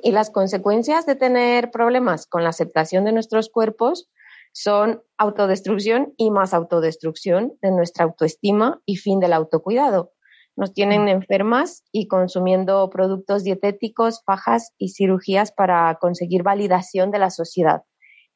Y 0.03 0.13
las 0.13 0.31
consecuencias 0.31 1.07
de 1.07 1.17
tener 1.17 1.71
problemas 1.71 2.27
con 2.27 2.45
la 2.45 2.51
aceptación 2.51 3.05
de 3.05 3.13
nuestros 3.13 3.49
cuerpos 3.49 4.11
son 4.53 5.03
autodestrucción 5.17 6.13
y 6.19 6.31
más 6.31 6.53
autodestrucción 6.53 7.55
de 7.63 7.71
nuestra 7.71 8.05
autoestima 8.05 8.83
y 8.85 8.97
fin 8.97 9.19
del 9.19 9.33
autocuidado. 9.33 10.13
Nos 10.55 10.75
tienen 10.75 11.05
mm. 11.05 11.09
enfermas 11.09 11.83
y 11.93 12.09
consumiendo 12.09 12.91
productos 12.91 13.43
dietéticos, 13.43 14.23
fajas 14.27 14.75
y 14.77 14.91
cirugías 14.91 15.51
para 15.51 15.97
conseguir 15.99 16.43
validación 16.43 17.11
de 17.11 17.19
la 17.19 17.31
sociedad 17.31 17.85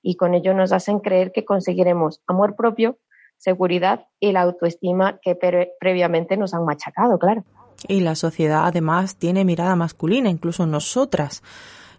y 0.06 0.14
con 0.14 0.34
ello 0.34 0.54
nos 0.54 0.72
hacen 0.72 1.00
creer 1.00 1.32
que 1.32 1.44
conseguiremos 1.44 2.22
amor 2.28 2.54
propio, 2.54 2.96
seguridad 3.38 4.06
y 4.20 4.30
la 4.30 4.42
autoestima 4.42 5.18
que 5.20 5.34
previamente 5.80 6.36
nos 6.36 6.54
han 6.54 6.64
machacado, 6.64 7.18
claro. 7.18 7.42
Y 7.88 8.00
la 8.00 8.14
sociedad 8.14 8.66
además 8.66 9.16
tiene 9.16 9.44
mirada 9.44 9.74
masculina, 9.74 10.30
incluso 10.30 10.64
nosotras 10.64 11.42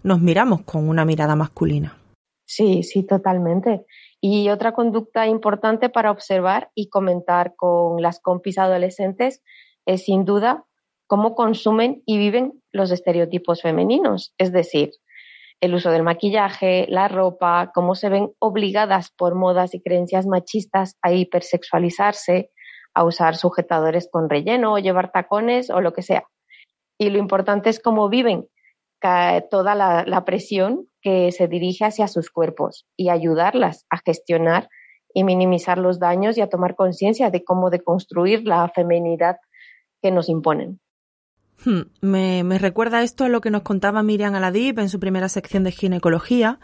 nos 0.04 0.22
miramos 0.22 0.62
con 0.62 0.88
una 0.88 1.04
mirada 1.04 1.36
masculina. 1.36 1.98
Sí, 2.46 2.82
sí, 2.84 3.04
totalmente. 3.04 3.86
Y 4.22 4.50
otra 4.52 4.72
conducta 4.72 5.28
importante 5.28 5.90
para 5.90 6.10
observar 6.10 6.72
y 6.76 6.88
comentar 6.88 7.56
con 7.58 8.02
las 8.02 8.22
compis 8.22 8.58
adolescentes 8.58 9.44
es 9.86 10.06
sin 10.06 10.24
duda 10.24 10.64
cómo 11.08 11.36
consumen 11.36 12.04
y 12.06 12.18
viven 12.18 12.64
los 12.72 12.90
estereotipos 12.90 13.62
femeninos, 13.62 14.34
es 14.38 14.54
decir, 14.54 14.92
el 15.62 15.74
uso 15.74 15.92
del 15.92 16.04
maquillaje, 16.04 16.86
la 16.90 17.08
ropa, 17.08 17.72
cómo 17.74 17.96
se 17.96 18.10
ven 18.10 18.32
obligadas 18.40 19.12
por 19.12 19.36
modas 19.36 19.74
y 19.74 19.82
creencias 19.82 20.28
machistas 20.28 20.98
a 21.02 21.12
hipersexualizarse, 21.12 22.52
a 22.94 23.04
usar 23.04 23.36
sujetadores 23.36 24.10
con 24.12 24.30
relleno 24.30 24.74
o 24.74 24.80
llevar 24.80 25.12
tacones 25.12 25.70
o 25.70 25.82
lo 25.82 25.94
que 25.94 26.04
sea. 26.04 26.26
Y 27.00 27.10
lo 27.10 27.18
importante 27.18 27.70
es 27.70 27.80
cómo 27.80 28.10
viven 28.10 28.48
toda 29.52 29.76
la, 29.76 30.04
la 30.06 30.26
presión 30.26 30.88
que 31.02 31.32
se 31.32 31.48
dirige 31.48 31.86
hacia 31.86 32.08
sus 32.08 32.32
cuerpos 32.32 32.88
y 32.98 33.10
ayudarlas 33.10 33.86
a 33.90 34.00
gestionar 34.04 34.70
y 35.14 35.24
minimizar 35.24 35.78
los 35.78 36.00
daños 36.00 36.38
y 36.38 36.42
a 36.42 36.50
tomar 36.50 36.76
conciencia 36.76 37.30
de 37.30 37.44
cómo 37.44 37.70
deconstruir 37.70 38.48
la 38.48 38.68
feminidad 38.70 39.38
que 40.02 40.12
nos 40.12 40.30
imponen. 40.30 40.80
Hmm, 41.66 41.82
me, 42.02 42.60
recuerda 42.60 43.02
esto 43.02 43.26
a 43.26 43.30
lo 43.30 43.42
que 43.42 43.50
nos 43.50 43.64
contaba 43.64 44.04
Miriam 44.04 44.36
Aladip 44.36 44.78
en 44.78 44.90
su 44.90 45.00
primera 45.00 45.28
sección 45.28 45.64
de 45.64 45.72
ginecología. 45.72 46.60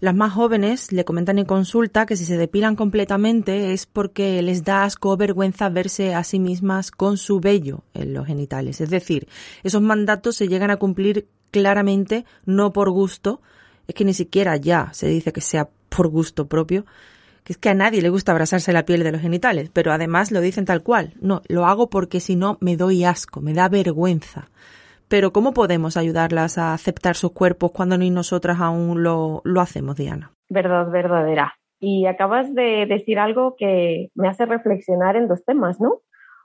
Las 0.00 0.14
más 0.14 0.32
jóvenes 0.32 0.90
le 0.90 1.04
comentan 1.04 1.38
en 1.38 1.44
consulta 1.44 2.06
que 2.06 2.16
si 2.16 2.24
se 2.24 2.38
depilan 2.38 2.74
completamente 2.74 3.72
es 3.72 3.84
porque 3.84 4.40
les 4.40 4.64
da 4.64 4.84
asco 4.84 5.10
o 5.10 5.16
vergüenza 5.16 5.68
verse 5.68 6.14
a 6.14 6.24
sí 6.24 6.38
mismas 6.38 6.90
con 6.90 7.18
su 7.18 7.40
vello 7.40 7.84
en 7.92 8.14
los 8.14 8.26
genitales. 8.26 8.80
Es 8.80 8.88
decir, 8.88 9.28
esos 9.62 9.82
mandatos 9.82 10.36
se 10.36 10.48
llegan 10.48 10.70
a 10.70 10.76
cumplir 10.78 11.28
claramente, 11.50 12.24
no 12.46 12.72
por 12.72 12.90
gusto. 12.90 13.42
Es 13.86 13.94
que 13.94 14.04
ni 14.04 14.14
siquiera 14.14 14.56
ya 14.56 14.90
se 14.92 15.08
dice 15.08 15.32
que 15.32 15.40
sea 15.42 15.68
por 15.88 16.08
gusto 16.08 16.48
propio, 16.48 16.86
que 17.48 17.54
es 17.54 17.58
que 17.58 17.70
a 17.70 17.74
nadie 17.74 18.02
le 18.02 18.10
gusta 18.10 18.32
abrazarse 18.32 18.74
la 18.74 18.84
piel 18.84 19.02
de 19.02 19.10
los 19.10 19.22
genitales, 19.22 19.70
pero 19.70 19.90
además 19.90 20.30
lo 20.30 20.42
dicen 20.42 20.66
tal 20.66 20.82
cual. 20.82 21.14
No, 21.18 21.40
lo 21.48 21.64
hago 21.64 21.88
porque 21.88 22.20
si 22.20 22.36
no 22.36 22.58
me 22.60 22.76
doy 22.76 23.04
asco, 23.04 23.40
me 23.40 23.54
da 23.54 23.70
vergüenza. 23.70 24.50
Pero 25.08 25.32
¿cómo 25.32 25.54
podemos 25.54 25.96
ayudarlas 25.96 26.58
a 26.58 26.74
aceptar 26.74 27.16
sus 27.16 27.32
cuerpos 27.32 27.72
cuando 27.72 27.96
ni 27.96 28.10
nosotras 28.10 28.60
aún 28.60 29.02
lo, 29.02 29.40
lo 29.44 29.62
hacemos, 29.62 29.96
Diana? 29.96 30.30
Verdad, 30.50 30.90
verdadera. 30.90 31.54
Y 31.80 32.04
acabas 32.04 32.54
de 32.54 32.84
decir 32.86 33.18
algo 33.18 33.56
que 33.56 34.10
me 34.14 34.28
hace 34.28 34.44
reflexionar 34.44 35.16
en 35.16 35.26
dos 35.26 35.42
temas, 35.46 35.80
¿no? 35.80 36.02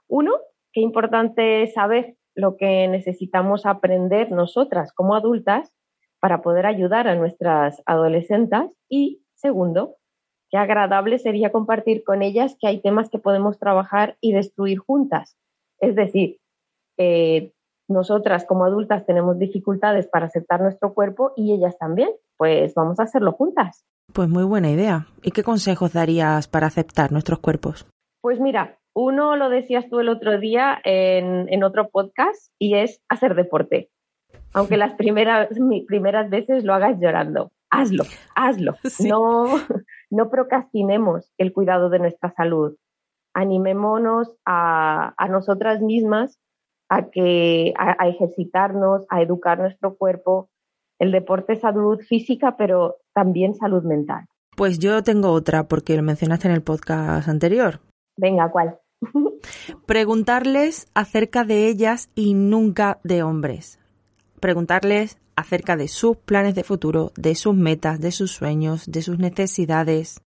Uno, 0.08 0.32
qué 0.72 0.80
importante 0.80 1.64
es 1.64 1.74
saber 1.74 2.14
lo 2.34 2.56
que 2.56 2.88
necesitamos 2.88 3.66
aprender 3.66 4.30
nosotras 4.30 4.94
como 4.94 5.16
adultas 5.16 5.70
para 6.18 6.40
poder 6.40 6.64
ayudar 6.64 7.08
a 7.08 7.14
nuestras 7.14 7.82
adolescentes. 7.84 8.74
Y 8.88 9.20
segundo, 9.34 9.96
Qué 10.54 10.58
agradable 10.58 11.18
sería 11.18 11.50
compartir 11.50 12.04
con 12.04 12.22
ellas 12.22 12.56
que 12.60 12.68
hay 12.68 12.80
temas 12.80 13.10
que 13.10 13.18
podemos 13.18 13.58
trabajar 13.58 14.16
y 14.20 14.32
destruir 14.32 14.78
juntas. 14.78 15.36
Es 15.80 15.96
decir, 15.96 16.38
eh, 16.96 17.50
nosotras 17.88 18.44
como 18.46 18.64
adultas 18.64 19.04
tenemos 19.04 19.36
dificultades 19.36 20.06
para 20.06 20.26
aceptar 20.26 20.60
nuestro 20.60 20.94
cuerpo 20.94 21.32
y 21.34 21.52
ellas 21.52 21.76
también. 21.76 22.10
Pues 22.36 22.72
vamos 22.74 23.00
a 23.00 23.02
hacerlo 23.02 23.32
juntas. 23.32 23.84
Pues 24.12 24.28
muy 24.28 24.44
buena 24.44 24.70
idea. 24.70 25.08
¿Y 25.24 25.32
qué 25.32 25.42
consejos 25.42 25.92
darías 25.92 26.46
para 26.46 26.68
aceptar 26.68 27.10
nuestros 27.10 27.40
cuerpos? 27.40 27.88
Pues 28.20 28.38
mira, 28.38 28.78
uno 28.94 29.34
lo 29.34 29.48
decías 29.48 29.88
tú 29.90 29.98
el 29.98 30.08
otro 30.08 30.38
día 30.38 30.78
en, 30.84 31.52
en 31.52 31.64
otro 31.64 31.88
podcast 31.88 32.52
y 32.60 32.76
es 32.76 33.02
hacer 33.08 33.34
deporte. 33.34 33.90
Aunque 34.52 34.76
las 34.76 34.94
primeras, 34.94 35.48
primeras 35.88 36.30
veces 36.30 36.62
lo 36.62 36.74
hagas 36.74 37.00
llorando 37.00 37.50
hazlo, 37.74 38.04
hazlo. 38.34 38.76
No, 39.00 39.60
no 40.14 40.30
procrastinemos 40.30 41.32
el 41.38 41.52
cuidado 41.52 41.90
de 41.90 41.98
nuestra 41.98 42.32
salud. 42.34 42.76
Animémonos 43.34 44.32
a, 44.46 45.12
nosotras 45.28 45.80
mismas 45.80 46.38
a, 46.88 47.10
que, 47.10 47.74
a, 47.76 48.08
ejercitarnos, 48.08 49.04
a 49.08 49.22
educar 49.22 49.58
nuestro 49.58 49.96
cuerpo. 49.96 50.50
El 51.00 51.10
deporte 51.10 51.54
es 51.54 51.60
salud 51.60 51.98
física, 52.00 52.56
pero 52.56 52.98
también 53.12 53.54
salud 53.54 53.82
mental. 53.82 54.26
Pues 54.56 54.78
yo 54.78 55.02
tengo 55.02 55.32
otra, 55.32 55.66
porque 55.66 55.96
lo 55.96 56.04
mencionaste 56.04 56.46
en 56.46 56.54
el 56.54 56.62
podcast 56.62 57.28
anterior. 57.28 57.80
Venga, 58.16 58.52
¿cuál? 58.52 58.78
Preguntarles 59.86 60.86
acerca 60.94 61.42
de 61.42 61.66
ellas 61.66 62.08
y 62.14 62.34
nunca 62.34 63.00
de 63.02 63.24
hombres. 63.24 63.80
Preguntarles 64.44 65.16
acerca 65.36 65.74
de 65.74 65.88
sus 65.88 66.18
planes 66.18 66.54
de 66.54 66.64
futuro, 66.64 67.12
de 67.16 67.34
sus 67.34 67.54
metas, 67.54 67.98
de 67.98 68.10
sus 68.10 68.32
sueños, 68.32 68.84
de 68.84 69.00
sus 69.00 69.18
necesidades. 69.18 70.20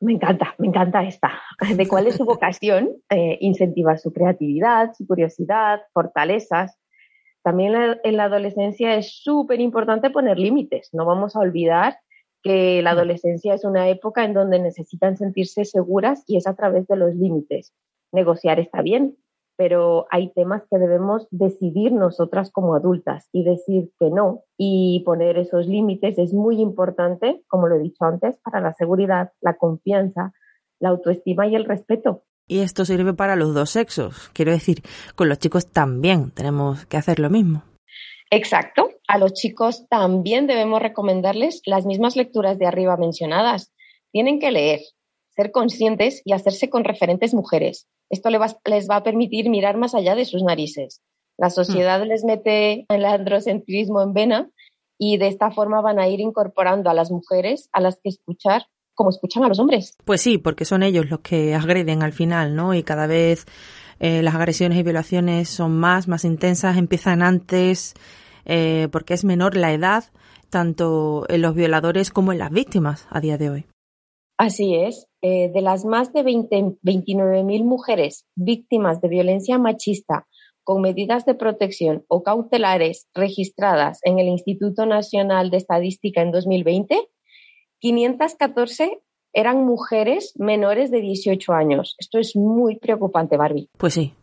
Me 0.00 0.14
encanta, 0.14 0.54
me 0.56 0.68
encanta 0.68 1.02
esta. 1.02 1.32
De 1.76 1.86
cuál 1.86 2.06
es 2.06 2.16
su 2.16 2.24
vocación, 2.24 2.88
eh, 3.10 3.36
incentivar 3.42 3.98
su 3.98 4.14
creatividad, 4.14 4.94
su 4.96 5.06
curiosidad, 5.06 5.82
fortalezas. 5.92 6.78
También 7.42 7.74
en 8.02 8.16
la 8.16 8.24
adolescencia 8.24 8.94
es 8.94 9.20
súper 9.22 9.60
importante 9.60 10.08
poner 10.08 10.38
límites. 10.38 10.88
No 10.94 11.04
vamos 11.04 11.36
a 11.36 11.40
olvidar 11.40 11.98
que 12.42 12.80
la 12.80 12.92
adolescencia 12.92 13.52
es 13.52 13.62
una 13.62 13.90
época 13.90 14.24
en 14.24 14.32
donde 14.32 14.58
necesitan 14.58 15.18
sentirse 15.18 15.66
seguras 15.66 16.24
y 16.26 16.38
es 16.38 16.46
a 16.46 16.56
través 16.56 16.86
de 16.86 16.96
los 16.96 17.14
límites. 17.14 17.74
Negociar 18.10 18.58
está 18.58 18.80
bien, 18.80 19.18
pero 19.58 20.06
hay 20.12 20.32
temas 20.34 20.62
que 20.70 20.78
debemos 20.78 21.26
decidir 21.32 21.90
nosotras 21.90 22.52
como 22.52 22.76
adultas 22.76 23.28
y 23.32 23.42
decir 23.42 23.90
que 23.98 24.08
no 24.08 24.44
y 24.56 25.02
poner 25.04 25.36
esos 25.36 25.66
límites 25.66 26.16
es 26.16 26.32
muy 26.32 26.60
importante, 26.60 27.42
como 27.48 27.66
lo 27.66 27.74
he 27.74 27.80
dicho 27.80 28.04
antes, 28.04 28.38
para 28.38 28.60
la 28.60 28.72
seguridad, 28.74 29.32
la 29.40 29.56
confianza, 29.56 30.32
la 30.78 30.90
autoestima 30.90 31.48
y 31.48 31.56
el 31.56 31.64
respeto. 31.64 32.22
Y 32.46 32.60
esto 32.60 32.84
sirve 32.84 33.14
para 33.14 33.34
los 33.34 33.52
dos 33.52 33.70
sexos. 33.70 34.30
Quiero 34.32 34.52
decir, 34.52 34.84
con 35.16 35.28
los 35.28 35.40
chicos 35.40 35.72
también 35.72 36.30
tenemos 36.30 36.86
que 36.86 36.96
hacer 36.96 37.18
lo 37.18 37.28
mismo. 37.28 37.64
Exacto. 38.30 38.90
A 39.08 39.18
los 39.18 39.32
chicos 39.32 39.88
también 39.88 40.46
debemos 40.46 40.80
recomendarles 40.80 41.62
las 41.66 41.84
mismas 41.84 42.14
lecturas 42.14 42.60
de 42.60 42.66
arriba 42.66 42.96
mencionadas. 42.96 43.72
Tienen 44.12 44.38
que 44.38 44.52
leer, 44.52 44.80
ser 45.30 45.50
conscientes 45.50 46.22
y 46.24 46.32
hacerse 46.32 46.70
con 46.70 46.84
referentes 46.84 47.34
mujeres 47.34 47.88
esto 48.10 48.30
les 48.30 48.88
va, 48.88 48.96
a 48.96 49.02
permitir 49.02 49.50
mirar 49.50 49.76
más 49.76 49.94
allá 49.94 50.14
de 50.14 50.24
sus 50.24 50.42
narices. 50.42 51.02
La 51.36 51.50
sociedad 51.50 52.04
les 52.04 52.24
mete 52.24 52.86
el 52.88 53.04
androcentrismo 53.04 54.02
en 54.02 54.12
vena 54.12 54.50
y 54.98 55.18
de 55.18 55.28
esta 55.28 55.50
forma 55.50 55.80
van 55.80 55.98
a 55.98 56.08
ir 56.08 56.20
incorporando 56.20 56.90
a 56.90 56.94
las 56.94 57.10
mujeres 57.10 57.68
a 57.72 57.80
las 57.80 57.96
que 58.02 58.08
escuchar 58.08 58.66
como 58.94 59.10
escuchan 59.10 59.44
a 59.44 59.48
los 59.48 59.60
hombres. 59.60 59.96
Pues 60.04 60.20
sí, 60.20 60.38
porque 60.38 60.64
son 60.64 60.82
ellos 60.82 61.08
los 61.08 61.20
que 61.20 61.54
agreden 61.54 62.02
al 62.02 62.12
final, 62.12 62.56
¿no? 62.56 62.74
Y 62.74 62.82
cada 62.82 63.06
vez 63.06 63.46
eh, 64.00 64.22
las 64.22 64.34
agresiones 64.34 64.76
y 64.78 64.82
violaciones 64.82 65.48
son 65.48 65.78
más, 65.78 66.08
más 66.08 66.24
intensas, 66.24 66.76
empiezan 66.76 67.22
antes, 67.22 67.94
eh, 68.44 68.88
porque 68.90 69.14
es 69.14 69.24
menor 69.24 69.56
la 69.56 69.72
edad, 69.72 70.04
tanto 70.50 71.26
en 71.28 71.42
los 71.42 71.54
violadores 71.54 72.10
como 72.10 72.32
en 72.32 72.38
las 72.38 72.50
víctimas 72.50 73.06
a 73.10 73.20
día 73.20 73.38
de 73.38 73.50
hoy. 73.50 73.66
Así 74.36 74.74
es. 74.74 75.07
Eh, 75.20 75.50
de 75.52 75.62
las 75.62 75.84
más 75.84 76.12
de 76.12 76.22
29.000 76.22 77.64
mujeres 77.64 78.24
víctimas 78.36 79.00
de 79.00 79.08
violencia 79.08 79.58
machista 79.58 80.28
con 80.62 80.80
medidas 80.80 81.24
de 81.26 81.34
protección 81.34 82.04
o 82.06 82.22
cautelares 82.22 83.08
registradas 83.14 83.98
en 84.04 84.20
el 84.20 84.28
Instituto 84.28 84.86
Nacional 84.86 85.50
de 85.50 85.56
Estadística 85.56 86.22
en 86.22 86.30
2020, 86.30 87.08
514 87.80 89.00
eran 89.32 89.64
mujeres 89.64 90.34
menores 90.36 90.92
de 90.92 91.00
18 91.00 91.52
años. 91.52 91.96
Esto 91.98 92.18
es 92.18 92.36
muy 92.36 92.78
preocupante, 92.78 93.36
Barbie. 93.36 93.70
Pues 93.76 93.94
sí, 93.94 94.14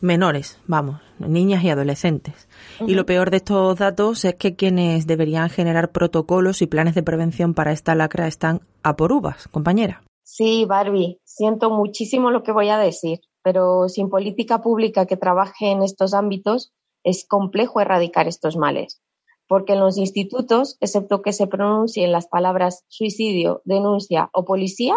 menores, 0.00 0.58
vamos, 0.66 1.00
niñas 1.18 1.62
y 1.62 1.68
adolescentes. 1.68 2.48
Y 2.86 2.94
lo 2.94 3.04
peor 3.04 3.30
de 3.30 3.38
estos 3.38 3.76
datos 3.76 4.24
es 4.24 4.34
que 4.36 4.56
quienes 4.56 5.06
deberían 5.06 5.50
generar 5.50 5.92
protocolos 5.92 6.62
y 6.62 6.66
planes 6.66 6.94
de 6.94 7.02
prevención 7.02 7.52
para 7.52 7.72
esta 7.72 7.94
lacra 7.94 8.26
están 8.26 8.60
a 8.82 8.96
por 8.96 9.12
uvas, 9.12 9.46
compañera. 9.48 10.04
Sí, 10.30 10.66
Barbie, 10.66 11.22
siento 11.24 11.70
muchísimo 11.70 12.30
lo 12.30 12.42
que 12.42 12.52
voy 12.52 12.68
a 12.68 12.76
decir, 12.76 13.20
pero 13.42 13.88
sin 13.88 14.10
política 14.10 14.60
pública 14.60 15.06
que 15.06 15.16
trabaje 15.16 15.70
en 15.70 15.82
estos 15.82 16.12
ámbitos 16.12 16.74
es 17.02 17.26
complejo 17.26 17.80
erradicar 17.80 18.28
estos 18.28 18.54
males, 18.54 19.00
porque 19.48 19.72
en 19.72 19.80
los 19.80 19.96
institutos, 19.96 20.76
excepto 20.80 21.22
que 21.22 21.32
se 21.32 21.46
pronuncien 21.46 22.12
las 22.12 22.28
palabras 22.28 22.84
suicidio, 22.88 23.62
denuncia 23.64 24.28
o 24.34 24.44
policía, 24.44 24.96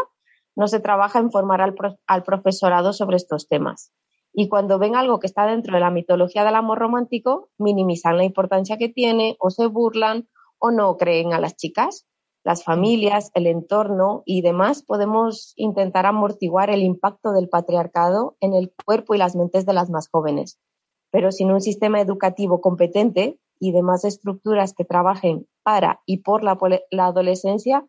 no 0.58 0.68
se 0.68 0.82
trabaja 0.82 1.20
en 1.20 1.32
formar 1.32 1.62
al, 1.62 1.76
al 2.08 2.24
profesorado 2.24 2.91
sobre 2.91 3.16
estos 3.16 3.48
temas 3.48 3.94
y 4.34 4.49
cuando 4.49 4.80
ven 4.80 4.95
algo 4.98 5.20
que 5.20 5.28
está 5.28 5.45
dentro 5.45 5.74
de 5.74 5.80
la 5.80 5.91
mitología 5.91 6.44
del 6.44 6.56
amor 6.56 6.80
romántico, 6.80 7.49
minimizan 7.58 8.18
la 8.18 8.26
importancia 8.26 8.78
que 8.78 8.90
tiene 8.90 9.38
o 9.40 9.49
se 9.49 9.68
burlan 9.68 10.28
o 10.60 10.72
no 10.72 10.98
creen 10.98 11.34
a 11.34 11.40
las 11.40 11.56
chicas. 11.56 12.06
Las 12.43 12.63
familias, 12.63 13.30
el 13.35 13.45
entorno 13.47 14.23
y 14.26 14.41
demás 14.41 14.84
podemos 14.84 15.53
intentar 15.55 16.05
amortiguar 16.05 16.69
el 16.69 16.81
impacto 16.81 17.34
del 17.34 17.49
patriarcado 17.49 18.35
en 18.39 18.53
el 18.53 18.73
cuerpo 18.85 19.13
y 19.13 19.19
las 19.19 19.35
mentes 19.35 19.65
de 19.65 19.73
las 19.73 19.89
más 19.89 20.09
jóvenes. 20.09 20.59
pero 21.11 21.31
sin 21.31 21.51
un 21.51 21.61
sistema 21.61 21.99
educativo 22.01 22.61
competente 22.61 23.38
y 23.59 23.73
demás 23.73 24.05
estructuras 24.05 24.73
que 24.73 24.85
trabajen 24.85 25.45
para 25.61 26.01
y 26.05 26.18
por 26.18 26.43
la, 26.43 26.57
la 26.89 27.05
adolescencia, 27.05 27.85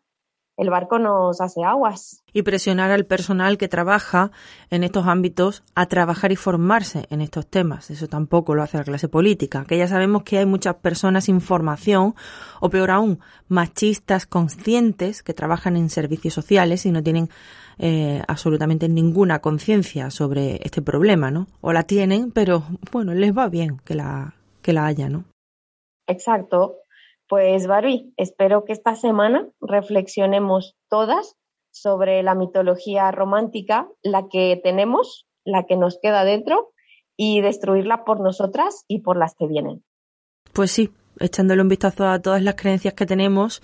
el 0.57 0.69
barco 0.69 0.99
nos 0.99 1.41
hace 1.41 1.63
aguas. 1.63 2.23
Y 2.31 2.43
presionar 2.43 2.91
al 2.91 3.05
personal 3.05 3.57
que 3.57 3.67
trabaja 3.67 4.31
en 4.69 4.83
estos 4.83 5.07
ámbitos 5.07 5.63
a 5.75 5.87
trabajar 5.87 6.31
y 6.31 6.35
formarse 6.35 7.05
en 7.09 7.21
estos 7.21 7.47
temas. 7.47 7.89
Eso 7.89 8.07
tampoco 8.07 8.55
lo 8.55 8.63
hace 8.63 8.77
la 8.77 8.83
clase 8.83 9.07
política, 9.07 9.65
que 9.67 9.77
ya 9.77 9.87
sabemos 9.87 10.23
que 10.23 10.37
hay 10.37 10.45
muchas 10.45 10.75
personas 10.75 11.25
sin 11.25 11.41
formación, 11.41 12.15
o 12.59 12.69
peor 12.69 12.91
aún, 12.91 13.19
machistas 13.47 14.25
conscientes 14.25 15.23
que 15.23 15.33
trabajan 15.33 15.75
en 15.75 15.89
servicios 15.89 16.33
sociales 16.33 16.85
y 16.85 16.91
no 16.91 17.01
tienen 17.01 17.29
eh, 17.79 18.21
absolutamente 18.27 18.87
ninguna 18.87 19.39
conciencia 19.39 20.11
sobre 20.11 20.59
este 20.63 20.81
problema, 20.81 21.31
¿no? 21.31 21.47
O 21.61 21.73
la 21.73 21.83
tienen, 21.83 22.31
pero 22.31 22.63
bueno, 22.91 23.13
les 23.13 23.35
va 23.35 23.49
bien 23.49 23.79
que 23.83 23.95
la, 23.95 24.35
que 24.61 24.73
la 24.73 24.85
haya, 24.85 25.09
¿no? 25.09 25.25
Exacto. 26.07 26.82
Pues 27.27 27.67
Barbie, 27.67 28.13
espero 28.17 28.65
que 28.65 28.73
esta 28.73 28.95
semana 28.95 29.49
reflexionemos 29.61 30.75
todas 30.89 31.35
sobre 31.71 32.21
la 32.21 32.35
mitología 32.35 33.11
romántica, 33.11 33.89
la 34.03 34.27
que 34.29 34.59
tenemos, 34.63 35.25
la 35.43 35.65
que 35.65 35.75
nos 35.75 35.99
queda 36.01 36.23
dentro, 36.23 36.71
y 37.17 37.41
destruirla 37.41 38.05
por 38.05 38.19
nosotras 38.19 38.85
y 38.87 39.01
por 39.01 39.17
las 39.17 39.35
que 39.35 39.47
vienen. 39.47 39.83
Pues 40.51 40.71
sí, 40.71 40.91
echándole 41.19 41.61
un 41.61 41.69
vistazo 41.69 42.07
a 42.07 42.19
todas 42.19 42.41
las 42.41 42.55
creencias 42.55 42.93
que 42.93 43.05
tenemos 43.05 43.61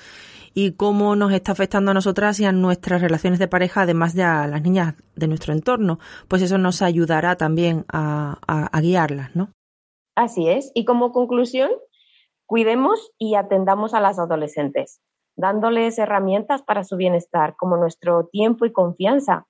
y 0.53 0.71
cómo 0.73 1.15
nos 1.15 1.31
está 1.33 1.51
afectando 1.51 1.91
a 1.91 1.93
nosotras 1.93 2.39
y 2.39 2.45
a 2.45 2.51
nuestras 2.51 3.01
relaciones 3.01 3.39
de 3.39 3.47
pareja, 3.47 3.81
además 3.81 4.15
de 4.15 4.23
a 4.23 4.47
las 4.47 4.61
niñas 4.61 4.95
de 5.15 5.27
nuestro 5.27 5.53
entorno, 5.53 5.99
pues 6.27 6.41
eso 6.41 6.57
nos 6.57 6.81
ayudará 6.81 7.35
también 7.35 7.85
a, 7.87 8.39
a 8.47 8.81
guiarlas, 8.81 9.35
¿no? 9.35 9.51
Así 10.15 10.49
es. 10.49 10.71
Y 10.73 10.85
como 10.85 11.11
conclusión, 11.11 11.69
Cuidemos 12.49 13.11
y 13.19 13.35
atendamos 13.35 13.93
a 13.93 13.99
las 13.99 14.17
adolescentes, 14.17 15.03
dándoles 15.35 15.99
herramientas 15.99 16.63
para 16.63 16.83
su 16.83 16.97
bienestar, 16.97 17.55
como 17.55 17.77
nuestro 17.77 18.25
tiempo 18.25 18.65
y 18.65 18.71
confianza. 18.71 19.45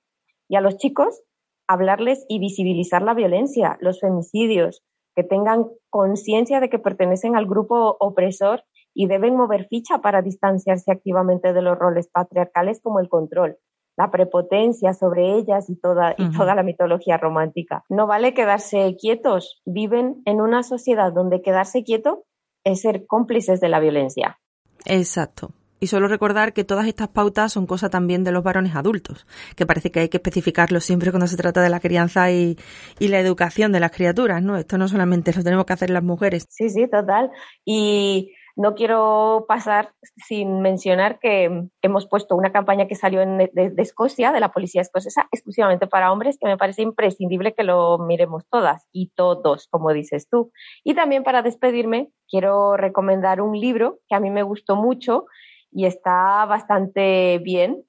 Y 0.50 0.56
a 0.56 0.60
los 0.60 0.76
chicos, 0.76 1.22
hablarles 1.66 2.26
y 2.28 2.38
visibilizar 2.40 3.00
la 3.00 3.14
violencia, 3.14 3.78
los 3.80 4.00
femicidios, 4.00 4.82
que 5.16 5.24
tengan 5.24 5.64
conciencia 5.88 6.60
de 6.60 6.68
que 6.68 6.78
pertenecen 6.78 7.36
al 7.36 7.46
grupo 7.46 7.96
opresor 8.00 8.64
y 8.92 9.06
deben 9.06 9.34
mover 9.34 9.66
ficha 9.68 10.02
para 10.02 10.20
distanciarse 10.20 10.92
activamente 10.92 11.54
de 11.54 11.62
los 11.62 11.78
roles 11.78 12.10
patriarcales 12.10 12.82
como 12.82 13.00
el 13.00 13.08
control, 13.08 13.56
la 13.96 14.10
prepotencia 14.10 14.92
sobre 14.92 15.38
ellas 15.38 15.70
y 15.70 15.80
toda, 15.80 16.14
y 16.18 16.30
toda 16.32 16.54
la 16.54 16.62
mitología 16.62 17.16
romántica. 17.16 17.82
No 17.88 18.06
vale 18.06 18.34
quedarse 18.34 18.94
quietos, 19.00 19.62
viven 19.64 20.20
en 20.26 20.42
una 20.42 20.62
sociedad 20.62 21.14
donde 21.14 21.40
quedarse 21.40 21.82
quieto 21.82 22.26
es 22.64 22.80
ser 22.82 23.06
cómplices 23.06 23.60
de 23.60 23.68
la 23.68 23.80
violencia. 23.80 24.38
Exacto. 24.86 25.52
Y 25.82 25.86
solo 25.86 26.08
recordar 26.08 26.52
que 26.52 26.62
todas 26.62 26.86
estas 26.86 27.08
pautas 27.08 27.54
son 27.54 27.66
cosa 27.66 27.88
también 27.88 28.22
de 28.22 28.32
los 28.32 28.44
varones 28.44 28.76
adultos, 28.76 29.26
que 29.56 29.64
parece 29.64 29.90
que 29.90 30.00
hay 30.00 30.08
que 30.10 30.18
especificarlo 30.18 30.78
siempre 30.80 31.10
cuando 31.10 31.26
se 31.26 31.38
trata 31.38 31.62
de 31.62 31.70
la 31.70 31.80
crianza 31.80 32.30
y, 32.30 32.58
y, 32.98 33.08
la 33.08 33.18
educación 33.18 33.72
de 33.72 33.80
las 33.80 33.90
criaturas, 33.90 34.42
¿no? 34.42 34.58
Esto 34.58 34.76
no 34.76 34.88
solamente 34.88 35.32
lo 35.32 35.42
tenemos 35.42 35.64
que 35.64 35.72
hacer 35.72 35.88
las 35.88 36.02
mujeres. 36.02 36.44
Sí, 36.50 36.68
sí, 36.68 36.86
total. 36.86 37.30
Y 37.64 38.34
no 38.60 38.74
quiero 38.74 39.46
pasar 39.48 39.94
sin 40.16 40.60
mencionar 40.60 41.18
que 41.18 41.68
hemos 41.80 42.06
puesto 42.06 42.36
una 42.36 42.52
campaña 42.52 42.86
que 42.86 42.94
salió 42.94 43.20
de, 43.20 43.72
Escocia, 43.78 44.32
de 44.32 44.40
la 44.40 44.52
policía 44.52 44.82
escocesa, 44.82 45.26
exclusivamente 45.32 45.86
para 45.86 46.12
hombres, 46.12 46.36
que 46.38 46.46
me 46.46 46.58
parece 46.58 46.82
imprescindible 46.82 47.54
que 47.54 47.64
lo 47.64 47.96
miremos 47.96 48.44
todas 48.50 48.86
y 48.92 49.12
todos, 49.14 49.66
como 49.68 49.94
dices 49.94 50.28
tú. 50.28 50.52
Y 50.84 50.92
también 50.92 51.24
para 51.24 51.40
despedirme, 51.40 52.10
quiero 52.28 52.76
recomendar 52.76 53.40
un 53.40 53.58
libro 53.58 54.00
que 54.10 54.14
a 54.14 54.20
mí 54.20 54.28
me 54.28 54.42
gustó 54.42 54.76
mucho 54.76 55.24
y 55.70 55.86
está 55.86 56.44
bastante 56.44 57.38
bien 57.38 57.82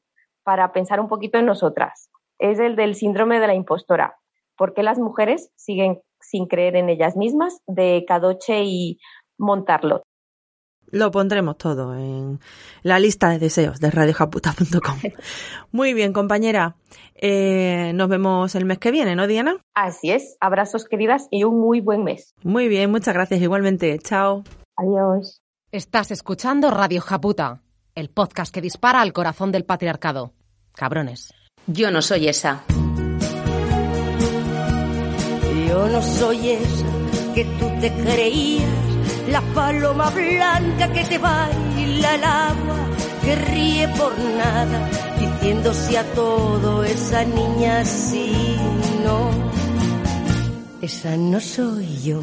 para 0.44 0.72
pensar 0.72 1.02
un 1.02 1.10
poquito 1.10 1.38
en 1.38 1.48
nosotras. 1.48 2.10
Es 2.40 2.60
el 2.60 2.78
del 2.78 2.96
síndrome 2.96 3.42
de 3.42 3.48
la 3.48 3.56
impostora. 3.56 4.16
¿Por 4.56 4.74
qué 4.74 4.84
las 4.84 5.00
mujeres 5.00 5.52
siguen 5.58 6.02
sin 6.22 6.48
creer 6.48 6.78
en 6.78 6.88
ellas 6.88 7.18
mismas? 7.18 7.62
de 7.68 8.06
Cadoche 8.08 8.64
y 8.64 9.00
Montarlot. 9.38 10.04
Lo 10.92 11.10
pondremos 11.10 11.58
todo 11.58 11.96
en 11.96 12.40
la 12.84 13.00
lista 13.00 13.30
de 13.30 13.40
deseos 13.40 13.80
de 13.80 13.90
radiojaputa.com. 13.92 15.00
Muy 15.72 15.94
bien, 15.94 16.14
compañera. 16.14 16.76
Eh, 17.16 17.92
nos 17.96 18.10
vemos 18.10 18.54
el 18.56 18.66
mes 18.66 18.78
que 18.78 18.92
viene, 18.92 19.16
¿no, 19.16 19.26
Diana? 19.28 19.58
Así 19.74 20.12
es. 20.12 20.36
Abrazos, 20.42 20.86
queridas, 20.86 21.28
y 21.32 21.44
un 21.44 21.60
muy 21.60 21.80
buen 21.80 22.04
mes. 22.04 22.34
Muy 22.44 22.68
bien, 22.68 22.92
muchas 22.92 23.14
gracias. 23.14 23.42
Igualmente. 23.42 23.98
Chao. 24.00 24.44
Adiós. 24.76 25.42
Estás 25.72 26.12
escuchando 26.12 26.70
Radio 26.72 27.00
Japuta, 27.00 27.62
el 27.96 28.10
podcast 28.10 28.54
que 28.54 28.62
dispara 28.62 29.02
al 29.02 29.14
corazón 29.14 29.52
del 29.52 29.64
patriarcado. 29.64 30.34
Cabrones. 30.74 31.34
Yo 31.68 31.92
no 31.92 32.02
soy 32.02 32.28
esa. 32.28 32.64
Yo 35.68 35.88
no 35.88 36.02
soy 36.02 36.50
esa 36.50 36.86
que 37.34 37.46
tú 37.46 37.70
te 37.80 37.94
creías 37.94 38.81
la 39.30 39.42
paloma 39.54 40.10
blanca 40.10 40.92
que 40.92 41.04
te 41.06 41.18
baila 41.18 42.16
el 42.16 42.24
agua, 42.24 42.78
que 43.24 43.36
ríe 43.36 43.88
por 43.90 44.18
nada, 44.18 44.90
diciéndose 45.20 45.98
a 45.98 46.04
todo, 46.14 46.84
esa 46.84 47.24
niña 47.24 47.86
sí, 47.86 48.58
no, 49.04 49.30
esa 50.82 51.16
no 51.18 51.40
soy 51.40 52.02
yo. 52.04 52.22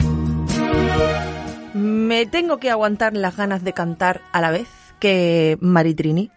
Me 1.74 2.26
tengo 2.26 2.58
que 2.58 2.70
aguantar 2.70 3.16
las 3.16 3.36
ganas 3.36 3.62
de 3.62 3.72
cantar 3.72 4.22
a 4.32 4.40
la 4.40 4.50
vez 4.50 4.68
que 4.98 5.58
Maritrini. 5.60 6.30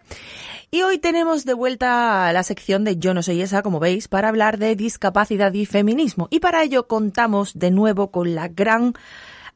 Y 0.70 0.82
hoy 0.82 0.96
tenemos 0.98 1.44
de 1.44 1.52
vuelta 1.52 2.32
la 2.32 2.42
sección 2.42 2.84
de 2.84 2.96
Yo 2.96 3.12
no 3.12 3.22
soy 3.22 3.42
esa, 3.42 3.60
como 3.62 3.78
veis, 3.78 4.08
para 4.08 4.28
hablar 4.28 4.56
de 4.56 4.74
discapacidad 4.74 5.52
y 5.52 5.66
feminismo. 5.66 6.28
Y 6.30 6.40
para 6.40 6.62
ello 6.62 6.86
contamos 6.86 7.52
de 7.58 7.70
nuevo 7.70 8.10
con 8.10 8.34
la 8.34 8.48
gran 8.48 8.94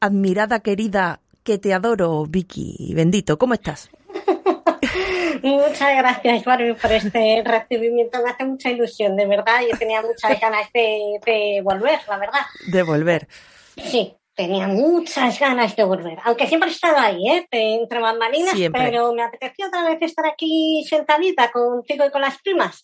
admirada, 0.01 0.61
querida, 0.61 1.21
que 1.43 1.59
te 1.59 1.73
adoro, 1.73 2.25
Vicky. 2.27 2.93
Bendito, 2.95 3.39
¿cómo 3.39 3.55
estás? 3.55 3.91
Muchas 5.43 5.97
gracias, 5.97 6.45
Barbie, 6.45 6.75
por 6.75 6.93
este 6.93 7.43
recibimiento. 7.45 8.23
Me 8.23 8.31
hace 8.31 8.45
mucha 8.45 8.71
ilusión, 8.71 9.17
de 9.17 9.27
verdad. 9.27 9.61
Yo 9.71 9.79
tenía 9.79 10.03
muchas 10.03 10.41
ganas 10.41 10.73
de, 10.73 11.61
volver, 11.63 12.01
la 12.09 12.19
verdad. 12.19 12.41
De 12.67 12.83
volver. 12.83 13.29
Sí, 13.77 14.17
tenía 14.35 14.67
muchas 14.67 15.39
ganas 15.39 15.77
de 15.77 15.85
volver. 15.85 16.19
Aunque 16.25 16.47
siempre 16.47 16.71
he 16.71 16.73
estado 16.73 16.99
ahí, 16.99 17.29
¿eh? 17.29 17.47
entre 17.51 18.01
bambalinas, 18.01 18.55
pero 18.73 19.13
me 19.13 19.23
apeteció 19.23 19.69
otra 19.69 19.89
vez 19.89 19.99
estar 20.03 20.27
aquí 20.27 20.85
sentadita 20.89 21.51
contigo 21.53 22.05
y 22.07 22.11
con 22.11 22.23
las 22.23 22.41
primas. 22.43 22.83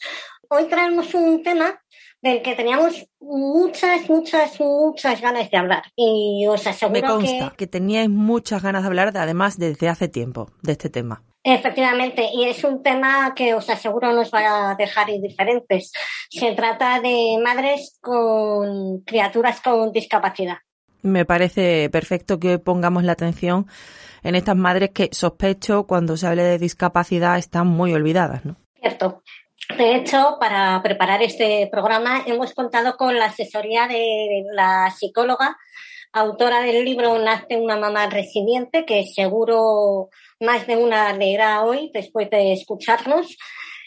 Hoy 0.48 0.64
traemos 0.64 1.12
un 1.14 1.42
tema 1.42 1.81
del 2.22 2.40
que 2.40 2.54
teníamos 2.54 3.06
muchas, 3.20 4.08
muchas, 4.08 4.58
muchas 4.60 5.20
ganas 5.20 5.50
de 5.50 5.56
hablar. 5.56 5.82
Y 5.96 6.46
os 6.48 6.66
aseguro 6.66 7.00
Me 7.00 7.06
consta 7.06 7.52
que, 7.56 7.66
teníais 7.66 8.08
muchas 8.08 8.62
ganas 8.62 8.82
de 8.82 8.86
hablar, 8.86 9.12
además, 9.16 9.58
desde 9.58 9.88
hace 9.88 10.08
tiempo, 10.08 10.50
de 10.62 10.72
este 10.72 10.88
tema. 10.88 11.22
Efectivamente, 11.44 12.28
y 12.32 12.44
es 12.44 12.62
un 12.62 12.84
tema 12.84 13.34
que 13.34 13.52
os 13.54 13.68
aseguro 13.68 14.12
nos 14.12 14.32
va 14.32 14.70
a 14.70 14.74
dejar 14.76 15.10
indiferentes. 15.10 15.92
Se 16.30 16.52
trata 16.52 17.00
de 17.00 17.36
madres 17.42 17.98
con 18.00 19.00
criaturas 19.00 19.60
con 19.60 19.90
discapacidad. 19.90 20.58
Me 21.02 21.24
parece 21.24 21.90
perfecto 21.90 22.38
que 22.38 22.60
pongamos 22.60 23.02
la 23.02 23.12
atención 23.12 23.66
en 24.22 24.36
estas 24.36 24.54
madres 24.54 24.90
que 24.90 25.08
sospecho 25.10 25.88
cuando 25.88 26.16
se 26.16 26.28
hable 26.28 26.44
de 26.44 26.58
discapacidad 26.58 27.38
están 27.38 27.66
muy 27.66 27.92
olvidadas, 27.92 28.44
¿no? 28.44 28.54
Cierto. 28.80 29.24
De 29.76 29.96
hecho, 29.96 30.36
para 30.38 30.82
preparar 30.82 31.22
este 31.22 31.68
programa 31.72 32.22
hemos 32.26 32.52
contado 32.52 32.96
con 32.96 33.18
la 33.18 33.26
asesoría 33.26 33.88
de 33.88 34.44
la 34.52 34.90
psicóloga, 34.90 35.56
autora 36.12 36.60
del 36.60 36.84
libro 36.84 37.18
Nace 37.18 37.56
una 37.56 37.76
mamá 37.76 38.06
resiliente, 38.06 38.84
que 38.84 39.04
seguro 39.06 40.10
más 40.40 40.66
de 40.66 40.76
una 40.76 41.12
leerá 41.14 41.62
hoy 41.62 41.90
después 41.94 42.28
de 42.28 42.52
escucharnos, 42.52 43.36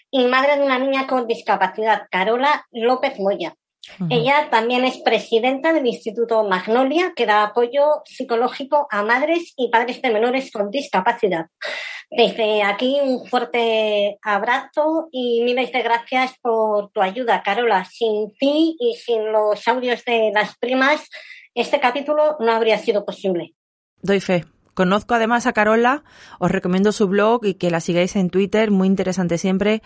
y 0.10 0.26
madre 0.26 0.57
de 0.57 0.64
una 0.64 0.80
niña 0.80 1.07
con 1.07 1.28
discapacidad, 1.28 2.07
Carola 2.10 2.66
López 2.72 3.20
Moya. 3.20 3.56
Ella 4.10 4.49
también 4.49 4.84
es 4.86 4.98
presidenta 4.98 5.74
del 5.74 5.86
Instituto 5.86 6.44
Magnolia, 6.44 7.14
que 7.16 7.26
da 7.26 7.44
apoyo 7.44 8.02
psicológico 8.06 8.88
a 8.90 9.03
madres 9.03 9.53
y 9.57 9.70
padres 9.70 10.02
de 10.02 10.12
menores 10.12 10.52
con 10.52 10.70
discapacidad. 10.72 11.48
Desde 12.10 12.64
aquí 12.64 12.98
un 13.02 13.26
fuerte 13.26 14.18
abrazo 14.22 15.07
y 15.12 15.41
miles 15.44 15.72
de 15.72 15.82
gracias 15.82 16.34
por 16.41 16.91
tu 16.91 17.02
ayuda, 17.02 17.41
Carola. 17.44 17.86
Sin 17.86 18.34
ti 18.38 18.76
y 18.80 18.95
sin 18.95 19.32
los 19.32 19.68
audios 19.68 20.03
de 20.06 20.32
las 20.34 20.57
primas, 20.57 21.07
este 21.53 21.80
capítulo 21.80 22.38
no 22.40 22.52
habría 22.52 22.78
sido 22.78 23.06
posible. 23.06 23.53
Doy 24.02 24.20
fe. 24.20 24.45
Conozco 24.74 25.14
además 25.14 25.48
a 25.48 25.53
Carola, 25.53 26.03
os 26.38 26.52
recomiendo 26.52 26.91
su 26.91 27.07
blog 27.07 27.45
y 27.45 27.53
que 27.53 27.72
la 27.72 27.80
sigáis 27.80 28.18
en 28.18 28.30
Twitter, 28.30 28.72
muy 28.72 28.88
interesante 28.88 29.38
siempre 29.38 29.82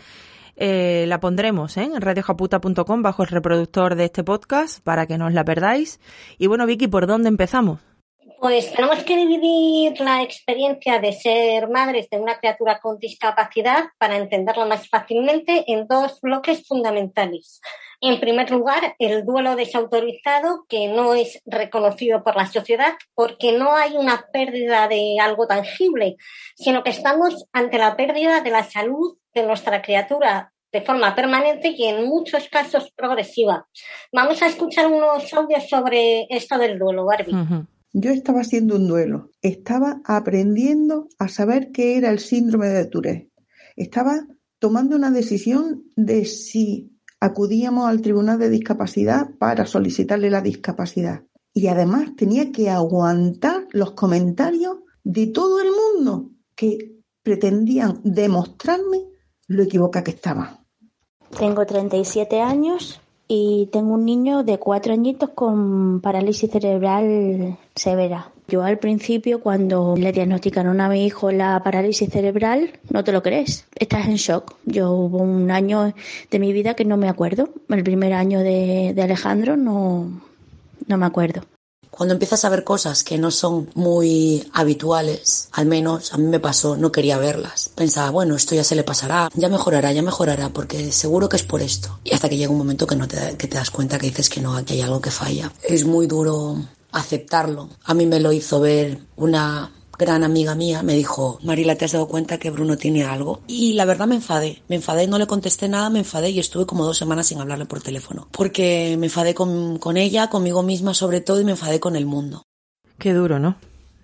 eh, 0.59 1.05
la 1.07 1.19
pondremos 1.19 1.77
¿eh? 1.77 1.83
en 1.83 2.01
radiojaputa.com 2.01 3.01
bajo 3.01 3.23
el 3.23 3.29
reproductor 3.29 3.95
de 3.95 4.05
este 4.05 4.23
podcast 4.23 4.83
para 4.83 5.07
que 5.07 5.17
no 5.17 5.27
os 5.27 5.33
la 5.33 5.45
perdáis. 5.45 5.99
Y 6.37 6.47
bueno, 6.47 6.65
Vicky, 6.65 6.87
¿por 6.87 7.07
dónde 7.07 7.29
empezamos? 7.29 7.79
Pues 8.39 8.71
tenemos 8.71 9.03
que 9.03 9.17
dividir 9.17 9.99
la 9.99 10.21
experiencia 10.21 10.99
de 10.99 11.13
ser 11.13 11.69
madres 11.69 12.09
de 12.09 12.19
una 12.19 12.37
criatura 12.37 12.79
con 12.79 12.97
discapacidad 12.97 13.85
para 13.97 14.17
entenderla 14.17 14.65
más 14.65 14.87
fácilmente 14.87 15.65
en 15.67 15.87
dos 15.87 16.21
bloques 16.21 16.65
fundamentales. 16.67 17.61
En 18.01 18.19
primer 18.21 18.49
lugar, 18.49 18.95
el 18.97 19.25
duelo 19.25 19.57
desautorizado, 19.57 20.65
que 20.69 20.87
no 20.87 21.15
es 21.15 21.41
reconocido 21.45 22.23
por 22.23 22.37
la 22.37 22.45
sociedad 22.45 22.93
porque 23.13 23.51
no 23.51 23.75
hay 23.75 23.97
una 23.97 24.25
pérdida 24.31 24.87
de 24.87 25.17
algo 25.21 25.47
tangible, 25.47 26.15
sino 26.55 26.81
que 26.83 26.91
estamos 26.91 27.45
ante 27.51 27.77
la 27.77 27.97
pérdida 27.97 28.41
de 28.41 28.51
la 28.51 28.63
salud 28.63 29.17
de 29.33 29.43
nuestra 29.43 29.81
criatura 29.81 30.53
de 30.71 30.81
forma 30.81 31.15
permanente 31.15 31.73
y 31.75 31.85
en 31.85 32.05
muchos 32.05 32.47
casos 32.47 32.91
progresiva. 32.95 33.67
Vamos 34.13 34.41
a 34.41 34.47
escuchar 34.47 34.87
unos 34.87 35.33
audios 35.33 35.67
sobre 35.67 36.25
esto 36.29 36.57
del 36.57 36.79
duelo, 36.79 37.05
Barbie. 37.05 37.65
Yo 37.91 38.11
estaba 38.11 38.41
haciendo 38.41 38.75
un 38.75 38.87
duelo, 38.87 39.31
estaba 39.41 39.99
aprendiendo 40.05 41.07
a 41.17 41.27
saber 41.27 41.71
qué 41.71 41.97
era 41.97 42.11
el 42.11 42.19
síndrome 42.19 42.67
de 42.67 42.85
Tourette. 42.85 43.29
Estaba 43.75 44.27
tomando 44.59 44.95
una 44.95 45.09
decisión 45.09 45.85
de 45.95 46.25
si 46.25 46.91
acudíamos 47.19 47.87
al 47.87 48.01
Tribunal 48.01 48.39
de 48.39 48.49
Discapacidad 48.49 49.29
para 49.37 49.65
solicitarle 49.65 50.29
la 50.29 50.41
discapacidad. 50.41 51.23
Y 51.53 51.67
además 51.67 52.15
tenía 52.15 52.51
que 52.51 52.69
aguantar 52.69 53.67
los 53.71 53.91
comentarios 53.91 54.77
de 55.03 55.27
todo 55.27 55.59
el 55.59 55.69
mundo 55.71 56.31
que 56.55 56.99
pretendían 57.23 58.01
demostrarme 58.03 59.05
lo 59.47 59.63
equivoca 59.63 60.03
que 60.03 60.11
estaba. 60.11 60.63
Tengo 61.37 61.65
37 61.65 62.41
años 62.41 63.01
y 63.27 63.69
tengo 63.71 63.93
un 63.93 64.05
niño 64.05 64.43
de 64.43 64.57
cuatro 64.57 64.93
añitos 64.93 65.29
con 65.29 66.01
parálisis 66.01 66.49
cerebral 66.49 67.57
severa. 67.75 68.31
Yo 68.49 68.63
al 68.63 68.79
principio 68.79 69.41
cuando 69.41 69.95
le 69.95 70.11
diagnosticaron 70.11 70.81
a 70.81 70.89
mi 70.89 71.05
hijo 71.05 71.31
la 71.31 71.61
parálisis 71.63 72.09
cerebral, 72.09 72.71
no 72.89 73.03
te 73.03 73.11
lo 73.11 73.21
crees, 73.21 73.65
estás 73.75 74.07
en 74.07 74.15
shock. 74.15 74.55
Yo 74.65 74.91
hubo 74.91 75.19
un 75.19 75.51
año 75.51 75.93
de 76.31 76.39
mi 76.39 76.51
vida 76.51 76.73
que 76.73 76.83
no 76.83 76.97
me 76.97 77.09
acuerdo, 77.09 77.49
el 77.69 77.83
primer 77.83 78.13
año 78.13 78.39
de, 78.39 78.93
de 78.95 79.01
Alejandro 79.03 79.55
no, 79.55 80.21
no 80.87 80.97
me 80.97 81.05
acuerdo. 81.05 81.43
Cuando 81.91 82.13
empiezas 82.13 82.45
a 82.45 82.49
ver 82.49 82.63
cosas 82.63 83.03
que 83.03 83.17
no 83.17 83.29
son 83.29 83.69
muy 83.75 84.49
habituales, 84.53 85.49
al 85.51 85.65
menos 85.65 86.13
a 86.13 86.17
mí 86.17 86.27
me 86.27 86.39
pasó, 86.39 86.77
no 86.77 86.91
quería 86.91 87.17
verlas. 87.17 87.71
Pensaba, 87.75 88.09
bueno, 88.09 88.35
esto 88.35 88.55
ya 88.55 88.63
se 88.63 88.75
le 88.75 88.83
pasará, 88.83 89.29
ya 89.33 89.49
mejorará, 89.49 89.91
ya 89.91 90.01
mejorará, 90.01 90.49
porque 90.49 90.91
seguro 90.91 91.29
que 91.29 91.37
es 91.37 91.43
por 91.43 91.61
esto. 91.61 91.99
Y 92.03 92.13
hasta 92.13 92.29
que 92.29 92.37
llega 92.37 92.51
un 92.51 92.57
momento 92.57 92.87
que 92.87 92.95
no 92.95 93.07
te, 93.07 93.35
que 93.37 93.47
te 93.47 93.57
das 93.57 93.69
cuenta 93.69 93.99
que 93.99 94.07
dices 94.07 94.29
que 94.29 94.41
no, 94.41 94.55
aquí 94.55 94.75
hay 94.75 94.81
algo 94.81 95.01
que 95.01 95.11
falla. 95.11 95.51
Es 95.61 95.83
muy 95.83 96.07
duro 96.07 96.57
aceptarlo. 96.91 97.69
A 97.83 97.93
mí 97.93 98.05
me 98.05 98.19
lo 98.19 98.31
hizo 98.31 98.59
ver 98.59 98.99
una 99.15 99.71
gran 99.97 100.23
amiga 100.23 100.55
mía, 100.55 100.81
me 100.81 100.93
dijo, 100.93 101.39
Marila, 101.43 101.75
¿te 101.75 101.85
has 101.85 101.91
dado 101.91 102.07
cuenta 102.07 102.37
que 102.37 102.49
Bruno 102.49 102.77
tiene 102.77 103.03
algo? 103.03 103.41
Y 103.47 103.73
la 103.73 103.83
verdad 103.83 104.07
me 104.07 104.15
enfadé, 104.15 104.63
me 104.69 104.77
enfadé, 104.77 105.07
no 105.07 105.17
le 105.17 105.27
contesté 105.27 105.67
nada, 105.67 105.89
me 105.89 105.99
enfadé 105.99 106.29
y 106.29 106.39
estuve 106.39 106.65
como 106.65 106.85
dos 106.85 106.97
semanas 106.97 107.27
sin 107.27 107.41
hablarle 107.41 107.65
por 107.65 107.81
teléfono. 107.81 108.27
Porque 108.31 108.95
me 108.97 109.07
enfadé 109.07 109.33
con, 109.33 109.77
con 109.77 109.97
ella, 109.97 110.29
conmigo 110.29 110.63
misma 110.63 110.93
sobre 110.93 111.19
todo 111.19 111.41
y 111.41 111.43
me 111.43 111.51
enfadé 111.51 111.81
con 111.81 111.97
el 111.97 112.05
mundo. 112.05 112.43
Qué 112.97 113.13
duro, 113.13 113.39
¿no? 113.39 113.57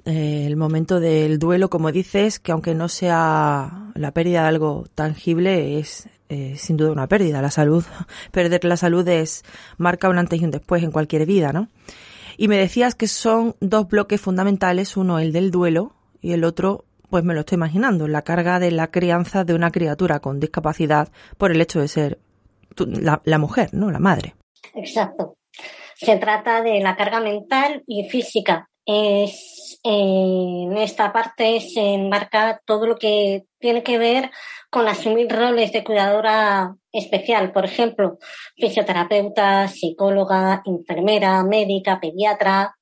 Eh, 0.06 0.44
el 0.46 0.56
momento 0.58 1.00
del 1.00 1.40
duelo, 1.40 1.70
como 1.70 1.92
dices, 1.92 2.40
que 2.40 2.52
aunque 2.52 2.76
no 2.76 2.90
sea 2.90 3.92
la 3.96 4.12
pérdida 4.12 4.44
de 4.44 4.50
algo 4.50 4.86
tangible, 4.94 5.80
es 5.80 6.08
eh, 6.30 6.56
sin 6.58 6.78
duda 6.78 6.92
una 6.92 7.08
pérdida. 7.08 7.42
La 7.42 7.52
salud, 7.52 7.84
perder 8.32 8.66
la 8.66 8.78
salud 8.78 9.08
es 9.08 9.44
marca 9.78 10.10
un 10.10 10.18
antes 10.18 10.42
y 10.42 10.46
un 10.46 10.52
después 10.52 10.84
en 10.84 10.92
cualquier 10.92 11.26
vida, 11.26 11.54
¿no? 11.54 11.70
Y 12.38 12.48
me 12.48 12.58
decías 12.58 12.96
que 12.96 13.08
son 13.08 13.56
dos 13.60 13.88
bloques 13.88 14.20
fundamentales, 14.20 14.98
uno 14.98 15.20
el 15.20 15.32
del 15.32 15.52
duelo 15.52 15.94
y 16.22 16.34
el 16.34 16.44
otro, 16.44 16.86
pues 17.10 17.24
me 17.24 17.34
lo 17.34 17.42
estoy 17.42 17.56
imaginando, 17.56 18.08
la 18.08 18.24
carga 18.24 18.60
de 18.60 18.72
la 18.72 18.92
crianza 18.92 19.44
de 19.44 19.54
una 19.54 19.72
criatura 19.72 20.20
con 20.20 20.40
discapacidad 20.40 21.10
por 21.38 21.52
el 21.52 21.62
hecho 21.62 21.80
de 21.80 21.88
ser 21.88 22.20
la, 22.78 23.22
la 23.24 23.38
mujer, 23.38 23.70
¿no? 23.74 23.92
La 23.92 24.00
madre. 24.00 24.36
Exacto. 24.74 25.38
Se 25.96 26.18
trata 26.18 26.62
de 26.62 26.82
la 26.82 26.96
carga 26.96 27.22
mental 27.22 27.84
y 27.88 28.10
física. 28.10 28.70
Es, 28.86 29.80
en 29.84 30.78
esta 30.78 31.12
parte 31.12 31.60
se 31.62 31.94
enmarca 31.94 32.62
todo 32.66 32.86
lo 32.86 32.98
que 32.98 33.46
tiene 33.60 33.82
que 33.82 33.98
ver 33.98 34.30
con 34.76 34.90
asumir 34.90 35.32
roles 35.32 35.72
de 35.72 35.86
cuidadora 35.86 36.76
especial, 36.92 37.54
por 37.54 37.64
ejemplo, 37.64 38.18
fisioterapeuta, 38.58 39.70
psicóloga, 39.70 40.64
enfermera, 40.66 41.42
médica, 41.46 41.98
pediatra, 42.02 42.76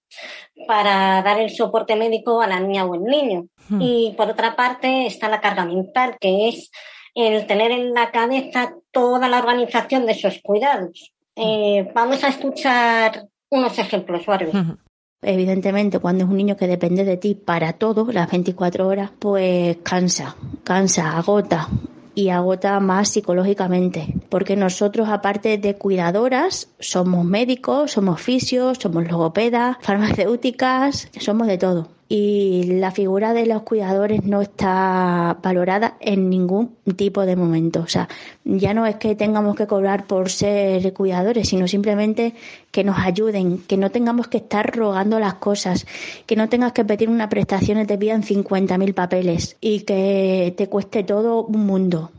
para 0.67 1.21
dar 1.21 1.39
el 1.39 1.51
soporte 1.51 1.95
médico 1.95 2.41
a 2.41 2.47
la 2.47 2.59
niña 2.59 2.85
o 2.85 2.95
el 2.95 3.03
niño. 3.03 3.45
Hmm. 3.69 3.79
Y 3.79 4.15
por 4.17 4.27
otra 4.27 4.55
parte 4.55 5.05
está 5.05 5.29
la 5.29 5.39
carga 5.39 5.65
mental, 5.65 6.17
que 6.19 6.49
es 6.49 6.71
el 7.13 7.45
tener 7.45 7.69
en 7.69 7.93
la 7.93 8.09
cabeza 8.09 8.73
toda 8.89 9.29
la 9.29 9.37
organización 9.37 10.07
de 10.07 10.13
esos 10.13 10.41
cuidados. 10.41 11.13
Eh, 11.35 11.91
vamos 11.93 12.23
a 12.23 12.29
escuchar 12.29 13.27
unos 13.51 13.77
ejemplos, 13.77 14.25
Barbie. 14.25 14.51
Hmm. 14.51 14.79
Evidentemente, 15.23 15.99
cuando 15.99 16.23
es 16.23 16.29
un 16.29 16.37
niño 16.37 16.57
que 16.57 16.67
depende 16.67 17.03
de 17.03 17.17
ti 17.17 17.35
para 17.35 17.73
todo, 17.73 18.11
las 18.11 18.29
24 18.29 18.87
horas, 18.87 19.11
pues 19.17 19.77
cansa, 19.83 20.35
cansa, 20.63 21.17
agota 21.17 21.69
y 22.15 22.29
agota 22.29 22.79
más 22.79 23.09
psicológicamente. 23.09 24.13
Porque 24.29 24.55
nosotros, 24.55 25.09
aparte 25.09 25.57
de 25.57 25.75
cuidadoras, 25.75 26.69
somos 26.79 27.25
médicos, 27.25 27.91
somos 27.91 28.21
fisios, 28.21 28.77
somos 28.79 29.07
logopedas, 29.07 29.77
farmacéuticas, 29.81 31.09
somos 31.19 31.47
de 31.47 31.57
todo 31.57 31.92
y 32.09 32.63
la 32.79 32.91
figura 32.91 33.33
de 33.33 33.45
los 33.45 33.63
cuidadores 33.63 34.23
no 34.23 34.41
está 34.41 35.37
valorada 35.41 35.97
en 35.99 36.29
ningún 36.29 36.75
tipo 36.95 37.25
de 37.25 37.35
momento. 37.35 37.81
O 37.81 37.87
sea, 37.87 38.07
ya 38.43 38.73
no 38.73 38.85
es 38.85 38.97
que 38.97 39.15
tengamos 39.15 39.55
que 39.55 39.67
cobrar 39.67 40.05
por 40.05 40.29
ser 40.29 40.93
cuidadores, 40.93 41.49
sino 41.49 41.67
simplemente 41.67 42.33
que 42.71 42.83
nos 42.83 42.99
ayuden, 42.99 43.59
que 43.59 43.77
no 43.77 43.91
tengamos 43.91 44.27
que 44.27 44.37
estar 44.37 44.75
rogando 44.75 45.19
las 45.19 45.35
cosas, 45.35 45.85
que 46.25 46.35
no 46.35 46.49
tengas 46.49 46.73
que 46.73 46.85
pedir 46.85 47.09
una 47.09 47.29
prestación 47.29 47.79
y 47.79 47.85
te 47.85 47.97
pidan 47.97 48.23
50.000 48.23 48.93
papeles 48.93 49.57
y 49.61 49.81
que 49.81 50.53
te 50.57 50.67
cueste 50.67 51.03
todo 51.03 51.43
un 51.43 51.65
mundo. 51.65 52.11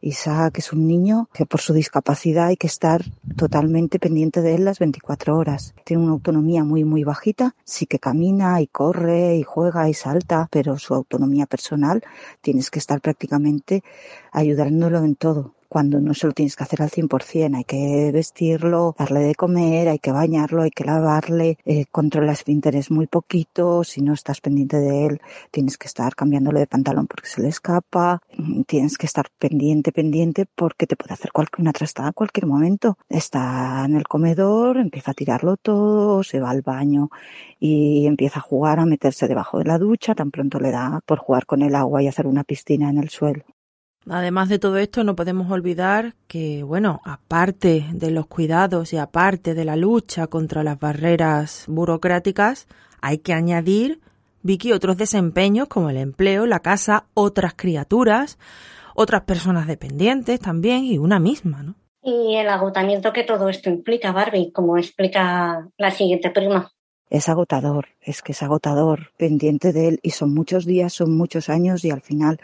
Isaac 0.00 0.58
es 0.58 0.72
un 0.72 0.86
niño 0.86 1.28
que 1.32 1.46
por 1.46 1.60
su 1.60 1.72
discapacidad 1.72 2.46
hay 2.46 2.56
que 2.56 2.66
estar 2.66 3.02
totalmente 3.36 3.98
pendiente 3.98 4.42
de 4.42 4.54
él 4.54 4.64
las 4.64 4.78
24 4.78 5.36
horas. 5.36 5.74
Tiene 5.84 6.02
una 6.02 6.12
autonomía 6.12 6.64
muy, 6.64 6.84
muy 6.84 7.02
bajita. 7.02 7.54
Sí 7.64 7.86
que 7.86 7.98
camina 7.98 8.60
y 8.60 8.66
corre 8.66 9.36
y 9.36 9.42
juega 9.42 9.88
y 9.88 9.94
salta, 9.94 10.48
pero 10.50 10.78
su 10.78 10.94
autonomía 10.94 11.46
personal 11.46 12.02
tienes 12.40 12.70
que 12.70 12.78
estar 12.78 13.00
prácticamente 13.00 13.82
ayudándolo 14.32 14.98
en 14.98 15.16
todo 15.16 15.55
cuando 15.76 16.00
no 16.00 16.14
se 16.14 16.26
lo 16.26 16.32
tienes 16.32 16.56
que 16.56 16.64
hacer 16.64 16.80
al 16.80 16.88
100%. 16.88 17.54
Hay 17.54 17.64
que 17.64 18.10
vestirlo, 18.10 18.94
darle 18.98 19.20
de 19.20 19.34
comer, 19.34 19.90
hay 19.90 19.98
que 19.98 20.10
bañarlo, 20.10 20.62
hay 20.62 20.70
que 20.70 20.84
lavarle, 20.84 21.58
eh, 21.66 21.84
controla 21.90 22.32
esfínteres 22.32 22.90
muy 22.90 23.06
poquito, 23.06 23.84
si 23.84 24.00
no 24.00 24.14
estás 24.14 24.40
pendiente 24.40 24.78
de 24.78 25.04
él, 25.04 25.20
tienes 25.50 25.76
que 25.76 25.86
estar 25.86 26.14
cambiándole 26.14 26.60
de 26.60 26.66
pantalón 26.66 27.06
porque 27.06 27.28
se 27.28 27.42
le 27.42 27.48
escapa, 27.48 28.22
mm, 28.38 28.62
tienes 28.62 28.96
que 28.96 29.04
estar 29.04 29.26
pendiente, 29.38 29.92
pendiente 29.92 30.46
porque 30.46 30.86
te 30.86 30.96
puede 30.96 31.12
hacer 31.12 31.30
cualquier, 31.30 31.60
una 31.60 31.72
trastada 31.74 32.08
a 32.08 32.12
cualquier 32.12 32.46
momento. 32.46 32.96
Está 33.10 33.84
en 33.84 33.96
el 33.96 34.08
comedor, 34.08 34.78
empieza 34.78 35.10
a 35.10 35.14
tirarlo 35.14 35.58
todo, 35.58 36.22
se 36.22 36.40
va 36.40 36.48
al 36.52 36.62
baño 36.62 37.10
y 37.60 38.06
empieza 38.06 38.38
a 38.38 38.42
jugar, 38.42 38.78
a 38.80 38.86
meterse 38.86 39.28
debajo 39.28 39.58
de 39.58 39.66
la 39.66 39.76
ducha, 39.76 40.14
tan 40.14 40.30
pronto 40.30 40.58
le 40.58 40.70
da 40.70 41.02
por 41.04 41.18
jugar 41.18 41.44
con 41.44 41.60
el 41.60 41.74
agua 41.74 42.02
y 42.02 42.08
hacer 42.08 42.26
una 42.26 42.44
piscina 42.44 42.88
en 42.88 42.96
el 42.96 43.10
suelo. 43.10 43.44
Además 44.08 44.48
de 44.48 44.60
todo 44.60 44.76
esto, 44.76 45.02
no 45.02 45.16
podemos 45.16 45.50
olvidar 45.50 46.14
que, 46.28 46.62
bueno, 46.62 47.00
aparte 47.04 47.86
de 47.92 48.10
los 48.12 48.26
cuidados 48.26 48.92
y 48.92 48.98
aparte 48.98 49.54
de 49.54 49.64
la 49.64 49.74
lucha 49.74 50.28
contra 50.28 50.62
las 50.62 50.78
barreras 50.78 51.64
burocráticas, 51.66 52.68
hay 53.00 53.18
que 53.18 53.32
añadir, 53.32 54.00
Vicky, 54.42 54.72
otros 54.72 54.96
desempeños 54.96 55.66
como 55.66 55.90
el 55.90 55.96
empleo, 55.96 56.46
la 56.46 56.60
casa, 56.60 57.06
otras 57.14 57.54
criaturas, 57.56 58.38
otras 58.94 59.22
personas 59.22 59.66
dependientes 59.66 60.38
también 60.38 60.84
y 60.84 60.98
una 60.98 61.18
misma, 61.18 61.64
¿no? 61.64 61.74
Y 62.00 62.36
el 62.36 62.48
agotamiento 62.48 63.12
que 63.12 63.24
todo 63.24 63.48
esto 63.48 63.68
implica, 63.68 64.12
Barbie, 64.12 64.52
como 64.52 64.78
explica 64.78 65.68
la 65.76 65.90
siguiente 65.90 66.30
prima 66.30 66.70
es 67.10 67.28
agotador, 67.28 67.86
es 68.02 68.22
que 68.22 68.32
es 68.32 68.42
agotador, 68.42 69.10
pendiente 69.16 69.72
de 69.72 69.88
él 69.88 70.00
y 70.02 70.10
son 70.10 70.34
muchos 70.34 70.66
días, 70.66 70.92
son 70.92 71.16
muchos 71.16 71.48
años 71.48 71.84
y 71.84 71.90
al 71.90 72.00
final 72.00 72.40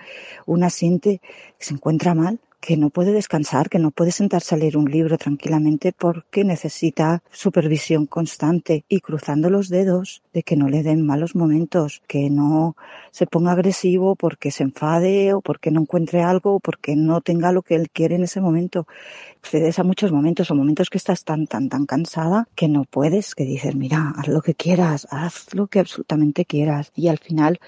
una 0.46 0.70
siente 0.70 1.20
se 1.58 1.74
encuentra 1.74 2.14
mal 2.14 2.40
que 2.62 2.76
no 2.76 2.90
puede 2.90 3.10
descansar, 3.10 3.68
que 3.68 3.80
no 3.80 3.90
puede 3.90 4.12
sentarse 4.12 4.54
a 4.54 4.58
leer 4.58 4.76
un 4.76 4.88
libro 4.88 5.18
tranquilamente 5.18 5.92
porque 5.92 6.44
necesita 6.44 7.20
supervisión 7.32 8.06
constante 8.06 8.84
y 8.88 9.00
cruzando 9.00 9.50
los 9.50 9.68
dedos 9.68 10.22
de 10.32 10.44
que 10.44 10.54
no 10.54 10.68
le 10.68 10.84
den 10.84 11.04
malos 11.04 11.34
momentos, 11.34 12.02
que 12.06 12.30
no 12.30 12.76
se 13.10 13.26
ponga 13.26 13.50
agresivo 13.50 14.14
porque 14.14 14.52
se 14.52 14.62
enfade 14.62 15.34
o 15.34 15.40
porque 15.40 15.72
no 15.72 15.80
encuentre 15.80 16.22
algo 16.22 16.54
o 16.54 16.60
porque 16.60 16.94
no 16.94 17.20
tenga 17.20 17.50
lo 17.50 17.62
que 17.62 17.74
él 17.74 17.90
quiere 17.90 18.14
en 18.14 18.22
ese 18.22 18.40
momento. 18.40 18.86
Accedes 19.42 19.80
a 19.80 19.82
muchos 19.82 20.12
momentos 20.12 20.48
o 20.52 20.54
momentos 20.54 20.88
que 20.88 20.98
estás 20.98 21.24
tan, 21.24 21.48
tan, 21.48 21.68
tan 21.68 21.84
cansada 21.84 22.46
que 22.54 22.68
no 22.68 22.84
puedes, 22.84 23.34
que 23.34 23.42
dices, 23.42 23.74
mira, 23.74 24.14
haz 24.16 24.28
lo 24.28 24.40
que 24.40 24.54
quieras, 24.54 25.08
haz 25.10 25.52
lo 25.52 25.66
que 25.66 25.80
absolutamente 25.80 26.44
quieras. 26.44 26.92
Y 26.94 27.08
al 27.08 27.18
final 27.18 27.58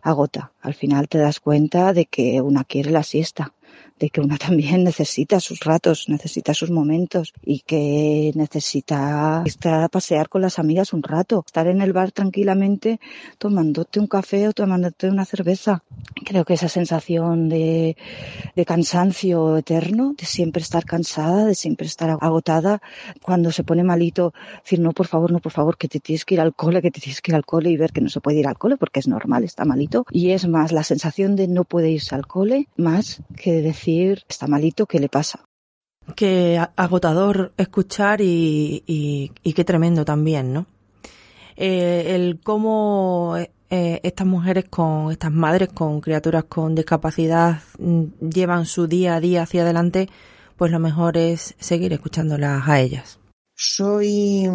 agota. 0.00 0.52
Al 0.62 0.74
final 0.74 1.08
te 1.08 1.18
das 1.18 1.40
cuenta 1.40 1.92
de 1.92 2.06
que 2.06 2.40
una 2.40 2.62
quiere 2.62 2.92
la 2.92 3.02
siesta 3.02 3.52
de 3.98 4.10
que 4.10 4.20
una 4.20 4.36
también 4.38 4.84
necesita 4.84 5.40
sus 5.40 5.60
ratos, 5.60 6.08
necesita 6.08 6.54
sus 6.54 6.70
momentos 6.70 7.32
y 7.44 7.60
que 7.60 8.32
necesita 8.34 9.42
estar 9.44 9.82
a 9.82 9.88
pasear 9.88 10.28
con 10.28 10.42
las 10.42 10.58
amigas 10.58 10.92
un 10.92 11.02
rato, 11.02 11.42
estar 11.44 11.66
en 11.66 11.82
el 11.82 11.92
bar 11.92 12.12
tranquilamente 12.12 13.00
tomándote 13.38 14.00
un 14.00 14.06
café 14.06 14.48
o 14.48 14.52
tomándote 14.52 15.08
una 15.08 15.24
cerveza. 15.24 15.82
Creo 16.24 16.44
que 16.44 16.54
esa 16.54 16.68
sensación 16.68 17.48
de, 17.48 17.96
de 18.54 18.64
cansancio 18.64 19.56
eterno, 19.56 20.14
de 20.18 20.26
siempre 20.26 20.62
estar 20.62 20.84
cansada, 20.84 21.44
de 21.44 21.54
siempre 21.54 21.86
estar 21.86 22.10
agotada, 22.20 22.80
cuando 23.22 23.50
se 23.52 23.64
pone 23.64 23.82
malito, 23.82 24.32
decir 24.62 24.80
no, 24.80 24.92
por 24.92 25.06
favor, 25.06 25.32
no, 25.32 25.40
por 25.40 25.52
favor, 25.52 25.76
que 25.76 25.88
te 25.88 26.00
tienes 26.00 26.24
que 26.24 26.34
ir 26.34 26.40
al 26.40 26.54
cole, 26.54 26.82
que 26.82 26.90
te 26.90 27.00
tienes 27.00 27.20
que 27.20 27.32
ir 27.32 27.36
al 27.36 27.44
cole 27.44 27.70
y 27.70 27.76
ver 27.76 27.92
que 27.92 28.00
no 28.00 28.08
se 28.08 28.20
puede 28.20 28.38
ir 28.38 28.46
al 28.46 28.58
cole 28.58 28.76
porque 28.76 29.00
es 29.00 29.08
normal, 29.08 29.44
está 29.44 29.64
malito. 29.64 30.06
Y 30.10 30.30
es 30.30 30.46
más 30.46 30.72
la 30.72 30.84
sensación 30.84 31.36
de 31.36 31.48
no 31.48 31.64
puede 31.64 31.90
irse 31.90 32.14
al 32.14 32.26
cole, 32.26 32.68
más 32.76 33.22
que 33.36 33.62
decir 33.62 33.87
está 34.28 34.46
malito, 34.46 34.86
¿qué 34.86 34.98
le 34.98 35.08
pasa? 35.08 35.44
Qué 36.16 36.58
agotador 36.76 37.52
escuchar 37.56 38.20
y, 38.20 38.82
y, 38.86 39.52
qué 39.52 39.64
tremendo 39.64 40.04
también, 40.04 40.52
¿no? 40.52 40.66
Eh, 41.56 42.14
el 42.14 42.40
cómo 42.42 43.36
eh, 43.70 44.00
estas 44.02 44.26
mujeres 44.26 44.66
con, 44.70 45.10
estas 45.10 45.32
madres 45.32 45.68
con 45.74 46.00
criaturas 46.00 46.44
con 46.44 46.74
discapacidad 46.74 47.60
mm, 47.78 48.04
llevan 48.32 48.64
su 48.64 48.86
día 48.86 49.16
a 49.16 49.20
día 49.20 49.42
hacia 49.42 49.62
adelante, 49.62 50.08
pues 50.56 50.70
lo 50.70 50.78
mejor 50.78 51.16
es 51.16 51.54
seguir 51.58 51.92
escuchándolas 51.92 52.68
a 52.68 52.80
ellas. 52.80 53.18
Soy 53.54 54.48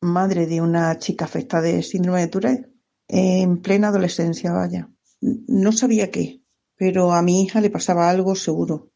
madre 0.00 0.46
de 0.46 0.60
una 0.60 0.98
chica 0.98 1.24
afectada 1.24 1.62
de 1.62 1.82
síndrome 1.82 2.20
de 2.20 2.28
Tourette 2.28 2.72
en 3.08 3.60
plena 3.62 3.88
adolescencia, 3.88 4.52
vaya. 4.52 4.88
No 5.20 5.72
sabía 5.72 6.10
qué, 6.10 6.41
pero 6.76 7.12
a 7.12 7.22
mi 7.22 7.42
hija 7.42 7.60
le 7.60 7.70
pasaba 7.70 8.10
algo 8.10 8.34
seguro. 8.34 8.90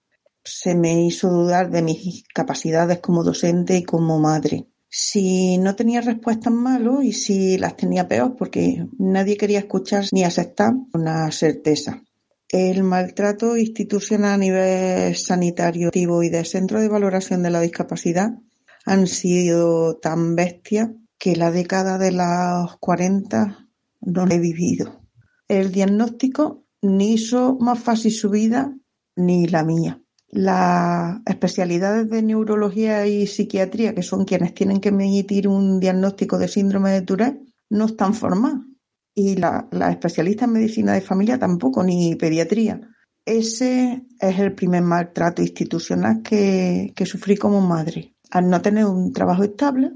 Se 0.45 0.75
me 0.75 1.05
hizo 1.05 1.29
dudar 1.29 1.71
de 1.71 1.83
mis 1.83 2.25
capacidades 2.35 3.01
como 3.01 3.25
docente 3.25 3.77
y 3.77 3.85
como 3.85 4.19
madre. 4.19 4.67
Si 4.89 5.59
no 5.59 5.75
tenía 5.75 6.01
respuestas 6.01 6.53
malas 6.53 7.05
y 7.05 7.13
si 7.13 7.59
las 7.59 7.77
tenía 7.77 8.09
peor, 8.09 8.37
porque 8.37 8.87
nadie 8.99 9.37
quería 9.37 9.59
escuchar 9.59 10.05
ni 10.13 10.25
aceptar 10.25 10.75
una 10.95 11.31
certeza. 11.33 12.03
El 12.49 12.85
maltrato 12.85 13.57
institucional 13.57 14.35
a 14.35 14.39
nivel 14.39 15.17
sanitario 15.17 15.91
y 15.93 16.29
de 16.29 16.45
centro 16.45 16.81
de 16.81 16.89
valoración 16.89 17.43
de 17.43 17.51
la 17.51 17.61
discapacidad 17.61 18.31
han 18.85 19.09
sido 19.09 19.97
tan 19.97 20.37
bestias 20.37 20.91
que 21.19 21.35
la 21.35 21.51
década 21.51 21.99
de 21.99 22.13
los 22.13 22.77
40 22.79 23.69
no 24.03 24.27
la 24.27 24.35
he 24.35 24.39
vivido. 24.39 25.03
El 25.49 25.73
diagnóstico 25.73 26.66
ni 26.83 27.15
hizo 27.15 27.57
más 27.61 27.79
fácil 27.79 28.13
su 28.13 28.31
vida 28.31 28.75
ni 29.17 29.47
la 29.47 29.65
mía. 29.65 30.01
Las 30.29 31.21
especialidades 31.25 32.11
de 32.11 32.23
neurología 32.23 33.07
y 33.07 33.27
psiquiatría, 33.27 33.95
que 33.95 34.03
son 34.03 34.25
quienes 34.25 34.55
tienen 34.55 34.81
que 34.81 34.91
emitir 34.91 35.49
un 35.49 35.81
diagnóstico 35.81 36.39
de 36.39 36.49
síndrome 36.49 36.91
de 36.91 37.03
Tourette, 37.03 37.41
no 37.71 37.87
están 37.87 38.15
formadas. 38.15 38.61
Y 39.15 39.37
las 39.37 39.65
especialistas 39.91 40.47
en 40.47 40.55
medicina 40.55 40.93
de 40.93 41.01
familia 41.01 41.39
tampoco, 41.39 41.83
ni 41.83 42.17
pediatría. 42.17 42.81
Ese 43.25 44.05
es 44.21 44.39
el 44.39 44.55
primer 44.55 44.83
maltrato 44.83 45.43
institucional 45.43 46.23
que, 46.23 46.93
que 46.95 47.07
sufrí 47.07 47.37
como 47.37 47.61
madre. 47.61 48.15
Al 48.31 48.51
no 48.51 48.61
tener 48.61 48.85
un 48.85 49.13
trabajo 49.13 49.43
estable, 49.43 49.93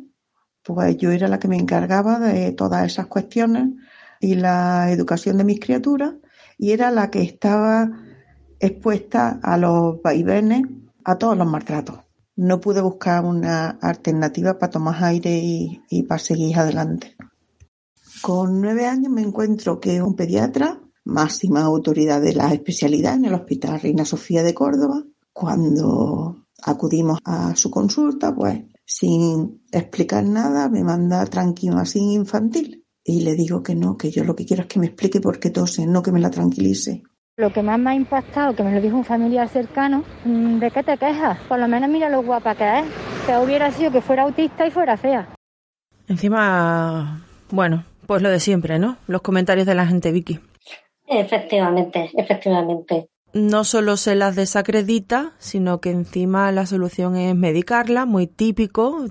pues 0.62 0.97
yo 0.97 1.11
era 1.11 1.28
la 1.28 1.39
que 1.39 1.48
me 1.48 1.57
encargaba 1.57 2.19
de 2.19 2.52
todas 2.52 2.86
esas 2.86 3.07
cuestiones 3.07 3.69
y 4.20 4.36
la 4.36 4.90
educación 4.90 5.39
de 5.39 5.44
mis 5.44 5.61
criaturas 5.61 6.15
y 6.60 6.72
era 6.72 6.90
la 6.90 7.10
que 7.10 7.22
estaba 7.22 7.90
expuesta 8.58 9.40
a 9.42 9.56
los 9.56 10.02
vaivenes, 10.02 10.64
a 11.04 11.16
todos 11.16 11.34
los 11.34 11.48
maltratos. 11.48 12.00
No 12.36 12.60
pude 12.60 12.82
buscar 12.82 13.24
una 13.24 13.70
alternativa 13.80 14.58
para 14.58 14.70
tomar 14.70 15.02
aire 15.04 15.40
y, 15.42 16.02
para 16.02 16.18
seguir 16.18 16.58
adelante. 16.58 17.16
Con 18.20 18.60
nueve 18.60 18.84
años 18.84 19.10
me 19.10 19.22
encuentro 19.22 19.80
que 19.80 20.02
un 20.02 20.14
pediatra, 20.14 20.78
máxima 21.04 21.62
autoridad 21.62 22.20
de 22.20 22.34
la 22.34 22.52
especialidad 22.52 23.14
en 23.14 23.24
el 23.24 23.34
Hospital 23.34 23.80
Reina 23.80 24.04
Sofía 24.04 24.42
de 24.42 24.52
Córdoba, 24.52 25.02
cuando 25.32 26.44
acudimos 26.62 27.20
a 27.24 27.56
su 27.56 27.70
consulta, 27.70 28.34
pues 28.34 28.64
sin 28.84 29.62
explicar 29.72 30.24
nada 30.24 30.68
me 30.68 30.84
manda 30.84 31.24
tranquilo 31.24 31.86
sin 31.86 32.10
infantil 32.10 32.80
y 33.05 33.22
le 33.22 33.35
digo 33.35 33.62
que 33.62 33.74
no, 33.74 33.97
que 33.97 34.10
yo 34.10 34.24
lo 34.24 34.36
que 34.36 34.44
quiero 34.44 34.62
es 34.62 34.68
que 34.68 34.78
me 34.78 34.86
explique 34.86 35.20
por 35.20 35.39
qué 35.40 35.51
tose, 35.51 35.86
no 35.86 36.02
que 36.02 36.12
me 36.12 36.20
la 36.20 36.31
tranquilice. 36.31 37.02
Lo 37.36 37.52
que 37.52 37.62
más 37.62 37.78
me 37.78 37.90
ha 37.90 37.94
impactado, 37.94 38.55
que 38.55 38.62
me 38.62 38.72
lo 38.74 38.81
dijo 38.81 38.97
un 38.97 39.05
familiar 39.05 39.48
cercano, 39.48 40.05
mm, 40.24 40.59
¿de 40.59 40.70
qué 40.70 40.82
te 40.82 40.98
quejas? 40.98 41.39
Por 41.48 41.59
lo 41.59 41.68
menos 41.68 41.89
mira 41.89 42.10
lo 42.10 42.22
guapa 42.22 42.55
que 42.55 42.81
es. 42.81 42.85
Que 43.27 43.36
hubiera 43.39 43.70
sido 43.70 43.90
que 43.90 44.02
fuera 44.02 44.24
autista 44.24 44.66
y 44.66 44.70
fuera 44.70 44.97
fea. 44.97 45.28
Encima, 46.06 47.24
bueno, 47.51 47.85
pues 48.06 48.20
lo 48.20 48.28
de 48.28 48.40
siempre, 48.40 48.78
¿no? 48.78 48.98
Los 49.06 49.22
comentarios 49.22 49.66
de 49.66 49.74
la 49.74 49.86
gente, 49.86 50.12
Vicky. 50.12 50.40
Efectivamente, 51.06 52.10
efectivamente. 52.14 53.09
No 53.32 53.64
solo 53.64 53.97
se 53.97 54.16
las 54.16 54.35
desacredita, 54.35 55.32
sino 55.39 55.81
que 55.81 55.90
encima 55.90 56.51
la 56.51 56.66
solución 56.66 57.16
es 57.16 57.35
medicarla, 57.36 58.05
muy 58.05 58.27
típico 58.27 59.06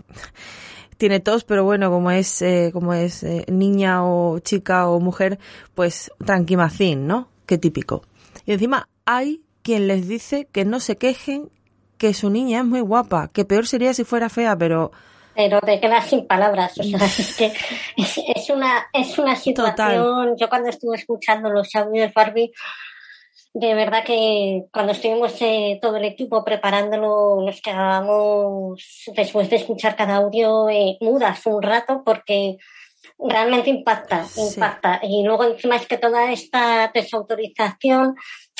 tiene 0.99 1.21
tos, 1.21 1.45
pero 1.45 1.63
bueno, 1.63 1.89
como 1.89 2.11
es, 2.11 2.41
eh, 2.41 2.69
como 2.73 2.93
es 2.93 3.23
eh, 3.23 3.45
niña 3.47 4.05
o 4.05 4.39
chica 4.39 4.87
o 4.89 4.99
mujer, 4.99 5.39
pues 5.73 6.11
tranquimacín, 6.23 7.07
¿no? 7.07 7.29
Qué 7.47 7.57
típico. 7.57 8.03
Y 8.45 8.51
encima 8.51 8.87
hay 9.05 9.41
quien 9.63 9.87
les 9.87 10.07
dice 10.07 10.47
que 10.51 10.65
no 10.65 10.81
se 10.81 10.97
quejen, 10.97 11.49
que 11.97 12.13
su 12.13 12.29
niña 12.29 12.59
es 12.59 12.65
muy 12.65 12.81
guapa, 12.81 13.29
que 13.29 13.45
peor 13.45 13.65
sería 13.65 13.93
si 13.93 14.03
fuera 14.03 14.29
fea, 14.29 14.57
pero 14.57 14.91
pero 15.35 15.61
te 15.61 15.79
quedas 15.79 16.05
sin 16.07 16.27
palabras. 16.27 16.77
O 16.77 16.83
sea, 16.83 16.99
es 17.05 17.37
que 17.37 17.53
es, 18.35 18.49
una, 18.49 18.87
es 18.91 19.17
una 19.17 19.37
situación. 19.37 20.35
Yo 20.37 20.49
cuando 20.49 20.67
estuve 20.67 20.97
escuchando 20.97 21.49
los 21.49 21.73
audios 21.75 22.07
de 22.07 22.13
Barbie, 22.13 22.51
de 23.53 23.73
verdad 23.73 24.03
que 24.05 24.65
cuando 24.71 24.91
estuvimos 24.91 25.35
eh, 25.41 25.79
todo 25.81 25.97
el 25.97 26.05
equipo 26.05 26.43
preparándolo, 26.43 27.41
nos 27.43 27.61
quedábamos 27.61 29.09
después 29.15 29.49
de 29.49 29.57
escuchar 29.57 29.95
cada 29.95 30.17
audio 30.17 30.69
eh, 30.69 30.97
mudas 31.01 31.45
un 31.45 31.61
rato 31.61 32.03
porque 32.05 32.57
realmente 33.19 33.69
impacta, 33.69 34.25
impacta. 34.37 34.99
Y 35.03 35.23
luego 35.23 35.43
encima 35.43 35.75
es 35.75 35.87
que 35.87 35.97
toda 35.97 36.31
esta 36.31 36.89
desautorización, 36.93 38.15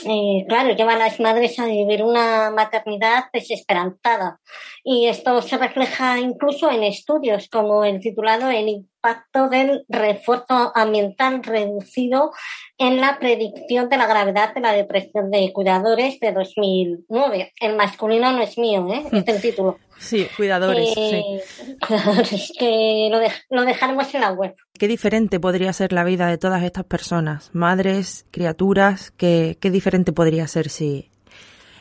eh, 0.06 0.46
claro, 0.48 0.76
lleva 0.76 0.94
a 0.94 0.98
las 0.98 1.20
madres 1.20 1.60
a 1.60 1.66
vivir 1.66 2.04
una 2.04 2.52
maternidad 2.52 3.26
desesperanzada. 3.32 4.40
Y 4.84 5.08
esto 5.08 5.42
se 5.42 5.58
refleja 5.58 6.20
incluso 6.20 6.70
en 6.70 6.84
estudios 6.84 7.48
como 7.50 7.84
el 7.86 8.00
titulado 8.00 8.50
El 8.50 8.68
impacto 8.68 9.48
del 9.48 9.86
refuerzo 9.88 10.72
ambiental 10.76 11.42
reducido 11.44 12.32
en 12.78 13.00
la 13.00 13.18
predicción 13.20 13.88
de 13.90 13.98
la 13.98 14.08
gravedad 14.08 14.54
de 14.54 14.62
la 14.62 14.74
depresión 14.74 15.32
de 15.32 15.52
cuidadores 15.54 16.20
de 16.20 16.34
2009. 16.34 17.54
El 17.60 17.76
masculino 17.76 18.32
no 18.32 18.42
es 18.42 18.58
mío, 18.58 18.88
¿eh? 18.92 19.04
es 19.12 19.28
el 19.28 19.42
título. 19.42 19.78
Sí, 20.00 20.28
cuidadores. 20.38 20.90
Cuidadores, 21.88 22.54
que 22.58 23.10
lo, 23.50 23.64
dejaremos 23.66 24.14
en 24.16 24.22
la 24.22 24.32
web. 24.32 24.56
Qué 24.74 24.88
diferente 24.88 25.40
podría 25.40 25.74
ser 25.74 25.94
la 25.94 26.04
vida 26.04 26.28
de 26.28 26.38
todas 26.38 26.64
estas 26.64 26.86
personas, 26.86 27.52
madres, 27.54 28.26
criaturas, 28.32 29.12
qué, 29.16 29.58
qué 29.60 29.70
diferente 29.70 30.14
podría 30.14 30.48
ser 30.48 30.70
si... 30.70 31.10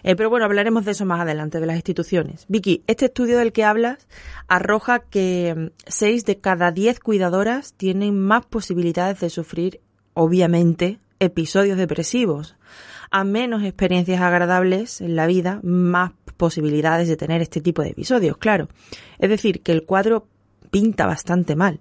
Eh, 0.03 0.15
pero 0.15 0.31
bueno, 0.31 0.45
hablaremos 0.45 0.85
de 0.85 0.93
eso 0.93 1.05
más 1.05 1.21
adelante, 1.21 1.61
de 1.61 1.67
las 1.67 1.77
instituciones. 1.77 2.45
Vicky, 2.49 2.83
este 2.87 3.07
estudio 3.07 3.39
del 3.39 3.53
que 3.53 3.65
hablas 3.65 4.07
arroja 4.47 5.01
que 5.01 5.73
6 5.87 6.23
mm, 6.23 6.27
de 6.27 6.39
cada 6.39 6.71
10 6.71 7.01
cuidadoras 7.01 7.75
tienen 7.75 8.19
más 8.19 8.47
posibilidades 8.47 9.21
de 9.21 9.31
sufrir, 9.31 9.81
obviamente, 10.15 10.99
episodios 11.21 11.79
depresivos. 11.79 12.57
A 13.11 13.25
menos 13.25 13.65
experiencias 13.65 14.21
agradables 14.21 15.01
en 15.01 15.17
la 15.17 15.27
vida, 15.27 15.61
más 15.63 16.13
posibilidades 16.39 17.09
de 17.09 17.19
tener 17.19 17.43
este 17.43 17.61
tipo 17.61 17.83
de 17.83 17.91
episodios, 17.91 18.39
claro. 18.39 18.69
Es 19.19 19.29
decir, 19.29 19.63
que 19.63 19.73
el 19.73 19.85
cuadro 19.85 20.27
pinta 20.71 21.07
bastante 21.07 21.57
mal. 21.57 21.81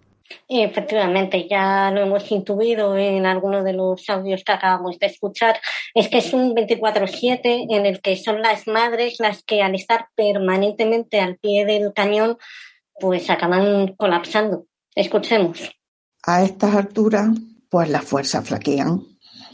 Efectivamente, 0.49 1.47
ya 1.49 1.89
lo 1.91 2.01
hemos 2.01 2.29
intuido 2.31 2.97
en 2.97 3.25
algunos 3.25 3.63
de 3.63 3.73
los 3.73 4.09
audios 4.09 4.43
que 4.43 4.51
acabamos 4.51 4.99
de 4.99 5.07
escuchar. 5.07 5.59
Es 5.93 6.09
que 6.09 6.17
es 6.17 6.33
un 6.33 6.53
24-7 6.53 7.67
en 7.69 7.85
el 7.85 8.01
que 8.01 8.17
son 8.17 8.41
las 8.41 8.67
madres 8.67 9.19
las 9.19 9.43
que 9.43 9.61
al 9.61 9.75
estar 9.75 10.07
permanentemente 10.15 11.21
al 11.21 11.37
pie 11.37 11.65
del 11.65 11.93
cañón, 11.93 12.37
pues 12.99 13.29
acaban 13.29 13.95
colapsando. 13.95 14.65
Escuchemos. 14.95 15.71
A 16.23 16.43
estas 16.43 16.75
alturas, 16.75 17.29
pues 17.69 17.89
las 17.89 18.03
fuerzas 18.03 18.47
flaquean. 18.47 19.03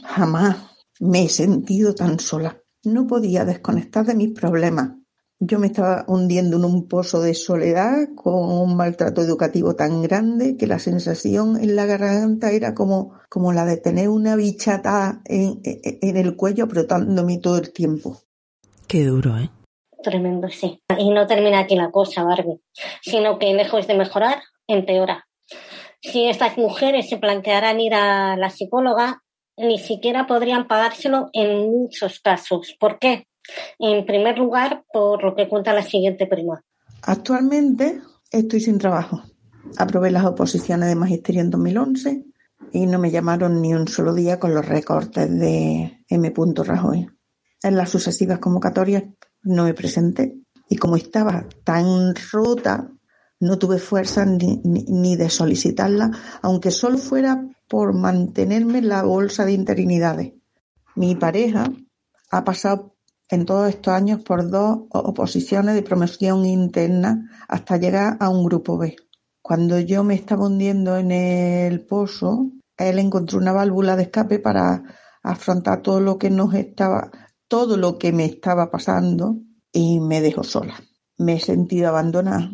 Jamás 0.04 0.58
me 1.00 1.26
he 1.26 1.30
sentido 1.30 1.94
tan 1.94 2.20
sola. 2.20 2.63
No 2.84 3.08
podía 3.08 3.46
desconectar 3.46 4.06
de 4.06 4.16
mis 4.16 4.32
problemas 4.32 4.92
yo 5.46 5.60
me 5.60 5.68
estaba 5.68 6.06
hundiendo 6.08 6.58
en 6.58 6.66
un 6.66 6.88
pozo 6.88 7.22
de 7.22 7.34
soledad 7.34 8.08
con 8.16 8.34
un 8.34 8.76
maltrato 8.76 9.22
educativo 9.22 9.76
tan 9.76 10.02
grande 10.02 10.56
que 10.58 10.68
la 10.68 10.80
sensación 10.80 11.62
en 11.62 11.76
la 11.76 11.86
garganta 11.86 12.52
era 12.52 12.74
como, 12.74 13.20
como 13.30 13.52
la 13.52 13.66
de 13.66 13.78
tener 13.78 14.10
una 14.10 14.36
bichata 14.36 15.22
en, 15.26 15.62
en 15.64 16.18
el 16.18 16.36
cuello 16.36 16.66
apretándome 16.66 17.40
todo 17.40 17.58
el 17.58 17.74
tiempo. 17.74 18.20
Qué 18.88 19.04
duro, 19.06 19.38
¿eh? 19.38 19.50
Tremendo, 20.02 20.50
sí. 20.50 20.82
Y 20.98 21.10
no 21.10 21.28
termina 21.28 21.60
aquí 21.60 21.76
la 21.76 21.92
cosa, 21.92 22.24
Barbie, 22.24 22.62
sino 23.02 23.40
que 23.40 23.54
lejos 23.54 23.88
de 23.88 23.96
mejorar, 23.96 24.42
empeora. 24.68 25.28
Si 26.02 26.26
estas 26.28 26.58
mujeres 26.58 27.10
se 27.10 27.18
plantearan 27.18 27.80
ir 27.80 27.94
a 27.94 28.36
la 28.36 28.50
psicóloga, 28.50 29.24
ni 29.58 29.78
siquiera 29.80 30.28
podrían 30.28 30.68
pagárselo 30.68 31.30
en 31.34 31.70
muchos 31.70 32.20
casos. 32.20 32.76
¿Por 32.80 33.00
qué? 33.00 33.28
En 33.80 34.06
primer 34.06 34.38
lugar, 34.38 34.84
por 34.92 35.24
lo 35.24 35.36
que 35.36 35.50
cuenta 35.50 35.74
la 35.74 35.84
siguiente 35.84 36.28
prima. 36.28 36.64
Actualmente 37.02 38.02
estoy 38.32 38.62
sin 38.62 38.78
trabajo. 38.78 39.22
Aprobé 39.78 40.12
las 40.12 40.26
oposiciones 40.26 40.90
de 40.90 40.96
magisterio 40.96 41.42
en 41.42 41.50
2011 41.50 42.26
y 42.72 42.86
no 42.86 43.00
me 43.00 43.12
llamaron 43.12 43.62
ni 43.62 43.74
un 43.74 43.88
solo 43.88 44.14
día 44.14 44.40
con 44.40 44.54
los 44.54 44.66
recortes 44.66 45.30
de 45.30 46.00
M. 46.08 46.34
Rajoy. 46.64 47.08
En 47.62 47.76
las 47.78 47.90
sucesivas 47.90 48.40
convocatorias 48.40 49.04
no 49.44 49.66
me 49.66 49.74
presenté 49.74 50.38
y 50.70 50.78
como 50.78 50.96
estaba 50.96 51.46
tan 51.64 52.14
rota, 52.32 52.90
no 53.40 53.60
tuve 53.60 53.78
fuerza 53.78 54.26
ni, 54.26 54.62
ni 54.64 55.16
de 55.16 55.30
solicitarla, 55.30 56.12
aunque 56.42 56.72
solo 56.72 56.98
fuera 56.98 57.46
por 57.74 57.96
mantenerme 57.96 58.78
en 58.78 58.88
la 58.88 59.02
bolsa 59.02 59.46
de 59.46 59.54
interinidades. 59.54 60.34
Mi 60.96 61.16
pareja 61.16 61.74
ha 62.30 62.44
pasado 62.44 62.98
en 63.32 63.48
todos 63.48 63.68
estos 63.68 63.92
años 63.96 64.22
por 64.22 64.48
dos 64.48 64.82
oposiciones 64.92 65.74
de 65.74 65.82
promoción 65.82 66.46
interna 66.46 67.32
hasta 67.48 67.78
llegar 67.78 68.18
a 68.20 68.30
un 68.30 68.46
grupo 68.46 68.78
B. 68.78 68.96
Cuando 69.42 69.80
yo 69.80 70.04
me 70.04 70.14
estaba 70.14 70.46
hundiendo 70.46 70.98
en 70.98 71.12
el 71.12 71.84
pozo, 71.84 72.52
él 72.78 73.00
encontró 73.00 73.40
una 73.40 73.54
válvula 73.54 73.96
de 73.96 74.04
escape 74.04 74.38
para 74.38 74.84
afrontar 75.24 75.82
todo 75.82 76.00
lo 76.00 76.20
que 76.20 76.30
nos 76.30 76.54
estaba, 76.54 77.10
todo 77.48 77.76
lo 77.76 77.98
que 77.98 78.12
me 78.12 78.26
estaba 78.26 78.70
pasando 78.70 79.38
y 79.72 80.00
me 80.00 80.22
dejó 80.22 80.44
sola. 80.44 80.80
Me 81.18 81.38
he 81.38 81.40
sentido 81.40 81.88
abandonada 81.88 82.52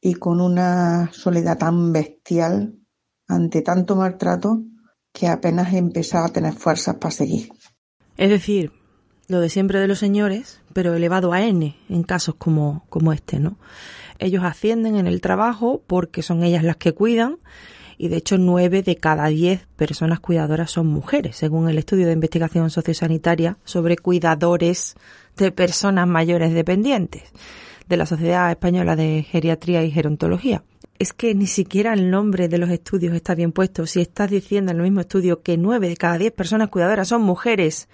y 0.00 0.14
con 0.14 0.40
una 0.40 1.12
soledad 1.12 1.58
tan 1.58 1.92
bestial 1.92 2.81
ante 3.28 3.62
tanto 3.62 3.96
maltrato 3.96 4.62
que 5.12 5.28
apenas 5.28 5.72
he 5.72 5.78
empezado 5.78 6.26
a 6.26 6.32
tener 6.32 6.54
fuerzas 6.54 6.96
para 6.96 7.10
seguir. 7.10 7.50
Es 8.16 8.30
decir, 8.30 8.72
lo 9.28 9.40
de 9.40 9.48
siempre 9.48 9.78
de 9.78 9.88
los 9.88 9.98
señores, 9.98 10.60
pero 10.72 10.94
elevado 10.94 11.32
a 11.32 11.42
N 11.42 11.76
en 11.88 12.02
casos 12.02 12.34
como, 12.36 12.84
como 12.88 13.12
este, 13.12 13.38
¿no? 13.38 13.58
Ellos 14.18 14.44
ascienden 14.44 14.96
en 14.96 15.06
el 15.06 15.20
trabajo 15.20 15.82
porque 15.86 16.22
son 16.22 16.42
ellas 16.42 16.64
las 16.64 16.76
que 16.76 16.92
cuidan 16.92 17.38
y 17.98 18.08
de 18.08 18.16
hecho 18.16 18.38
nueve 18.38 18.82
de 18.82 18.96
cada 18.96 19.26
diez 19.28 19.66
personas 19.76 20.20
cuidadoras 20.20 20.70
son 20.70 20.86
mujeres, 20.86 21.36
según 21.36 21.68
el 21.68 21.78
estudio 21.78 22.06
de 22.06 22.12
investigación 22.12 22.70
sociosanitaria 22.70 23.58
sobre 23.64 23.96
cuidadores 23.96 24.96
de 25.36 25.52
personas 25.52 26.06
mayores 26.06 26.52
dependientes 26.52 27.22
de 27.88 27.96
la 27.96 28.06
Sociedad 28.06 28.50
Española 28.50 28.96
de 28.96 29.22
Geriatría 29.22 29.82
y 29.84 29.90
Gerontología. 29.90 30.62
Es 31.02 31.12
que 31.12 31.34
ni 31.34 31.48
siquiera 31.48 31.94
el 31.94 32.12
nombre 32.12 32.46
de 32.46 32.58
los 32.58 32.70
estudios 32.70 33.12
está 33.12 33.34
bien 33.34 33.50
puesto. 33.50 33.86
Si 33.86 34.00
estás 34.00 34.30
diciendo 34.30 34.70
en 34.70 34.76
el 34.76 34.84
mismo 34.84 35.00
estudio 35.00 35.42
que 35.42 35.56
nueve 35.56 35.88
de 35.88 35.96
cada 35.96 36.16
diez 36.16 36.30
personas 36.30 36.68
cuidadoras 36.68 37.08
son 37.08 37.22
mujeres, 37.22 37.88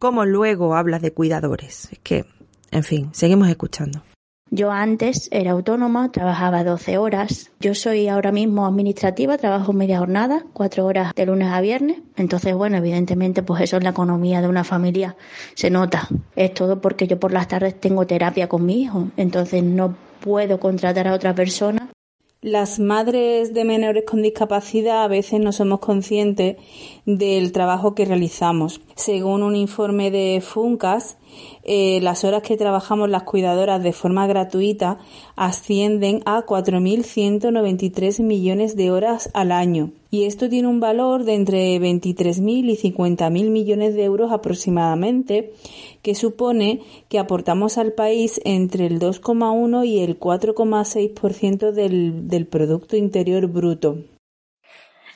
cómo 0.00 0.24
luego 0.24 0.74
hablas 0.74 1.00
de 1.00 1.12
cuidadores. 1.12 1.88
Es 1.92 2.00
que, 2.00 2.24
en 2.72 2.82
fin, 2.82 3.10
seguimos 3.12 3.48
escuchando. 3.48 4.02
Yo 4.50 4.72
antes 4.72 5.28
era 5.30 5.52
autónoma, 5.52 6.10
trabajaba 6.10 6.64
12 6.64 6.98
horas. 6.98 7.52
Yo 7.60 7.76
soy 7.76 8.08
ahora 8.08 8.32
mismo 8.32 8.66
administrativa, 8.66 9.38
trabajo 9.38 9.72
media 9.72 10.00
jornada, 10.00 10.44
cuatro 10.52 10.86
horas 10.86 11.12
de 11.14 11.26
lunes 11.26 11.52
a 11.52 11.60
viernes. 11.60 11.98
Entonces, 12.16 12.52
bueno, 12.56 12.78
evidentemente, 12.78 13.44
pues 13.44 13.62
eso 13.62 13.76
es 13.76 13.84
la 13.84 13.90
economía 13.90 14.42
de 14.42 14.48
una 14.48 14.64
familia. 14.64 15.14
Se 15.54 15.70
nota. 15.70 16.08
Es 16.34 16.52
todo 16.52 16.80
porque 16.80 17.06
yo 17.06 17.20
por 17.20 17.32
las 17.32 17.46
tardes 17.46 17.78
tengo 17.78 18.08
terapia 18.08 18.48
con 18.48 18.66
mi 18.66 18.82
hijo. 18.82 19.06
Entonces 19.16 19.62
no 19.62 19.94
puedo 20.18 20.58
contratar 20.58 21.06
a 21.06 21.14
otra 21.14 21.32
persona 21.32 21.88
las 22.42 22.78
madres 22.78 23.52
de 23.52 23.64
menores 23.64 24.04
con 24.06 24.22
discapacidad 24.22 25.04
a 25.04 25.08
veces 25.08 25.40
no 25.40 25.52
somos 25.52 25.80
conscientes 25.80 26.56
del 27.04 27.52
trabajo 27.52 27.94
que 27.94 28.06
realizamos. 28.06 28.80
Según 28.96 29.42
un 29.42 29.56
informe 29.56 30.10
de 30.10 30.40
FUNCAS, 30.40 31.18
eh, 31.72 32.00
las 32.00 32.24
horas 32.24 32.42
que 32.42 32.56
trabajamos 32.56 33.08
las 33.08 33.22
cuidadoras 33.22 33.80
de 33.80 33.92
forma 33.92 34.26
gratuita 34.26 34.98
ascienden 35.36 36.20
a 36.26 36.44
4.193 36.44 38.24
millones 38.24 38.74
de 38.74 38.90
horas 38.90 39.30
al 39.34 39.52
año. 39.52 39.92
Y 40.10 40.24
esto 40.24 40.48
tiene 40.48 40.66
un 40.66 40.80
valor 40.80 41.22
de 41.22 41.34
entre 41.34 41.78
23.000 41.78 42.70
y 42.70 42.76
50.000 42.76 43.50
millones 43.50 43.94
de 43.94 44.02
euros 44.02 44.32
aproximadamente, 44.32 45.52
que 46.02 46.16
supone 46.16 46.80
que 47.08 47.20
aportamos 47.20 47.78
al 47.78 47.92
país 47.92 48.40
entre 48.44 48.86
el 48.86 48.98
2,1 48.98 49.86
y 49.86 50.00
el 50.00 50.18
4,6% 50.18 51.70
del, 51.70 52.26
del 52.26 52.46
Producto 52.46 52.96
Interior 52.96 53.46
Bruto. 53.46 53.98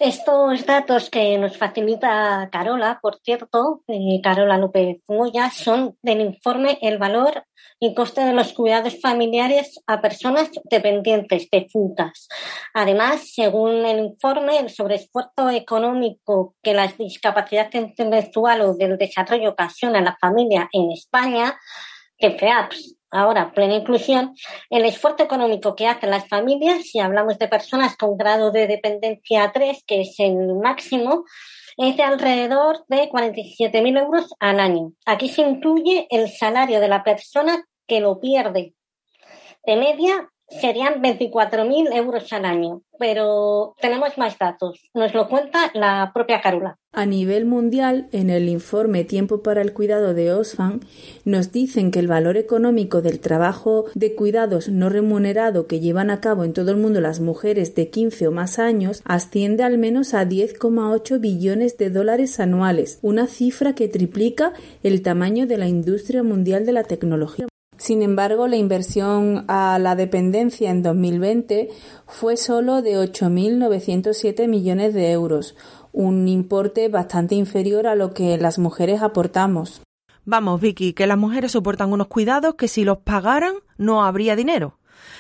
Estos 0.01 0.67
datos 0.67 1.09
que 1.09 1.39
nos 1.39 1.57
facilita 1.57 2.49
Carola, 2.51 2.99
por 3.01 3.21
cierto, 3.23 3.83
eh, 3.87 4.21
Carola 4.23 4.59
López 4.59 4.99
Moya, 5.07 5.51
son 5.51 5.97
del 6.03 6.21
informe 6.21 6.79
El 6.83 6.99
valor 6.99 7.45
y 7.79 7.95
coste 7.95 8.23
de 8.23 8.33
los 8.33 8.53
cuidados 8.55 9.01
familiares 9.01 9.81
a 9.87 10.01
personas 10.01 10.51
dependientes 10.65 11.49
de 11.49 11.61
defuntas. 11.61 12.29
Además, 12.73 13.31
según 13.35 13.87
el 13.87 14.01
informe, 14.01 14.59
el 14.59 14.71
sobreesfuerzo 14.71 15.51
económico 15.51 16.57
que 16.61 16.75
la 16.75 16.89
discapacidad 16.89 17.73
intelectual 17.73 18.63
o 18.63 18.75
del 18.75 18.99
desarrollo 18.99 19.51
ocasiona 19.51 20.01
a 20.01 20.03
la 20.03 20.17
familia 20.21 20.69
en 20.73 20.91
España, 20.91 21.57
que 22.19 22.33
FEAPS 22.33 22.94
ahora 23.15 23.53
plena 23.53 23.77
inclusión, 23.77 24.35
el 24.71 24.85
esfuerzo 24.85 25.23
económico 25.23 25.75
que 25.75 25.87
hacen 25.87 26.11
las 26.11 26.29
familias, 26.29 26.83
si 26.83 26.99
hablamos 26.99 27.39
de 27.39 27.49
personas 27.49 27.97
con 27.97 28.17
grado 28.17 28.51
de 28.51 28.67
dependencia 28.67 29.51
3, 29.53 29.85
que 29.87 30.01
es 30.03 30.17
el 30.19 30.55
máximo, 30.57 31.25
es 31.77 31.97
de 31.97 32.03
alrededor 32.03 32.85
de 32.89 33.09
47.000 33.09 34.01
euros 34.01 34.35
al 34.41 34.61
año. 34.61 34.93
Aquí 35.07 35.29
se 35.29 35.43
incluye 35.43 36.07
el 36.11 36.31
salario 36.31 36.81
de 36.81 36.89
la 36.89 37.03
persona 37.03 37.65
que 37.87 38.01
lo 38.01 38.21
pierde. 38.21 38.75
De 39.65 39.77
media 39.77 40.31
serían 40.61 41.03
24.000 41.03 41.95
euros 41.95 42.33
al 42.33 42.45
año, 42.45 42.83
pero 42.99 43.75
tenemos 43.81 44.17
más 44.19 44.39
datos. 44.39 44.81
Nos 44.95 45.15
lo 45.15 45.29
cuenta 45.29 45.71
la 45.75 46.11
propia 46.15 46.41
Carola. 46.41 46.79
A 46.93 47.07
nivel 47.07 47.45
mundial, 47.45 48.09
en 48.13 48.31
el 48.31 48.49
informe 48.49 49.03
Tiempo 49.03 49.43
para 49.43 49.63
el 49.63 49.73
Cuidado 49.73 50.15
de 50.15 50.33
Osfam, 50.33 50.79
nos 51.25 51.51
dicen 51.51 51.91
que 51.91 51.99
el 51.99 52.07
valor 52.07 52.37
económico 52.37 53.03
del 53.03 53.19
trabajo 53.19 53.87
de 53.95 54.15
cuidados 54.15 54.69
no 54.69 54.91
remunerado 54.91 55.67
que 55.67 55.81
llevan 55.81 56.11
a 56.11 56.21
cabo 56.21 56.45
en 56.45 56.53
todo 56.53 56.71
el 56.71 56.77
mundo 56.77 57.01
las 57.01 57.19
mujeres 57.19 57.75
de 57.75 57.91
15 57.91 58.29
o 58.29 58.31
más 58.31 58.61
años 58.61 59.03
asciende 59.05 59.65
al 59.65 59.77
menos 59.77 60.15
a 60.15 60.25
10,8 60.25 61.19
billones 61.19 61.77
de 61.79 61.91
dólares 61.91 62.39
anuales, 62.39 63.01
una 63.03 63.27
cifra 63.27 63.75
que 63.75 63.89
triplica 63.89 64.53
el 64.85 65.03
tamaño 65.03 65.49
de 65.49 65.59
la 65.59 65.67
industria 65.67 66.23
mundial 66.23 66.65
de 66.65 66.73
la 66.73 66.85
tecnología. 66.85 67.49
Sin 67.85 68.01
embargo, 68.01 68.49
la 68.49 68.57
inversión 68.57 69.45
a 69.47 69.79
la 69.79 69.95
dependencia 69.95 70.71
en 70.71 70.83
2020 70.83 71.69
fue 72.07 72.39
solo 72.39 72.81
de 72.81 72.97
8.907 72.97 74.49
millones 74.49 74.95
de 74.95 75.13
euros, 75.13 75.55
un 75.93 76.27
importe 76.27 76.89
bastante 76.89 77.35
inferior 77.35 77.87
a 77.87 77.95
lo 77.95 78.15
que 78.15 78.39
las 78.39 78.59
mujeres 78.59 79.03
aportamos. 79.03 79.83
Vamos, 80.25 80.63
Vicky, 80.63 80.95
que 80.95 81.07
las 81.07 81.19
mujeres 81.19 81.53
soportan 81.53 81.93
unos 81.93 82.07
cuidados 82.07 82.55
que 82.55 82.69
si 82.69 82.85
los 82.85 83.01
pagaran 83.01 83.57
no 83.77 84.03
habría 84.03 84.35
dinero. 84.35 84.79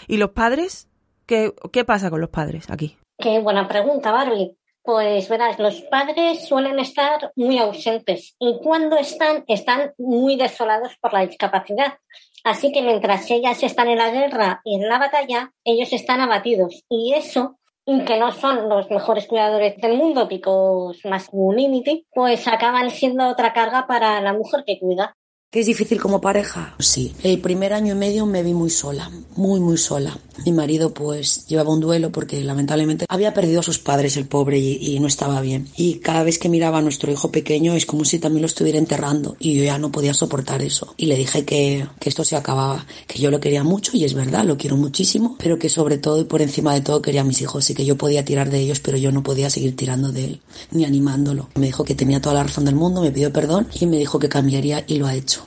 ¿Y 0.09 0.17
los 0.17 0.31
padres? 0.31 0.89
¿Qué, 1.27 1.53
qué 1.71 1.85
pasa 1.85 2.09
con 2.09 2.23
los 2.23 2.31
padres 2.31 2.71
aquí? 2.71 2.97
Qué 3.19 3.41
buena 3.41 3.69
pregunta, 3.69 4.11
Barbie. 4.11 4.57
Pues 4.83 5.29
verás, 5.29 5.59
los 5.59 5.83
padres 5.83 6.49
suelen 6.49 6.79
estar 6.79 7.31
muy 7.37 7.59
ausentes 7.59 8.37
y 8.39 8.59
cuando 8.63 8.97
están, 8.97 9.45
están 9.49 9.93
muy 9.99 10.37
desolados 10.37 10.97
por 11.01 11.13
la 11.13 11.27
discapacidad. 11.27 11.99
Así 12.45 12.73
que 12.73 12.83
mientras 12.83 13.31
ellas 13.31 13.63
están 13.63 13.89
en 13.89 13.99
la 13.99 14.11
guerra 14.11 14.61
y 14.65 14.77
en 14.77 14.89
la 14.89 14.99
batalla, 14.99 15.53
ellos 15.65 15.93
están 15.93 16.21
abatidos. 16.21 16.85
Y 16.89 17.15
eso 17.15 17.59
que 17.87 18.19
no 18.19 18.33
son 18.33 18.69
los 18.69 18.91
mejores 18.91 19.27
cuidadores 19.27 19.77
del 19.77 19.97
mundo, 19.97 20.29
picos 20.29 21.01
masculinity, 21.05 22.07
pues 22.13 22.47
acaban 22.49 22.91
siendo 22.91 23.29
otra 23.29 23.53
carga 23.53 23.87
para 23.87 24.21
la 24.21 24.33
mujer 24.33 24.65
que 24.67 24.79
cuida. 24.79 25.17
¿Que 25.55 25.61
es 25.61 25.67
difícil 25.67 26.01
como 26.01 26.21
pareja? 26.21 26.75
Sí. 26.81 27.15
El 27.23 27.39
primer 27.39 27.75
año 27.75 27.95
y 27.95 27.97
medio 27.97 28.27
me 28.27 28.43
vi 28.43 28.53
muy 28.55 28.71
sola, 28.71 29.09
muy, 29.37 29.61
muy 29.61 29.79
sola. 29.79 30.19
Mi 30.45 30.51
marido 30.51 30.93
pues 30.93 31.47
llevaba 31.47 31.71
un 31.71 31.79
duelo 31.79 32.11
porque 32.11 32.43
lamentablemente 32.43 33.07
había 33.09 33.33
perdido 33.33 33.61
a 33.61 33.63
sus 33.63 33.79
padres, 33.79 34.17
el 34.17 34.27
pobre, 34.27 34.59
y, 34.59 34.99
no 34.99 35.07
estaba 35.07 35.41
bien. 35.41 35.69
Y 35.77 36.01
cada 36.01 36.25
vez 36.25 36.41
que 36.41 36.49
miraba 36.49 36.79
a 36.79 36.83
nuestro 36.83 37.13
hijo 37.13 37.31
pequeño 37.31 37.75
es 37.75 37.87
como 37.87 38.05
si 38.05 38.19
también 38.19 38.43
lo 38.43 38.47
estuviera 38.47 38.79
enterrando 38.79 39.37
y 39.39 39.55
yo 39.55 39.63
ya 39.63 39.79
no 39.79 39.93
podía 39.93 40.13
soportar 40.13 40.61
eso. 40.61 40.93
Y 40.97 41.07
le 41.07 41.17
dije 41.17 41.45
que, 41.45 41.87
que 42.01 42.09
esto 42.09 42.25
se 42.25 42.35
acababa, 42.35 42.85
que 43.07 43.21
yo 43.21 43.31
lo 43.31 43.39
quería 43.39 43.63
mucho 43.63 43.97
y 43.97 44.05
es 44.05 44.15
verdad, 44.15 44.45
lo 44.45 44.59
quiero 44.59 44.77
muchísimo, 44.77 45.37
pero 45.39 45.57
que 45.61 45.69
sobre 45.69 45.99
todo 45.99 46.21
y 46.21 46.25
por 46.25 46.43
encima 46.43 46.75
de 46.75 46.81
todo 46.81 47.01
quería 47.01 47.21
a 47.21 47.25
mis 47.25 47.41
hijos 47.41 47.71
y 47.71 47.75
que 47.75 47.85
yo 47.85 47.97
podía 47.97 48.25
tirar 48.25 48.51
de 48.51 48.59
ellos, 48.59 48.81
pero 48.81 48.99
yo 48.99 49.13
no 49.13 49.23
podía 49.23 49.51
seguir 49.51 49.77
tirando 49.77 50.11
de 50.11 50.25
él 50.25 50.41
ni 50.73 50.85
animándolo. 50.85 51.49
Me 51.55 51.67
dijo 51.67 51.85
que 51.85 51.95
tenía 51.95 52.21
toda 52.21 52.35
la 52.35 52.43
razón 52.43 52.65
del 52.65 52.75
mundo, 52.75 53.03
me 53.03 53.13
pidió 53.13 53.33
perdón 53.33 53.69
y 53.79 53.87
me 53.87 53.99
dijo 53.99 54.19
que 54.19 54.29
cambiaría 54.29 54.83
y 54.89 54.97
lo 54.97 55.07
ha 55.07 55.15
hecho. 55.15 55.44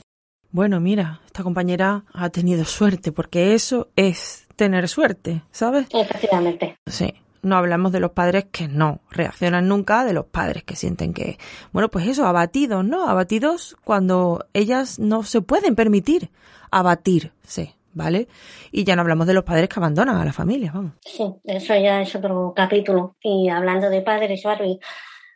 Bueno, 0.50 0.80
mira, 0.80 1.20
esta 1.26 1.42
compañera 1.42 2.04
ha 2.12 2.30
tenido 2.30 2.64
suerte, 2.64 3.12
porque 3.12 3.54
eso 3.54 3.88
es 3.96 4.46
tener 4.56 4.88
suerte, 4.88 5.42
¿sabes? 5.50 5.86
Efectivamente. 5.92 6.76
Sí. 6.86 7.14
No 7.42 7.56
hablamos 7.56 7.92
de 7.92 8.00
los 8.00 8.10
padres 8.10 8.46
que 8.50 8.66
no 8.66 9.00
reaccionan 9.10 9.68
nunca, 9.68 10.04
de 10.04 10.12
los 10.12 10.26
padres 10.26 10.64
que 10.64 10.74
sienten 10.74 11.14
que, 11.14 11.38
bueno, 11.72 11.88
pues 11.88 12.08
eso, 12.08 12.26
abatidos, 12.26 12.84
¿no? 12.84 13.08
Abatidos 13.08 13.76
cuando 13.84 14.46
ellas 14.54 14.98
no 14.98 15.22
se 15.22 15.40
pueden 15.40 15.76
permitir 15.76 16.30
abatirse, 16.72 17.76
¿vale? 17.92 18.26
Y 18.72 18.82
ya 18.82 18.96
no 18.96 19.02
hablamos 19.02 19.28
de 19.28 19.34
los 19.34 19.44
padres 19.44 19.68
que 19.68 19.78
abandonan 19.78 20.16
a 20.16 20.24
la 20.24 20.32
familia, 20.32 20.72
vamos. 20.74 20.94
Sí, 21.04 21.24
eso 21.44 21.74
ya 21.76 22.02
es 22.02 22.14
otro 22.16 22.52
capítulo. 22.56 23.14
Y 23.22 23.48
hablando 23.50 23.88
de 23.88 24.02
padres, 24.02 24.42
Barbie, 24.42 24.80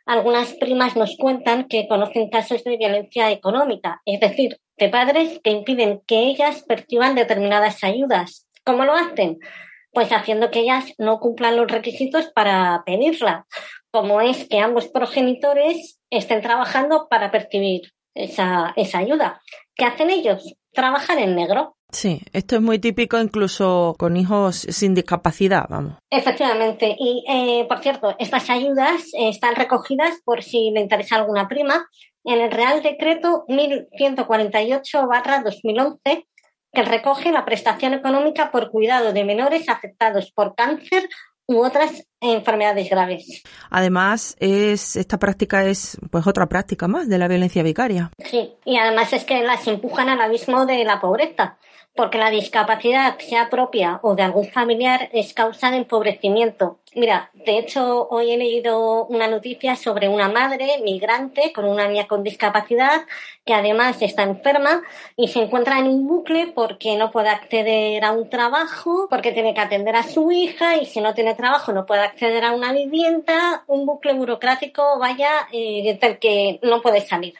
algunas 0.05 0.53
primas 0.55 0.97
nos 0.97 1.15
cuentan 1.17 1.67
que 1.69 1.87
conocen 1.87 2.29
casos 2.29 2.63
de 2.65 2.75
violencia 2.77 3.31
económica, 3.31 4.01
es 4.05 4.19
decir, 4.19 4.59
de 4.77 4.89
padres 4.89 5.39
que 5.43 5.51
impiden 5.51 6.01
que 6.07 6.19
ellas 6.19 6.63
perciban 6.63 7.15
determinadas 7.15 7.83
ayudas. 7.83 8.47
¿Cómo 8.63 8.85
lo 8.85 8.93
hacen? 8.93 9.39
Pues 9.91 10.11
haciendo 10.11 10.49
que 10.49 10.61
ellas 10.61 10.93
no 10.97 11.19
cumplan 11.19 11.57
los 11.57 11.69
requisitos 11.69 12.31
para 12.33 12.83
pedirla, 12.85 13.45
como 13.91 14.21
es 14.21 14.47
que 14.47 14.59
ambos 14.59 14.87
progenitores 14.87 15.99
estén 16.09 16.41
trabajando 16.41 17.07
para 17.09 17.29
percibir 17.31 17.93
esa, 18.15 18.73
esa 18.75 18.99
ayuda. 18.99 19.41
¿Qué 19.75 19.85
hacen 19.85 20.09
ellos? 20.09 20.55
Trabajar 20.71 21.19
en 21.19 21.35
negro. 21.35 21.75
Sí, 21.91 22.21
esto 22.33 22.55
es 22.55 22.61
muy 22.63 22.79
típico 22.79 23.19
incluso 23.19 23.95
con 23.99 24.17
hijos 24.17 24.55
sin 24.55 24.95
discapacidad, 24.95 25.65
vamos. 25.69 25.93
Efectivamente. 26.09 26.95
Y, 26.97 27.23
eh, 27.29 27.65
por 27.69 27.83
cierto, 27.83 28.15
estas 28.17 28.49
ayudas 28.49 29.11
están 29.13 29.55
recogidas 29.55 30.19
por 30.25 30.41
si 30.41 30.71
le 30.71 30.81
interesa 30.81 31.17
alguna 31.17 31.47
prima 31.47 31.87
en 32.23 32.41
el 32.41 32.51
Real 32.51 32.81
Decreto 32.81 33.45
1148-2011 33.47 36.25
que 36.71 36.81
recoge 36.81 37.31
la 37.31 37.45
prestación 37.45 37.93
económica 37.93 38.49
por 38.51 38.71
cuidado 38.71 39.13
de 39.13 39.23
menores 39.23 39.69
afectados 39.69 40.31
por 40.31 40.55
cáncer 40.55 41.07
u 41.45 41.63
otras 41.63 42.07
enfermedades 42.19 42.89
graves. 42.89 43.43
Además, 43.69 44.35
es, 44.39 44.95
esta 44.95 45.19
práctica 45.19 45.65
es 45.65 45.99
pues 46.09 46.25
otra 46.25 46.47
práctica 46.47 46.87
más 46.87 47.09
de 47.09 47.17
la 47.17 47.27
violencia 47.27 47.63
vicaria. 47.63 48.11
Sí, 48.17 48.53
y 48.65 48.77
además 48.77 49.11
es 49.13 49.25
que 49.25 49.43
las 49.43 49.67
empujan 49.67 50.09
al 50.09 50.21
abismo 50.21 50.65
de 50.65 50.83
la 50.83 50.99
pobreza 50.99 51.57
porque 51.95 52.17
la 52.17 52.31
discapacidad, 52.31 53.19
sea 53.19 53.49
propia 53.49 53.99
o 54.01 54.15
de 54.15 54.23
algún 54.23 54.49
familiar, 54.49 55.09
es 55.13 55.33
causa 55.33 55.69
de 55.69 55.77
empobrecimiento. 55.77 56.79
Mira, 56.95 57.31
de 57.33 57.57
hecho, 57.57 58.07
hoy 58.09 58.31
he 58.31 58.37
leído 58.37 59.05
una 59.07 59.27
noticia 59.27 59.75
sobre 59.75 60.09
una 60.09 60.29
madre 60.29 60.79
migrante 60.83 61.51
con 61.53 61.65
una 61.65 61.87
niña 61.87 62.07
con 62.07 62.23
discapacidad 62.23 63.01
que 63.45 63.53
además 63.53 64.01
está 64.01 64.23
enferma 64.23 64.83
y 65.15 65.27
se 65.27 65.39
encuentra 65.39 65.79
en 65.79 65.87
un 65.87 66.07
bucle 66.07 66.51
porque 66.53 66.95
no 66.95 67.11
puede 67.11 67.29
acceder 67.29 68.03
a 68.05 68.11
un 68.11 68.29
trabajo, 68.29 69.07
porque 69.09 69.31
tiene 69.31 69.53
que 69.53 69.61
atender 69.61 69.95
a 69.95 70.03
su 70.03 70.31
hija 70.31 70.77
y 70.77 70.85
si 70.85 71.01
no 71.01 71.13
tiene 71.13 71.35
trabajo 71.35 71.73
no 71.73 71.85
puede 71.85 72.01
acceder 72.01 72.43
a 72.43 72.51
una 72.51 72.73
vivienda, 72.73 73.63
un 73.67 73.85
bucle 73.85 74.13
burocrático, 74.13 74.99
vaya, 74.99 75.47
eh, 75.51 75.97
del 75.99 76.19
que 76.19 76.59
no 76.61 76.81
puede 76.81 77.01
salir. 77.01 77.35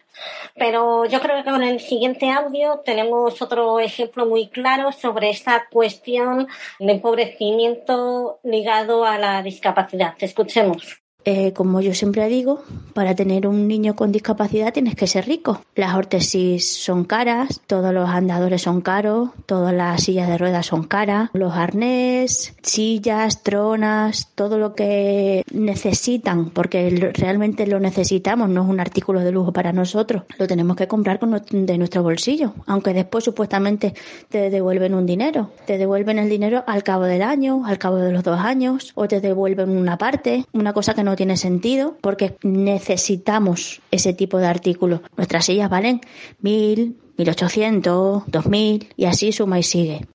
Pero 0.55 1.05
yo 1.05 1.19
creo 1.21 1.43
que 1.43 1.49
con 1.49 1.63
el 1.63 1.79
siguiente 1.79 2.29
audio 2.29 2.81
tenemos 2.85 3.41
otro 3.41 3.79
ejemplo 3.79 4.25
muy 4.25 4.47
claro 4.47 4.91
sobre 4.91 5.29
esta 5.29 5.67
cuestión 5.69 6.47
de 6.79 6.91
empobrecimiento 6.91 8.39
ligado 8.43 9.05
a 9.05 9.17
la 9.17 9.41
discapacidad. 9.41 10.15
Escuchemos. 10.19 11.02
Eh, 11.25 11.53
como 11.53 11.79
yo 11.79 11.93
siempre 11.93 12.27
digo, 12.27 12.63
para 12.93 13.15
tener 13.15 13.47
un 13.47 13.67
niño 13.67 13.95
con 13.95 14.11
discapacidad 14.11 14.73
tienes 14.73 14.95
que 14.95 15.07
ser 15.07 15.25
rico. 15.25 15.61
Las 15.75 15.95
órtesis 15.95 16.73
son 16.75 17.05
caras, 17.05 17.61
todos 17.65 17.93
los 17.93 18.09
andadores 18.09 18.61
son 18.61 18.81
caros, 18.81 19.29
todas 19.45 19.73
las 19.73 20.03
sillas 20.03 20.27
de 20.27 20.37
ruedas 20.37 20.65
son 20.65 20.83
caras, 20.83 21.29
los 21.33 21.53
arnés, 21.53 22.55
sillas, 22.61 23.41
tronas, 23.43 24.29
todo 24.35 24.57
lo 24.57 24.75
que 24.75 25.43
necesitan, 25.51 26.49
porque 26.49 27.11
realmente 27.13 27.67
lo 27.67 27.79
necesitamos, 27.79 28.49
no 28.49 28.63
es 28.63 28.69
un 28.69 28.79
artículo 28.79 29.21
de 29.21 29.31
lujo 29.31 29.53
para 29.53 29.71
nosotros, 29.71 30.23
lo 30.37 30.47
tenemos 30.47 30.75
que 30.75 30.87
comprar 30.87 31.19
con 31.19 31.33
de 31.33 31.77
nuestro 31.77 32.03
bolsillo, 32.03 32.53
aunque 32.67 32.93
después 32.93 33.23
supuestamente 33.23 33.93
te 34.29 34.49
devuelven 34.49 34.93
un 34.93 35.05
dinero, 35.05 35.51
te 35.65 35.77
devuelven 35.77 36.19
el 36.19 36.29
dinero 36.29 36.63
al 36.67 36.83
cabo 36.83 37.05
del 37.05 37.21
año, 37.21 37.65
al 37.65 37.77
cabo 37.77 37.95
de 37.97 38.11
los 38.11 38.23
dos 38.23 38.39
años, 38.39 38.91
o 38.95 39.07
te 39.07 39.21
devuelven 39.21 39.69
una 39.69 39.97
parte, 39.97 40.45
una 40.53 40.73
cosa 40.73 40.93
que 40.93 41.03
no 41.03 41.12
tiene 41.15 41.37
sentido 41.37 41.97
porque 42.01 42.35
necesitamos 42.43 43.81
ese 43.91 44.13
tipo 44.13 44.37
de 44.37 44.47
artículos. 44.47 45.01
Nuestras 45.15 45.45
sillas 45.45 45.69
valen 45.69 46.01
mil, 46.39 46.97
mil 47.17 47.29
ochocientos, 47.29 48.23
dos 48.27 48.45
mil 48.47 48.89
y 48.95 49.05
así 49.05 49.31
suma 49.31 49.59
y 49.59 49.63
sigue. 49.63 50.07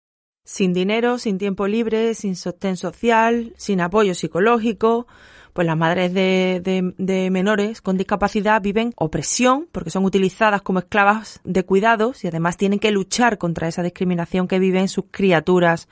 Sin 0.45 0.73
dinero, 0.73 1.19
sin 1.19 1.37
tiempo 1.37 1.67
libre, 1.67 2.15
sin 2.15 2.35
sostén 2.35 2.77
social, 2.77 3.53
sin 3.59 3.81
apoyo 3.83 4.15
psicológico, 4.15 5.07
pues 5.53 5.67
las 5.67 5.77
madres 5.77 6.15
de, 6.15 6.95
de, 6.97 7.31
menores 7.31 7.83
con 7.83 7.99
discapacidad 7.99 8.63
viven 8.63 8.93
opresión 8.97 9.69
porque 9.73 9.91
son 9.91 10.05
utilizadas 10.05 10.63
como 10.63 10.79
esclavas 10.79 11.41
de 11.45 11.65
cuidados 11.65 12.23
y 12.25 12.29
además 12.29 12.57
tienen 12.57 12.79
que 12.79 12.93
luchar 12.93 13.39
contra 13.39 13.69
esa 13.69 13.83
discriminación 13.83 14.47
que 14.47 14.59
viven 14.59 14.89
sus 14.89 15.07
criaturas 15.11 15.89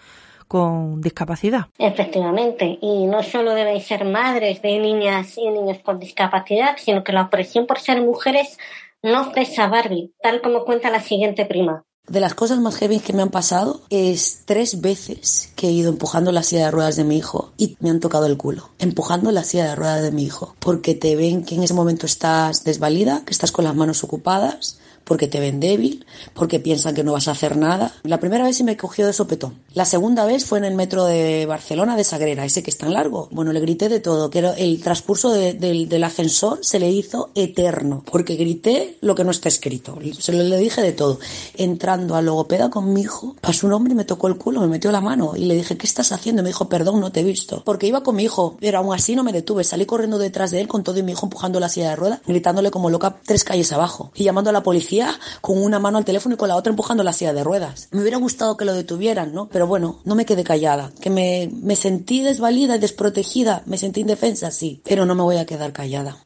con 0.48 1.01
discapacidad. 1.01 1.66
Efectivamente, 1.78 2.78
y 2.81 3.06
no 3.06 3.23
solo 3.23 3.55
deben 3.55 3.81
ser 3.81 4.05
madres 4.05 4.62
de 4.62 4.78
niñas 4.78 5.36
y 5.36 5.48
niños 5.51 5.78
con 5.82 5.98
discapacidad, 5.98 6.77
sino 6.78 7.05
que 7.05 7.12
la 7.12 7.23
opresión 7.23 7.66
por 7.66 7.81
ser 7.81 8.01
mujeres 8.02 8.59
no 9.02 9.32
cesa 9.32 9.68
Barbie, 9.68 10.12
tal 10.20 10.40
como 10.40 10.64
cuenta 10.64 10.90
la 10.90 11.01
siguiente 11.01 11.47
prima. 11.47 11.85
De 12.09 12.20
las 12.20 12.35
cosas 12.35 12.60
más 12.60 12.77
heavy 12.77 13.01
que 13.01 13.12
me 13.12 13.23
han 13.23 13.31
pasado 13.31 13.81
es 13.90 14.43
tres 14.44 14.81
veces 14.81 15.52
que 15.56 15.66
he 15.66 15.73
ido 15.73 15.90
empujando 15.90 16.31
la 16.31 16.44
silla 16.44 16.66
de 16.66 16.70
ruedas 16.70 16.94
de 16.94 17.02
mi 17.02 17.16
hijo 17.16 17.52
y 17.56 17.77
me 17.81 17.90
han 17.90 17.98
tocado 17.98 18.27
el 18.27 18.36
culo. 18.36 18.70
Empujando 18.78 19.32
la 19.32 19.43
silla 19.43 19.70
de 19.70 19.74
ruedas 19.74 20.02
de 20.02 20.12
mi 20.12 20.23
hijo. 20.23 20.55
Porque 20.60 20.94
te 20.94 21.16
ven 21.16 21.44
que 21.44 21.56
en 21.56 21.64
ese 21.64 21.74
momento 21.74 22.06
estás 22.06 22.62
desvalida, 22.62 23.24
que 23.24 23.32
estás 23.32 23.51
con 23.51 23.64
las 23.64 23.74
manos 23.74 24.05
ocupadas, 24.05 24.78
porque 25.06 25.28
te 25.28 25.40
ven 25.40 25.60
débil, 25.60 26.04
porque 26.34 26.58
piensan 26.60 26.94
que 26.94 27.04
no 27.04 27.12
vas 27.12 27.28
a 27.28 27.30
hacer 27.30 27.56
nada. 27.56 27.94
La 28.02 28.18
primera 28.18 28.44
vez 28.44 28.56
se 28.56 28.64
me 28.64 28.76
cogió 28.76 29.06
de 29.06 29.12
sopetón. 29.12 29.54
La 29.72 29.84
segunda 29.84 30.24
vez 30.24 30.44
fue 30.44 30.58
en 30.58 30.64
el 30.64 30.74
metro 30.74 31.04
de 31.04 31.46
Barcelona 31.46 31.96
de 31.96 32.04
Sagrera, 32.04 32.44
ese 32.44 32.62
que 32.62 32.70
es 32.70 32.76
tan 32.76 32.92
largo. 32.92 33.28
Bueno, 33.30 33.52
le 33.52 33.60
grité 33.60 33.88
de 33.88 34.00
todo, 34.00 34.30
que 34.30 34.40
el 34.40 34.82
transcurso 34.82 35.30
del 35.30 36.04
ascensor 36.04 36.58
se 36.62 36.80
le 36.80 36.90
hizo 36.90 37.30
eterno, 37.34 38.02
porque 38.10 38.34
grité 38.34 38.98
lo 39.00 39.14
que 39.14 39.24
no 39.24 39.30
está 39.30 39.48
escrito. 39.48 39.96
Se 40.18 40.32
lo 40.32 40.42
le 40.42 40.58
dije 40.58 40.82
de 40.82 40.92
todo. 40.92 41.18
Entrando 41.54 42.16
al 42.16 42.26
logopeda 42.26 42.68
con 42.70 42.92
mi 42.92 43.02
hijo, 43.02 43.36
pasó 43.40 43.68
un 43.68 43.72
hombre 43.72 43.92
y 43.92 43.96
me 43.96 44.04
tocó 44.04 44.26
el 44.26 44.36
culo, 44.36 44.60
me 44.60 44.66
metió 44.66 44.90
la 44.90 45.00
mano 45.00 45.34
y 45.36 45.44
le 45.44 45.54
dije, 45.54 45.76
¿qué 45.76 45.86
estás 45.86 46.10
haciendo? 46.12 46.42
me 46.42 46.48
dijo, 46.48 46.68
perdón, 46.68 47.00
no 47.00 47.12
te 47.12 47.20
he 47.20 47.24
visto. 47.24 47.62
Porque 47.64 47.86
iba 47.86 48.02
con 48.02 48.16
mi 48.16 48.24
hijo, 48.24 48.56
pero 48.60 48.78
aún 48.78 48.92
así 48.92 49.14
no 49.14 49.22
me 49.22 49.32
detuve. 49.32 49.62
Salí 49.62 49.86
corriendo 49.86 50.18
detrás 50.18 50.50
de 50.50 50.60
él 50.60 50.68
con 50.68 50.82
todo 50.82 50.98
y 50.98 51.02
mi 51.02 51.12
hijo 51.12 51.26
empujando 51.26 51.60
la 51.60 51.68
silla 51.68 51.90
de 51.90 51.96
rueda, 51.96 52.20
gritándole 52.26 52.70
como 52.70 52.90
loca 52.90 53.20
tres 53.24 53.44
calles 53.44 53.72
abajo 53.72 54.10
y 54.14 54.24
llamando 54.24 54.50
a 54.50 54.52
la 54.52 54.62
policía 54.62 54.95
con 55.40 55.62
una 55.62 55.78
mano 55.78 55.98
al 55.98 56.05
teléfono 56.05 56.35
y 56.35 56.39
con 56.39 56.48
la 56.48 56.56
otra 56.56 56.70
empujando 56.70 57.02
la 57.02 57.12
silla 57.12 57.32
de 57.32 57.44
ruedas. 57.44 57.89
Me 57.93 58.01
hubiera 58.01 58.18
gustado 58.18 58.56
que 58.56 58.64
lo 58.64 58.74
detuvieran, 58.74 59.32
¿no? 59.32 59.48
Pero 59.48 59.66
bueno, 59.66 60.01
no 60.05 60.14
me 60.14 60.24
quedé 60.24 60.44
callada. 60.44 60.90
Que 61.01 61.10
me, 61.10 61.51
me 61.62 61.77
sentí 61.77 62.23
desvalida 62.23 62.77
y 62.77 62.81
desprotegida, 62.81 63.62
me 63.66 63.78
sentí 63.78 64.01
indefensa, 64.01 64.51
sí, 64.51 64.82
pero 64.85 65.06
no 65.06 65.14
me 65.14 65.23
voy 65.23 65.36
a 65.36 65.47
quedar 65.47 65.73
callada. 65.73 66.16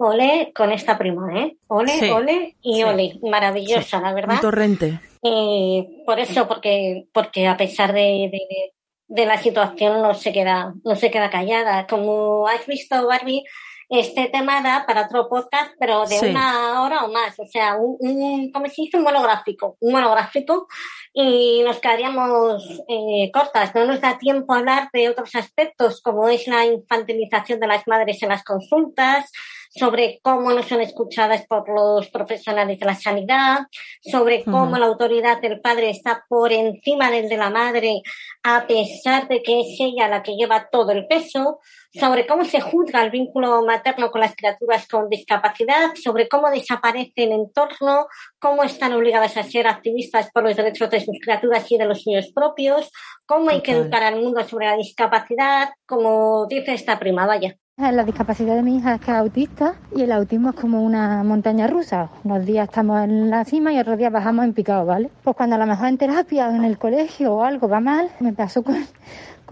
Ole 0.00 0.52
con 0.54 0.70
esta 0.70 0.96
prima, 0.96 1.40
¿eh? 1.40 1.56
Ole, 1.66 2.12
ole 2.12 2.56
y 2.62 2.84
ole. 2.84 3.18
Maravillosa, 3.20 4.00
la 4.00 4.12
verdad. 4.14 4.36
Un 4.36 4.40
torrente. 4.40 5.00
Eh, 5.22 6.04
por 6.06 6.20
eso, 6.20 6.46
porque, 6.46 7.08
porque 7.12 7.48
a 7.48 7.56
pesar 7.56 7.92
de, 7.92 8.30
de, 8.30 8.72
de, 9.08 9.26
la 9.26 9.38
situación 9.38 10.00
no 10.00 10.14
se 10.14 10.32
queda, 10.32 10.72
no 10.84 10.94
se 10.94 11.10
queda 11.10 11.30
callada. 11.30 11.88
Como 11.88 12.46
has 12.46 12.64
visto, 12.66 13.08
Barbie, 13.08 13.42
este 13.88 14.28
tema 14.28 14.62
da 14.62 14.84
para 14.86 15.06
otro 15.06 15.28
podcast, 15.28 15.72
pero 15.78 16.04
de 16.04 16.30
una 16.30 16.82
hora 16.82 17.04
o 17.04 17.12
más. 17.12 17.38
O 17.38 17.46
sea, 17.46 17.76
un, 17.76 17.96
un, 18.00 18.52
¿cómo 18.52 18.66
se 18.66 18.82
dice? 18.82 18.98
Un 18.98 19.04
monográfico. 19.04 19.76
Un 19.80 19.92
monográfico 19.92 20.68
y 21.12 21.62
nos 21.64 21.78
quedaríamos 21.78 22.82
eh, 22.88 23.30
cortas. 23.32 23.74
No 23.74 23.86
nos 23.86 24.00
da 24.00 24.18
tiempo 24.18 24.52
a 24.52 24.58
hablar 24.58 24.90
de 24.92 25.08
otros 25.08 25.34
aspectos, 25.34 26.00
como 26.02 26.28
es 26.28 26.46
la 26.46 26.66
infantilización 26.66 27.60
de 27.60 27.66
las 27.66 27.86
madres 27.86 28.22
en 28.22 28.28
las 28.28 28.44
consultas, 28.44 29.32
sobre 29.78 30.20
cómo 30.22 30.50
no 30.52 30.62
son 30.62 30.80
escuchadas 30.80 31.46
por 31.46 31.68
los 31.68 32.08
profesionales 32.10 32.78
de 32.78 32.86
la 32.86 32.94
sanidad, 32.94 33.60
sobre 34.02 34.44
cómo 34.44 34.76
la 34.76 34.86
autoridad 34.86 35.40
del 35.40 35.60
padre 35.60 35.90
está 35.90 36.24
por 36.28 36.52
encima 36.52 37.10
del 37.10 37.28
de 37.28 37.36
la 37.36 37.50
madre, 37.50 38.02
a 38.42 38.66
pesar 38.66 39.28
de 39.28 39.42
que 39.42 39.60
es 39.60 39.76
ella 39.80 40.08
la 40.08 40.22
que 40.22 40.36
lleva 40.36 40.68
todo 40.70 40.92
el 40.92 41.06
peso, 41.06 41.60
sobre 41.92 42.26
cómo 42.26 42.44
se 42.44 42.60
juzga 42.60 43.02
el 43.02 43.10
vínculo 43.10 43.64
materno 43.64 44.10
con 44.10 44.20
las 44.20 44.34
criaturas 44.34 44.86
con 44.88 45.08
discapacidad, 45.08 45.94
sobre 45.94 46.28
cómo 46.28 46.50
desaparece 46.50 47.24
el 47.24 47.32
entorno, 47.32 48.06
cómo 48.38 48.62
están 48.62 48.92
obligadas 48.92 49.36
a 49.36 49.42
ser 49.42 49.66
activistas 49.66 50.30
por 50.32 50.42
los 50.42 50.56
derechos 50.56 50.90
de 50.90 51.00
sus 51.00 51.18
criaturas 51.22 51.70
y 51.70 51.78
de 51.78 51.86
los 51.86 52.02
suyos 52.02 52.30
propios, 52.34 52.90
cómo 53.26 53.50
hay 53.50 53.62
que 53.62 53.72
educar 53.72 54.02
al 54.02 54.20
mundo 54.20 54.42
sobre 54.44 54.66
la 54.66 54.76
discapacidad, 54.76 55.70
como 55.86 56.46
dice 56.46 56.74
esta 56.74 56.98
prima, 56.98 57.26
vaya. 57.26 57.56
La 57.78 58.02
discapacidad 58.02 58.56
de 58.56 58.62
mi 58.64 58.78
hija 58.78 58.96
es 58.96 59.00
que 59.00 59.12
es 59.12 59.16
autista 59.16 59.76
y 59.94 60.02
el 60.02 60.10
autismo 60.10 60.50
es 60.50 60.56
como 60.56 60.82
una 60.82 61.22
montaña 61.22 61.68
rusa. 61.68 62.10
Unos 62.24 62.44
días 62.44 62.68
estamos 62.68 63.04
en 63.04 63.30
la 63.30 63.44
cima 63.44 63.72
y 63.72 63.78
otros 63.78 63.96
días 63.96 64.10
bajamos 64.10 64.46
en 64.46 64.52
picado, 64.52 64.84
¿vale? 64.84 65.10
Pues 65.22 65.36
cuando 65.36 65.54
a 65.54 65.60
lo 65.60 65.66
mejor 65.66 65.86
en 65.86 65.96
terapia 65.96 66.48
o 66.48 66.56
en 66.56 66.64
el 66.64 66.76
colegio 66.76 67.34
o 67.34 67.44
algo 67.44 67.68
va 67.68 67.78
mal, 67.78 68.10
me 68.18 68.32
pasó 68.32 68.64
con, 68.64 68.74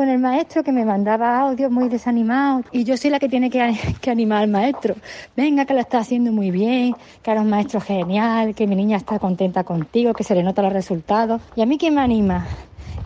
el 0.09 0.19
maestro 0.19 0.65
que 0.65 0.73
me 0.73 0.85
mandaba 0.85 1.39
audios 1.39 1.71
muy 1.71 1.89
desanimados 1.89 2.67
y 2.73 2.83
yo 2.83 2.97
soy 2.97 3.11
la 3.11 3.21
que 3.21 3.29
tiene 3.29 3.49
que, 3.49 3.79
que, 4.01 4.11
animar 4.11 4.43
al 4.43 4.51
maestro. 4.51 4.97
Venga, 5.37 5.65
que 5.65 5.75
lo 5.75 5.81
está 5.81 5.99
haciendo 5.99 6.33
muy 6.33 6.51
bien, 6.51 6.97
que 7.23 7.31
eres 7.31 7.45
un 7.45 7.51
maestro 7.51 7.81
genial, 7.81 8.57
que 8.57 8.67
mi 8.67 8.75
niña 8.75 8.97
está 8.97 9.21
contenta 9.21 9.63
contigo, 9.63 10.15
que 10.15 10.25
se 10.25 10.35
le 10.35 10.43
nota 10.43 10.63
los 10.63 10.73
resultados. 10.73 11.41
¿Y 11.55 11.63
a 11.63 11.67
mí 11.67 11.79
quién 11.79 11.95
me 11.95 12.01
anima? 12.01 12.45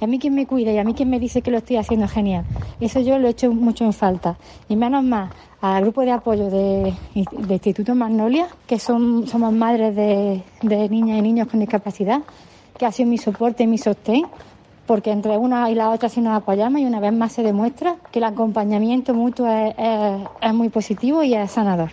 Y 0.01 0.05
a 0.05 0.07
mí 0.07 0.19
quien 0.19 0.35
me 0.35 0.47
cuida 0.47 0.73
y 0.73 0.79
a 0.79 0.85
mí 0.85 0.95
quien 0.95 1.11
me 1.11 1.21
dice 1.21 1.43
que 1.43 1.51
lo 1.51 1.59
estoy 1.59 1.77
haciendo 1.77 2.09
genial. 2.09 2.45
Eso 2.81 3.01
yo 3.01 3.19
lo 3.19 3.29
he 3.29 3.31
hecho 3.31 3.53
mucho 3.53 3.85
en 3.85 3.93
falta. 3.93 4.37
Y 4.69 4.77
menos 4.77 5.05
más 5.05 5.31
al 5.61 5.83
grupo 5.83 6.03
de 6.03 6.11
apoyo 6.11 6.49
de, 6.49 6.95
Instituto 7.15 7.95
Magnolia, 7.95 8.49
que 8.67 8.79
son, 8.79 9.27
somos 9.27 9.53
madres 9.53 9.95
de, 9.95 10.43
niñas 10.63 11.19
y 11.19 11.23
niños 11.23 11.49
con 11.49 11.61
discapacidad, 11.61 12.23
que 12.79 12.87
ha 12.87 12.93
sido 12.93 13.11
mi 13.11 13.19
soporte 13.19 13.65
y 13.65 13.67
mi 13.67 13.77
sostén, 13.77 14.25
porque 14.87 15.11
entre 15.11 15.37
una 15.37 15.71
y 15.71 15.75
la 15.75 15.91
otra 15.91 16.09
sí 16.09 16.21
nos 16.23 16.35
apoyamos 16.35 16.81
y 16.81 16.87
una 16.87 16.99
vez 16.99 17.13
más 17.13 17.33
se 17.33 17.43
demuestra 17.43 17.97
que 18.11 18.21
el 18.21 18.25
acompañamiento 18.25 19.13
mutuo 19.13 19.47
es, 19.49 19.75
es 20.41 20.55
muy 20.55 20.71
positivo 20.71 21.23
y 21.23 21.35
es 21.35 21.51
sanador. 21.51 21.91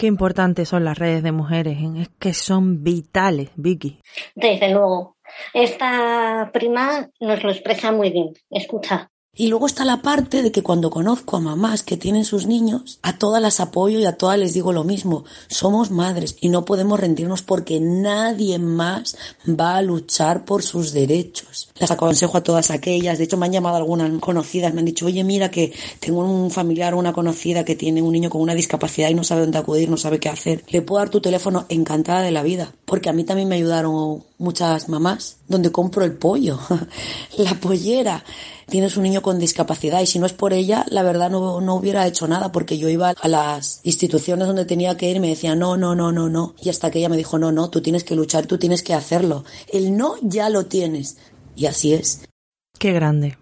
Qué 0.00 0.06
importantes 0.06 0.70
son 0.70 0.84
las 0.84 0.98
redes 0.98 1.22
de 1.22 1.32
mujeres, 1.32 1.76
es 1.98 2.08
que 2.18 2.32
son 2.32 2.82
vitales, 2.82 3.50
Vicky. 3.56 4.00
Desde 4.34 4.72
luego. 4.72 5.16
Esta 5.54 6.50
prima 6.52 7.08
nos 7.20 7.42
lo 7.42 7.50
expresa 7.50 7.92
muy 7.92 8.10
bien. 8.10 8.34
Escucha. 8.50 9.10
Y 9.36 9.46
luego 9.46 9.66
está 9.66 9.84
la 9.84 10.02
parte 10.02 10.42
de 10.42 10.50
que 10.50 10.64
cuando 10.64 10.90
conozco 10.90 11.36
a 11.36 11.40
mamás 11.40 11.84
que 11.84 11.96
tienen 11.96 12.24
sus 12.24 12.46
niños, 12.46 12.98
a 13.02 13.16
todas 13.16 13.40
las 13.40 13.60
apoyo 13.60 14.00
y 14.00 14.04
a 14.04 14.16
todas 14.16 14.36
les 14.36 14.54
digo 14.54 14.72
lo 14.72 14.82
mismo. 14.82 15.24
Somos 15.46 15.92
madres 15.92 16.36
y 16.40 16.48
no 16.48 16.64
podemos 16.64 16.98
rendirnos 16.98 17.42
porque 17.42 17.78
nadie 17.78 18.58
más 18.58 19.16
va 19.48 19.76
a 19.76 19.82
luchar 19.82 20.44
por 20.44 20.64
sus 20.64 20.92
derechos. 20.92 21.68
Las 21.78 21.92
aconsejo 21.92 22.38
a 22.38 22.42
todas 22.42 22.72
aquellas. 22.72 23.18
De 23.18 23.24
hecho, 23.24 23.36
me 23.36 23.46
han 23.46 23.52
llamado 23.52 23.76
algunas 23.76 24.10
conocidas. 24.18 24.74
Me 24.74 24.80
han 24.80 24.86
dicho, 24.86 25.06
oye, 25.06 25.22
mira 25.22 25.48
que 25.48 25.72
tengo 26.00 26.24
un 26.24 26.50
familiar 26.50 26.94
o 26.94 26.98
una 26.98 27.12
conocida 27.12 27.64
que 27.64 27.76
tiene 27.76 28.02
un 28.02 28.12
niño 28.12 28.30
con 28.30 28.42
una 28.42 28.54
discapacidad 28.54 29.10
y 29.10 29.14
no 29.14 29.22
sabe 29.22 29.42
dónde 29.42 29.58
acudir, 29.58 29.88
no 29.88 29.96
sabe 29.96 30.18
qué 30.18 30.28
hacer. 30.28 30.64
Le 30.68 30.82
puedo 30.82 30.98
dar 30.98 31.08
tu 31.08 31.20
teléfono 31.20 31.66
encantada 31.68 32.22
de 32.22 32.32
la 32.32 32.42
vida. 32.42 32.74
Porque 32.84 33.08
a 33.08 33.12
mí 33.12 33.22
también 33.22 33.48
me 33.48 33.54
ayudaron 33.54 34.24
muchas 34.38 34.88
mamás 34.88 35.36
donde 35.46 35.70
compro 35.70 36.04
el 36.04 36.12
pollo, 36.14 36.58
la 37.38 37.54
pollera 37.54 38.24
tienes 38.70 38.96
un 38.96 39.02
niño 39.02 39.20
con 39.20 39.38
discapacidad 39.38 40.00
y 40.00 40.06
si 40.06 40.18
no 40.18 40.24
es 40.24 40.32
por 40.32 40.54
ella, 40.54 40.86
la 40.88 41.02
verdad 41.02 41.28
no, 41.28 41.60
no 41.60 41.74
hubiera 41.74 42.06
hecho 42.06 42.26
nada 42.26 42.52
porque 42.52 42.78
yo 42.78 42.88
iba 42.88 43.10
a 43.10 43.28
las 43.28 43.80
instituciones 43.84 44.46
donde 44.46 44.64
tenía 44.64 44.96
que 44.96 45.10
ir 45.10 45.16
y 45.16 45.20
me 45.20 45.28
decía 45.28 45.54
no, 45.54 45.76
no, 45.76 45.94
no, 45.94 46.12
no, 46.12 46.30
no. 46.30 46.54
Y 46.62 46.70
hasta 46.70 46.90
que 46.90 47.00
ella 47.00 47.10
me 47.10 47.18
dijo 47.18 47.38
no, 47.38 47.52
no, 47.52 47.68
tú 47.68 47.82
tienes 47.82 48.04
que 48.04 48.16
luchar, 48.16 48.46
tú 48.46 48.56
tienes 48.56 48.82
que 48.82 48.94
hacerlo. 48.94 49.44
El 49.70 49.96
no 49.96 50.14
ya 50.22 50.48
lo 50.48 50.64
tienes. 50.66 51.18
Y 51.54 51.66
así 51.66 51.92
es. 51.92 52.26
Qué 52.78 52.92
grande. 52.92 53.36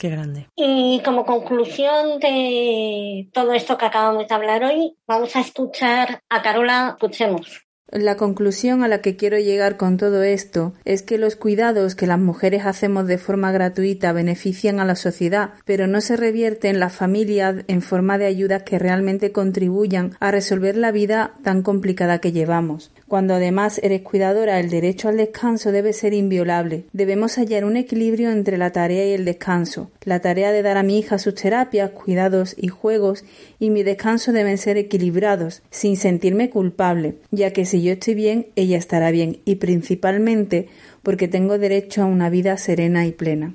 Qué 0.00 0.08
grande. 0.08 0.48
Y 0.56 1.02
como 1.04 1.26
conclusión 1.26 2.18
de 2.20 3.28
todo 3.32 3.52
esto 3.52 3.76
que 3.76 3.84
acabamos 3.84 4.26
de 4.26 4.34
hablar 4.34 4.64
hoy, 4.64 4.96
vamos 5.06 5.36
a 5.36 5.40
escuchar 5.40 6.22
a 6.28 6.42
Carola. 6.42 6.96
Escuchemos. 6.96 7.66
La 7.92 8.16
conclusión 8.16 8.84
a 8.84 8.88
la 8.88 9.00
que 9.00 9.16
quiero 9.16 9.36
llegar 9.38 9.76
con 9.76 9.96
todo 9.96 10.22
esto 10.22 10.72
es 10.84 11.02
que 11.02 11.18
los 11.18 11.34
cuidados 11.34 11.96
que 11.96 12.06
las 12.06 12.20
mujeres 12.20 12.64
hacemos 12.64 13.08
de 13.08 13.18
forma 13.18 13.50
gratuita 13.50 14.12
benefician 14.12 14.78
a 14.78 14.84
la 14.84 14.94
sociedad, 14.94 15.54
pero 15.64 15.88
no 15.88 16.00
se 16.00 16.16
revierte 16.16 16.68
en 16.68 16.78
las 16.78 16.94
familias 16.94 17.64
en 17.66 17.82
forma 17.82 18.16
de 18.16 18.26
ayudas 18.26 18.62
que 18.62 18.78
realmente 18.78 19.32
contribuyan 19.32 20.12
a 20.20 20.30
resolver 20.30 20.76
la 20.76 20.92
vida 20.92 21.32
tan 21.42 21.62
complicada 21.62 22.20
que 22.20 22.30
llevamos. 22.30 22.92
Cuando 23.10 23.34
además 23.34 23.80
eres 23.82 24.02
cuidadora, 24.02 24.60
el 24.60 24.70
derecho 24.70 25.08
al 25.08 25.16
descanso 25.16 25.72
debe 25.72 25.92
ser 25.92 26.14
inviolable. 26.14 26.84
Debemos 26.92 27.38
hallar 27.38 27.64
un 27.64 27.76
equilibrio 27.76 28.30
entre 28.30 28.56
la 28.56 28.70
tarea 28.70 29.04
y 29.04 29.10
el 29.14 29.24
descanso. 29.24 29.90
La 30.04 30.20
tarea 30.20 30.52
de 30.52 30.62
dar 30.62 30.76
a 30.76 30.84
mi 30.84 30.96
hija 30.96 31.18
sus 31.18 31.34
terapias, 31.34 31.90
cuidados 31.90 32.54
y 32.56 32.68
juegos 32.68 33.24
y 33.58 33.70
mi 33.70 33.82
descanso 33.82 34.30
deben 34.30 34.58
ser 34.58 34.76
equilibrados, 34.76 35.62
sin 35.70 35.96
sentirme 35.96 36.50
culpable, 36.50 37.16
ya 37.32 37.52
que 37.52 37.64
si 37.64 37.82
yo 37.82 37.94
estoy 37.94 38.14
bien, 38.14 38.46
ella 38.54 38.78
estará 38.78 39.10
bien 39.10 39.40
y 39.44 39.56
principalmente 39.56 40.68
porque 41.02 41.26
tengo 41.26 41.58
derecho 41.58 42.02
a 42.02 42.06
una 42.06 42.30
vida 42.30 42.56
serena 42.58 43.06
y 43.06 43.10
plena. 43.10 43.54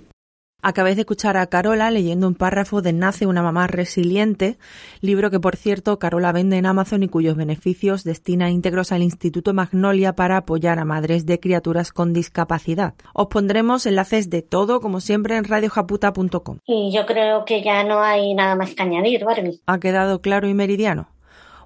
Acabáis 0.68 0.96
de 0.96 1.04
escuchar 1.04 1.38
a 1.38 1.46
Carola 1.46 1.92
leyendo 1.92 2.28
un 2.28 2.34
párrafo 2.34 2.82
de 2.82 2.92
Nace 2.92 3.28
una 3.28 3.44
mamá 3.44 3.68
resiliente, 3.68 4.58
libro 5.00 5.30
que 5.30 5.40
por 5.40 5.58
cierto 5.58 6.00
Carola 6.00 6.32
vende 6.32 6.58
en 6.58 6.66
Amazon 6.66 7.04
y 7.04 7.08
cuyos 7.08 7.36
beneficios 7.36 8.04
destina 8.04 8.50
íntegros 8.50 8.92
al 8.92 9.04
Instituto 9.04 9.54
Magnolia 9.54 10.14
para 10.14 10.38
apoyar 10.38 10.80
a 10.80 10.84
madres 10.84 11.28
de 11.28 11.40
criaturas 11.40 11.92
con 11.92 12.14
discapacidad. 12.14 12.96
Os 13.14 13.28
pondremos 13.28 13.86
enlaces 13.86 14.32
de 14.32 14.42
todo, 14.42 14.82
como 14.82 15.02
siempre, 15.02 15.38
en 15.38 15.44
radiojaputa.com. 15.44 16.58
Y 16.66 16.92
yo 16.92 17.06
creo 17.06 17.46
que 17.46 17.62
ya 17.62 17.84
no 17.84 18.02
hay 18.02 18.34
nada 18.34 18.56
más 18.56 18.74
que 18.74 18.82
añadir, 18.82 19.24
Barbie. 19.24 19.62
Ha 19.68 19.80
quedado 19.80 20.20
claro 20.20 20.48
y 20.48 20.56
meridiano 20.56 21.15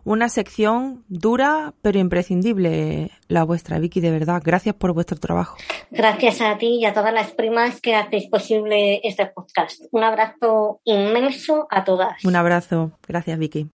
una 0.03 0.29
sección 0.29 1.03
dura 1.07 1.73
pero 1.81 1.99
imprescindible 1.99 3.11
la 3.27 3.43
vuestra, 3.43 3.79
Vicky, 3.79 4.01
de 4.01 4.11
verdad. 4.11 4.41
Gracias 4.43 4.75
por 4.75 4.93
vuestro 4.93 5.17
trabajo. 5.17 5.57
Gracias 5.91 6.41
a 6.41 6.57
ti 6.57 6.79
y 6.79 6.85
a 6.85 6.93
todas 6.93 7.13
las 7.13 7.31
primas 7.31 7.81
que 7.81 7.95
hacéis 7.95 8.27
posible 8.29 9.01
este 9.03 9.25
podcast. 9.27 9.81
Un 9.91 10.03
abrazo 10.03 10.81
inmenso 10.83 11.67
a 11.69 11.83
todas. 11.83 12.23
Un 12.23 12.35
abrazo. 12.35 12.91
Gracias, 13.07 13.37
Vicky. 13.37 13.69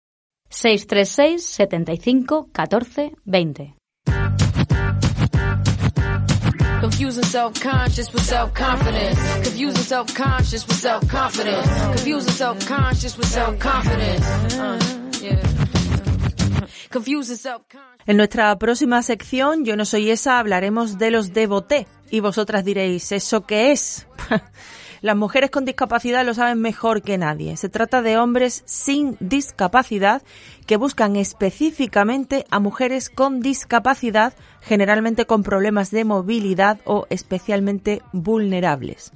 636 0.49 1.43
75 1.43 2.49
14 2.51 3.13
20. 3.23 3.75
Confusing 6.81 7.23
self-conscious 7.23 8.11
with 8.11 8.23
self-confidence. 8.23 9.19
Confusing 9.43 9.83
self-conscious 9.83 10.67
with 10.67 10.77
self-confidence. 10.77 11.67
Confusing 11.67 12.33
self-conscious 12.33 13.17
with 13.17 13.27
self-confidence. 13.27 14.25
Uh, 14.55 14.79
yeah. 15.21 15.80
En 18.05 18.17
nuestra 18.17 18.57
próxima 18.57 19.01
sección, 19.03 19.65
Yo 19.65 19.75
no 19.75 19.85
soy 19.85 20.09
esa, 20.09 20.39
hablaremos 20.39 20.97
de 20.97 21.11
los 21.11 21.33
devoté. 21.33 21.87
Y 22.09 22.19
vosotras 22.19 22.65
diréis, 22.65 23.11
¿eso 23.11 23.45
qué 23.45 23.71
es? 23.71 24.07
Las 25.01 25.15
mujeres 25.15 25.49
con 25.49 25.65
discapacidad 25.65 26.23
lo 26.23 26.35
saben 26.35 26.61
mejor 26.61 27.01
que 27.01 27.17
nadie. 27.17 27.57
Se 27.57 27.69
trata 27.69 28.03
de 28.03 28.17
hombres 28.17 28.61
sin 28.65 29.17
discapacidad 29.19 30.21
que 30.67 30.77
buscan 30.77 31.15
específicamente 31.15 32.45
a 32.51 32.59
mujeres 32.59 33.09
con 33.09 33.39
discapacidad, 33.39 34.33
generalmente 34.61 35.25
con 35.25 35.41
problemas 35.41 35.89
de 35.89 36.05
movilidad 36.05 36.79
o 36.85 37.07
especialmente 37.09 38.03
vulnerables. 38.13 39.11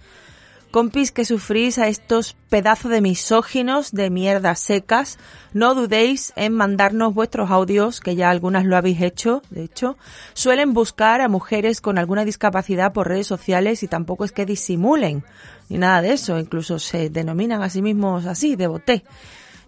Compis 0.76 1.14
que 1.14 1.24
sufrís 1.24 1.80
a 1.80 1.88
estos 1.88 2.36
pedazos 2.50 2.92
de 2.92 3.00
misóginos 3.00 3.94
de 3.94 4.10
mierdas 4.10 4.60
secas, 4.60 5.18
no 5.54 5.74
dudéis 5.74 6.34
en 6.36 6.52
mandarnos 6.52 7.14
vuestros 7.14 7.50
audios, 7.50 8.02
que 8.02 8.18
ya 8.18 8.30
algunas 8.30 8.66
lo 8.66 8.76
habéis 8.76 9.00
hecho, 9.00 9.42
de 9.50 9.64
hecho. 9.64 9.98
Suelen 10.34 10.74
buscar 10.74 11.22
a 11.22 11.30
mujeres 11.30 11.80
con 11.80 11.98
alguna 11.98 12.26
discapacidad 12.26 12.92
por 12.92 13.08
redes 13.08 13.26
sociales 13.26 13.84
y 13.84 13.88
tampoco 13.88 14.26
es 14.26 14.34
que 14.34 14.46
disimulen, 14.46 15.24
ni 15.70 15.78
nada 15.78 16.02
de 16.02 16.12
eso, 16.12 16.38
incluso 16.38 16.78
se 16.78 17.10
denominan 17.10 17.64
a 17.64 17.70
sí 17.70 17.82
mismos 17.82 18.26
así, 18.26 18.58
de 18.58 18.68
boté. 18.68 19.06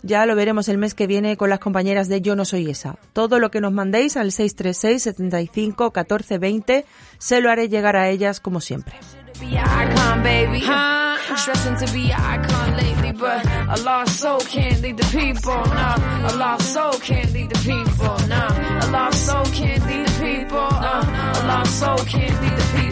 Ya 0.04 0.26
lo 0.26 0.36
veremos 0.36 0.68
el 0.68 0.78
mes 0.78 0.94
que 0.94 1.08
viene 1.08 1.38
con 1.38 1.50
las 1.50 1.60
compañeras 1.60 2.10
de 2.10 2.20
Yo 2.20 2.36
no 2.36 2.44
soy 2.44 2.70
esa. 2.70 2.98
Todo 3.14 3.40
lo 3.40 3.50
que 3.50 3.62
nos 3.62 3.72
mandéis 3.72 4.18
al 4.18 4.34
636 4.34 5.04
75 5.04 5.92
14 5.92 6.38
20 6.38 6.86
se 7.18 7.40
lo 7.40 7.50
haré 7.50 7.70
llegar 7.70 7.96
a 7.96 8.10
ellas 8.10 8.42
como 8.42 8.60
siempre. 8.60 8.98
Be 9.40 9.48
your 9.48 9.60
icon, 9.62 10.24
baby. 10.24 10.60
Huh? 10.60 11.36
Stressing 11.36 11.78
to 11.86 11.94
be 11.94 12.12
an 12.12 12.20
icon 12.20 12.76
lately, 12.78 13.12
but 13.12 13.46
a 13.46 13.84
lost 13.84 14.20
soul 14.20 14.40
can't 14.40 14.82
lead 14.82 14.98
the 14.98 15.06
people. 15.06 15.54
Nah, 15.54 16.32
a 16.32 16.34
lost 16.38 16.74
soul 16.74 16.94
can't 17.00 17.32
lead 17.34 17.50
the 17.50 17.60
people. 17.60 18.28
Nah, 18.28 18.86
a 18.86 18.88
lost 18.92 19.26
soul 19.26 19.46
can't 19.54 19.86
lead 19.86 20.08
the 20.08 20.14
people. 20.20 20.58
A 20.58 21.44
lost 21.48 21.80
soul 21.80 21.98
can't 22.06 22.42
lead 22.42 22.58
the 22.58 22.68
people. 22.80 22.88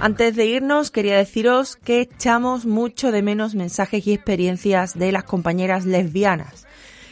Antes 0.00 0.36
de 0.36 0.46
irnos, 0.46 0.90
quería 0.90 1.16
deciros 1.16 1.76
que 1.76 2.00
echamos 2.00 2.66
mucho 2.66 3.10
de 3.10 3.22
menos 3.22 3.54
mensajes 3.54 4.06
y 4.06 4.12
experiencias 4.12 4.98
de 4.98 5.12
las 5.12 5.24
compañeras 5.24 5.86
lesbianas. 5.86 6.66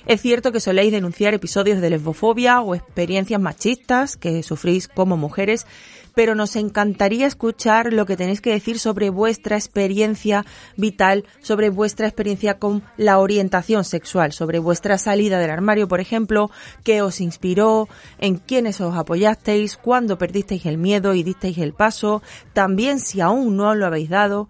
Es 0.07 0.23
cierto 0.23 0.51
que 0.51 0.61
soléis 0.61 0.93
denunciar 0.93 1.35
episodios 1.35 1.81
de 1.81 1.91
lesbofobia 1.91 2.61
o 2.63 2.75
experiencias 2.75 3.41
machistas 3.41 4.17
que 4.17 4.43
sufrís 4.43 4.89
como 4.89 5.17
mujeres, 5.17 5.67
pero 6.15 6.35
nos 6.35 6.57
encantaría 6.57 7.27
escuchar 7.27 7.93
lo 7.93 8.07
que 8.07 8.17
tenéis 8.17 8.41
que 8.41 8.53
decir 8.53 8.79
sobre 8.79 9.11
vuestra 9.11 9.57
experiencia 9.57 10.45
vital, 10.77 11.25
sobre 11.41 11.71
vuestra 11.71 12.07
experiencia 12.07 12.59
con 12.59 12.83
la 12.97 13.19
orientación 13.19 13.85
sexual, 13.85 14.33
sobre 14.33 14.59
vuestra 14.59 14.99
salida 14.99 15.39
del 15.39 15.51
armario, 15.51 15.89
por 15.89 16.01
ejemplo, 16.01 16.51
qué 16.85 17.03
os 17.03 17.21
inspiró, 17.21 17.89
en 18.19 18.37
quiénes 18.37 18.81
os 18.81 18.97
apoyasteis, 18.97 19.77
cuándo 19.77 20.19
perdisteis 20.19 20.67
el 20.67 20.79
miedo 20.79 21.15
y 21.15 21.23
disteis 21.23 21.59
el 21.59 21.75
paso, 21.75 22.23
también 22.53 23.01
si 23.01 23.21
aún 23.21 23.57
no 23.57 23.75
lo 23.75 23.87
habéis 23.87 24.11
dado 24.11 24.49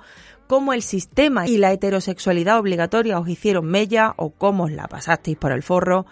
cómo 0.51 0.73
el 0.73 0.83
sistema 0.83 1.47
y 1.47 1.59
la 1.59 1.71
heterosexualidad 1.71 2.59
obligatoria 2.59 3.21
os 3.21 3.29
hicieron 3.29 3.67
mella 3.67 4.15
o 4.17 4.31
cómo 4.31 4.65
os 4.65 4.73
la 4.73 4.89
pasasteis 4.89 5.37
por 5.37 5.53
el 5.53 5.63
forro. 5.63 6.07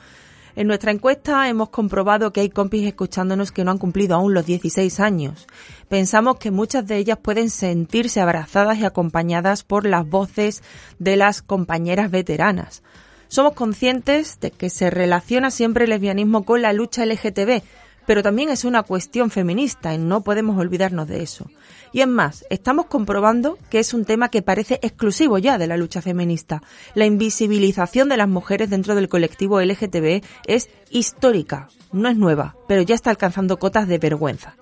En 0.59 0.67
nuestra 0.67 0.91
encuesta 0.91 1.49
hemos 1.49 1.69
comprobado 1.69 2.33
que 2.33 2.41
hay 2.41 2.51
compis 2.51 2.85
escuchándonos 2.85 3.53
que 3.53 3.63
no 3.63 3.71
han 3.71 3.79
cumplido 3.79 4.17
aún 4.17 4.35
los 4.35 4.45
16 4.45 4.99
años. 4.99 5.47
Pensamos 5.89 6.39
que 6.39 6.51
muchas 6.51 6.85
de 6.85 6.97
ellas 6.97 7.19
pueden 7.23 7.49
sentirse 7.49 8.21
abrazadas 8.21 8.77
y 8.79 8.85
acompañadas 8.85 9.63
por 9.63 9.87
las 9.87 10.05
voces 10.05 10.65
de 10.99 11.15
las 11.15 11.43
compañeras 11.43 12.11
veteranas. 12.11 12.83
Somos 13.29 13.53
conscientes 13.53 14.41
de 14.41 14.51
que 14.51 14.69
se 14.69 14.91
relaciona 14.91 15.53
siempre 15.53 15.85
el 15.85 15.91
lesbianismo 15.91 16.43
con 16.45 16.61
la 16.61 16.73
lucha 16.73 17.07
LGTB, 17.07 17.63
pero 18.09 18.23
también 18.23 18.49
es 18.49 18.65
una 18.65 18.85
cuestión 18.85 19.29
feminista 19.29 19.93
y 19.93 19.99
no 19.99 20.23
podemos 20.23 20.59
olvidarnos 20.59 21.09
de 21.09 21.23
eso. 21.23 21.51
Y 21.93 22.01
es 22.01 22.09
más, 22.09 22.43
estamos 22.49 22.87
comprobando 22.87 23.59
que 23.69 23.81
es 23.81 23.93
un 23.93 24.07
tema 24.07 24.31
que 24.31 24.41
parece 24.41 24.81
exclusivo 24.81 25.37
ya 25.37 25.59
de 25.59 25.67
la 25.67 25.77
lucha 25.77 26.01
feminista. 26.01 26.63
La 26.95 27.05
invisibilización 27.05 28.09
de 28.09 28.17
las 28.17 28.27
mujeres 28.27 28.71
dentro 28.71 28.95
del 28.95 29.11
colectivo 29.11 29.61
LGTB 29.61 30.25
es 30.47 30.71
histórica, 30.89 31.69
no 31.93 32.09
es 32.09 32.17
nueva, 32.17 32.57
pero 32.67 32.81
ya 32.81 32.95
está 32.95 33.11
alcanzando 33.11 33.59
cotas 33.59 33.87
de 33.87 33.99
vergüenza. 33.99 34.57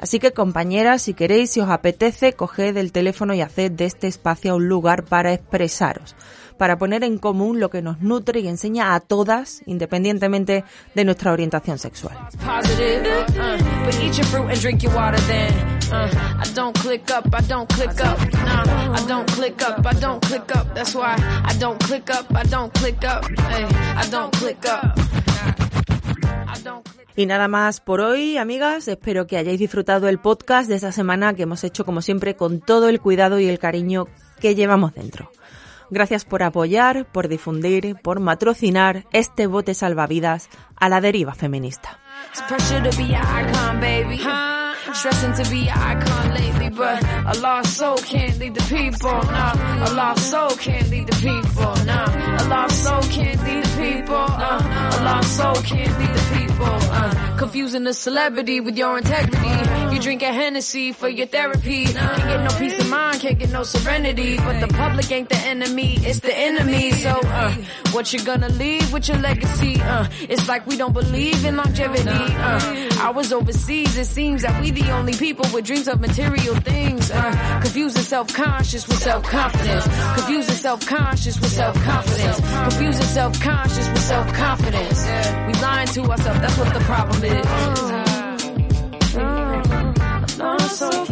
Así 0.00 0.18
que 0.18 0.32
compañeras, 0.32 1.02
si 1.02 1.14
queréis, 1.14 1.50
si 1.50 1.60
os 1.60 1.70
apetece, 1.70 2.32
coged 2.32 2.76
el 2.76 2.90
teléfono 2.90 3.32
y 3.32 3.42
haced 3.42 3.70
de 3.70 3.84
este 3.84 4.08
espacio 4.08 4.56
un 4.56 4.66
lugar 4.66 5.04
para 5.04 5.32
expresaros 5.32 6.16
para 6.62 6.78
poner 6.78 7.02
en 7.02 7.18
común 7.18 7.58
lo 7.58 7.70
que 7.70 7.82
nos 7.82 8.00
nutre 8.02 8.38
y 8.38 8.46
enseña 8.46 8.94
a 8.94 9.00
todas, 9.00 9.62
independientemente 9.66 10.62
de 10.94 11.04
nuestra 11.04 11.32
orientación 11.32 11.76
sexual. 11.76 12.16
Y 27.16 27.26
nada 27.26 27.48
más 27.48 27.80
por 27.80 28.00
hoy, 28.00 28.36
amigas. 28.36 28.86
Espero 28.86 29.26
que 29.26 29.36
hayáis 29.36 29.58
disfrutado 29.58 30.08
el 30.08 30.20
podcast 30.20 30.68
de 30.68 30.76
esta 30.76 30.92
semana 30.92 31.34
que 31.34 31.42
hemos 31.42 31.64
hecho, 31.64 31.84
como 31.84 32.02
siempre, 32.02 32.36
con 32.36 32.60
todo 32.60 32.88
el 32.88 33.00
cuidado 33.00 33.40
y 33.40 33.48
el 33.48 33.58
cariño 33.58 34.06
que 34.38 34.54
llevamos 34.54 34.94
dentro. 34.94 35.28
Gracias 35.92 36.24
por 36.24 36.42
apoyar, 36.42 37.04
por 37.04 37.28
difundir, 37.28 37.96
por 38.02 38.18
matrocinar 38.18 39.04
este 39.12 39.46
bote 39.46 39.74
salvavidas 39.74 40.48
a 40.74 40.88
la 40.88 41.02
deriva 41.02 41.34
feminista. 41.34 41.98
Stressing 44.94 45.32
to 45.34 45.48
be 45.50 45.68
an 45.68 45.78
icon 45.78 46.34
lately, 46.34 46.68
but 46.70 47.02
a 47.24 47.40
lost 47.40 47.76
soul 47.76 47.96
can't 47.96 48.38
lead 48.38 48.54
the 48.54 48.62
people. 48.62 49.10
Nah, 49.30 49.54
a 49.86 49.94
lost 49.94 50.30
soul 50.30 50.50
can't 50.58 50.90
lead 50.90 51.06
the 51.06 51.16
people. 51.16 51.84
Nah, 51.86 52.06
a 52.36 52.48
lost 52.48 52.82
soul 52.82 53.00
can't 53.10 53.42
lead 53.44 53.64
the 53.64 53.70
people. 53.80 54.16
A 54.16 55.00
lost 55.04 55.36
soul 55.36 55.54
can't 55.62 55.98
lead 55.98 56.14
the 56.14 56.22
people. 56.32 56.41
Uh, 56.64 57.36
confusing 57.38 57.86
a 57.86 57.92
celebrity 57.92 58.60
with 58.60 58.76
your 58.76 58.98
integrity. 58.98 59.94
You 59.94 60.00
drink 60.00 60.22
a 60.22 60.32
Hennessy 60.32 60.92
for 60.92 61.08
your 61.08 61.26
therapy. 61.26 61.84
Can't 61.86 62.22
get 62.28 62.42
no 62.42 62.58
peace 62.58 62.78
of 62.78 62.88
mind, 62.88 63.20
can't 63.20 63.38
get 63.38 63.50
no 63.50 63.62
serenity. 63.62 64.36
But 64.36 64.60
the 64.60 64.68
public 64.68 65.10
ain't 65.10 65.28
the 65.28 65.36
enemy, 65.36 65.96
it's 65.98 66.20
the 66.20 66.36
enemy. 66.36 66.92
So, 66.92 67.10
uh, 67.10 67.54
what 67.92 68.12
you 68.12 68.24
gonna 68.24 68.48
leave 68.48 68.92
with 68.92 69.08
your 69.08 69.18
legacy? 69.18 69.80
Uh, 69.80 70.06
it's 70.28 70.48
like 70.48 70.66
we 70.66 70.76
don't 70.76 70.92
believe 70.94 71.44
in 71.44 71.56
longevity. 71.56 72.08
Uh, 72.10 72.88
I 73.00 73.10
was 73.14 73.32
overseas, 73.32 73.96
it 73.98 74.06
seems 74.06 74.42
that 74.42 74.60
we 74.62 74.70
the 74.70 74.90
only 74.92 75.14
people 75.14 75.44
with 75.52 75.66
dreams 75.66 75.88
of 75.88 76.00
material 76.00 76.54
things. 76.56 77.10
Uh, 77.10 77.60
confusing 77.62 78.02
self-conscious 78.02 78.86
with 78.88 78.98
self-confidence. 79.02 79.84
Confusing 80.16 80.54
self-conscious 80.56 81.40
with 81.40 81.50
self-confidence. 81.52 82.40
Confusing 82.40 83.06
self-conscious 83.06 83.88
with 83.88 83.98
self-confidence. 84.02 85.04
We 85.46 85.60
lying 85.62 85.88
to 85.88 86.02
ourselves, 86.10 86.40
what 86.58 86.74
the 86.74 86.80
problem 86.80 87.24
is. 87.24 87.46
No, 90.38 90.58
so 90.58 91.11